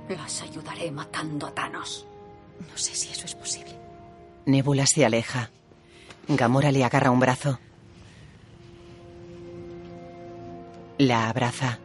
Las 0.08 0.42
ayudaré 0.42 0.90
matando 0.92 1.46
a 1.46 1.54
Thanos. 1.54 2.06
No 2.70 2.76
sé 2.76 2.94
si 2.94 3.10
eso 3.10 3.26
es 3.26 3.34
posible. 3.34 3.76
Nebula 4.46 4.86
se 4.86 5.04
aleja. 5.04 5.50
Gamora 6.28 6.70
le 6.70 6.84
agarra 6.84 7.10
un 7.10 7.20
brazo. 7.20 7.58
La 10.98 11.28
abraza. 11.28 11.78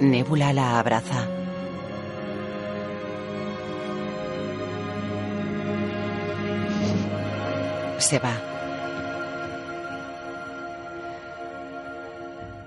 Nebula 0.00 0.52
la 0.52 0.78
abraza. 0.78 1.26
Se 7.96 8.18
va. 8.18 8.34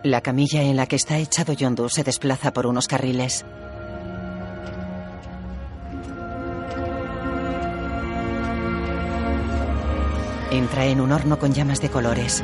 La 0.02 0.22
camilla 0.22 0.64
en 0.64 0.76
la 0.76 0.88
que 0.88 0.96
está 0.96 1.20
echado 1.20 1.54
Yondu 1.54 1.88
se 1.88 2.04
desplaza 2.04 2.52
por 2.52 2.66
unos 2.66 2.88
carriles. 2.88 3.46
Entra 10.52 10.86
en 10.86 11.00
un 11.00 11.12
horno 11.12 11.38
con 11.38 11.54
llamas 11.54 11.80
de 11.80 11.90
colores. 11.90 12.44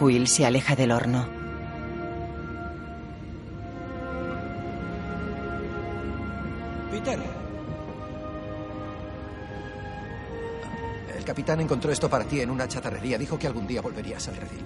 Quill 0.00 0.26
se 0.26 0.46
aleja 0.46 0.74
del 0.74 0.92
horno. 0.92 1.28
Peter. 6.90 7.18
El 11.14 11.24
capitán 11.24 11.60
encontró 11.60 11.92
esto 11.92 12.08
para 12.08 12.24
ti 12.24 12.40
en 12.40 12.50
una 12.50 12.66
chatarrería. 12.66 13.18
Dijo 13.18 13.38
que 13.38 13.46
algún 13.46 13.66
día 13.66 13.82
volverías 13.82 14.26
al 14.28 14.36
redil. 14.36 14.64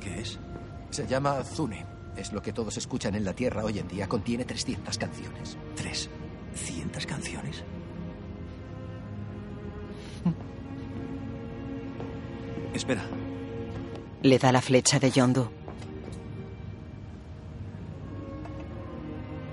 ¿Qué 0.00 0.20
es? 0.20 0.38
Se 0.88 1.06
llama 1.06 1.44
Zune. 1.44 1.84
Es 2.16 2.32
lo 2.32 2.40
que 2.40 2.54
todos 2.54 2.78
escuchan 2.78 3.14
en 3.14 3.26
la 3.26 3.34
Tierra 3.34 3.62
hoy 3.62 3.78
en 3.78 3.88
día. 3.88 4.08
Contiene 4.08 4.46
300 4.46 4.96
canciones. 4.96 5.58
¿Tres? 5.76 6.08
¿Cientas 6.54 7.04
canciones? 7.04 7.62
Espera. 12.82 13.02
Le 14.22 14.38
da 14.40 14.50
la 14.50 14.60
flecha 14.60 14.98
de 14.98 15.08
Yondu. 15.08 15.48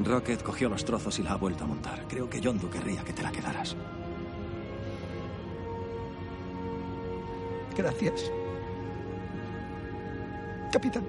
Rocket 0.04 0.42
cogió 0.42 0.68
los 0.68 0.84
trozos 0.84 1.20
y 1.20 1.22
la 1.22 1.34
ha 1.34 1.36
vuelto 1.36 1.64
a 1.64 1.68
montar. 1.68 2.06
Creo 2.08 2.28
que 2.28 2.42
Yondu 2.42 2.72
querría 2.72 3.04
que 3.04 3.14
te 3.14 3.22
la 3.22 3.32
quedaras. 3.32 3.76
Gracias. 7.78 8.32
Capitán. 10.72 11.06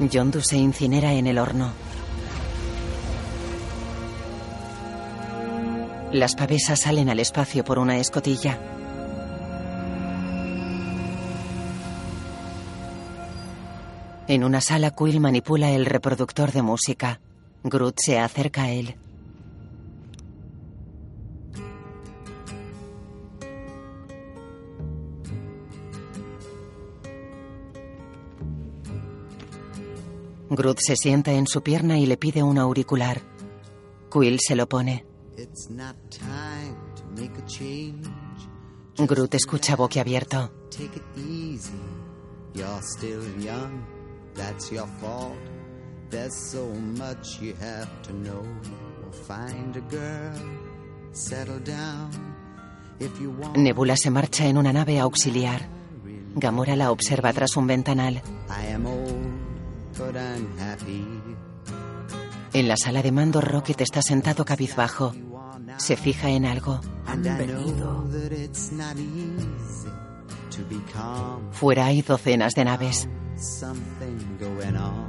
Yondu 0.00 0.40
se 0.40 0.56
incinera 0.56 1.12
en 1.12 1.28
el 1.28 1.38
horno. 1.38 1.70
Las 6.10 6.34
pavesas 6.34 6.80
salen 6.80 7.08
al 7.08 7.20
espacio 7.20 7.64
por 7.64 7.78
una 7.78 7.98
escotilla. 7.98 8.58
En 14.28 14.44
una 14.44 14.60
sala, 14.60 14.92
Quill 14.92 15.20
manipula 15.20 15.70
el 15.70 15.84
reproductor 15.84 16.52
de 16.52 16.62
música. 16.62 17.20
Groot 17.64 17.96
se 17.98 18.18
acerca 18.18 18.62
a 18.62 18.70
él. 18.70 18.96
Groot 30.50 30.78
se 30.80 30.96
sienta 30.96 31.32
en 31.32 31.46
su 31.46 31.62
pierna 31.62 31.98
y 31.98 32.06
le 32.06 32.16
pide 32.16 32.42
un 32.42 32.58
auricular. 32.58 33.22
Quill 34.12 34.38
se 34.38 34.54
lo 34.54 34.68
pone. 34.68 35.04
Groot 38.98 39.34
escucha 39.34 39.76
boquiabierto. 39.76 40.52
That's 44.34 44.70
your 44.72 44.86
fault. 45.00 45.36
There's 46.10 46.34
so 46.34 46.68
much 46.98 47.40
you 47.40 47.54
have 47.60 47.88
to 48.02 48.12
know. 48.12 48.42
Well, 49.02 49.12
find 49.12 49.76
a 49.76 49.80
girl. 49.80 50.34
Settle 51.12 51.60
down. 51.60 52.10
If 52.98 53.20
you 53.20 53.30
want. 53.30 53.56
Nebula 53.56 53.96
se 53.96 54.10
marcha 54.10 54.46
en 54.46 54.56
una 54.58 54.72
nave 54.72 54.98
auxiliar. 55.00 55.68
Gamora 56.34 56.76
la 56.76 56.90
observa 56.90 57.32
tras 57.32 57.56
un 57.56 57.66
ventanal. 57.66 58.22
I 58.48 58.72
am 58.72 58.86
old, 58.86 59.14
but 59.98 60.16
I'm 60.16 60.58
happy. 60.58 61.06
En 62.54 62.68
la 62.68 62.76
sala 62.76 63.02
de 63.02 63.12
mando, 63.12 63.40
Rocket 63.40 63.80
está 63.80 64.02
sentado 64.02 64.44
cabizbajo. 64.44 65.14
Se 65.78 65.96
fija 65.96 66.28
en 66.30 66.44
algo. 66.44 66.80
Fuera 71.52 71.86
hay 71.86 72.02
docenas 72.02 72.54
de 72.54 72.64
naves. 72.64 73.08
Something 73.42 74.38
going 74.38 74.76
on. 74.76 75.04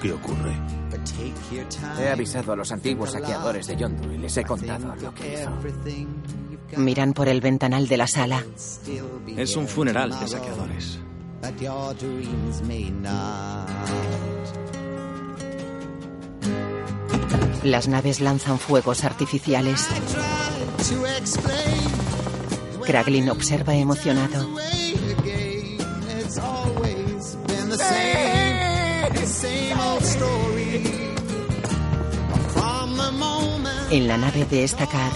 ¿Qué 0.00 0.10
ocurre? 0.10 0.56
But 0.90 1.04
take 1.04 1.34
your 1.54 1.68
time. 1.68 2.02
He 2.02 2.08
avisado 2.08 2.52
a 2.52 2.56
los 2.56 2.72
antiguos 2.72 3.12
saqueadores 3.12 3.66
de 3.66 3.76
Yondu 3.76 4.10
y 4.10 4.16
les 4.16 4.34
he 4.38 4.42
contado 4.42 4.94
lo 4.96 5.14
que 5.14 5.34
hizo. 5.34 5.50
Everything 5.50 6.06
you've 6.50 6.70
got 6.70 6.78
Miran 6.78 7.12
por 7.12 7.28
el 7.28 7.42
ventanal 7.42 7.88
de 7.88 7.96
la 7.98 8.06
sala. 8.06 8.42
still 8.56 9.04
be 9.26 9.42
Es 9.42 9.54
un 9.54 9.68
funeral 9.68 10.18
de 10.18 10.26
saqueadores. 10.26 10.98
But 11.42 11.60
your 11.60 11.94
dreams 11.94 12.62
may 12.62 12.90
not. 12.90 13.68
Las 17.64 17.86
naves 17.86 18.20
lanzan 18.20 18.58
fuegos 18.58 19.04
artificiales. 19.04 19.86
Kraglin 22.86 23.28
observa 23.28 23.74
emocionado. 23.74 24.48
En 33.90 34.08
la 34.08 34.16
nave 34.16 34.44
de 34.44 34.64
Estacar, 34.64 35.12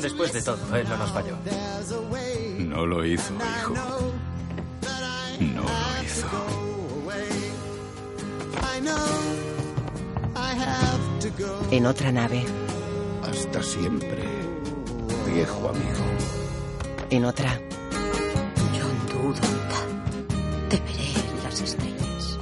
Después 0.00 0.32
de 0.32 0.40
todo, 0.42 0.74
él 0.76 0.88
no 0.88 0.96
nos 0.96 1.10
falló. 1.10 1.36
No 2.58 2.86
lo 2.86 3.04
hizo, 3.04 3.34
hijo. 3.34 3.74
No 5.40 5.62
lo 5.62 6.02
hizo. 6.02 6.26
en 11.70 11.86
otra 11.86 12.12
nave, 12.12 12.44
Hasta 13.22 13.62
siempre, 13.62 14.24
viejo 15.32 15.68
amigo. 15.68 16.04
en 17.10 17.24
otra, 17.24 17.60
Yondu, 18.76 19.34
¿dónde? 19.34 20.68
Te 20.68 20.76
veré 20.80 21.10
en 21.10 21.44
las 21.44 21.60
estrellas. 21.60 22.38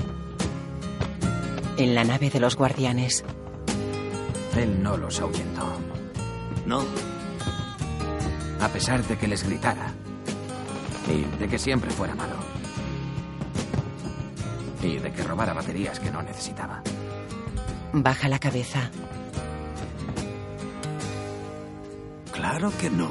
en 1.77 1.95
la 1.95 2.05
nave 2.05 2.31
de 2.31 2.41
los 2.41 2.57
guardianes, 2.57 3.25
Él 4.57 4.83
no 4.83 4.97
los 4.97 5.21
ahuyentó. 5.21 5.79
No. 6.67 6.83
A 8.61 8.69
pesar 8.69 9.03
de 9.05 9.17
que 9.17 9.29
les 9.29 9.45
gritara. 9.45 9.93
Y 11.09 11.23
de 11.39 11.49
que 11.49 11.59
siempre 11.59 11.91
fuera 11.91 12.15
malo. 12.15 12.35
Y 14.83 14.99
de 14.99 15.13
que 15.13 15.23
robara 15.23 15.53
baterías 15.55 15.99
que 16.01 16.11
no 16.11 16.23
necesitaba. 16.23 16.83
baja 17.93 18.29
la 18.29 18.39
cabeza. 18.39 18.91
Claro 22.33 22.73
que 22.79 22.91
no. 22.91 23.11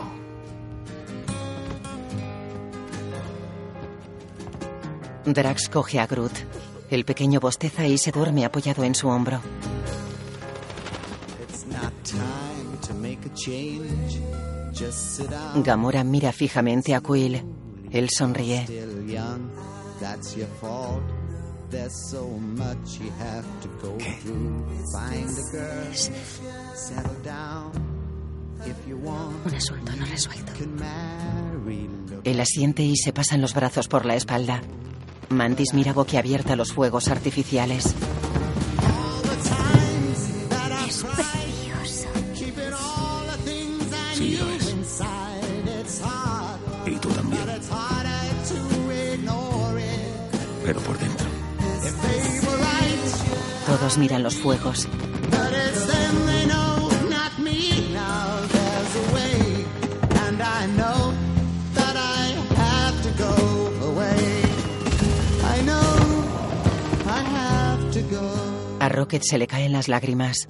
Drax 5.25 5.69
coge 5.69 5.99
a 5.99 6.07
Groot. 6.07 6.31
El 6.89 7.03
pequeño 7.03 7.39
bosteza 7.41 7.85
y 7.85 7.97
se 7.97 8.11
duerme 8.11 8.45
apoyado 8.45 8.83
en 8.85 8.95
su 8.95 9.09
hombro. 9.09 9.41
Gamora 15.63 16.03
mira 16.03 16.31
fijamente 16.31 16.93
a 16.93 17.01
Quill. 17.01 17.43
Él 17.91 18.09
sonríe. 18.09 18.63
Still 18.63 19.09
young, 19.09 19.49
that's 19.99 20.35
your 20.35 20.47
fault. 20.59 21.01
There's 21.69 21.93
so 22.09 22.27
much 22.27 22.99
you 22.99 23.11
have 23.19 23.45
to 23.61 23.67
go 23.81 23.97
through. 24.21 24.65
Find 24.93 25.29
a 25.29 25.51
girl, 25.51 25.93
settle 25.93 27.23
down. 27.23 27.71
If 28.65 28.87
you 28.87 28.97
want, 28.97 29.45
Un 29.45 29.55
asunto 29.55 29.91
no 29.95 30.05
resuelto. 30.05 30.51
Él 32.23 32.39
asiente 32.39 32.83
y 32.83 32.95
se 32.95 33.13
pasan 33.13 33.41
los 33.41 33.53
brazos 33.53 33.87
por 33.87 34.05
la 34.05 34.15
espalda. 34.15 34.61
Mantis 35.29 35.73
mira 35.73 35.93
boquiabierta 35.93 36.55
los 36.55 36.73
fuegos 36.73 37.07
artificiales. 37.09 37.93
Pero 50.67 50.81
por 50.81 50.97
dentro. 50.97 51.25
Todos 53.65 53.97
miran 53.97 54.21
los 54.21 54.35
fuegos. 54.35 54.85
A 68.79 68.89
Rocket 68.89 69.23
se 69.23 69.37
le 69.37 69.47
caen 69.47 69.71
las 69.71 69.87
lágrimas. 69.87 70.49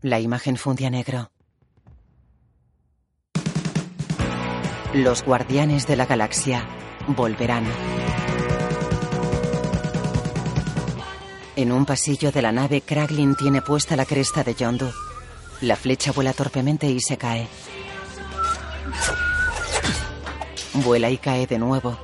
La 0.00 0.20
imagen 0.20 0.56
funde 0.56 0.86
a 0.86 0.90
negro. 0.90 1.33
Los 4.94 5.24
guardianes 5.24 5.88
de 5.88 5.96
la 5.96 6.06
galaxia 6.06 6.64
volverán. 7.08 7.64
En 11.56 11.72
un 11.72 11.84
pasillo 11.84 12.30
de 12.30 12.40
la 12.40 12.52
nave, 12.52 12.80
Kraglin 12.80 13.34
tiene 13.34 13.60
puesta 13.60 13.96
la 13.96 14.04
cresta 14.04 14.44
de 14.44 14.54
Yondu. 14.54 14.88
La 15.62 15.74
flecha 15.74 16.12
vuela 16.12 16.32
torpemente 16.32 16.86
y 16.86 17.00
se 17.00 17.18
cae. 17.18 17.48
Vuela 20.74 21.10
y 21.10 21.18
cae 21.18 21.48
de 21.48 21.58
nuevo. 21.58 21.98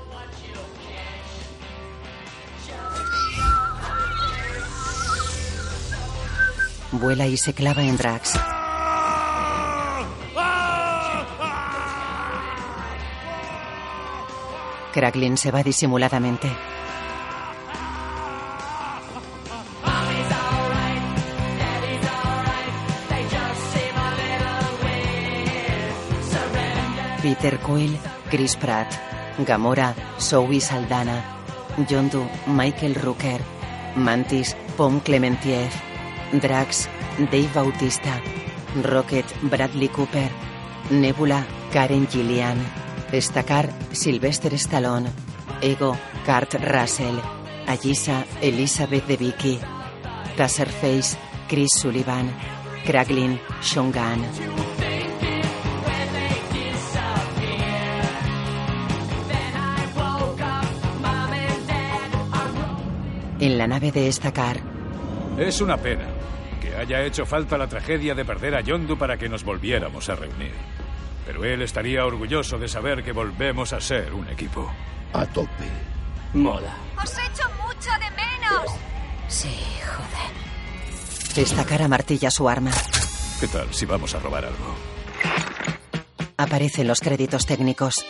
Vuela 6.91 7.29
y 7.29 7.37
se 7.37 7.55
clava 7.55 7.85
en 7.85 7.97
Drax. 7.97 8.37
Kraglin 14.93 15.37
se 15.37 15.51
va 15.51 15.63
disimuladamente. 15.63 16.51
Peter 27.23 27.59
Quill, 27.59 27.99
Chris 28.31 28.57
Pratt, 28.57 28.93
Gamora, 29.47 29.95
Zoe 30.19 30.61
Saldana, 30.61 31.23
Yondu, 31.89 32.27
Michael 32.47 32.95
Rooker, 32.95 33.41
Mantis, 33.95 34.57
Pom 34.77 35.01
Clementiev, 35.01 35.71
Drax, 36.33 36.89
Dave 37.31 37.51
Bautista, 37.55 38.21
Rocket, 38.83 39.27
Bradley 39.43 39.89
Cooper, 39.89 40.31
Nebula, 40.91 41.45
Karen 41.73 42.09
Gillian, 42.09 42.59
Estacar, 43.13 43.71
Sylvester 43.93 44.55
Stallone, 44.55 45.11
Ego, 45.61 45.97
Kurt 46.25 46.55
Russell, 46.55 47.19
Ayisa, 47.67 48.25
Elizabeth 48.41 49.07
de 49.07 49.17
Vicky, 49.17 49.59
Taserface, 50.37 51.17
Chris 51.49 51.71
Sullivan, 51.75 52.31
Kraglin, 52.85 53.41
Sean 53.61 53.93
Gunn. 53.93 54.25
En 63.41 63.57
la 63.57 63.67
nave 63.67 63.91
de 63.91 64.07
Estacar, 64.09 64.61
Es 65.39 65.61
una 65.63 65.79
pena 65.79 66.05
que 66.61 66.77
haya 66.77 67.03
hecho 67.03 67.25
falta 67.25 67.57
la 67.57 67.67
tragedia 67.67 68.15
de 68.15 68.25
perder 68.27 68.55
a 68.55 68.61
Yondu 68.61 68.99
para 68.99 69.17
que 69.17 69.29
nos 69.29 69.43
volviéramos 69.45 70.09
a 70.11 70.17
reunir. 70.17 70.53
Pero 71.27 71.45
él 71.45 71.63
estaría 71.63 72.05
orgulloso 72.05 72.59
de 72.59 72.69
saber 72.69 73.05
que 73.05 73.13
volvemos 73.13 73.73
a 73.73 73.81
ser 73.81 74.13
un 74.13 74.29
equipo. 74.29 74.71
A 75.13 75.27
tope. 75.27 75.69
Mola. 76.35 76.75
Os 77.03 77.13
echo 77.13 77.49
mucho 77.65 77.91
de 77.99 78.11
menos. 78.11 78.73
Sí, 79.29 79.57
joder. 79.85 81.45
Estacar 81.45 81.83
amartilla 81.83 82.31
su 82.31 82.49
arma. 82.49 82.71
¿Qué 83.39 83.49
tal 83.49 83.73
si 83.73 83.87
vamos 83.87 84.15
a 84.15 84.19
robar 84.19 84.45
algo? 84.45 84.75
Aparecen 86.37 86.89
los 86.89 87.01
créditos 87.01 87.47
técnicos. 87.47 88.05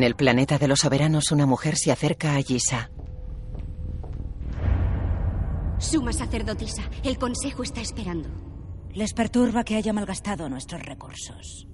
En 0.00 0.04
el 0.04 0.16
planeta 0.16 0.56
de 0.56 0.66
los 0.66 0.78
soberanos, 0.78 1.30
una 1.30 1.44
mujer 1.44 1.76
se 1.76 1.92
acerca 1.92 2.34
a 2.34 2.40
Gisa. 2.40 2.90
Suma 5.76 6.14
sacerdotisa, 6.14 6.84
el 7.04 7.18
consejo 7.18 7.62
está 7.62 7.82
esperando. 7.82 8.30
Les 8.94 9.12
perturba 9.12 9.62
que 9.62 9.76
haya 9.76 9.92
malgastado 9.92 10.48
nuestros 10.48 10.80
recursos. 10.80 11.68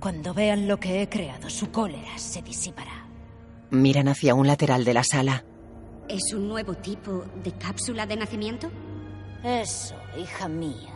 Cuando 0.00 0.32
vean 0.32 0.66
lo 0.66 0.80
que 0.80 1.02
he 1.02 1.10
creado, 1.10 1.50
su 1.50 1.70
cólera 1.70 2.16
se 2.16 2.40
disipará. 2.40 3.06
Miran 3.70 4.08
hacia 4.08 4.34
un 4.34 4.46
lateral 4.46 4.82
de 4.82 4.94
la 4.94 5.04
sala. 5.04 5.44
¿Es 6.08 6.32
un 6.32 6.48
nuevo 6.48 6.72
tipo 6.72 7.22
de 7.44 7.52
cápsula 7.52 8.06
de 8.06 8.16
nacimiento? 8.16 8.70
Eso, 9.44 9.94
hija 10.18 10.48
mía, 10.48 10.94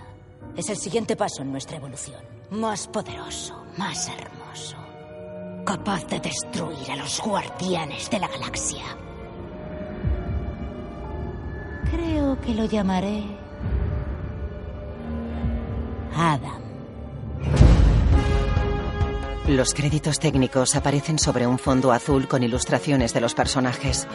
es 0.56 0.70
el 0.70 0.78
siguiente 0.78 1.16
paso 1.16 1.42
en 1.42 1.52
nuestra 1.52 1.76
evolución. 1.76 2.35
Más 2.50 2.86
poderoso, 2.86 3.64
más 3.76 4.08
hermoso. 4.08 4.76
Capaz 5.64 6.06
de 6.06 6.20
destruir 6.20 6.92
a 6.92 6.96
los 6.96 7.20
guardianes 7.20 8.08
de 8.08 8.20
la 8.20 8.28
galaxia. 8.28 8.84
Creo 11.90 12.40
que 12.40 12.54
lo 12.54 12.64
llamaré... 12.66 13.24
Adam. 16.14 16.62
Los 19.48 19.74
créditos 19.74 20.18
técnicos 20.18 20.76
aparecen 20.76 21.18
sobre 21.18 21.46
un 21.46 21.58
fondo 21.58 21.92
azul 21.92 22.26
con 22.26 22.42
ilustraciones 22.42 23.12
de 23.12 23.20
los 23.20 23.34
personajes. 23.34 24.06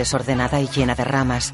Desordenada 0.00 0.58
y 0.62 0.66
llena 0.66 0.94
de 0.94 1.04
ramas. 1.04 1.52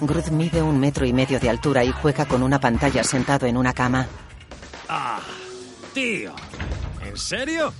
Groot 0.00 0.28
mide 0.28 0.62
un 0.62 0.78
metro 0.78 1.04
y 1.04 1.12
medio 1.12 1.40
de 1.40 1.50
altura 1.50 1.82
y 1.82 1.90
juega 1.90 2.26
con 2.26 2.44
una 2.44 2.60
pantalla 2.60 3.02
sentado 3.02 3.46
en 3.46 3.56
una 3.56 3.72
cama. 3.72 4.06
Ah, 4.88 5.18
tío. 5.92 6.32
¿En 7.04 7.16
serio? 7.16 7.74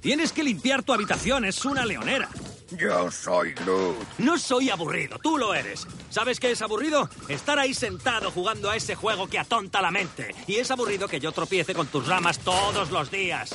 Tienes 0.00 0.30
que 0.30 0.44
limpiar 0.44 0.84
tu 0.84 0.92
habitación, 0.92 1.44
es 1.44 1.64
una 1.64 1.84
leonera. 1.84 2.28
Yo 2.70 3.10
soy 3.10 3.52
Groot. 3.52 3.96
No 4.18 4.38
soy 4.38 4.70
aburrido, 4.70 5.18
tú 5.20 5.38
lo 5.38 5.52
eres. 5.52 5.88
¿Sabes 6.08 6.38
qué 6.38 6.52
es 6.52 6.62
aburrido? 6.62 7.10
Estar 7.28 7.58
ahí 7.58 7.74
sentado 7.74 8.30
jugando 8.30 8.70
a 8.70 8.76
ese 8.76 8.94
juego 8.94 9.26
que 9.26 9.40
atonta 9.40 9.82
la 9.82 9.90
mente. 9.90 10.32
Y 10.46 10.56
es 10.56 10.70
aburrido 10.70 11.08
que 11.08 11.18
yo 11.18 11.32
tropiece 11.32 11.74
con 11.74 11.88
tus 11.88 12.06
ramas 12.06 12.38
todos 12.38 12.92
los 12.92 13.10
días. 13.10 13.50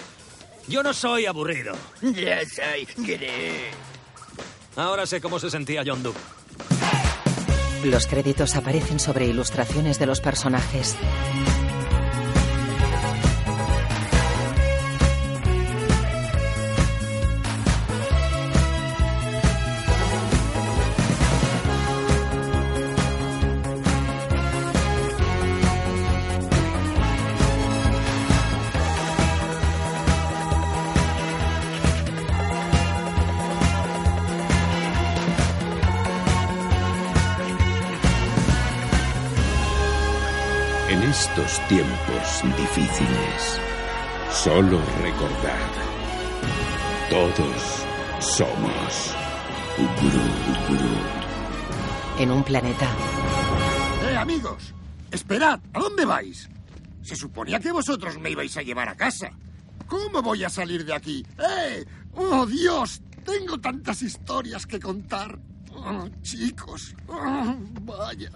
Yo 0.67 0.83
no 0.83 0.93
soy 0.93 1.27
aburrido. 1.27 1.75
Ya 2.01 2.41
soy 2.45 2.85
Groot. 2.97 3.98
Ahora 4.79 5.05
sé 5.05 5.19
cómo 5.19 5.39
se 5.39 5.49
sentía 5.49 5.83
John 5.85 6.01
Doe. 6.01 6.13
Los 7.83 8.07
créditos 8.07 8.55
aparecen 8.55 8.97
sobre 9.01 9.27
ilustraciones 9.27 9.99
de 9.99 10.05
los 10.05 10.21
personajes. 10.21 10.95
Solo 44.49 44.81
recordad, 45.03 45.69
todos 47.07 47.85
somos 48.19 49.13
Groot, 49.77 50.67
Groot. 50.67 52.19
En 52.19 52.31
un 52.31 52.43
planeta, 52.43 52.89
¡Eh, 54.09 54.17
amigos! 54.17 54.73
¡Esperad! 55.11 55.59
¿A 55.71 55.79
dónde 55.79 56.03
vais? 56.03 56.49
Se 57.03 57.15
suponía 57.15 57.59
que 57.59 57.71
vosotros 57.71 58.17
me 58.17 58.31
ibais 58.31 58.57
a 58.57 58.63
llevar 58.63 58.89
a 58.89 58.95
casa. 58.95 59.29
¿Cómo 59.85 60.23
voy 60.23 60.43
a 60.43 60.49
salir 60.49 60.83
de 60.83 60.95
aquí? 60.95 61.23
¡Eh! 61.37 61.85
¡Oh, 62.15 62.47
Dios! 62.47 63.03
Tengo 63.23 63.59
tantas 63.59 64.01
historias 64.01 64.65
que 64.65 64.79
contar. 64.79 65.37
Oh, 65.75 66.07
chicos. 66.23 66.95
Oh, 67.07 67.55
vaya. 67.81 68.31